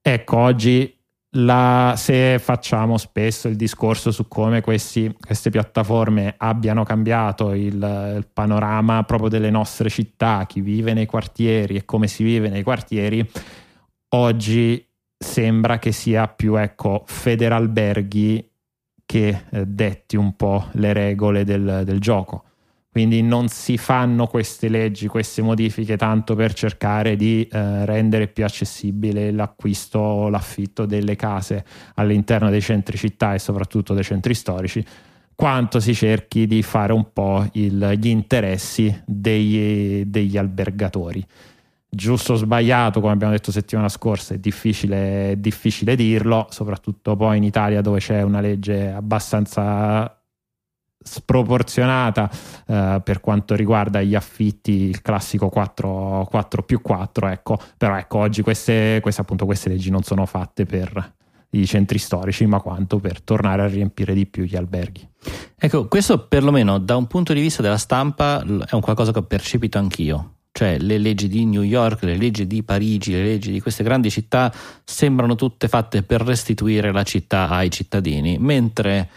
Ecco, 0.00 0.36
oggi 0.36 1.03
la, 1.36 1.94
se 1.96 2.38
facciamo 2.38 2.98
spesso 2.98 3.48
il 3.48 3.56
discorso 3.56 4.10
su 4.10 4.28
come 4.28 4.60
questi, 4.60 5.14
queste 5.18 5.50
piattaforme 5.50 6.34
abbiano 6.36 6.84
cambiato 6.84 7.52
il, 7.52 7.74
il, 7.74 8.26
panorama 8.32 9.02
proprio 9.04 9.28
delle 9.28 9.50
nostre 9.50 9.88
città, 9.88 10.44
chi 10.46 10.60
vive 10.60 10.92
nei 10.92 11.06
quartieri 11.06 11.76
e 11.76 11.84
come 11.84 12.06
si 12.06 12.22
vive 12.22 12.48
nei 12.48 12.62
quartieri, 12.62 13.28
oggi 14.10 14.86
sembra 15.16 15.78
che 15.78 15.92
sia 15.92 16.28
più 16.28 16.56
ecco 16.56 17.02
Federalberghi 17.06 18.50
che 19.06 19.44
eh, 19.50 19.66
detti 19.66 20.16
un 20.16 20.34
po' 20.36 20.68
le 20.72 20.92
regole 20.92 21.44
del, 21.44 21.82
del 21.84 22.00
gioco. 22.00 22.44
Quindi 22.94 23.22
non 23.22 23.48
si 23.48 23.76
fanno 23.76 24.28
queste 24.28 24.68
leggi, 24.68 25.08
queste 25.08 25.42
modifiche 25.42 25.96
tanto 25.96 26.36
per 26.36 26.52
cercare 26.52 27.16
di 27.16 27.42
eh, 27.42 27.84
rendere 27.84 28.28
più 28.28 28.44
accessibile 28.44 29.32
l'acquisto 29.32 29.98
o 29.98 30.28
l'affitto 30.28 30.86
delle 30.86 31.16
case 31.16 31.64
all'interno 31.94 32.50
dei 32.50 32.60
centri 32.60 32.96
città 32.96 33.34
e 33.34 33.40
soprattutto 33.40 33.94
dei 33.94 34.04
centri 34.04 34.32
storici, 34.32 34.84
quanto 35.34 35.80
si 35.80 35.92
cerchi 35.92 36.46
di 36.46 36.62
fare 36.62 36.92
un 36.92 37.12
po' 37.12 37.44
il, 37.54 37.96
gli 37.98 38.06
interessi 38.06 39.02
degli, 39.04 40.04
degli 40.04 40.36
albergatori. 40.36 41.26
Giusto 41.88 42.34
o 42.34 42.36
sbagliato, 42.36 43.00
come 43.00 43.12
abbiamo 43.12 43.32
detto 43.32 43.50
settimana 43.50 43.88
scorsa, 43.88 44.34
è 44.34 44.38
difficile, 44.38 45.32
è 45.32 45.36
difficile 45.36 45.96
dirlo, 45.96 46.46
soprattutto 46.48 47.16
poi 47.16 47.38
in 47.38 47.42
Italia 47.42 47.80
dove 47.80 47.98
c'è 47.98 48.22
una 48.22 48.40
legge 48.40 48.92
abbastanza 48.92 50.13
sproporzionata 51.04 52.28
eh, 52.66 53.00
per 53.04 53.20
quanto 53.20 53.54
riguarda 53.54 54.02
gli 54.02 54.14
affitti, 54.14 54.72
il 54.72 55.02
classico 55.02 55.50
4, 55.50 56.26
4 56.28 56.62
più 56.62 56.80
4, 56.80 57.28
ecco, 57.28 57.58
però 57.76 57.96
ecco, 57.96 58.18
oggi 58.18 58.42
queste, 58.42 58.98
queste, 59.02 59.20
appunto, 59.20 59.44
queste 59.44 59.68
leggi 59.68 59.90
non 59.90 60.02
sono 60.02 60.26
fatte 60.26 60.64
per 60.64 61.12
i 61.50 61.66
centri 61.66 61.98
storici, 61.98 62.46
ma 62.46 62.60
quanto 62.60 62.98
per 62.98 63.20
tornare 63.20 63.62
a 63.62 63.66
riempire 63.66 64.14
di 64.14 64.26
più 64.26 64.44
gli 64.44 64.56
alberghi. 64.56 65.06
Ecco, 65.56 65.86
questo 65.86 66.26
perlomeno 66.26 66.78
da 66.78 66.96
un 66.96 67.06
punto 67.06 67.32
di 67.32 67.40
vista 67.40 67.62
della 67.62 67.78
stampa 67.78 68.40
è 68.40 68.74
un 68.74 68.80
qualcosa 68.80 69.12
che 69.12 69.18
ho 69.18 69.24
percepito 69.24 69.78
anch'io 69.78 70.30
cioè 70.56 70.78
le 70.78 70.98
leggi 70.98 71.26
di 71.26 71.44
New 71.46 71.62
York, 71.62 72.04
le 72.04 72.16
leggi 72.16 72.46
di 72.46 72.62
Parigi, 72.62 73.10
le 73.10 73.24
leggi 73.24 73.50
di 73.50 73.58
queste 73.58 73.82
grandi 73.82 74.08
città 74.08 74.54
sembrano 74.84 75.34
tutte 75.34 75.66
fatte 75.66 76.04
per 76.04 76.20
restituire 76.20 76.92
la 76.92 77.02
città 77.02 77.48
ai 77.48 77.72
cittadini, 77.72 78.38
mentre 78.38 79.08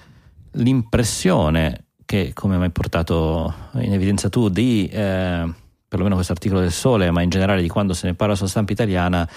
l'impressione 0.57 1.85
che, 2.05 2.31
come 2.33 2.57
mi 2.57 2.63
hai 2.63 2.69
portato 2.69 3.53
in 3.73 3.93
evidenza 3.93 4.29
tu, 4.29 4.49
di 4.49 4.87
eh, 4.87 5.53
perlomeno 5.87 6.15
questo 6.15 6.33
articolo 6.33 6.61
del 6.61 6.71
Sole, 6.71 7.11
ma 7.11 7.21
in 7.21 7.29
generale 7.29 7.61
di 7.61 7.67
quando 7.67 7.93
se 7.93 8.07
ne 8.07 8.13
parla 8.13 8.35
sulla 8.35 8.49
stampa 8.49 8.71
italiana, 8.71 9.27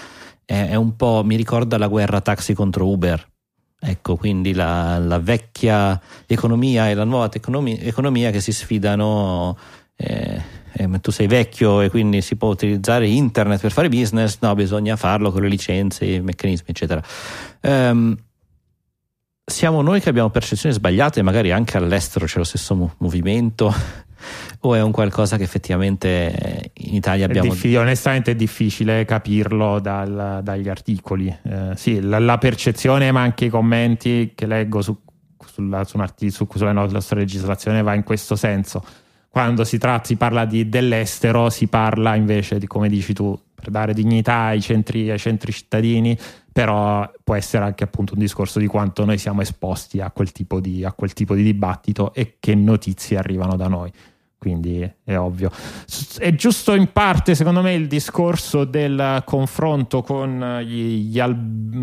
è, 0.45 0.69
è 0.69 0.75
un 0.75 0.95
po', 0.95 1.21
mi 1.23 1.35
ricorda 1.35 1.77
la 1.77 1.87
guerra 1.87 2.21
taxi 2.21 2.53
contro 2.53 2.87
Uber. 2.87 3.29
Ecco, 3.83 4.15
quindi 4.15 4.53
la, 4.53 4.99
la 4.99 5.19
vecchia 5.19 5.99
economia 6.27 6.89
e 6.89 6.93
la 6.93 7.03
nuova 7.03 7.31
economia, 7.33 7.77
economia 7.79 8.29
che 8.29 8.39
si 8.39 8.51
sfidano. 8.51 9.57
Eh, 9.95 10.59
eh, 10.73 10.99
tu 11.01 11.11
sei 11.11 11.27
vecchio 11.27 11.81
e 11.81 11.89
quindi 11.89 12.21
si 12.21 12.35
può 12.35 12.49
utilizzare 12.49 13.07
internet 13.07 13.59
per 13.59 13.71
fare 13.71 13.89
business, 13.89 14.37
no, 14.41 14.53
bisogna 14.55 14.95
farlo 14.95 15.31
con 15.31 15.41
le 15.41 15.49
licenze, 15.49 16.05
i 16.05 16.21
meccanismi, 16.21 16.67
eccetera. 16.69 17.03
Um, 17.61 18.15
siamo 19.43 19.81
noi 19.81 19.99
che 20.01 20.09
abbiamo 20.09 20.29
percezioni 20.29 20.73
sbagliate, 20.73 21.21
magari 21.21 21.51
anche 21.51 21.77
all'estero 21.77 22.25
c'è 22.25 22.37
lo 22.37 22.43
stesso 22.43 22.75
mu- 22.75 22.91
movimento, 22.97 23.73
o 24.61 24.75
è 24.75 24.81
un 24.81 24.91
qualcosa 24.91 25.37
che 25.37 25.43
effettivamente 25.43 26.71
in 26.73 26.95
Italia 26.95 27.25
abbiamo. 27.25 27.47
È 27.47 27.51
difficile, 27.51 27.79
onestamente 27.79 28.31
è 28.31 28.35
difficile 28.35 29.05
capirlo 29.05 29.79
dal, 29.79 30.41
dagli 30.43 30.69
articoli. 30.69 31.35
Eh, 31.43 31.71
sì, 31.75 31.99
la, 32.01 32.19
la, 32.19 32.37
percezione, 32.37 33.11
ma 33.11 33.21
anche 33.21 33.45
i 33.45 33.49
commenti 33.49 34.33
che 34.35 34.45
leggo 34.45 34.81
su, 34.81 34.97
sulla, 35.45 35.83
su, 35.83 35.97
su, 36.29 36.47
sulla 36.53 36.71
nostra 36.71 37.17
legislazione 37.17 37.81
va 37.81 37.93
in 37.93 38.03
questo 38.03 38.35
senso 38.35 38.83
quando 39.31 39.63
si, 39.63 39.77
tratta, 39.77 40.03
si 40.03 40.17
parla 40.17 40.43
di, 40.43 40.67
dell'estero 40.67 41.49
si 41.49 41.67
parla 41.67 42.15
invece 42.15 42.59
di, 42.59 42.67
come 42.67 42.89
dici 42.89 43.13
tu, 43.13 43.39
per 43.55 43.69
dare 43.69 43.93
dignità 43.93 44.47
ai 44.47 44.59
centri, 44.59 45.09
ai 45.09 45.17
centri 45.17 45.53
cittadini, 45.53 46.17
però 46.51 47.09
può 47.23 47.35
essere 47.35 47.63
anche 47.63 47.83
appunto 47.83 48.13
un 48.13 48.19
discorso 48.19 48.59
di 48.59 48.67
quanto 48.67 49.05
noi 49.05 49.17
siamo 49.17 49.41
esposti 49.41 50.01
a 50.01 50.11
quel 50.11 50.31
tipo 50.31 50.59
di, 50.59 50.83
a 50.83 50.91
quel 50.91 51.13
tipo 51.13 51.35
di 51.35 51.43
dibattito 51.43 52.13
e 52.13 52.37
che 52.39 52.55
notizie 52.55 53.17
arrivano 53.17 53.55
da 53.55 53.67
noi 53.67 53.91
quindi 54.41 54.91
è 55.03 55.17
ovvio. 55.17 55.51
È 56.17 56.33
giusto 56.33 56.73
in 56.73 56.91
parte, 56.91 57.35
secondo 57.35 57.61
me, 57.61 57.75
il 57.75 57.85
discorso 57.85 58.63
del 58.63 59.21
confronto 59.23 60.01
con, 60.01 60.61
gli, 60.65 61.11
gli 61.11 61.21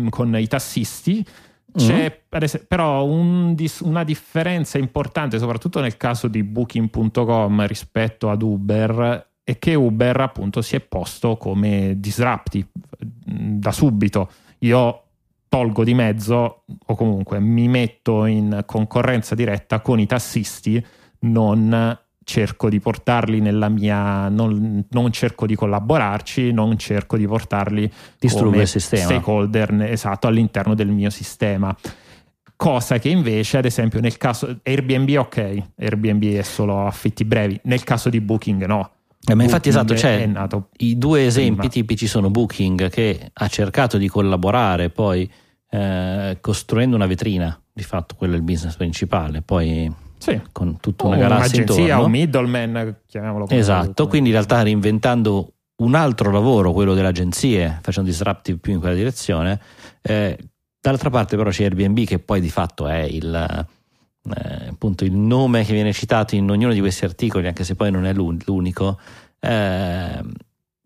con 0.09 0.37
i 0.37 0.45
tassisti, 0.45 1.25
c'è 1.73 2.21
mm. 2.35 2.63
però 2.67 3.05
un, 3.05 3.55
una 3.83 4.03
differenza 4.03 4.77
importante, 4.77 5.39
soprattutto 5.39 5.79
nel 5.79 5.95
caso 5.95 6.27
di 6.27 6.43
Booking.com 6.43 7.65
rispetto 7.65 8.29
ad 8.29 8.41
Uber, 8.41 9.27
è 9.41 9.57
che 9.57 9.75
Uber 9.75 10.19
appunto 10.19 10.61
si 10.61 10.75
è 10.75 10.81
posto 10.81 11.37
come 11.37 11.93
disrupti 11.97 12.59
mm, 12.61 13.59
da 13.59 13.71
subito. 13.71 14.29
Io 14.59 15.03
tolgo 15.49 15.83
di 15.83 15.93
mezzo 15.93 16.63
o 16.85 16.95
comunque 16.95 17.39
mi 17.39 17.67
metto 17.67 18.25
in 18.25 18.63
concorrenza 18.65 19.35
diretta 19.35 19.81
con 19.81 19.99
i 19.99 20.05
tassisti, 20.05 20.83
non 21.21 21.97
cerco 22.29 22.69
di 22.69 22.79
portarli 22.79 23.39
nella 23.39 23.69
mia 23.69 24.29
non, 24.29 24.85
non, 24.87 25.11
cerco 25.11 25.47
di 25.47 25.55
collaborarci 25.55 26.51
non 26.51 26.77
cerco 26.77 27.17
di 27.17 27.25
portarli 27.25 27.91
Distrugge 28.19 28.51
come 28.51 28.65
stakeholder 28.67 29.81
esatto 29.81 30.27
all'interno 30.27 30.75
del 30.75 30.89
mio 30.89 31.09
sistema. 31.09 31.75
Cosa 32.55 32.99
che 32.99 33.09
invece 33.09 33.57
ad 33.57 33.65
esempio 33.65 33.99
nel 33.99 34.17
caso 34.17 34.59
Airbnb 34.61 35.17
ok 35.17 35.63
Airbnb 35.77 36.23
è 36.35 36.43
solo 36.43 36.85
affitti 36.85 37.25
brevi 37.25 37.59
nel 37.63 37.83
caso 37.83 38.09
di 38.09 38.21
Booking 38.21 38.65
no 38.65 38.91
eh, 39.27 39.35
ma 39.35 39.43
infatti 39.43 39.69
esatto, 39.69 39.95
cioè, 39.95 40.29
i 40.77 40.97
due 40.97 41.25
esempi 41.25 41.67
prima. 41.67 41.71
tipici 41.71 42.07
sono 42.07 42.29
Booking 42.29 42.89
che 42.89 43.31
ha 43.33 43.47
cercato 43.47 43.97
di 43.97 44.07
collaborare 44.07 44.89
poi 44.89 45.29
eh, 45.69 46.37
costruendo 46.39 46.95
una 46.95 47.05
vetrina, 47.05 47.59
di 47.71 47.83
fatto 47.83 48.15
quello 48.15 48.33
è 48.33 48.37
il 48.37 48.43
business 48.43 48.75
principale, 48.75 49.41
poi 49.41 49.91
sì. 50.17 50.39
con 50.51 50.79
tutta 50.79 51.07
una 51.07 51.17
galassia 51.17 51.59
intorno. 51.59 52.05
un 52.05 52.11
middleman, 52.11 53.01
chiamiamolo 53.05 53.45
così. 53.45 53.57
Esatto, 53.57 54.07
quindi 54.07 54.29
in 54.29 54.35
realtà 54.35 54.61
reinventando 54.61 55.53
un 55.77 55.95
altro 55.95 56.31
lavoro, 56.31 56.71
quello 56.71 56.93
delle 56.93 57.07
agenzie, 57.07 57.79
facendo 57.81 58.09
disruptive 58.09 58.57
più 58.57 58.73
in 58.73 58.79
quella 58.79 58.95
direzione. 58.95 59.59
Eh, 60.01 60.37
dall'altra 60.79 61.09
parte 61.09 61.35
però 61.35 61.49
c'è 61.49 61.65
Airbnb 61.65 62.05
che 62.05 62.19
poi 62.19 62.41
di 62.41 62.49
fatto 62.49 62.87
è 62.87 63.01
il, 63.01 63.65
eh, 64.35 64.67
appunto 64.69 65.05
il 65.05 65.13
nome 65.13 65.63
che 65.63 65.73
viene 65.73 65.93
citato 65.93 66.35
in 66.35 66.49
ognuno 66.49 66.73
di 66.73 66.79
questi 66.79 67.05
articoli, 67.05 67.47
anche 67.47 67.63
se 67.63 67.75
poi 67.75 67.91
non 67.91 68.05
è 68.05 68.13
l'unico, 68.13 68.99
eh, 69.39 70.23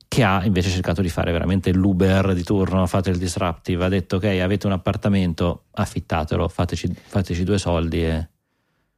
che 0.08 0.24
ha 0.24 0.46
invece 0.46 0.70
cercato 0.70 1.02
di 1.02 1.10
fare 1.10 1.32
veramente 1.32 1.74
l'Uber 1.74 2.34
di 2.34 2.44
turno, 2.44 2.86
fate 2.86 3.10
il 3.10 3.18
disruptive, 3.18 3.86
ha 3.86 3.90
detto 3.90 4.18
ok 4.18 4.26
avete 4.26 4.68
un 4.68 4.74
appartamento, 4.74 5.66
affittatelo, 5.72 6.48
fateci, 6.48 6.94
fateci 6.94 7.44
due 7.44 7.58
soldi 7.58 8.06
e 8.06 8.28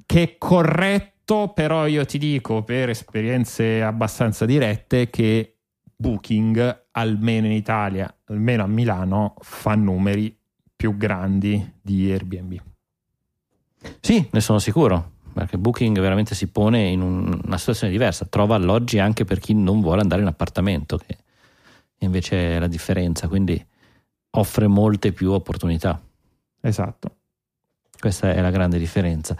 che 0.05 0.21
è 0.23 0.35
corretto, 0.37 1.51
però 1.53 1.87
io 1.87 2.05
ti 2.05 2.17
dico 2.17 2.63
per 2.63 2.89
esperienze 2.89 3.81
abbastanza 3.81 4.45
dirette 4.45 5.09
che 5.09 5.55
Booking, 5.95 6.87
almeno 6.91 7.45
in 7.45 7.53
Italia, 7.53 8.13
almeno 8.25 8.63
a 8.63 8.67
Milano, 8.67 9.35
fa 9.39 9.75
numeri 9.75 10.37
più 10.75 10.97
grandi 10.97 11.73
di 11.81 12.11
Airbnb. 12.11 12.74
Sì, 13.99 14.27
ne 14.31 14.39
sono 14.39 14.59
sicuro, 14.59 15.11
perché 15.33 15.57
Booking 15.57 15.99
veramente 15.99 16.35
si 16.35 16.47
pone 16.47 16.87
in 16.87 17.01
un, 17.01 17.41
una 17.45 17.57
situazione 17.57 17.91
diversa, 17.91 18.25
trova 18.25 18.55
alloggi 18.55 18.99
anche 18.99 19.25
per 19.25 19.39
chi 19.39 19.53
non 19.53 19.81
vuole 19.81 20.01
andare 20.01 20.21
in 20.21 20.27
appartamento, 20.27 20.97
che 20.97 21.17
invece 21.99 22.55
è 22.55 22.59
la 22.59 22.67
differenza, 22.67 23.27
quindi 23.27 23.63
offre 24.31 24.67
molte 24.67 25.11
più 25.11 25.31
opportunità. 25.31 26.01
Esatto. 26.61 27.15
Questa 27.97 28.33
è 28.33 28.41
la 28.41 28.51
grande 28.51 28.77
differenza. 28.77 29.35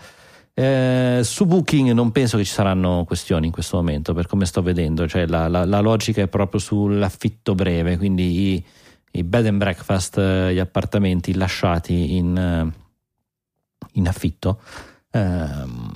Eh, 0.58 1.20
su 1.22 1.46
Booking 1.46 1.92
non 1.92 2.12
penso 2.12 2.38
che 2.38 2.46
ci 2.46 2.52
saranno 2.52 3.04
questioni 3.06 3.48
in 3.48 3.52
questo 3.52 3.76
momento, 3.76 4.14
per 4.14 4.26
come 4.26 4.46
sto 4.46 4.62
vedendo, 4.62 5.08
cioè 5.08 5.28
la, 5.28 5.48
la, 5.50 5.66
la 5.66 5.82
logica 5.82 6.22
è 6.22 6.28
proprio 6.28 6.62
sull'affitto 6.62 7.56
breve, 7.56 7.98
quindi 7.98 8.54
i, 8.54 8.66
i 9.12 9.24
bed 9.24 9.48
and 9.48 9.58
breakfast, 9.58 10.18
eh, 10.18 10.54
gli 10.54 10.60
appartamenti 10.60 11.34
lasciati 11.34 12.16
in, 12.16 12.38
eh, 12.38 12.85
in 13.94 14.08
affitto, 14.08 14.62
ehm, 15.12 15.92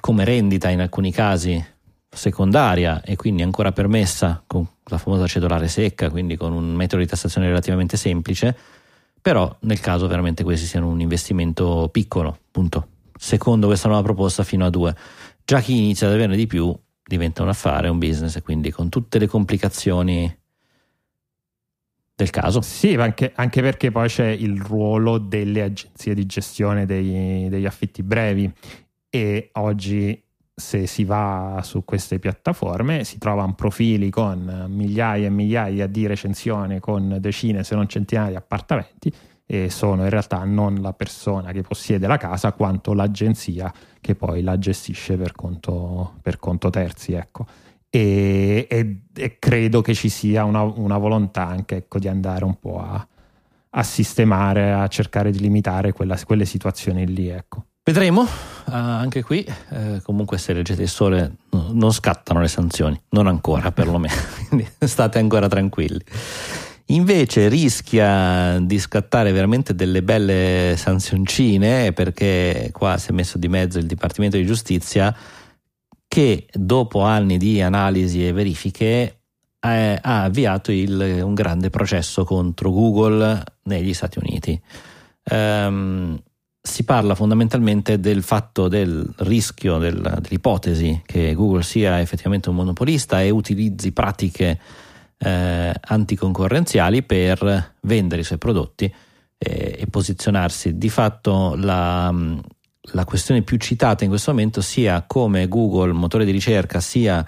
come 0.00 0.24
rendita 0.24 0.68
in 0.70 0.80
alcuni 0.80 1.12
casi 1.12 1.64
secondaria 2.08 3.02
e 3.02 3.16
quindi 3.16 3.42
ancora 3.42 3.72
permessa 3.72 4.42
con 4.46 4.66
la 4.84 4.98
famosa 4.98 5.26
cedolare 5.26 5.68
secca, 5.68 6.10
quindi 6.10 6.36
con 6.36 6.52
un 6.52 6.74
metodo 6.74 7.02
di 7.02 7.08
tassazione 7.08 7.48
relativamente 7.48 7.96
semplice 7.96 8.56
però 9.26 9.52
nel 9.62 9.80
caso 9.80 10.06
veramente 10.06 10.44
questi 10.44 10.66
siano 10.66 10.86
un 10.86 11.00
investimento 11.00 11.88
piccolo, 11.90 12.28
appunto, 12.46 12.90
secondo 13.18 13.66
questa 13.66 13.88
nuova 13.88 14.04
proposta 14.04 14.44
fino 14.44 14.64
a 14.64 14.70
due. 14.70 14.94
Già 15.44 15.58
chi 15.58 15.76
inizia 15.76 16.06
ad 16.06 16.12
averne 16.12 16.36
di 16.36 16.46
più 16.46 16.72
diventa 17.04 17.42
un 17.42 17.48
affare, 17.48 17.88
un 17.88 17.98
business 17.98 18.36
e 18.36 18.42
quindi 18.42 18.70
con 18.70 18.88
tutte 18.88 19.18
le 19.18 19.26
complicazioni 19.26 20.32
del 22.16 22.30
caso. 22.30 22.62
Sì, 22.62 22.94
anche, 22.94 23.32
anche, 23.34 23.60
perché 23.60 23.92
poi 23.92 24.08
c'è 24.08 24.28
il 24.28 24.58
ruolo 24.58 25.18
delle 25.18 25.62
agenzie 25.62 26.14
di 26.14 26.24
gestione 26.24 26.86
dei, 26.86 27.48
degli 27.50 27.66
affitti 27.66 28.02
brevi 28.02 28.50
e 29.10 29.50
oggi 29.52 30.20
se 30.58 30.86
si 30.86 31.04
va 31.04 31.60
su 31.62 31.84
queste 31.84 32.18
piattaforme 32.18 33.04
si 33.04 33.18
trovano 33.18 33.54
profili 33.54 34.08
con 34.08 34.64
migliaia 34.70 35.26
e 35.26 35.30
migliaia 35.30 35.86
di 35.86 36.06
recensioni 36.06 36.80
con 36.80 37.18
decine 37.20 37.62
se 37.62 37.74
non 37.74 37.86
centinaia 37.86 38.30
di 38.30 38.36
appartamenti 38.36 39.12
e 39.44 39.68
sono 39.68 40.04
in 40.04 40.08
realtà 40.08 40.42
non 40.44 40.80
la 40.80 40.94
persona 40.94 41.52
che 41.52 41.60
possiede 41.60 42.06
la 42.06 42.16
casa 42.16 42.52
quanto 42.52 42.94
l'agenzia 42.94 43.70
che 44.00 44.14
poi 44.14 44.42
la 44.42 44.58
gestisce 44.58 45.16
per 45.16 45.32
conto, 45.32 46.14
per 46.22 46.38
conto 46.38 46.70
terzi. 46.70 47.12
Ecco. 47.12 47.46
E, 47.88 48.66
e, 48.68 49.00
e, 49.14 49.38
credo 49.38 49.80
che 49.80 49.94
ci 49.94 50.08
sia 50.08 50.44
una, 50.44 50.62
una 50.62 50.98
volontà 50.98 51.46
anche 51.46 51.76
ecco, 51.76 51.98
di 51.98 52.08
andare 52.08 52.44
un 52.44 52.58
po' 52.58 52.80
a, 52.80 53.06
a, 53.70 53.82
sistemare, 53.82 54.72
a 54.72 54.86
cercare 54.88 55.30
di 55.30 55.38
limitare 55.38 55.92
quella, 55.92 56.18
quelle 56.24 56.44
situazioni 56.44 57.06
lì. 57.06 57.28
Ecco. 57.28 57.64
Vedremo, 57.82 58.22
uh, 58.22 58.26
anche 58.64 59.22
qui, 59.22 59.46
eh, 59.70 60.00
comunque 60.02 60.38
se 60.38 60.52
leggete 60.52 60.82
il 60.82 60.88
sole 60.88 61.36
no, 61.50 61.68
non 61.70 61.92
scattano 61.92 62.40
le 62.40 62.48
sanzioni, 62.48 63.00
non 63.10 63.28
ancora 63.28 63.70
perlomeno, 63.70 64.12
state 64.80 65.20
ancora 65.20 65.46
tranquilli. 65.46 66.02
Invece 66.86 67.48
rischia 67.48 68.58
di 68.60 68.78
scattare 68.78 69.32
veramente 69.32 69.74
delle 69.74 70.02
belle 70.02 70.74
sanzioncine 70.76 71.92
perché 71.92 72.70
qua 72.72 72.96
si 72.96 73.10
è 73.10 73.12
messo 73.12 73.38
di 73.38 73.48
mezzo 73.48 73.78
il 73.78 73.86
Dipartimento 73.86 74.36
di 74.36 74.46
Giustizia 74.46 75.14
che 76.16 76.46
dopo 76.50 77.02
anni 77.02 77.36
di 77.36 77.60
analisi 77.60 78.26
e 78.26 78.32
verifiche 78.32 79.18
eh, 79.60 79.98
ha 80.00 80.22
avviato 80.22 80.72
il, 80.72 81.20
un 81.22 81.34
grande 81.34 81.68
processo 81.68 82.24
contro 82.24 82.70
Google 82.70 83.44
negli 83.64 83.92
Stati 83.92 84.18
Uniti. 84.18 84.58
Um, 85.30 86.18
si 86.58 86.84
parla 86.84 87.14
fondamentalmente 87.14 88.00
del 88.00 88.22
fatto 88.22 88.66
del 88.68 89.06
rischio, 89.18 89.76
del, 89.76 90.00
dell'ipotesi 90.22 91.02
che 91.04 91.34
Google 91.34 91.62
sia 91.62 92.00
effettivamente 92.00 92.48
un 92.48 92.54
monopolista 92.54 93.20
e 93.20 93.28
utilizzi 93.28 93.92
pratiche 93.92 94.58
eh, 95.18 95.74
anticoncorrenziali 95.78 97.02
per 97.02 97.74
vendere 97.82 98.22
i 98.22 98.24
suoi 98.24 98.38
prodotti 98.38 98.90
eh, 99.36 99.76
e 99.80 99.86
posizionarsi. 99.90 100.78
Di 100.78 100.88
fatto 100.88 101.54
la, 101.56 102.10
la 102.92 103.04
questione 103.04 103.42
più 103.42 103.56
citata 103.58 104.04
in 104.04 104.10
questo 104.10 104.30
momento 104.30 104.60
sia 104.60 105.04
come 105.06 105.48
Google, 105.48 105.92
motore 105.92 106.24
di 106.24 106.30
ricerca, 106.30 106.80
sia 106.80 107.24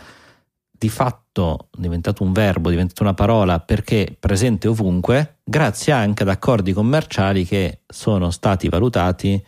di 0.70 0.88
fatto 0.88 1.68
diventato 1.76 2.22
un 2.22 2.32
verbo, 2.32 2.70
diventato 2.70 3.02
una 3.02 3.14
parola 3.14 3.58
perché 3.58 4.16
presente 4.18 4.68
ovunque, 4.68 5.38
grazie 5.42 5.92
anche 5.92 6.22
ad 6.22 6.28
accordi 6.28 6.72
commerciali 6.72 7.44
che 7.44 7.80
sono 7.86 8.30
stati 8.30 8.68
valutati 8.68 9.44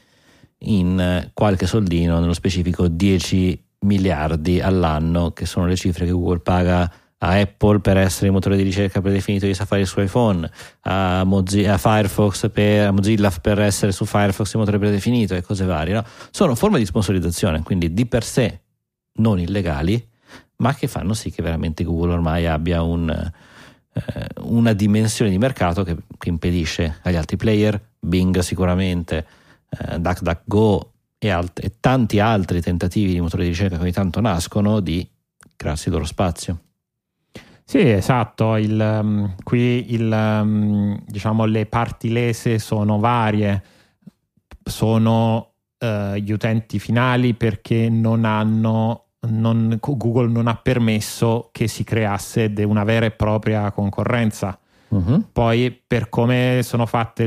in 0.62 1.30
qualche 1.32 1.66
soldino, 1.66 2.18
nello 2.18 2.32
specifico 2.32 2.88
10 2.88 3.64
miliardi 3.80 4.60
all'anno, 4.60 5.30
che 5.30 5.46
sono 5.46 5.66
le 5.66 5.76
cifre 5.76 6.04
che 6.04 6.10
Google 6.10 6.40
paga 6.40 6.92
a 7.22 7.38
Apple 7.38 7.80
per 7.80 7.96
essere 7.98 8.26
il 8.26 8.32
motore 8.32 8.56
di 8.56 8.62
ricerca 8.62 9.00
predefinito 9.00 9.44
di 9.46 9.52
Safari 9.52 9.84
su 9.84 10.00
iPhone, 10.00 10.50
a, 10.82 11.22
Mozilla, 11.24 11.74
a 11.74 11.78
Firefox 11.78 12.50
per, 12.50 12.86
a 12.86 12.90
Mozilla 12.92 13.30
per 13.30 13.60
essere 13.60 13.92
su 13.92 14.06
Firefox 14.06 14.52
il 14.52 14.58
motore 14.58 14.78
predefinito 14.78 15.34
e 15.34 15.42
cose 15.42 15.64
varie. 15.64 15.94
No? 15.94 16.04
Sono 16.30 16.54
forme 16.54 16.78
di 16.78 16.86
sponsorizzazione, 16.86 17.62
quindi 17.62 17.92
di 17.92 18.06
per 18.06 18.24
sé 18.24 18.60
non 19.14 19.38
illegali, 19.38 20.02
ma 20.56 20.74
che 20.74 20.86
fanno 20.86 21.12
sì 21.12 21.30
che 21.30 21.42
veramente 21.42 21.84
Google 21.84 22.12
ormai 22.12 22.46
abbia 22.46 22.82
un, 22.82 23.10
eh, 23.10 24.26
una 24.40 24.72
dimensione 24.72 25.30
di 25.30 25.38
mercato 25.38 25.82
che, 25.82 25.96
che, 26.16 26.28
impedisce 26.30 27.00
agli 27.02 27.16
altri 27.16 27.36
player, 27.36 27.78
Bing 27.98 28.38
sicuramente, 28.38 29.26
eh, 29.68 29.98
DuckDuckGo 29.98 30.92
e, 31.18 31.28
alt- 31.28 31.62
e 31.62 31.74
tanti 31.80 32.18
altri 32.18 32.62
tentativi 32.62 33.12
di 33.12 33.20
motori 33.20 33.42
di 33.42 33.50
ricerca 33.50 33.76
che 33.76 33.82
ogni 33.82 33.92
tanto 33.92 34.22
nascono 34.22 34.80
di 34.80 35.06
crearsi 35.54 35.88
il 35.88 35.94
loro 35.94 36.06
spazio. 36.06 36.60
Sì, 37.70 37.88
esatto. 37.88 38.56
Il, 38.56 39.00
um, 39.00 39.32
qui 39.44 39.92
il, 39.94 40.10
um, 40.10 41.00
diciamo, 41.06 41.44
le 41.44 41.66
parti 41.66 42.10
lese 42.10 42.58
sono 42.58 42.98
varie, 42.98 43.62
sono 44.64 45.52
uh, 45.78 46.14
gli 46.14 46.32
utenti 46.32 46.80
finali 46.80 47.34
perché 47.34 47.88
non 47.88 48.24
hanno 48.24 49.04
non, 49.28 49.78
Google 49.78 50.32
non 50.32 50.48
ha 50.48 50.56
permesso 50.56 51.50
che 51.52 51.68
si 51.68 51.84
creasse 51.84 52.52
una 52.56 52.82
vera 52.82 53.06
e 53.06 53.12
propria 53.12 53.70
concorrenza. 53.70 54.58
Uh-huh. 54.88 55.26
Poi, 55.30 55.70
per 55.86 56.08
come 56.08 56.62
sono 56.64 56.86
fatte, 56.86 57.22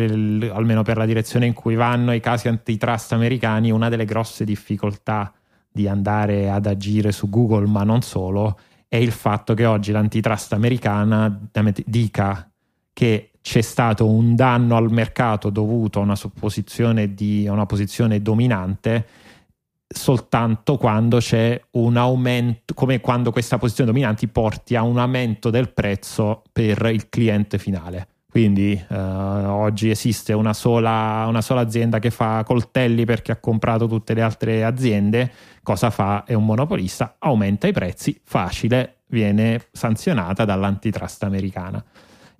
almeno 0.51 0.83
per 0.83 0.97
la 0.97 1.05
direzione 1.05 1.45
in 1.45 1.53
cui 1.53 1.75
vanno 1.75 2.11
i 2.11 2.19
casi 2.19 2.49
antitrust 2.49 3.13
americani, 3.13 3.71
una 3.71 3.87
delle 3.87 4.03
grosse 4.03 4.43
difficoltà 4.43 5.31
di 5.71 5.87
andare 5.87 6.49
ad 6.49 6.65
agire 6.65 7.13
su 7.13 7.29
Google, 7.29 7.65
ma 7.67 7.83
non 7.83 8.01
solo, 8.01 8.57
è 8.93 8.97
il 8.97 9.11
fatto 9.11 9.55
che 9.55 9.65
oggi 9.65 9.91
l'antitrust 9.91 10.53
americana 10.53 11.35
dica 11.83 12.47
che 12.93 13.31
c'è 13.41 13.61
stato 13.61 14.07
un 14.07 14.35
danno 14.35 14.75
al 14.75 14.91
mercato 14.91 15.49
dovuto 15.49 15.99
a 15.99 16.03
una, 16.03 17.05
di, 17.07 17.47
una 17.47 17.65
posizione 17.65 18.21
dominante 18.21 19.07
soltanto 19.87 20.77
quando 20.77 21.17
c'è 21.17 21.59
un 21.71 21.97
aumento, 21.97 22.75
come 22.75 22.99
quando 22.99 23.31
questa 23.31 23.57
posizione 23.57 23.89
dominante 23.89 24.27
porti 24.27 24.75
a 24.75 24.83
un 24.83 24.99
aumento 24.99 25.49
del 25.49 25.73
prezzo 25.73 26.43
per 26.51 26.87
il 26.93 27.09
cliente 27.09 27.57
finale. 27.57 28.12
Quindi 28.33 28.73
eh, 28.73 28.95
oggi 28.95 29.91
esiste 29.91 30.33
una 30.33 30.53
sola, 30.53 31.25
una 31.27 31.41
sola, 31.41 31.61
azienda 31.61 31.99
che 31.99 32.09
fa 32.09 32.43
coltelli 32.43 33.05
perché 33.05 33.31
ha 33.31 33.35
comprato 33.35 33.85
tutte 33.85 34.15
le 34.15 34.23
altre 34.23 34.63
aziende. 34.63 35.31
Cosa 35.61 35.91
fa? 35.91 36.23
È 36.23 36.33
un 36.33 36.43
monopolista, 36.43 37.17
aumenta 37.19 37.67
i 37.67 37.71
prezzi, 37.71 38.19
facile, 38.23 39.01
viene 39.09 39.67
sanzionata 39.71 40.45
dall'antitrust 40.45 41.21
americana. 41.21 41.85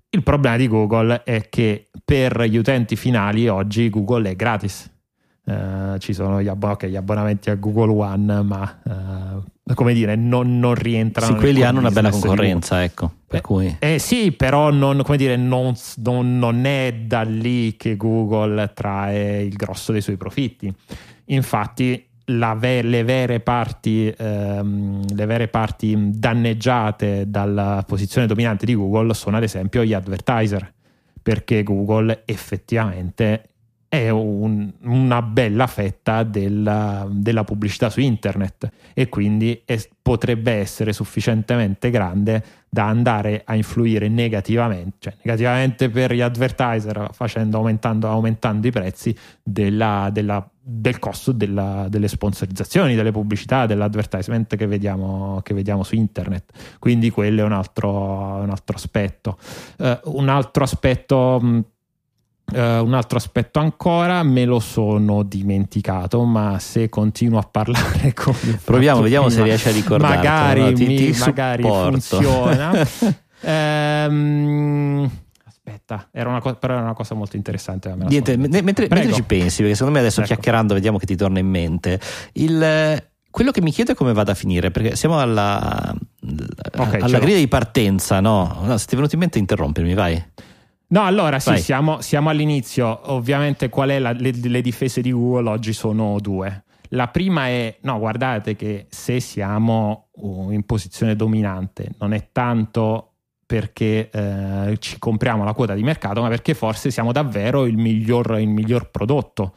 Il 0.10 0.24
problema 0.24 0.58
di 0.58 0.68
Google 0.68 1.22
è 1.22 1.48
che 1.48 1.90
per 2.04 2.42
gli 2.42 2.58
utenti 2.58 2.96
finali 2.96 3.48
oggi 3.48 3.92
Google 3.92 4.32
è 4.32 4.36
gratis 4.36 4.93
Uh, 5.46 5.98
ci 5.98 6.14
sono 6.14 6.42
gli, 6.42 6.48
abbon- 6.48 6.72
okay, 6.72 6.90
gli, 6.90 6.96
abbonamenti 6.96 7.50
a 7.50 7.56
Google 7.56 7.92
One, 7.92 8.42
ma 8.44 8.80
uh, 8.84 9.74
come 9.74 9.94
dire, 9.94 10.16
non, 10.16 10.58
non 10.58 10.74
rientrano. 10.74 11.34
Sì, 11.34 11.40
quelli 11.40 11.64
hanno 11.64 11.80
una 11.80 11.92
bella 11.92 12.12
concorrenza, 12.12 12.82
ecco. 12.82 13.12
Per 13.28 13.40
eh, 13.40 13.42
cui... 13.42 13.76
eh, 13.80 14.00
sì, 14.00 14.32
però 14.32 14.72
non, 14.72 15.02
come 15.04 15.18
dire, 15.18 15.36
non, 15.36 15.74
non, 15.98 16.66
è 16.66 16.94
da 16.94 17.24
lì 17.24 17.76
che 17.76 17.98
Google 17.98 18.72
trae 18.74 19.42
il 19.42 19.56
grosso 19.56 19.92
dei 19.92 20.02
suoi 20.02 20.16
profitti. 20.16 20.74
Infatti, 21.26 22.06
ve- 22.26 22.82
le, 22.82 23.04
vere 23.04 23.40
parti, 23.40 24.14
ehm, 24.16 25.14
le 25.14 25.26
vere 25.26 25.48
parti 25.48 25.96
danneggiate 25.98 27.30
dalla 27.30 27.84
posizione 27.86 28.28
dominante 28.28 28.66
di 28.66 28.76
Google 28.76 29.14
sono 29.14 29.38
ad 29.38 29.44
esempio 29.44 29.84
gli 29.84 29.94
advertiser, 29.94 30.72
perché 31.22 31.64
Google 31.64 32.24
effettivamente 32.26 33.50
è 33.94 34.10
un, 34.10 34.72
una 34.86 35.22
bella 35.22 35.68
fetta 35.68 36.24
della, 36.24 37.08
della, 37.12 37.44
pubblicità 37.44 37.92
su 37.92 38.00
internet 38.00 38.68
e 38.92 39.08
quindi 39.08 39.62
è, 39.66 39.80
potrebbe 40.02 40.52
essere 40.54 40.94
sufficientemente 40.94 41.92
grande 41.92 42.44
da 42.70 42.88
andare 42.88 43.44
a 43.46 43.54
influire 43.54 44.08
negativamente, 44.08 44.96
cioè 44.98 45.14
negativamente 45.22 45.92
per 45.92 46.12
gli 46.12 46.22
advertiser 46.22 47.10
facendo 47.12 47.58
aumentando, 47.58 48.10
aumentando 48.10 48.66
i 48.66 48.72
prezzi 48.72 49.16
della, 49.44 50.10
della, 50.12 50.44
del 50.60 50.98
costo 50.98 51.32
delle 51.32 52.08
sponsorizzazioni, 52.08 52.96
delle 52.96 53.12
pubblicità, 53.12 53.68
dell'advertisement 53.68 54.56
che 54.56 54.66
vediamo, 54.66 55.40
che 55.44 55.54
vediamo 55.54 55.84
su 55.84 55.94
internet. 55.94 56.78
Quindi 56.80 57.12
quello 57.12 57.42
è 57.42 57.44
un 57.44 57.52
altro, 57.52 57.92
un 57.92 58.50
altro 58.50 58.76
aspetto. 58.76 59.38
Uh, 59.78 60.00
un 60.06 60.30
altro 60.30 60.64
aspetto 60.64 61.70
Uh, 62.46 62.84
un 62.84 62.94
altro 62.94 63.18
aspetto 63.18 63.60
ancora 63.60 64.22
me 64.22 64.46
lo 64.46 64.60
sono 64.60 65.24
dimenticato, 65.24 66.24
ma 66.24 66.60
se 66.60 66.88
continuo 66.90 67.40
a 67.40 67.48
parlare 67.50 68.14
con 68.14 68.36
proviamo, 68.64 69.02
vediamo 69.02 69.28
prima, 69.28 69.42
se 69.42 69.48
riesci 69.48 69.70
a 69.70 69.72
ricordare. 69.72 70.16
Magari, 70.18 70.62
no? 70.62 70.74
ti, 70.74 70.86
mi, 70.86 70.96
ti 70.96 71.20
magari 71.20 71.64
funziona. 71.64 72.72
um, 73.42 75.10
aspetta, 75.46 76.10
era 76.12 76.30
una 76.30 76.42
co- 76.42 76.56
però 76.56 76.74
era 76.74 76.84
una 76.84 76.94
cosa 76.94 77.16
molto 77.16 77.38
interessante. 77.38 77.94
Niente, 77.96 78.36
mentre, 78.38 78.62
mentre, 78.62 79.14
ci 79.14 79.24
pensi, 79.24 79.62
perché 79.62 79.74
secondo 79.74 79.94
me 79.94 80.00
adesso 80.00 80.20
ecco. 80.20 80.34
chiacchierando 80.34 80.74
vediamo 80.74 80.98
che 80.98 81.06
ti 81.06 81.16
torna 81.16 81.40
in 81.40 81.48
mente. 81.48 82.00
Il, 82.34 83.02
quello 83.32 83.52
che 83.52 83.62
mi 83.62 83.72
chiedo 83.72 83.94
è 83.94 83.96
come 83.96 84.14
vada 84.14 84.34
a 84.34 84.36
finire, 84.36 84.70
perché 84.70 84.96
siamo 84.96 85.20
alla, 85.20 85.96
okay, 86.76 87.00
alla 87.00 87.18
griglia 87.20 87.38
di 87.38 87.48
partenza, 87.48 88.20
no? 88.20 88.60
no? 88.62 88.78
Se 88.78 88.86
ti 88.86 88.94
è 88.94 88.96
venuto 88.96 89.16
in 89.16 89.22
mente 89.22 89.40
interrompermi, 89.40 89.94
vai. 89.96 90.24
No, 90.94 91.04
allora 91.06 91.40
sì, 91.40 91.58
siamo, 91.58 92.02
siamo 92.02 92.30
all'inizio. 92.30 93.12
Ovviamente, 93.12 93.68
qual 93.70 93.90
è 93.90 93.98
la- 93.98 94.12
le, 94.12 94.32
le 94.32 94.62
difese 94.62 95.02
di 95.02 95.12
Google 95.12 95.50
oggi 95.50 95.74
sono 95.74 96.20
due. 96.20 96.66
La 96.90 97.08
prima 97.08 97.48
è: 97.48 97.78
no, 97.82 97.98
guardate 97.98 98.56
che 98.56 98.86
se 98.90 99.20
siamo 99.20 100.10
uh, 100.12 100.52
in 100.52 100.64
posizione 100.68 101.16
dominante, 101.16 101.90
non 101.98 102.14
è 102.14 102.30
tanto 102.32 103.08
perché 103.46 104.10
eh, 104.10 104.78
ci 104.80 104.98
compriamo 104.98 105.44
la 105.44 105.54
quota 105.54 105.74
di 105.74 105.84
mercato, 105.84 106.22
ma 106.22 106.28
perché 106.30 106.54
forse 106.54 106.92
siamo 106.92 107.12
davvero 107.12 107.66
il 107.66 107.78
miglior, 107.78 108.40
il 108.40 108.48
miglior 108.48 108.90
prodotto. 108.90 109.56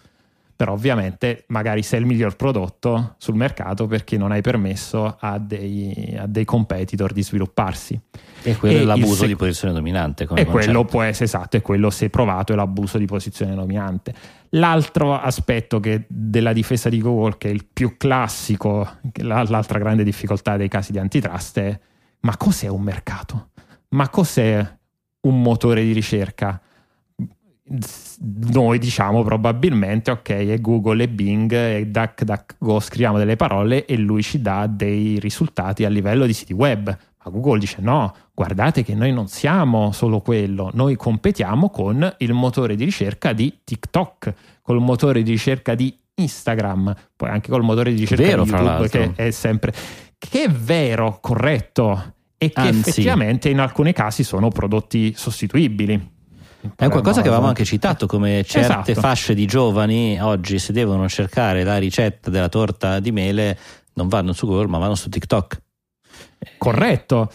Però 0.57 0.73
ovviamente 0.73 1.45
magari 1.49 1.83
sei 1.83 2.01
il 2.01 2.07
miglior 2.07 2.35
prodotto 2.35 3.17
sul 3.19 3.35
mercato 3.35 3.87
perché 3.87 4.17
non 4.17 4.33
hai 4.33 4.41
permesso 4.41 5.17
a 5.21 5.39
dei, 5.39 6.17
a 6.19 6.27
dei 6.27 6.47
competitor 6.47 7.13
di 7.13 7.23
svilupparsi. 7.23 8.01
E 8.43 8.57
quello 8.57 8.79
E 8.79 8.81
è 8.81 8.85
l'abuso 8.85 9.15
sec- 9.17 9.27
di 9.27 9.37
posizione 9.37 9.75
dominante. 9.75 10.23
E 10.23 10.27
concetto. 10.27 10.51
quello 10.51 10.85
può 10.87 11.03
essere 11.03 11.27
esatto, 11.27 11.59
è 11.59 11.61
quello 11.61 11.91
se 11.91 12.09
provato 12.09 12.55
è 12.55 12.57
l'abuso 12.57 12.97
di 12.97 13.05
posizione 13.05 13.55
dominante. 13.55 14.15
L'altro 14.51 15.21
aspetto 15.21 15.79
che 15.79 16.07
della 16.09 16.55
difesa 16.55 16.89
di 16.89 17.03
Google, 17.03 17.37
che 17.37 17.51
è 17.51 17.53
il 17.53 17.67
più 17.71 17.99
classico, 17.99 18.89
l'altra 19.17 19.79
grande 19.79 20.05
difficoltà 20.05 20.57
dei 20.57 20.69
casi 20.69 20.93
di 20.93 20.99
antitrust 20.99 21.59
è: 21.59 21.79
ma 22.21 22.37
cos'è 22.39 22.69
un 22.69 22.81
mercato? 22.81 23.51
Ma 23.89 24.09
cos'è 24.09 24.67
un 25.21 25.43
motore 25.43 25.83
di 25.83 25.93
ricerca? 25.93 26.61
Noi 28.53 28.79
diciamo 28.79 29.25
probabilmente 29.25 30.13
ok, 30.13 30.29
è 30.29 30.61
Google 30.61 31.03
e 31.03 31.09
Bing 31.09 31.53
e 31.53 31.87
DuckDuckGo 31.89 32.79
scriviamo 32.79 33.19
delle 33.19 33.35
parole 33.35 33.85
e 33.87 33.97
lui 33.97 34.23
ci 34.23 34.41
dà 34.41 34.69
dei 34.69 35.19
risultati 35.19 35.85
a 35.85 35.89
livello 35.89 36.27
di 36.27 36.33
siti 36.33 36.53
web. 36.53 36.87
Ma 36.87 37.31
Google 37.31 37.59
dice 37.59 37.79
no, 37.81 38.15
guardate 38.33 38.85
che 38.85 38.95
noi 38.95 39.13
non 39.13 39.27
siamo 39.27 39.91
solo 39.91 40.21
quello, 40.21 40.71
noi 40.75 40.95
competiamo 40.95 41.69
con 41.71 42.15
il 42.19 42.33
motore 42.33 42.77
di 42.77 42.85
ricerca 42.85 43.33
di 43.33 43.53
TikTok, 43.65 44.35
col 44.63 44.81
motore 44.81 45.23
di 45.25 45.33
ricerca 45.33 45.75
di 45.75 45.93
Instagram, 46.15 46.95
poi 47.17 47.31
anche 47.31 47.51
col 47.51 47.63
motore 47.63 47.93
di 47.93 47.99
ricerca 47.99 48.25
Vero, 48.25 48.45
di 48.45 48.51
YouTube 48.51 48.89
che 48.89 49.13
è 49.17 49.31
sempre 49.33 49.73
che 50.19 50.45
è 50.45 50.49
vero, 50.49 51.19
corretto 51.21 52.15
e 52.39 52.51
che 52.51 52.61
Anzi. 52.61 52.91
effettivamente 52.91 53.49
in 53.49 53.59
alcuni 53.59 53.93
casi 53.93 54.23
sono 54.23 54.49
prodotti 54.49 55.13
sostituibili. 55.15 56.15
È 56.75 56.89
qualcosa 56.89 57.21
che 57.23 57.29
avevamo 57.29 57.49
anche 57.49 57.65
citato, 57.65 58.07
come 58.07 58.43
certe 58.45 58.91
Esatto. 58.93 59.01
fasce 59.01 59.35
di 59.35 59.47
giovani 59.47 60.21
oggi 60.21 60.59
se 60.59 60.73
devono 60.73 61.09
cercare 61.09 61.63
la 61.65 61.79
ricetta 61.79 62.31
della 62.31 62.49
torta 62.49 62.99
di 63.01 63.13
mele 63.13 63.59
non 63.95 64.09
vanno 64.09 64.33
su 64.33 64.47
Google 64.47 64.67
ma 64.69 64.79
vanno 64.79 64.95
su 64.95 65.09
TikTok. 65.09 65.61
corretto. 66.59 67.31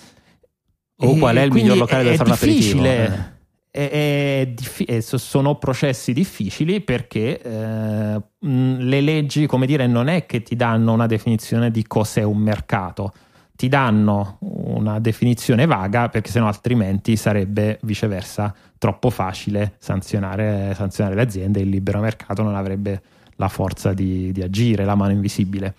O 1.03 1.15
E 1.15 1.17
qual 1.17 1.35
è 1.35 1.41
il 1.41 1.51
miglior 1.51 1.77
locale 1.77 2.03
dove 2.03 2.15
fare 2.17 2.29
un 2.29 2.35
aperitivo. 2.35 2.81
difficile. 2.81 3.39
È- 3.71 3.89
è 3.89 4.53
eh, 4.85 5.01
sono 5.01 5.55
processi 5.55 6.11
difficili 6.11 6.81
perché 6.81 7.41
eh, 7.41 8.21
le 8.39 9.01
leggi, 9.01 9.45
come 9.47 9.65
dire, 9.65 9.87
non 9.87 10.09
è 10.09 10.25
che 10.25 10.43
ti 10.43 10.55
danno 10.57 10.91
una 10.91 11.07
definizione 11.07 11.71
di 11.71 11.87
cos'è 11.87 12.21
un 12.23 12.37
mercato, 12.37 13.13
ti 13.55 13.69
danno 13.69 14.37
una 14.41 14.99
definizione 14.99 15.65
vaga 15.65 16.09
perché 16.09 16.29
sennò 16.29 16.47
altrimenti 16.47 17.15
sarebbe 17.15 17.79
viceversa 17.83 18.53
troppo 18.81 19.11
facile 19.11 19.75
sanzionare, 19.77 20.73
sanzionare 20.73 21.15
le 21.15 21.21
aziende, 21.21 21.59
il 21.59 21.69
libero 21.69 21.99
mercato 21.99 22.41
non 22.41 22.55
avrebbe 22.55 22.99
la 23.35 23.47
forza 23.47 23.93
di, 23.93 24.31
di 24.31 24.41
agire, 24.41 24.85
la 24.85 24.95
mano 24.95 25.11
invisibile. 25.11 25.75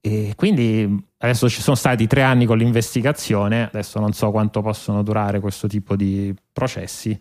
E 0.00 0.32
quindi 0.34 1.04
adesso 1.18 1.48
ci 1.48 1.60
sono 1.62 1.76
stati 1.76 2.08
tre 2.08 2.22
anni 2.22 2.44
con 2.44 2.58
l'investigazione, 2.58 3.68
adesso 3.68 4.00
non 4.00 4.12
so 4.12 4.32
quanto 4.32 4.60
possono 4.60 5.04
durare 5.04 5.38
questo 5.38 5.68
tipo 5.68 5.94
di 5.94 6.34
processi, 6.52 7.16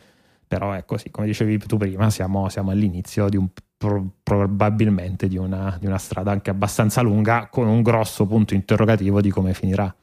però 0.48 0.72
è 0.72 0.86
così, 0.86 1.12
come 1.12 1.28
dicevi 1.28 1.60
tu 1.60 1.78
prima, 1.78 2.10
siamo, 2.10 2.50
siamo 2.50 2.72
all'inizio 2.72 3.30
di 3.30 3.38
un, 3.38 3.48
pro- 3.78 4.14
probabilmente 4.24 5.28
di 5.28 5.38
una, 5.38 5.78
di 5.80 5.86
una 5.86 6.00
strada 6.00 6.32
anche 6.32 6.50
abbastanza 6.50 7.02
lunga 7.02 7.48
con 7.48 7.68
un 7.68 7.84
grosso 7.84 8.26
punto 8.26 8.56
interrogativo 8.56 9.22
di 9.22 9.30
come 9.30 9.54
finirà. 9.54 9.94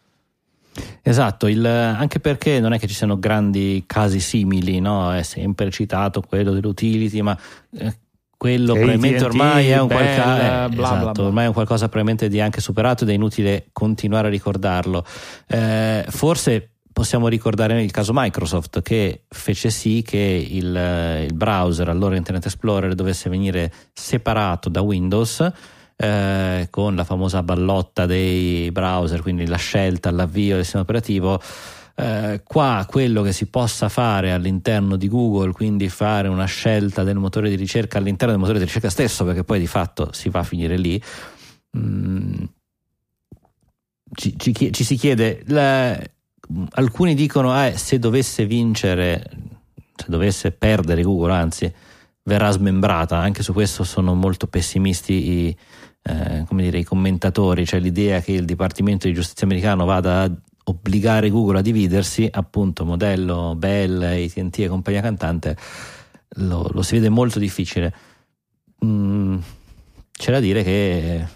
Esatto, 1.03 1.47
il- 1.47 1.65
anche 1.67 2.21
perché 2.21 2.61
non 2.61 2.73
è 2.73 2.79
che 2.79 2.87
ci 2.87 2.95
siano 2.95 3.19
grandi 3.19 3.85
casi 3.87 4.21
simili, 4.21 4.81
no? 4.81 5.13
è 5.15 5.23
sempre 5.23 5.71
citato 5.71 6.21
quello 6.21 6.53
dell'utility, 6.53 7.21
ma 7.21 7.39
eh, 7.79 7.97
quello 8.37 8.73
Che 8.75 8.79
probabilmente 8.79 9.25
ormai 9.25 9.69
è 9.69 9.81
un 9.81 9.89
Bell, 9.89 9.97
qualcosa, 9.97 10.37
eh, 10.37 10.69
bla, 10.69 10.69
bla, 10.69 10.83
esatto, 10.85 11.13
bla. 11.13 11.25
ormai 11.25 11.45
è 11.45 11.47
un 11.49 11.53
qualcosa 11.55 11.89
probabilmente 11.89 12.29
di 12.29 12.41
anche 12.41 12.61
superato 12.61 13.05
ed 13.05 13.11
è 13.11 13.13
inutile 13.15 13.67
continuare 13.73 14.29
a 14.29 14.31
ricordarlo. 14.31 15.05
Eh, 15.49 16.05
forse 16.09 16.71
possiamo 16.93 17.29
ricordare 17.29 17.83
il 17.83 17.91
caso 17.91 18.13
Microsoft 18.15 18.83
che 18.83 19.25
fece 19.29 19.71
sì 19.71 20.03
che 20.03 20.47
il, 20.51 21.27
il 21.27 21.35
browser, 21.35 21.89
allora 21.89 22.17
Internet 22.17 22.47
Explorer, 22.47 22.95
dovesse 22.95 23.29
venire 23.31 23.73
separato 23.93 24.69
da 24.69 24.81
Windows 24.83 25.53
eh, 26.01 26.69
con 26.71 26.95
la 26.95 27.03
famosa 27.03 27.43
ballotta 27.43 28.07
dei 28.07 28.71
browser, 28.71 29.21
quindi 29.21 29.47
la 29.47 29.57
scelta, 29.57 30.13
l'avvio 30.13 30.55
del 30.55 30.63
sistema 30.63 30.85
operativo. 30.85 31.43
Eh, 31.97 32.43
qua 32.45 32.87
quello 32.89 33.23
che 33.23 33.33
si 33.33 33.47
possa 33.47 33.89
fare 33.89 34.31
all'interno 34.31 34.95
di 34.95 35.09
Google, 35.09 35.51
quindi 35.51 35.89
fare 35.89 36.29
una 36.29 36.45
scelta 36.45 37.03
del 37.03 37.17
motore 37.17 37.49
di 37.49 37.57
ricerca 37.57 37.99
all'interno 37.99 38.33
del 38.33 38.41
motore 38.41 38.61
di 38.61 38.67
ricerca 38.67 38.91
stesso, 38.91 39.25
perché 39.25 39.43
poi 39.43 39.59
di 39.59 39.67
fatto 39.67 40.11
si 40.13 40.29
va 40.29 40.39
a 40.41 40.45
finire 40.45 40.77
lì. 40.77 41.03
mm, 41.77 42.45
ci, 44.15 44.39
ci 44.39 44.73
ci 44.73 44.85
si 44.85 44.97
chiede, 44.97 45.43
la- 45.49 46.01
alcuni 46.75 47.15
dicono 47.15 47.61
eh, 47.65 47.77
se 47.77 47.99
dovesse 47.99 48.47
vincere, 48.47 49.29
se 49.97 50.07
dovesse 50.07 50.53
perdere 50.53 51.03
Google, 51.03 51.33
anzi, 51.33 51.73
verrà 52.23 52.51
smembrata. 52.53 53.17
Anche 53.17 53.43
su 53.43 53.53
questo 53.53 53.83
sono 53.83 54.15
molto 54.15 54.47
pessimisti 54.47 55.13
i, 55.13 55.57
eh, 56.09 56.45
come 56.47 56.63
dire, 56.63 56.79
i 56.79 56.85
commentatori, 56.85 57.67
cioè 57.67 57.81
l'idea 57.81 58.21
che 58.21 58.33
il 58.33 58.45
Dipartimento 58.45 59.07
di 59.07 59.13
Giustizia 59.13 59.47
americano 59.47 59.85
vada 59.85 60.23
a 60.23 60.31
obbligare 60.65 61.31
Google 61.31 61.59
a 61.59 61.63
dividersi, 61.63 62.29
appunto, 62.31 62.85
modello 62.85 63.55
Bell, 63.57 64.03
AT&T 64.03 64.59
e 64.61 64.69
compagnia 64.69 65.01
cantante, 65.01 65.57
lo, 66.37 66.69
lo 66.73 66.83
si 66.83 66.95
vede 66.95 67.09
molto 67.09 67.39
difficile. 67.39 67.95
Mm, 68.85 69.39
c'è 70.13 70.33
da 70.33 70.41
dire 70.41 70.63
che 70.63 71.27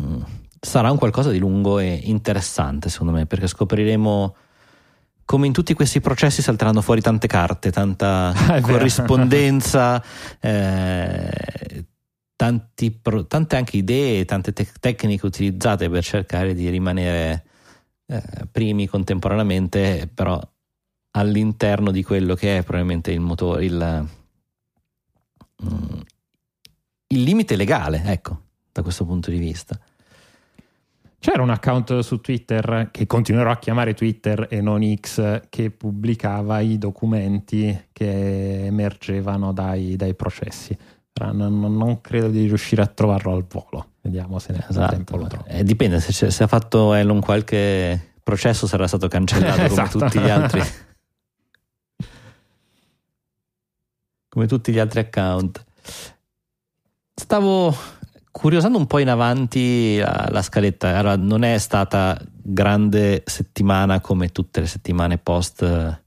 mm, 0.00 0.22
sarà 0.60 0.90
un 0.90 0.98
qualcosa 0.98 1.30
di 1.30 1.38
lungo 1.38 1.78
e 1.78 2.00
interessante, 2.04 2.88
secondo 2.88 3.12
me, 3.12 3.26
perché 3.26 3.46
scopriremo 3.46 4.36
come 5.24 5.46
in 5.46 5.52
tutti 5.52 5.72
questi 5.72 6.00
processi 6.00 6.42
salteranno 6.42 6.82
fuori 6.82 7.00
tante 7.00 7.26
carte, 7.26 7.70
tanta 7.70 8.32
vero. 8.46 8.60
corrispondenza, 8.60 10.02
eh, 10.40 11.84
tanti 12.36 13.00
tante 13.28 13.56
anche 13.56 13.76
idee, 13.76 14.24
tante 14.24 14.52
tec- 14.52 14.78
tecniche 14.78 15.26
utilizzate 15.26 15.88
per 15.88 16.02
cercare 16.02 16.54
di 16.54 16.68
rimanere 16.68 17.44
eh, 18.06 18.22
primi 18.50 18.86
contemporaneamente, 18.86 20.10
però 20.12 20.40
all'interno 21.12 21.90
di 21.90 22.02
quello 22.02 22.34
che 22.34 22.58
è 22.58 22.62
probabilmente 22.62 23.12
il 23.12 23.20
motore, 23.20 23.64
il, 23.64 24.08
mm, 25.64 26.00
il 27.08 27.22
limite 27.22 27.56
legale, 27.56 28.02
ecco, 28.04 28.40
da 28.72 28.82
questo 28.82 29.04
punto 29.04 29.30
di 29.30 29.38
vista. 29.38 29.78
C'era 31.24 31.42
un 31.42 31.48
account 31.48 32.00
su 32.00 32.20
Twitter 32.20 32.90
che 32.90 33.06
continuerò 33.06 33.50
a 33.50 33.58
chiamare 33.58 33.94
Twitter 33.94 34.46
e 34.50 34.60
non 34.60 34.82
X 34.94 35.48
che 35.48 35.70
pubblicava 35.70 36.60
i 36.60 36.76
documenti 36.76 37.86
che 37.92 38.66
emergevano 38.66 39.54
dai, 39.54 39.96
dai 39.96 40.14
processi. 40.14 40.76
Non, 41.16 41.76
non- 41.76 42.00
credo 42.00 42.28
di 42.28 42.46
riuscire 42.46 42.82
a 42.82 42.86
trovarlo 42.86 43.34
al 43.34 43.44
volo. 43.48 43.90
Vediamo 44.00 44.40
se 44.40 44.52
nel 44.52 44.62
frattempo 44.68 45.16
lo 45.16 45.28
trovo. 45.28 45.44
Eh, 45.46 45.62
dipende, 45.62 46.00
se, 46.00 46.30
se 46.30 46.42
ha 46.42 46.46
fatto 46.48 46.92
Elon 46.92 47.20
qualche 47.20 48.14
processo 48.22 48.66
sarà 48.66 48.88
stato 48.88 49.06
cancellato 49.06 49.54
come 49.54 49.66
Esatto. 49.66 49.98
tutti 49.98 50.18
gli 50.18 50.28
altri. 50.28 50.60
come 54.28 54.46
tutti 54.46 54.72
gli 54.72 54.78
altri 54.80 55.00
account. 55.00 55.64
Stavo 57.14 57.72
curiosando 58.32 58.76
un 58.78 58.86
po' 58.88 58.98
in 58.98 59.08
avanti 59.08 59.98
la, 59.98 60.26
la 60.30 60.42
scaletta. 60.42 60.98
Allora, 60.98 61.16
non 61.16 61.44
è 61.44 61.56
stata 61.58 62.20
grande 62.42 63.22
settimana 63.24 64.00
come 64.00 64.30
tutte 64.30 64.58
le 64.60 64.66
settimane 64.66 65.18
post 65.18 65.62
eh, 65.62 66.02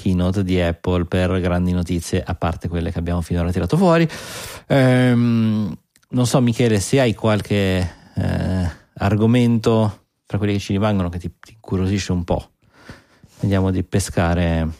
keynote 0.00 0.42
di 0.42 0.60
Apple 0.60 1.04
per 1.04 1.40
grandi 1.40 1.72
notizie, 1.72 2.22
a 2.22 2.34
parte 2.34 2.68
quelle 2.68 2.90
che 2.90 2.98
abbiamo 2.98 3.20
finora 3.20 3.52
tirato 3.52 3.76
fuori. 3.76 4.08
Ehm, 4.66 5.76
non 6.10 6.26
so, 6.26 6.40
Michele, 6.40 6.80
se 6.80 7.00
hai 7.00 7.14
qualche 7.14 7.78
eh, 8.14 8.70
argomento 8.94 10.06
tra 10.26 10.38
quelli 10.38 10.54
che 10.54 10.58
ci 10.60 10.72
rimangono 10.72 11.08
che 11.08 11.18
ti, 11.18 11.30
ti 11.40 11.52
incuriosisce 11.54 12.12
un 12.12 12.24
po'. 12.24 12.50
Vediamo 13.40 13.70
di 13.70 13.82
pescare. 13.82 14.79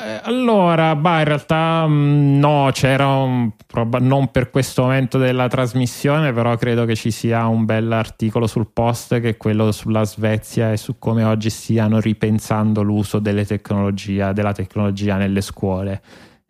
Eh, 0.00 0.20
allora, 0.22 0.94
bah, 0.94 1.18
in 1.18 1.24
realtà 1.24 1.84
mh, 1.84 2.38
no, 2.38 2.70
c'era 2.72 3.08
un, 3.08 3.50
prob- 3.66 3.98
non 3.98 4.30
per 4.30 4.48
questo 4.50 4.82
momento 4.82 5.18
della 5.18 5.48
trasmissione, 5.48 6.32
però 6.32 6.56
credo 6.56 6.84
che 6.84 6.94
ci 6.94 7.10
sia 7.10 7.46
un 7.48 7.64
bel 7.64 7.90
articolo 7.90 8.46
sul 8.46 8.68
post 8.72 9.18
che 9.20 9.30
è 9.30 9.36
quello 9.36 9.72
sulla 9.72 10.04
Svezia 10.04 10.70
e 10.70 10.76
su 10.76 11.00
come 11.00 11.24
oggi 11.24 11.50
stiano 11.50 11.98
ripensando 11.98 12.82
l'uso 12.82 13.18
delle 13.18 13.44
tecnologie, 13.44 14.32
della 14.32 14.52
tecnologia 14.52 15.16
nelle 15.16 15.40
scuole. 15.40 16.00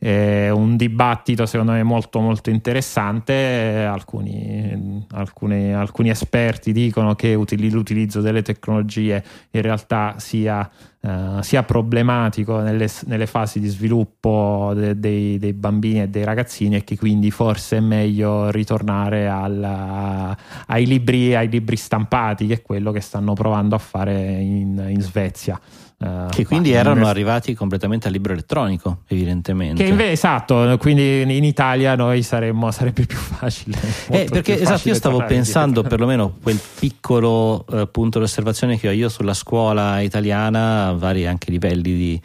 È 0.00 0.48
un 0.50 0.76
dibattito 0.76 1.44
secondo 1.44 1.72
me 1.72 1.82
molto 1.82 2.20
molto 2.20 2.50
interessante. 2.50 3.84
Alcuni, 3.84 5.04
alcuni, 5.10 5.74
alcuni 5.74 6.10
esperti 6.10 6.70
dicono 6.70 7.16
che 7.16 7.34
l'utilizzo 7.34 8.20
delle 8.20 8.42
tecnologie 8.42 9.24
in 9.50 9.60
realtà 9.60 10.14
sia, 10.18 10.70
uh, 11.00 11.40
sia 11.40 11.64
problematico 11.64 12.60
nelle, 12.60 12.88
nelle, 13.06 13.26
fasi 13.26 13.58
di 13.58 13.66
sviluppo 13.66 14.70
de, 14.72 15.00
dei, 15.00 15.36
dei, 15.36 15.52
bambini 15.52 16.02
e 16.02 16.08
dei 16.08 16.22
ragazzini 16.22 16.76
e 16.76 16.84
che 16.84 16.96
quindi 16.96 17.32
forse 17.32 17.78
è 17.78 17.80
meglio 17.80 18.52
ritornare 18.52 19.28
al, 19.28 20.36
ai, 20.66 20.86
libri, 20.86 21.34
ai 21.34 21.48
libri 21.48 21.74
stampati, 21.74 22.46
che 22.46 22.54
è 22.54 22.62
quello 22.62 22.92
che 22.92 23.00
stanno 23.00 23.32
provando 23.32 23.74
a 23.74 23.78
fare 23.78 24.14
in, 24.14 24.80
in 24.90 25.00
Svezia. 25.00 25.60
Uh, 26.00 26.28
che 26.28 26.46
quindi 26.46 26.70
erano 26.70 26.90
invece... 26.90 27.10
arrivati 27.10 27.54
completamente 27.54 28.06
al 28.06 28.12
libro 28.12 28.32
elettronico, 28.32 29.02
evidentemente. 29.08 29.82
Che 29.82 29.90
invece, 29.90 30.12
esatto, 30.12 30.76
quindi 30.78 31.22
in 31.22 31.42
Italia 31.42 31.96
noi 31.96 32.22
saremmo, 32.22 32.70
sarebbe 32.70 33.04
più 33.04 33.16
facile. 33.16 33.76
Eh, 34.08 34.26
perché 34.30 34.54
più 34.54 34.62
esatto, 34.62 34.70
facile 34.70 34.90
io 34.92 34.96
stavo 34.96 35.24
pensando 35.24 35.82
perlomeno 35.82 36.36
quel 36.40 36.60
piccolo 36.78 37.66
eh, 37.66 37.88
punto 37.88 38.18
di 38.18 38.24
osservazione 38.26 38.78
che 38.78 38.86
ho 38.86 38.92
io 38.92 39.08
sulla 39.08 39.34
scuola 39.34 39.98
italiana 40.00 40.86
a 40.86 40.92
vari 40.92 41.26
anche 41.26 41.50
livelli 41.50 41.92
di 41.94 42.22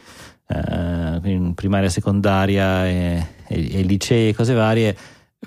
eh, 0.49 1.51
primaria, 1.55 1.89
secondaria 1.89 2.85
e, 2.87 3.27
e, 3.47 3.79
e 3.79 3.81
licei 3.81 4.29
e 4.29 4.35
cose 4.35 4.53
varie, 4.53 4.95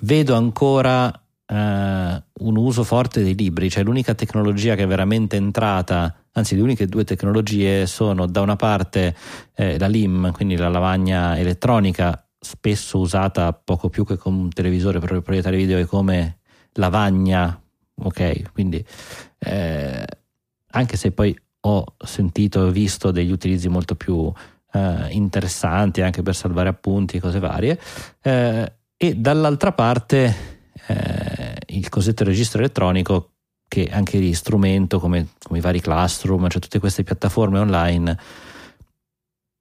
vedo 0.01 0.35
ancora 0.35 1.09
eh, 1.45 2.23
un 2.39 2.57
uso 2.57 2.83
forte 2.83 3.23
dei 3.23 3.35
libri, 3.35 3.69
cioè 3.69 3.83
l'unica 3.83 4.13
tecnologia 4.15 4.75
che 4.75 4.83
è 4.83 4.87
veramente 4.87 5.37
entrata 5.37 6.13
anzi 6.37 6.55
le 6.55 6.61
uniche 6.61 6.85
due 6.85 7.03
tecnologie 7.03 7.85
sono 7.87 8.27
da 8.27 8.41
una 8.41 8.55
parte 8.55 9.15
eh, 9.55 9.77
la 9.79 9.87
LIM, 9.87 10.31
quindi 10.31 10.55
la 10.55 10.69
lavagna 10.69 11.37
elettronica, 11.37 12.23
spesso 12.39 12.99
usata 12.99 13.51
poco 13.53 13.89
più 13.89 14.05
che 14.05 14.17
come 14.17 14.37
un 14.37 14.49
televisore 14.49 14.99
per 14.99 15.19
proiettare 15.21 15.57
video 15.57 15.79
e 15.79 15.85
come 15.85 16.39
lavagna, 16.73 17.59
ok? 17.95 18.51
Quindi 18.53 18.85
eh, 19.39 20.05
anche 20.71 20.97
se 20.97 21.11
poi 21.11 21.35
ho 21.61 21.95
sentito 21.97 22.67
e 22.67 22.71
visto 22.71 23.09
degli 23.09 23.31
utilizzi 23.31 23.67
molto 23.67 23.95
più 23.95 24.31
eh, 24.73 25.07
interessanti 25.09 26.01
anche 26.01 26.21
per 26.21 26.35
salvare 26.35 26.69
appunti 26.69 27.17
e 27.17 27.19
cose 27.19 27.39
varie, 27.39 27.79
eh, 28.21 28.73
e 28.95 29.15
dall'altra 29.15 29.71
parte 29.71 30.35
eh, 30.87 31.55
il 31.69 31.89
cosiddetto 31.89 32.23
registro 32.23 32.59
elettronico 32.59 33.31
che 33.67 33.89
anche 33.91 34.17
lì 34.19 34.33
strumento 34.33 34.99
come, 34.99 35.27
come 35.43 35.59
i 35.59 35.61
vari 35.61 35.81
classroom, 35.81 36.47
cioè 36.49 36.61
tutte 36.61 36.79
queste 36.79 37.03
piattaforme 37.03 37.59
online, 37.59 38.17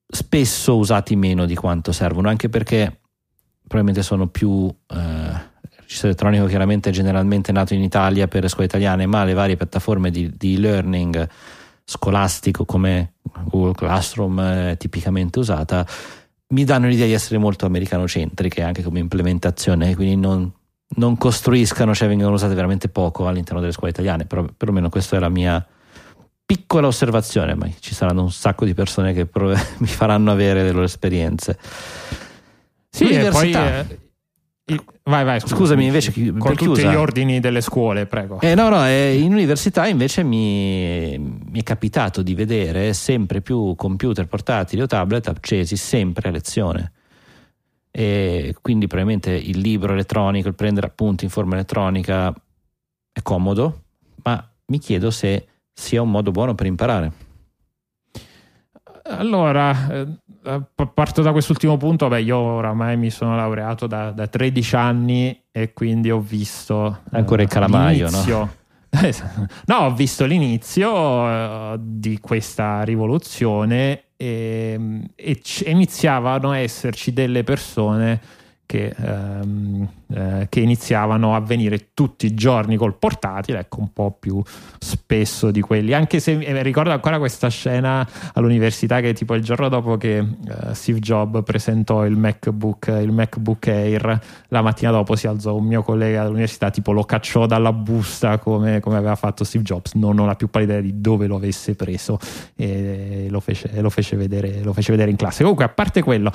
spesso 0.07 0.77
usati 0.77 1.16
meno 1.16 1.45
di 1.47 1.55
quanto 1.55 1.93
servono, 1.93 2.28
anche 2.28 2.49
perché 2.49 3.01
probabilmente 3.61 4.03
sono 4.03 4.28
più... 4.28 4.73
Eh, 4.89 5.55
il 5.77 5.93
registro 5.93 6.09
elettronico 6.09 6.47
chiaramente 6.47 6.91
è 6.91 6.93
generalmente 6.93 7.53
nato 7.53 7.73
in 7.73 7.81
Italia 7.81 8.27
per 8.27 8.43
le 8.43 8.49
scuole 8.49 8.65
italiane, 8.65 9.07
ma 9.07 9.23
le 9.23 9.35
varie 9.35 9.57
piattaforme 9.57 10.11
di, 10.11 10.33
di 10.37 10.59
learning 10.59 11.28
scolastico 11.85 12.65
come 12.65 13.15
Google 13.45 13.73
Classroom 13.73 14.41
è 14.41 14.77
tipicamente 14.77 15.39
usata, 15.39 15.87
mi 16.49 16.65
danno 16.65 16.89
l'idea 16.89 17.07
di 17.07 17.12
essere 17.12 17.39
molto 17.39 17.66
americanocentriche 17.66 18.62
anche 18.62 18.83
come 18.83 18.99
implementazione, 18.99 19.95
quindi 19.95 20.16
non, 20.16 20.53
non 20.88 21.16
costruiscano, 21.16 21.94
cioè 21.94 22.08
vengono 22.08 22.34
usate 22.34 22.54
veramente 22.54 22.88
poco 22.88 23.26
all'interno 23.26 23.60
delle 23.60 23.72
scuole 23.72 23.90
italiane, 23.90 24.24
però 24.24 24.44
perlomeno 24.56 24.88
questa 24.88 25.16
è 25.16 25.18
la 25.20 25.28
mia 25.28 25.64
piccola 26.44 26.86
osservazione, 26.86 27.54
ma 27.54 27.68
ci 27.80 27.94
saranno 27.94 28.22
un 28.22 28.30
sacco 28.30 28.64
di 28.64 28.72
persone 28.72 29.12
che 29.12 29.28
mi 29.34 29.86
faranno 29.86 30.30
avere 30.30 30.62
le 30.62 30.70
loro 30.70 30.84
esperienze. 30.84 31.58
Sì, 32.88 33.08
e 33.10 33.28
poi... 33.30 33.52
Eh, 33.52 34.04
vai, 35.04 35.24
vai, 35.24 35.40
scusami, 35.40 35.60
scusami 35.60 35.84
invece 35.86 36.12
con 36.12 36.54
tutti 36.54 36.56
chiusa. 36.56 36.90
gli 36.90 36.94
ordini 36.94 37.40
delle 37.40 37.60
scuole, 37.60 38.06
prego. 38.06 38.40
Eh, 38.40 38.54
no, 38.54 38.68
no, 38.68 38.86
eh, 38.86 39.16
in 39.18 39.32
università 39.32 39.86
invece 39.86 40.22
mi, 40.22 41.18
mi, 41.18 41.60
è 41.60 41.62
capitato 41.62 42.22
di 42.22 42.34
vedere 42.34 42.92
sempre 42.92 43.42
più 43.42 43.74
computer 43.76 44.26
portatili 44.26 44.82
o 44.82 44.86
tablet 44.86 45.28
accesi 45.28 45.76
sempre 45.76 46.28
a 46.28 46.32
lezione 46.32 46.92
e 47.98 48.55
quindi 48.60 48.86
probabilmente 48.86 49.32
il 49.32 49.59
libro 49.59 49.94
elettronico, 49.94 50.48
il 50.48 50.55
prendere 50.55 50.86
appunti 50.86 51.24
in 51.24 51.31
forma 51.31 51.55
elettronica 51.55 52.31
è 53.10 53.23
comodo, 53.23 53.85
ma 54.23 54.52
mi 54.66 54.78
chiedo 54.78 55.10
se 55.10 55.47
sia 55.73 56.02
un 56.02 56.10
modo 56.10 56.31
buono 56.31 56.55
per 56.55 56.66
imparare. 56.66 57.12
Allora, 59.05 59.90
eh, 59.90 60.06
parto 60.93 61.23
da 61.23 61.32
quest'ultimo 61.32 61.78
punto, 61.78 62.09
beh, 62.09 62.20
io 62.20 62.36
oramai 62.36 62.98
mi 62.98 63.09
sono 63.09 63.35
laureato 63.35 63.86
da, 63.86 64.10
da 64.10 64.27
13 64.27 64.77
anni 64.77 65.44
e 65.51 65.73
quindi 65.73 66.10
ho 66.10 66.20
visto... 66.20 67.01
Ancora 67.12 67.40
il 67.40 67.48
calamaio, 67.48 68.10
no? 68.10 68.51
no, 69.68 69.77
ho 69.77 69.94
visto 69.94 70.27
l'inizio 70.27 70.93
uh, 70.93 71.78
di 71.81 72.20
questa 72.20 72.82
rivoluzione 72.82 74.06
e, 74.16 74.72
ehm, 74.74 75.05
e 75.14 75.40
iniziavano 75.66 76.51
a 76.51 76.59
esserci 76.59 77.12
delle 77.12 77.44
persone 77.44 78.20
che, 78.66 78.94
ehm, 78.94 79.88
eh, 80.12 80.47
che, 80.51 80.60
iniziavano 80.60 81.34
a 81.34 81.40
venire 81.40 81.88
tutti 81.94 82.26
i 82.26 82.34
giorni 82.34 82.76
col 82.76 82.94
portatile, 82.97 83.60
ecco 83.60 83.80
un 83.80 83.93
po' 83.93 84.14
più 84.18 84.43
spesso 84.78 85.51
di 85.51 85.60
quelli. 85.62 85.94
Anche 85.94 86.20
se 86.20 86.32
eh, 86.32 86.62
ricordo 86.62 86.90
ancora 86.90 87.18
questa 87.18 87.48
scena 87.48 88.06
all'università 88.34 89.01
che 89.01 89.14
tipo 89.14 89.34
il 89.34 89.43
giorno 89.43 89.68
dopo 89.68 89.97
che 89.97 90.18
eh, 90.18 90.74
Steve 90.74 90.98
Jobs 90.98 91.43
presentò 91.43 92.05
il 92.05 92.16
MacBook, 92.16 92.86
il 93.01 93.12
MacBook 93.12 93.66
Air, 93.68 94.20
la 94.48 94.62
mattina 94.62 94.90
dopo 94.90 95.16
si 95.16 95.26
alzò 95.26 95.55
un 95.55 95.64
mio 95.64 95.82
collega 95.82 96.22
dell'università, 96.22 96.70
tipo 96.70 96.93
lo 96.93 97.05
cacciò 97.05 97.47
dalla 97.47 97.72
busta 97.72 98.38
come, 98.38 98.80
come 98.80 98.97
aveva 98.97 99.16
fatto 99.16 99.43
Steve 99.43 99.64
Jobs, 99.64 99.94
non 99.94 100.18
ho 100.18 100.26
la 100.26 100.34
più 100.34 100.51
pallida 100.51 100.66
idea 100.66 100.80
di 100.80 101.01
dove 101.01 101.26
lo 101.26 101.36
avesse 101.36 101.74
preso 101.74 102.18
e 102.55 103.28
lo 103.30 103.40
fece, 103.40 103.80
lo 103.80 103.90
fece, 103.90 104.16
vedere, 104.16 104.62
lo 104.62 104.72
fece 104.72 104.93
vedere 104.93 105.10
in 105.10 105.16
classe. 105.16 105.43
Comunque, 105.43 105.64
a 105.64 105.68
parte 105.68 106.02
quello, 106.02 106.30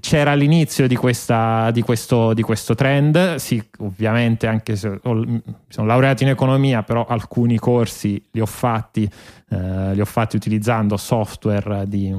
c'era 0.00 0.34
l'inizio 0.34 0.86
di, 0.86 0.96
questa, 0.96 1.70
di, 1.70 1.82
questo, 1.82 2.34
di, 2.34 2.42
questo, 2.42 2.74
trend, 2.74 3.36
sì, 3.36 3.62
ovviamente 3.78 4.46
anche 4.46 4.76
se 4.76 5.00
ho, 5.02 5.40
sono 5.68 5.86
laureato 5.86 6.22
in 6.22 6.28
economia, 6.30 6.82
però 6.82 7.06
alcuni 7.06 7.58
corsi 7.58 8.22
li 8.32 8.40
ho 8.40 8.46
fatti, 8.46 9.10
eh, 9.50 9.94
li 9.94 10.00
ho 10.00 10.04
fatti 10.04 10.36
utilizzando 10.36 10.96
software 10.96 11.84
di, 11.86 12.14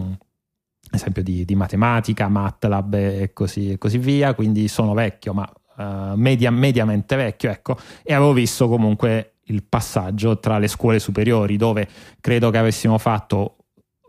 esempio 0.92 1.24
di, 1.24 1.46
di 1.46 1.56
matematica, 1.56 2.28
MATLAB 2.28 2.94
e 2.94 3.32
così, 3.34 3.72
e 3.72 3.78
così, 3.78 3.98
via, 3.98 4.34
quindi 4.34 4.68
sono 4.68 4.94
vecchio, 4.94 5.34
ma 5.34 5.50
uh, 5.78 6.16
media, 6.16 6.52
mediamente 6.52 7.16
vecchio, 7.16 7.50
ecco, 7.50 7.78
e 8.04 8.14
avevo 8.14 8.34
visto 8.34 8.68
comunque 8.68 9.36
il 9.46 9.64
passaggio 9.64 10.40
tra 10.40 10.58
le 10.58 10.68
scuole 10.68 11.00
superiori 11.00 11.58
dove 11.58 11.88
credo 12.22 12.50
che 12.50 12.58
avessimo 12.58 12.98
fatto 12.98 13.58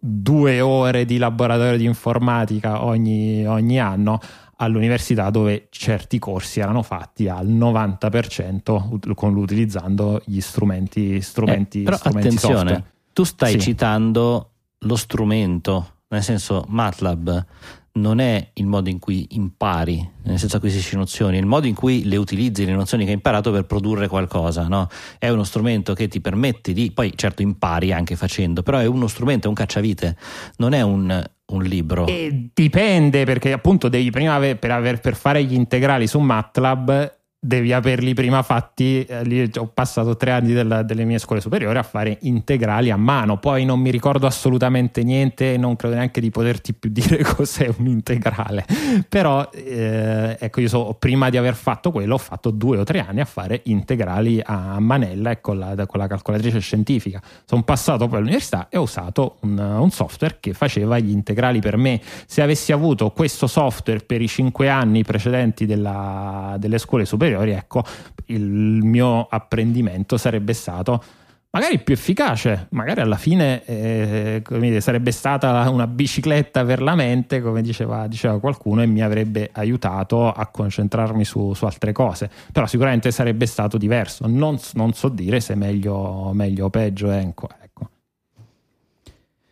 due 0.05 0.61
ore 0.61 1.05
di 1.05 1.17
laboratorio 1.17 1.77
di 1.77 1.85
informatica 1.85 2.85
ogni, 2.85 3.47
ogni 3.47 3.79
anno 3.79 4.19
all'università 4.57 5.31
dove 5.31 5.69
certi 5.71 6.19
corsi 6.19 6.59
erano 6.59 6.83
fatti 6.83 7.29
al 7.29 7.47
90% 7.47 9.15
con, 9.15 9.37
utilizzando 9.37 10.21
gli 10.25 10.41
strumenti, 10.41 11.21
strumenti, 11.21 11.83
eh, 11.83 11.85
però 11.85 11.97
strumenti 11.97 12.27
attenzione, 12.27 12.57
software. 12.57 12.85
tu 13.13 13.23
stai 13.23 13.53
sì. 13.53 13.61
citando 13.61 14.51
lo 14.79 14.97
strumento, 14.97 15.99
nel 16.09 16.23
senso 16.25 16.65
MATLAB 16.67 17.47
non 17.95 18.21
è 18.21 18.51
il 18.55 18.67
modo 18.67 18.89
in 18.89 18.99
cui 18.99 19.27
impari, 19.33 20.09
nel 20.23 20.39
senso 20.39 20.57
acquisisci 20.57 20.97
nozioni, 20.97 21.37
è 21.37 21.41
il 21.41 21.47
modo 21.47 21.67
in 21.67 21.75
cui 21.75 22.05
le 22.05 22.17
utilizzi 22.17 22.65
le 22.65 22.73
nozioni 22.73 23.05
che 23.05 23.11
hai 23.11 23.17
imparato 23.17 23.51
per 23.51 23.65
produrre 23.65 24.09
qualcosa, 24.09 24.67
no? 24.67 24.89
È 25.19 25.29
uno 25.29 25.45
strumento 25.45 25.93
che 25.93 26.09
ti 26.09 26.21
permette 26.21 26.73
di, 26.73 26.91
poi 26.93 27.13
certo 27.17 27.43
impari 27.43 27.93
anche 27.93 28.17
facendo, 28.17 28.63
però 28.63 28.79
è 28.79 28.87
uno 28.87 29.09
strumento, 29.09 29.47
è 29.47 29.49
un 29.49 29.55
cacciavite, 29.55 30.17
non 30.57 30.73
è 30.73 30.81
un, 30.81 31.23
un 31.53 31.63
libro. 31.63 32.07
E 32.07 32.51
dipende 32.55 33.25
perché 33.25 33.53
appunto 33.53 33.89
devi 33.89 34.11
prima 34.11 34.39
per, 34.39 34.71
aver, 34.71 35.01
per 35.01 35.15
fare 35.15 35.45
gli 35.45 35.55
integrali 35.55 36.07
su 36.07 36.19
MATLAB 36.19 37.21
devi 37.45 37.73
averli 37.73 38.15
prima 38.15 38.43
fatti. 38.43 39.05
Eh, 39.05 39.51
ho 39.59 39.67
passato 39.67 40.17
tre 40.17 40.31
anni 40.31 40.53
della, 40.53 40.85
delle 40.85 41.05
mie 41.05 41.19
scuole 41.19 41.41
superiori 41.41 41.77
a 41.77 41.83
fare 41.83 42.19
integrali 42.21 42.91
a 42.91 42.97
mano. 42.97 43.39
Poi 43.39 43.65
non 43.65 43.81
mi 43.81 43.91
ricordo 43.91 44.29
assolutamente 44.29 45.03
niente, 45.03 45.57
non 45.57 45.75
credo 45.75 45.97
neanche 45.97 46.21
di 46.21 46.31
poterti 46.31 46.73
più 46.73 46.91
dire 46.93 47.23
cos'è 47.25 47.69
un 47.79 47.89
integrale. 47.89 48.65
Però, 49.09 49.51
eh, 49.53 50.37
ecco, 50.39 50.61
io 50.61 50.69
so, 50.69 50.97
prima 50.97 51.31
di 51.31 51.37
aver 51.37 51.55
fatto 51.55 51.91
quello, 51.91 52.15
ho 52.15 52.19
fatto 52.19 52.51
due 52.51 52.79
o 52.79 52.85
tre 52.85 53.01
anni 53.01 53.21
a 53.21 53.25
fare 53.25 53.61
integrali 53.65 54.41
a 54.45 54.79
manella 54.79 55.33
e 55.33 55.41
con 55.41 55.59
la, 55.59 55.87
con 55.87 55.99
la 55.99 56.07
calcolatrice 56.07 56.61
scientifica. 56.61 57.21
Sono 57.45 57.65
passato 57.65 58.07
poi 58.07 58.19
all'università 58.19 58.69
e 58.71 58.77
ho 58.79 58.83
usato 58.83 59.39
un, 59.41 59.59
un 59.59 59.91
software 59.91 60.37
che 60.39 60.53
faceva 60.53 60.97
gli 61.01 61.11
integrali 61.11 61.59
per 61.59 61.77
me. 61.77 62.01
Se 62.27 62.41
avessi 62.41 62.71
avuto 62.71 63.11
questo 63.11 63.49
software 63.49 64.01
per 64.01 64.23
i 64.23 64.29
cinque 64.29 64.69
anni 64.69 65.03
precedenti 65.03 65.67
della, 65.67 66.55
delle 66.59 66.79
scuole 66.79 67.05
superiori, 67.05 67.31
superiori, 67.33 67.53
ecco, 67.53 67.85
il 68.27 68.43
mio 68.43 69.27
apprendimento 69.29 70.17
sarebbe 70.17 70.53
stato 70.53 71.03
magari 71.51 71.81
più 71.81 71.93
efficace, 71.95 72.69
magari 72.71 73.01
alla 73.01 73.17
fine 73.17 73.63
eh, 73.65 74.43
dire, 74.49 74.81
sarebbe 74.81 75.11
stata 75.11 75.69
una 75.69 75.87
bicicletta 75.87 76.65
per 76.65 76.81
la 76.81 76.95
mente, 76.95 77.43
come 77.43 77.61
diceva, 77.61 78.07
diceva, 78.07 78.39
qualcuno, 78.41 78.83
e 78.83 78.87
mi 78.87 79.03
avrebbe 79.03 79.51
aiutato 79.53 80.31
a 80.31 80.47
concentrarmi 80.47 81.25
su, 81.25 81.53
su 81.53 81.67
altre 81.67 81.93
cose. 81.93 82.31
Però 82.53 82.67
sicuramente 82.67 83.11
sarebbe 83.11 83.47
stato 83.47 83.77
diverso. 83.77 84.27
Non, 84.27 84.59
non 84.75 84.93
so 84.95 85.09
dire 85.09 85.41
se 85.41 85.55
meglio, 85.55 86.31
meglio 86.33 86.67
o 86.67 86.71
peggio. 86.71 87.11
Ecco. 87.11 87.49
ecco. 87.63 87.91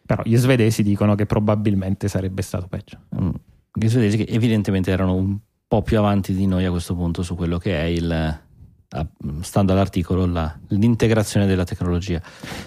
Però 0.07 0.23
gli 0.25 0.37
svedesi 0.37 0.83
dicono 0.83 1.15
che 1.15 1.27
probabilmente 1.27 2.09
sarebbe 2.09 2.41
stato 2.41 2.67
peggio. 2.67 2.99
Mm. 3.21 3.31
Gli 3.75 3.89
svedesi 3.89 4.17
che 4.17 4.27
evidentemente 4.33 4.91
erano 4.91 5.15
un 5.15 5.39
po' 5.71 5.83
più 5.83 5.99
avanti 5.99 6.35
di 6.35 6.49
noi 6.49 6.65
a 6.65 6.71
questo 6.71 6.97
punto 6.97 7.23
su 7.23 7.37
quello 7.37 7.57
che 7.57 7.81
è 7.81 7.85
il 7.85 8.41
stando 9.43 9.71
all'articolo 9.71 10.27
la, 10.27 10.53
l'integrazione 10.71 11.47
della 11.47 11.63
tecnologia 11.63 12.21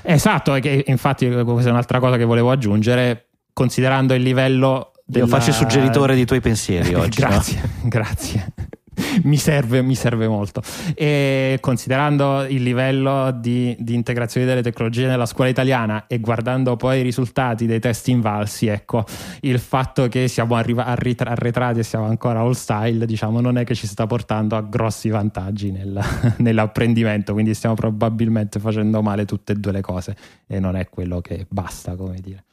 esatto 0.04 0.56
e 0.56 0.86
infatti 0.88 1.30
questa 1.30 1.68
è 1.68 1.72
un'altra 1.74 2.00
cosa 2.00 2.16
che 2.16 2.24
volevo 2.24 2.50
aggiungere 2.50 3.28
considerando 3.52 4.14
il 4.14 4.22
livello 4.22 4.94
della... 5.04 5.26
io 5.26 5.30
faccio 5.30 5.50
il 5.50 5.56
suggeritore 5.56 6.16
di 6.16 6.24
tuoi 6.24 6.40
pensieri 6.40 6.94
oggi 6.96 7.20
grazie 7.20 7.62
no? 7.62 7.90
grazie 7.90 8.54
mi, 9.24 9.38
serve, 9.38 9.82
mi 9.82 9.96
serve 9.96 10.28
molto. 10.28 10.62
E 10.96 11.58
considerando 11.60 12.44
il 12.44 12.62
livello 12.64 13.32
di, 13.32 13.76
di, 13.80 13.94
integrazione 13.94 14.46
delle 14.46 14.62
tecnologie 14.62 15.08
nella 15.08 15.26
scuola 15.26 15.50
italiana 15.50 16.06
e 16.08 16.20
guardando 16.20 16.76
poi 16.76 17.00
i 17.00 17.02
risultati 17.02 17.66
dei 17.66 17.80
test 17.80 18.08
invalsi, 18.08 18.68
ecco, 18.68 19.06
il 19.42 19.60
fatto 19.60 20.08
che 20.08 20.28
siamo 20.28 20.56
arriva- 20.56 20.86
arretrati 20.86 21.80
e 21.80 21.84
siamo 21.84 22.06
ancora 22.06 22.40
all 22.40 22.52
style, 22.52 23.06
diciamo, 23.06 23.42
non 23.42 23.58
è 23.58 23.64
che 23.64 23.76
ci 23.76 23.88
sta 23.88 24.06
portando 24.06 24.56
a 24.56 24.62
grossi 24.62 25.10
vantaggi 25.10 25.72
nel, 25.72 26.00
nell'apprendimento, 26.38 27.34
quindi 27.34 27.54
stiamo 27.54 27.76
probabilmente 27.76 28.60
facendo 28.60 29.02
male 29.02 29.26
tutte 29.26 29.54
e 29.54 29.56
due 29.56 29.72
le 29.72 29.82
cose 29.82 30.16
e 30.48 30.60
non 30.60 30.76
è 30.76 30.88
quello 30.90 31.22
che 31.22 31.46
basta, 31.50 31.96
come 31.96 32.20
dire. 32.22 32.44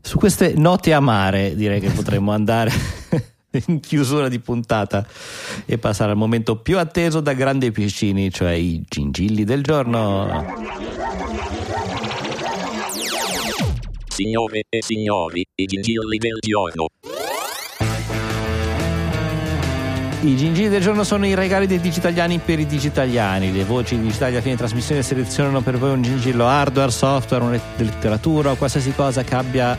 Su 0.00 0.18
queste 0.18 0.52
note 0.54 0.92
amare 0.92 1.54
direi 1.54 1.80
che 1.80 1.88
potremmo 1.88 2.30
andare 2.32 2.70
in 3.66 3.80
chiusura 3.80 4.28
di 4.28 4.38
puntata 4.38 5.06
e 5.64 5.78
passare 5.78 6.12
al 6.12 6.16
momento 6.16 6.56
più 6.56 6.78
atteso 6.78 7.20
da 7.20 7.32
grandi 7.32 7.70
piccini, 7.70 8.30
cioè 8.30 8.52
i 8.52 8.82
gingilli 8.88 9.44
del 9.44 9.62
giorno. 9.62 10.44
Signore 14.08 14.62
e 14.68 14.78
signori, 14.80 15.44
i 15.54 15.64
gingilli 15.64 16.18
del 16.18 16.38
giorno. 16.40 16.86
I 20.20 20.36
gingilli 20.36 20.70
del 20.70 20.80
giorno 20.80 21.04
sono 21.04 21.26
i 21.26 21.34
regali 21.34 21.66
dei 21.66 21.80
digitaliani 21.80 22.38
per 22.38 22.58
i 22.58 22.64
digitaliani. 22.64 23.52
Le 23.52 23.64
voci 23.64 24.00
digitali 24.00 24.36
a 24.36 24.40
fine 24.40 24.56
trasmissione 24.56 25.02
selezionano 25.02 25.60
per 25.60 25.76
voi 25.76 25.90
un 25.90 26.00
gingillo 26.00 26.46
hardware, 26.46 26.90
software, 26.90 27.44
una 27.44 27.60
letteratura 27.76 28.52
o 28.52 28.56
qualsiasi 28.56 28.94
cosa 28.94 29.22
che 29.22 29.34
abbia 29.34 29.76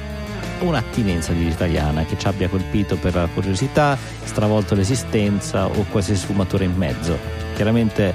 un'attinenza 0.59 1.33
digitaliana 1.33 2.05
che 2.05 2.17
ci 2.17 2.27
abbia 2.27 2.47
colpito 2.47 2.95
per 2.95 3.15
la 3.15 3.27
curiosità, 3.33 3.97
stravolto 4.23 4.75
l'esistenza 4.75 5.65
o 5.65 5.85
qualsiasi 5.89 6.21
sfumatura 6.21 6.63
in 6.63 6.75
mezzo. 6.75 7.17
Chiaramente 7.55 8.13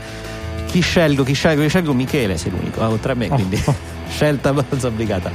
chi 0.66 0.80
scelgo, 0.80 1.22
chi 1.22 1.34
scelgo, 1.34 1.62
chi 1.62 1.68
scelgo 1.68 1.92
Michele, 1.92 2.36
sei 2.36 2.50
l'unico, 2.50 2.82
ah, 2.82 2.88
oltre 2.88 3.12
a 3.12 3.14
me, 3.14 3.28
quindi 3.28 3.60
oh. 3.64 3.74
scelta 4.08 4.50
abbastanza 4.50 4.86
obbligata. 4.86 5.30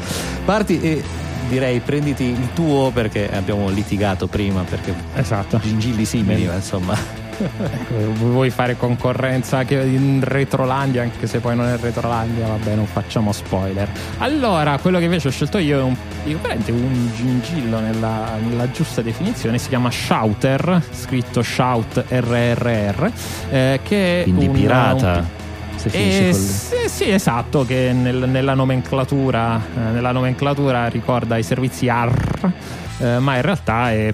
Parti 0.46 0.82
e 0.82 1.04
direi 1.50 1.80
prenditi 1.80 2.24
il 2.24 2.50
tuo 2.54 2.92
perché 2.92 3.30
abbiamo 3.32 3.70
litigato 3.70 4.28
prima 4.28 4.64
perché 4.64 4.94
esatto. 5.16 5.60
gingilli 5.62 6.06
simili, 6.06 6.46
ma 6.46 6.56
insomma 6.56 7.25
ecco, 7.38 8.14
vuoi 8.14 8.50
fare 8.50 8.78
concorrenza 8.78 9.58
anche 9.58 9.76
in 9.76 10.22
Retrolandia, 10.24 11.02
anche 11.02 11.28
se 11.28 11.40
poi 11.40 11.56
non 11.56 11.68
è 11.68 11.78
Retrolandia, 11.78 12.48
vabbè, 12.48 12.76
non 12.76 12.86
facciamo 12.86 13.32
spoiler. 13.32 13.90
Allora, 14.20 14.78
quello 14.78 14.98
che 14.98 15.06
invece 15.06 15.28
ho 15.28 15.32
scelto 15.32 15.58
io 15.58 15.80
è 15.80 15.82
un, 15.82 15.96
un 16.26 17.12
gingillo 17.16 17.80
nella, 17.80 18.38
nella, 18.42 18.70
giusta 18.72 19.02
definizione, 19.02 19.58
si 19.58 19.70
chiama 19.70 19.92
Shouter, 19.92 20.82
scritto 20.92 21.42
Shout 21.42 22.06
RRR, 22.10 23.12
eh, 23.50 23.80
che 23.84 24.22
Quindi 24.24 24.46
è 24.46 24.48
un, 24.48 24.54
pirata. 24.54 25.18
Un, 25.18 25.44
eh, 25.92 26.34
sì, 26.34 26.88
sì, 26.88 27.10
esatto, 27.12 27.64
che 27.66 27.92
nel, 27.94 28.28
nella, 28.28 28.54
nomenclatura, 28.54 29.62
eh, 29.76 29.92
nella, 29.92 30.12
nomenclatura, 30.12 30.88
ricorda 30.88 31.38
i 31.38 31.44
servizi 31.44 31.90
AR, 31.90 32.52
eh, 33.00 33.20
ma 33.20 33.36
in 33.36 33.42
realtà 33.42 33.92
è 33.92 34.14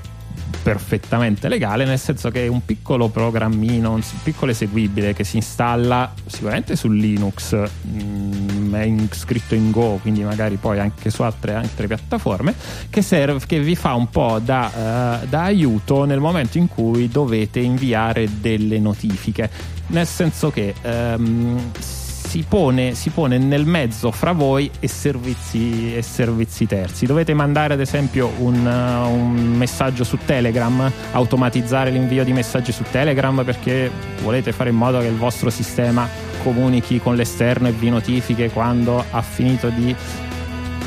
perfettamente 0.61 1.47
legale, 1.47 1.85
nel 1.85 1.99
senso 1.99 2.29
che 2.29 2.45
è 2.45 2.47
un 2.47 2.63
piccolo 2.65 3.09
programmino, 3.09 3.93
un 3.93 4.01
piccolo 4.23 4.51
eseguibile 4.51 5.13
che 5.13 5.23
si 5.23 5.37
installa 5.37 6.13
sicuramente 6.25 6.75
su 6.75 6.89
Linux, 6.89 7.53
mh, 7.53 8.03
mm, 8.03 8.75
è 8.75 8.83
in, 8.83 9.07
scritto 9.11 9.55
in 9.55 9.71
Go, 9.71 9.99
quindi 10.01 10.23
magari 10.23 10.57
poi 10.57 10.79
anche 10.79 11.09
su 11.09 11.23
altre, 11.23 11.53
altre 11.53 11.87
piattaforme, 11.87 12.53
che, 12.89 13.01
serve, 13.01 13.39
che 13.45 13.59
vi 13.59 13.75
fa 13.75 13.93
un 13.93 14.09
po' 14.09 14.39
da, 14.43 15.19
uh, 15.23 15.27
da 15.27 15.43
aiuto 15.43 16.05
nel 16.05 16.19
momento 16.19 16.57
in 16.57 16.67
cui 16.67 17.07
dovete 17.07 17.59
inviare 17.59 18.27
delle 18.39 18.79
notifiche. 18.79 19.49
Nel 19.87 20.07
senso 20.07 20.51
che 20.51 20.73
um, 20.83 21.59
si 22.31 22.45
pone, 22.47 22.95
si 22.95 23.09
pone, 23.09 23.37
nel 23.37 23.65
mezzo 23.65 24.09
fra 24.09 24.31
voi 24.31 24.71
e 24.79 24.87
servizi, 24.87 25.93
e 25.97 26.01
servizi 26.01 26.65
terzi. 26.65 27.05
Dovete 27.05 27.33
mandare 27.33 27.73
ad 27.73 27.81
esempio 27.81 28.31
un, 28.37 28.65
uh, 28.65 29.11
un, 29.11 29.57
messaggio 29.57 30.05
su 30.05 30.17
Telegram, 30.23 30.89
automatizzare 31.11 31.89
l'invio 31.89 32.23
di 32.23 32.31
messaggi 32.31 32.71
su 32.71 32.85
Telegram 32.89 33.43
perché 33.43 33.91
volete 34.21 34.53
fare 34.53 34.69
in 34.69 34.77
modo 34.77 34.99
che 34.99 35.07
il 35.07 35.17
vostro 35.17 35.49
sistema 35.49 36.07
comunichi 36.41 37.01
con 37.01 37.17
l'esterno 37.17 37.67
e 37.67 37.71
vi 37.71 37.89
notifiche 37.89 38.49
quando 38.49 39.03
ha 39.11 39.21
finito 39.21 39.67
di 39.67 39.93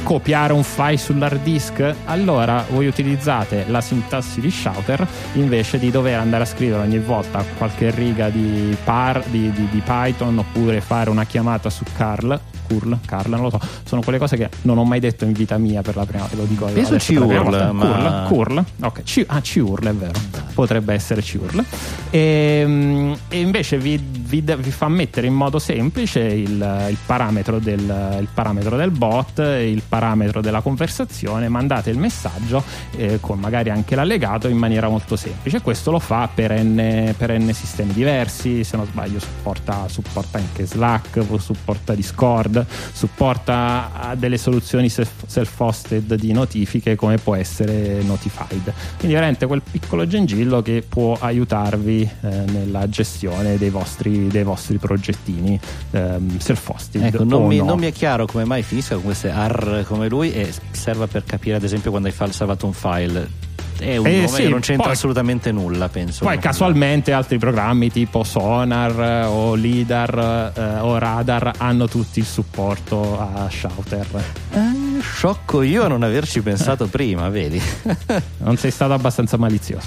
copiare 0.05 0.53
un 0.53 0.63
file 0.63 0.99
sull'hard 0.99 1.43
disk, 1.43 1.95
allora 2.05 2.65
voi 2.69 2.87
utilizzate 2.87 3.65
la 3.69 3.81
sintassi 3.81 4.41
di 4.41 4.51
Shouter 4.51 5.05
invece 5.33 5.79
di 5.79 5.91
dover 5.91 6.19
andare 6.19 6.45
a 6.45 6.47
scrivere 6.47 6.83
ogni 6.83 6.99
volta 6.99 7.43
qualche 7.57 7.91
riga 7.91 8.29
di, 8.29 8.77
par, 8.85 9.25
di, 9.27 9.51
di, 9.51 9.69
di 9.71 9.83
Python 9.85 10.39
oppure 10.39 10.81
fare 10.81 11.11
una 11.11 11.25
chiamata 11.25 11.71
su 11.71 11.85
Carl 11.97 12.39
curl, 12.67 12.99
Carl, 13.05 13.31
non 13.31 13.43
lo 13.43 13.51
so, 13.51 13.61
sono 13.85 14.03
quelle 14.03 14.19
cose 14.19 14.37
che 14.37 14.49
non 14.63 14.79
ho 14.79 14.85
mai 14.85 15.01
detto 15.01 15.25
in 15.25 15.33
vita 15.33 15.59
mia 15.59 15.83
per 15.83 15.97
la 15.97 16.05
prima, 16.05 16.29
lo 16.33 16.45
dico 16.45 16.67
Penso 16.67 16.99
ci 16.99 17.17
url, 17.17 17.71
ma... 17.73 18.27
curl, 18.27 18.27
curl, 18.29 18.65
ok, 18.83 19.03
ci, 19.03 19.25
ah 19.27 19.41
ci 19.41 19.61
url 19.61 19.89
è 19.89 19.95
vero, 19.95 20.19
potrebbe 20.55 20.95
essere 20.95 21.23
ci 21.23 21.37
url 21.37 21.65
e, 22.11 22.61
ehm, 22.63 23.17
e 23.29 23.41
invece 23.41 23.79
vi, 23.79 23.97
vi, 23.99 24.41
vi, 24.41 24.71
fa 24.71 24.89
mettere 24.89 25.27
in 25.27 25.35
modo 25.35 25.59
semplice 25.59 26.21
il, 26.21 26.87
il, 26.89 26.97
parametro 27.05 27.59
del, 27.59 28.19
il, 28.21 28.29
parametro 28.33 28.77
del, 28.77 28.91
bot, 28.91 29.39
il 29.39 29.83
parametro 29.87 30.41
della 30.41 30.61
conversazione, 30.61 31.49
mandate 31.49 31.91
il 31.91 31.99
messaggio 31.99 32.63
eh, 32.97 33.19
con 33.21 33.39
magari 33.39 33.71
anche 33.71 33.95
l'allegato 33.95 34.49
in 34.49 34.57
maniera 34.57 34.89
molto 34.89 35.17
semplice, 35.17 35.61
questo 35.61 35.91
lo 35.91 35.99
fa 35.99 36.29
per 36.33 36.53
n, 36.53 37.15
per 37.17 37.39
n 37.39 37.53
sistemi 37.53 37.93
diversi, 37.93 38.65
se 38.65 38.77
non 38.77 38.87
sbaglio 38.87 39.19
supporta, 39.19 39.89
supporta 39.89 40.39
anche 40.39 40.67
Slack, 40.67 41.21
supporta 41.39 41.95
Discord 41.95 42.54
Discord 42.55 42.67
supporta 42.93 44.15
delle 44.17 44.39
soluzioni 44.39 44.89
self-hosted 44.89 46.15
di 46.15 46.33
notifiche 46.33 46.95
come 46.95 47.17
può 47.17 47.35
essere 47.35 48.03
Notified. 48.03 48.73
Quindi 48.97 49.15
veramente 49.15 49.47
quel 49.47 49.63
piccolo 49.69 50.07
gengillo 50.07 50.63
che 50.63 50.85
può 50.87 51.17
aiutarvi 51.19 52.03
eh, 52.03 52.29
nella 52.51 52.89
gestione 52.89 53.59
dei 53.59 53.71
vostri, 53.71 54.29
dei 54.29 54.45
vostri 54.45 54.79
progettini 54.79 55.59
ehm, 55.91 56.39
self-hosted. 56.39 57.03
Ecco, 57.03 57.25
non 57.25 57.47
mi, 57.47 57.59
no. 57.59 57.65
non 57.65 57.79
mi, 57.79 57.87
è 57.87 57.93
chiaro 57.93 58.27
come 58.27 58.45
mai 58.45 58.63
finisca 58.63 58.95
con 58.95 59.05
queste 59.05 59.31
AR 59.31 59.85
come 59.87 60.09
lui 60.09 60.33
e 60.33 60.53
serva 60.71 61.07
per 61.07 61.25
capire 61.25 61.57
ad 61.57 61.65
esempio 61.65 61.91
quando 61.91 62.09
hai 62.09 62.15
salvato 62.31 62.67
un 62.67 62.73
file 62.73 63.53
è 63.79 63.97
un 63.97 64.07
eh, 64.07 64.29
sì, 64.29 64.49
non 64.49 64.61
c'entra 64.61 64.85
poi, 64.85 64.93
assolutamente 64.93 65.53
nulla, 65.53 65.89
penso. 65.89 66.25
Poi 66.25 66.39
casualmente 66.39 67.13
altri 67.13 67.39
programmi 67.39 67.91
tipo 67.91 68.25
Sonar 68.25 69.01
eh, 69.01 69.25
o 69.25 69.55
LIDAR 69.55 70.53
eh, 70.57 70.81
o 70.81 70.99
Radar 70.99 71.53
hanno 71.59 71.89
tutti 71.89 72.19
il 72.19 72.27
supporto 72.27 73.19
a 73.21 73.49
Shouter. 73.51 74.07
Eh, 74.53 75.01
sciocco 75.01 75.63
io 75.63 75.85
a 75.85 75.89
non 75.89 76.03
averci 76.03 76.41
pensato 76.41 76.87
prima, 76.87 77.29
vedi? 77.29 77.61
non 78.39 78.57
sei 78.57 78.71
stato 78.71 78.93
abbastanza 78.93 79.37
malizioso. 79.37 79.87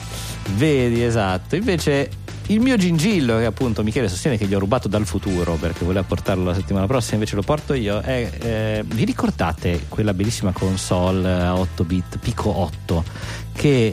Vedi, 0.55 1.03
esatto. 1.03 1.55
Invece 1.55 2.09
Il 2.49 2.61
mio 2.61 2.77
gingillo, 2.77 3.37
che 3.39 3.45
appunto 3.45 3.83
Michele 3.83 4.07
sostiene 4.07 4.37
che 4.37 4.45
gli 4.45 4.53
ho 4.53 4.59
rubato 4.59 4.87
dal 4.87 5.05
futuro 5.05 5.55
perché 5.55 5.83
voleva 5.83 6.05
portarlo 6.07 6.45
la 6.45 6.53
settimana 6.53 6.87
prossima, 6.87 7.15
invece 7.15 7.35
lo 7.35 7.41
porto 7.41 7.73
io. 7.73 7.99
È, 7.99 8.29
eh, 8.39 8.83
vi 8.85 9.03
ricordate 9.03 9.83
quella 9.89 10.13
bellissima 10.13 10.53
console 10.53 11.29
a 11.29 11.57
8 11.57 11.83
bit 11.83 12.17
Pico 12.19 12.57
8 12.57 13.03
che 13.51 13.87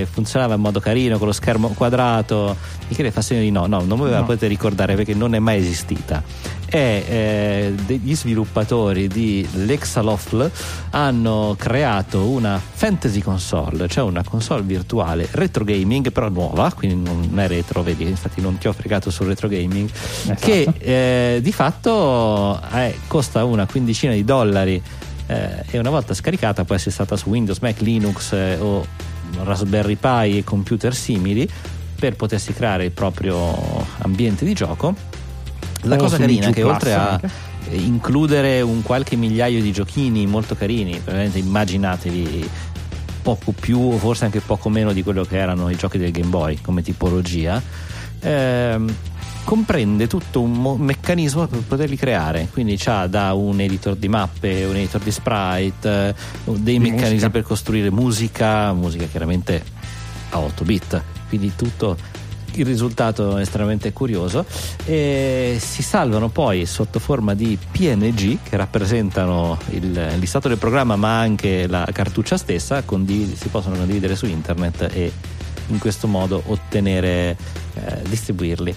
eh, 0.00 0.06
funzionava 0.10 0.54
in 0.54 0.60
modo 0.60 0.80
carino 0.80 1.18
con 1.18 1.26
lo 1.26 1.32
schermo 1.34 1.68
quadrato? 1.68 2.56
Michele 2.88 3.10
fa 3.10 3.20
segno 3.20 3.40
di 3.42 3.50
no, 3.50 3.66
no, 3.66 3.82
non 3.82 3.98
me 3.98 4.08
la 4.08 4.20
No. 4.20 4.24
potete 4.24 4.46
ricordare 4.46 4.94
perché 4.94 5.12
non 5.12 5.34
è 5.34 5.38
mai 5.38 5.58
esistita. 5.58 6.22
E 6.70 7.04
eh, 7.08 7.74
degli 7.86 8.14
sviluppatori 8.14 9.08
di 9.08 9.46
Lexaloft 9.52 10.50
hanno 10.90 11.54
creato 11.58 12.28
una 12.28 12.60
fantasy 12.60 13.20
console, 13.20 13.88
cioè 13.88 14.04
una 14.04 14.22
console 14.22 14.62
virtuale 14.62 15.26
retro 15.30 15.64
gaming, 15.64 16.12
però 16.12 16.28
nuova, 16.28 16.70
quindi 16.72 17.08
non 17.10 17.38
è 17.38 17.48
retro, 17.48 17.82
vedi, 17.82 18.04
infatti 18.04 18.42
non 18.42 18.58
ti 18.58 18.68
ho 18.68 18.72
fregato 18.74 19.10
sul 19.10 19.26
retro 19.28 19.48
gaming, 19.48 19.88
Esatto. 19.90 20.40
che 20.44 20.72
eh, 20.78 21.40
di 21.40 21.52
fatto 21.52 22.60
eh, 22.74 22.98
costa 23.06 23.44
una 23.44 23.66
quindicina 23.66 24.12
di 24.12 24.24
dollari 24.24 24.82
eh, 25.26 25.64
e 25.70 25.78
una 25.78 25.90
volta 25.90 26.12
scaricata 26.12 26.64
può 26.64 26.74
essere 26.74 26.90
stata 26.90 27.16
su 27.16 27.30
Windows, 27.30 27.60
Mac, 27.60 27.80
Linux 27.80 28.32
eh, 28.32 28.56
o 28.58 28.86
Raspberry 29.42 29.96
Pi 29.96 30.38
e 30.38 30.44
computer 30.44 30.94
simili 30.94 31.48
per 31.98 32.14
potersi 32.14 32.52
creare 32.52 32.84
il 32.84 32.92
proprio 32.92 33.86
ambiente 33.98 34.44
di 34.44 34.52
gioco. 34.52 34.94
La 35.82 35.94
O 35.96 35.98
cosa 35.98 36.16
carina 36.16 36.48
è 36.48 36.52
che 36.52 36.62
oltre 36.62 36.92
a 36.94 37.10
anche. 37.12 37.30
eh, 37.70 37.76
includere 37.76 38.60
un 38.60 38.82
qualche 38.82 39.16
migliaio 39.16 39.60
di 39.62 39.72
giochini 39.72 40.26
molto 40.26 40.54
carini, 40.56 41.00
veramente 41.04 41.38
immaginatevi 41.38 42.48
poco 43.22 43.52
più 43.52 43.78
o 43.92 43.98
forse 43.98 44.24
anche 44.24 44.40
poco 44.40 44.68
meno 44.70 44.92
di 44.92 45.02
quello 45.02 45.24
che 45.24 45.36
erano 45.36 45.68
i 45.70 45.76
giochi 45.76 45.98
del 45.98 46.10
Game 46.10 46.28
Boy 46.28 46.58
come 46.62 46.82
tipologia, 46.82 47.60
ehm, 48.20 48.94
comprende 49.44 50.06
tutto 50.06 50.40
un 50.42 50.52
mo- 50.52 50.76
meccanismo 50.76 51.46
per 51.46 51.60
poterli 51.60 51.96
creare. 51.96 52.48
Quindi 52.52 52.76
c'ha 52.76 53.06
da 53.06 53.32
un 53.34 53.60
editor 53.60 53.96
di 53.96 54.08
mappe, 54.08 54.64
un 54.64 54.76
editor 54.76 55.00
di 55.00 55.10
sprite, 55.10 56.08
eh, 56.08 56.14
dei 56.44 56.74
Di 56.74 56.78
meccanismi 56.78 57.12
musica. 57.12 57.30
per 57.30 57.42
costruire 57.42 57.90
musica, 57.90 58.72
musica 58.72 59.06
chiaramente 59.06 59.62
a 60.30 60.38
8 60.38 60.64
bit, 60.64 61.02
quindi 61.28 61.52
tutto 61.56 61.96
il 62.60 62.66
risultato 62.66 63.36
è 63.36 63.40
estremamente 63.40 63.92
curioso 63.92 64.44
e 64.84 65.58
si 65.60 65.82
salvano 65.82 66.28
poi 66.28 66.66
sotto 66.66 66.98
forma 66.98 67.34
di 67.34 67.58
PNG 67.70 68.38
che 68.42 68.56
rappresentano 68.56 69.58
il 69.70 70.16
listato 70.18 70.48
del 70.48 70.58
programma 70.58 70.96
ma 70.96 71.18
anche 71.18 71.66
la 71.66 71.88
cartuccia 71.92 72.36
stessa 72.36 72.82
condiv- 72.82 73.36
si 73.36 73.48
possono 73.48 73.76
condividere 73.76 74.16
su 74.16 74.26
internet 74.26 74.88
e 74.92 75.12
in 75.68 75.78
questo 75.78 76.06
modo 76.06 76.42
ottenere 76.46 77.36
eh, 77.74 78.02
distribuirli 78.08 78.74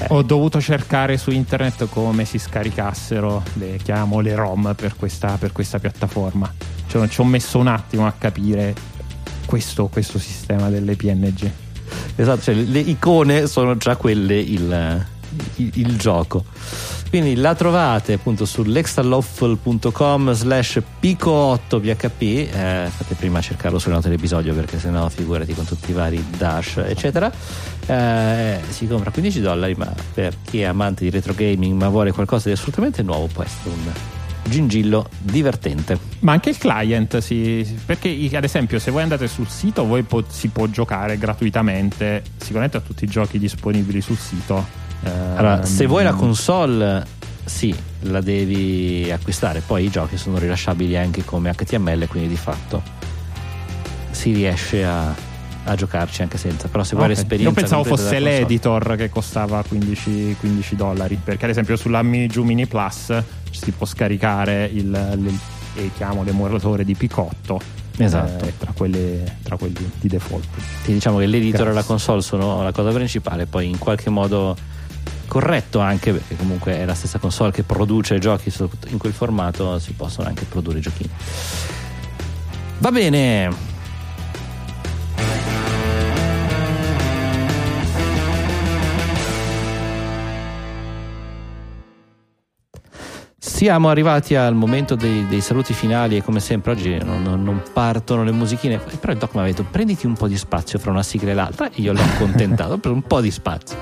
Eh, 0.00 0.04
Ho 0.10 0.22
dovuto 0.22 0.60
cercare 0.60 1.16
su 1.16 1.30
internet 1.30 1.88
come 1.88 2.24
si 2.24 2.38
scaricassero 2.38 3.42
le, 3.54 3.78
chiamiamo 3.82 4.20
le 4.20 4.34
ROM 4.36 4.74
per 4.76 4.94
questa, 4.94 5.36
per 5.38 5.50
questa 5.50 5.80
piattaforma. 5.80 6.52
Cioè, 6.86 7.08
ci 7.08 7.20
ho 7.20 7.24
messo 7.24 7.58
un 7.58 7.66
attimo 7.66 8.06
a 8.06 8.12
capire 8.16 8.74
questo, 9.44 9.88
questo 9.88 10.18
sistema 10.20 10.68
delle 10.68 10.94
PNG. 10.94 11.50
Esatto, 12.20 12.40
cioè 12.42 12.54
le 12.54 12.80
icone 12.80 13.46
sono 13.46 13.76
già 13.76 13.94
quelle 13.96 14.36
il, 14.38 15.06
il- 15.56 15.70
il 15.74 15.96
gioco. 15.96 16.44
Quindi 17.10 17.36
la 17.36 17.54
trovate 17.54 18.12
appunto 18.14 18.44
su 18.44 18.64
lexaloffle.com 18.64 20.32
slash 20.32 20.80
pico8php 21.00 22.20
eh, 22.20 22.90
fate 22.94 23.14
prima 23.14 23.38
a 23.38 23.40
cercarlo 23.40 23.78
sulle 23.78 23.94
note 23.94 24.08
dell'episodio 24.08 24.52
perché 24.52 24.78
sennò 24.78 25.08
figurati 25.08 25.54
con 25.54 25.64
tutti 25.64 25.90
i 25.90 25.94
vari 25.94 26.22
dash 26.36 26.82
eccetera 26.84 27.32
Eh, 27.86 28.58
si 28.68 28.86
compra 28.86 29.10
15 29.10 29.40
dollari 29.40 29.74
ma 29.74 29.90
per 30.12 30.34
chi 30.44 30.60
è 30.60 30.64
amante 30.64 31.04
di 31.04 31.08
retro 31.10 31.32
gaming 31.34 31.80
ma 31.80 31.88
vuole 31.88 32.12
qualcosa 32.12 32.48
di 32.50 32.54
assolutamente 32.54 33.02
nuovo 33.02 33.26
può 33.32 33.42
essere 33.42 33.70
un 33.70 33.92
gingillo 34.48 35.08
divertente 35.20 35.98
Ma 36.20 36.32
anche 36.32 36.50
il 36.50 36.58
client, 36.58 37.18
si- 37.18 37.76
perché 37.86 38.08
ad 38.32 38.44
esempio 38.44 38.78
se 38.78 38.90
voi 38.90 39.02
andate 39.02 39.28
sul 39.28 39.48
sito 39.48 39.84
voi 39.86 40.02
po- 40.02 40.24
si 40.28 40.48
può 40.48 40.66
giocare 40.66 41.16
gratuitamente 41.18 42.22
sicuramente 42.36 42.76
a 42.76 42.80
tutti 42.80 43.04
i 43.04 43.08
giochi 43.08 43.38
disponibili 43.38 44.00
sul 44.00 44.16
sito. 44.18 44.64
Allora, 45.04 45.58
Ehm, 45.58 45.62
se 45.64 45.86
vuoi 45.86 46.02
la 46.04 46.12
console, 46.12 47.04
sì, 47.44 47.74
la 48.00 48.20
devi 48.20 49.08
acquistare. 49.12 49.62
Poi 49.64 49.84
i 49.84 49.90
giochi 49.90 50.16
sono 50.16 50.38
rilasciabili 50.38 50.96
anche 50.96 51.24
come 51.24 51.52
HTML, 51.54 52.06
quindi 52.08 52.28
di 52.28 52.36
fatto 52.36 52.82
si 54.10 54.32
riesce 54.32 54.84
a, 54.84 55.14
a 55.68 55.74
giocarci 55.76 56.22
anche 56.22 56.38
senza. 56.38 56.68
Però 56.68 56.82
se 56.84 56.94
vuoi 56.96 57.08
Ok. 57.08 57.14
l'esperienza. 57.16 57.48
Io 57.48 57.54
pensavo 57.54 57.84
fosse 57.84 58.18
l'editor 58.18 58.96
che 58.96 59.08
costava 59.10 59.62
15, 59.66 60.36
15 60.40 60.76
dollari. 60.76 61.18
Perché, 61.22 61.44
ad 61.44 61.50
esempio, 61.50 61.76
sulla 61.76 62.02
Minigiu 62.02 62.42
Mini 62.44 62.66
Plus 62.66 63.12
si 63.50 63.70
può 63.72 63.86
scaricare 63.86 64.64
il, 64.72 65.16
il- 65.24 65.38
e 65.76 65.90
chiamo 65.96 66.22
l'emulatore 66.24 66.84
di 66.84 66.94
Picotto. 66.94 67.60
Esatto. 68.00 68.44
eh, 68.44 68.52
tra, 68.56 68.72
quelle, 68.76 69.38
tra 69.42 69.56
quelli 69.56 69.90
di 70.00 70.06
default. 70.08 70.46
Ti 70.84 70.92
diciamo 70.92 71.18
che 71.18 71.26
l'editor 71.26 71.62
e 71.62 71.64
la 71.64 71.70
Grazie. 71.72 71.88
console 71.88 72.20
sono 72.22 72.62
la 72.62 72.70
cosa 72.70 72.90
principale, 72.90 73.46
poi 73.46 73.68
in 73.68 73.76
qualche 73.78 74.08
modo 74.08 74.56
corretto 75.26 75.80
anche 75.80 76.12
perché 76.12 76.36
comunque 76.36 76.78
è 76.78 76.84
la 76.84 76.94
stessa 76.94 77.18
console 77.18 77.50
che 77.50 77.62
produce 77.64 78.18
giochi 78.18 78.52
in 78.88 78.96
quel 78.98 79.12
formato 79.12 79.78
si 79.78 79.92
possono 79.92 80.26
anche 80.26 80.44
produrre 80.46 80.80
giochini 80.80 81.10
va 82.78 82.90
bene 82.90 83.50
Siamo 93.58 93.88
arrivati 93.88 94.36
al 94.36 94.54
momento 94.54 94.94
dei, 94.94 95.26
dei 95.26 95.40
saluti 95.40 95.72
finali 95.72 96.16
e 96.16 96.22
come 96.22 96.38
sempre 96.38 96.70
oggi 96.70 96.96
non, 97.02 97.24
non- 97.24 97.60
partono 97.72 98.22
le 98.22 98.30
musichine, 98.30 98.78
però 98.78 99.12
il 99.12 99.18
doc 99.18 99.34
mi 99.34 99.40
ha 99.40 99.44
detto 99.46 99.64
prenditi 99.68 100.06
un 100.06 100.12
po' 100.12 100.28
di 100.28 100.36
spazio 100.36 100.78
fra 100.78 100.92
una 100.92 101.02
sigla 101.02 101.32
e 101.32 101.34
l'altra 101.34 101.66
e 101.66 101.80
io 101.80 101.92
l'ho 101.92 101.98
accontentato 102.14 102.78
per 102.78 102.92
un 102.92 103.02
po' 103.02 103.20
di 103.20 103.32
spazio. 103.32 103.76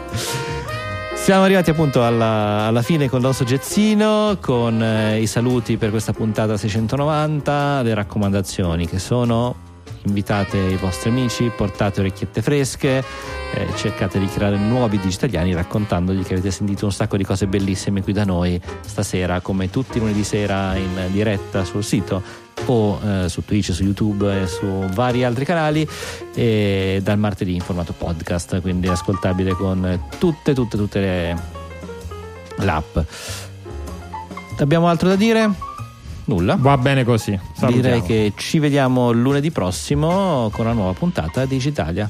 Siamo 1.15 1.45
arrivati 1.45 1.69
appunto 1.69 2.03
alla, 2.03 2.65
alla 2.65 2.81
fine 2.81 3.11
con 3.11 3.19
il 3.19 3.27
nostro 3.27 3.45
gezzino, 3.45 4.39
con 4.41 4.83
eh, 4.83 5.21
i 5.21 5.27
saluti 5.27 5.77
per 5.77 5.91
questa 5.91 6.15
puntata 6.15 6.57
690, 6.57 7.83
le 7.83 7.93
raccomandazioni 7.93 8.89
che 8.89 8.99
sono 8.99 9.66
invitate 10.07 10.57
i 10.57 10.77
vostri 10.77 11.11
amici, 11.11 11.51
portate 11.55 12.01
orecchiette 12.01 12.43
fresche, 12.43 13.05
eh, 13.55 13.67
cercate 13.77 14.19
di 14.19 14.27
creare 14.27 14.57
nuovi 14.57 14.99
digitaliani 14.99 15.55
raccontandogli 15.55 16.23
che 16.23 16.35
avete 16.35 16.51
sentito 16.51 16.87
un 16.87 16.93
sacco 16.93 17.17
di 17.17 17.25
cose 17.25 17.47
bellissime 17.47 18.03
qui 18.03 18.13
da 18.13 18.25
noi 18.25 18.61
stasera, 18.85 19.41
come 19.41 19.71
tutti 19.71 19.99
i 19.99 20.01
lunedì 20.01 20.25
sera 20.25 20.77
in 20.77 21.09
diretta 21.11 21.65
sul 21.65 21.85
sito 21.85 22.45
o 22.67 23.01
eh, 23.05 23.29
su 23.29 23.45
Twitch, 23.45 23.73
su 23.73 23.83
YouTube 23.83 24.43
e 24.43 24.47
su 24.47 24.67
vari 24.93 25.25
altri 25.25 25.45
canali 25.45 25.87
e 26.35 27.01
dal 27.03 27.19
martedì 27.19 27.55
in 27.55 27.61
formato 27.61 27.93
podcast, 27.93 28.61
quindi 28.61 28.89
ascoltabile 28.89 29.53
con 29.53 30.07
tutte, 30.19 30.55
tutte, 30.55 30.77
tutte 30.77 31.01
le 31.01 31.55
l'app. 32.59 32.99
Abbiamo 34.59 34.89
altro 34.89 35.09
da 35.09 35.17
dire? 35.17 35.66
Nulla. 36.27 36.57
Va 36.59 36.77
bene 36.77 37.05
così. 37.05 37.39
Salutiamo. 37.53 37.83
Direi 37.83 38.03
che 38.03 38.33
ci 38.37 38.59
vediamo 38.59 39.13
lunedì 39.13 39.51
prossimo 39.51 40.49
con 40.53 40.67
una 40.67 40.75
nuova 40.75 40.93
puntata 40.93 41.45
di 41.45 41.57
Digitalia. 41.57 42.09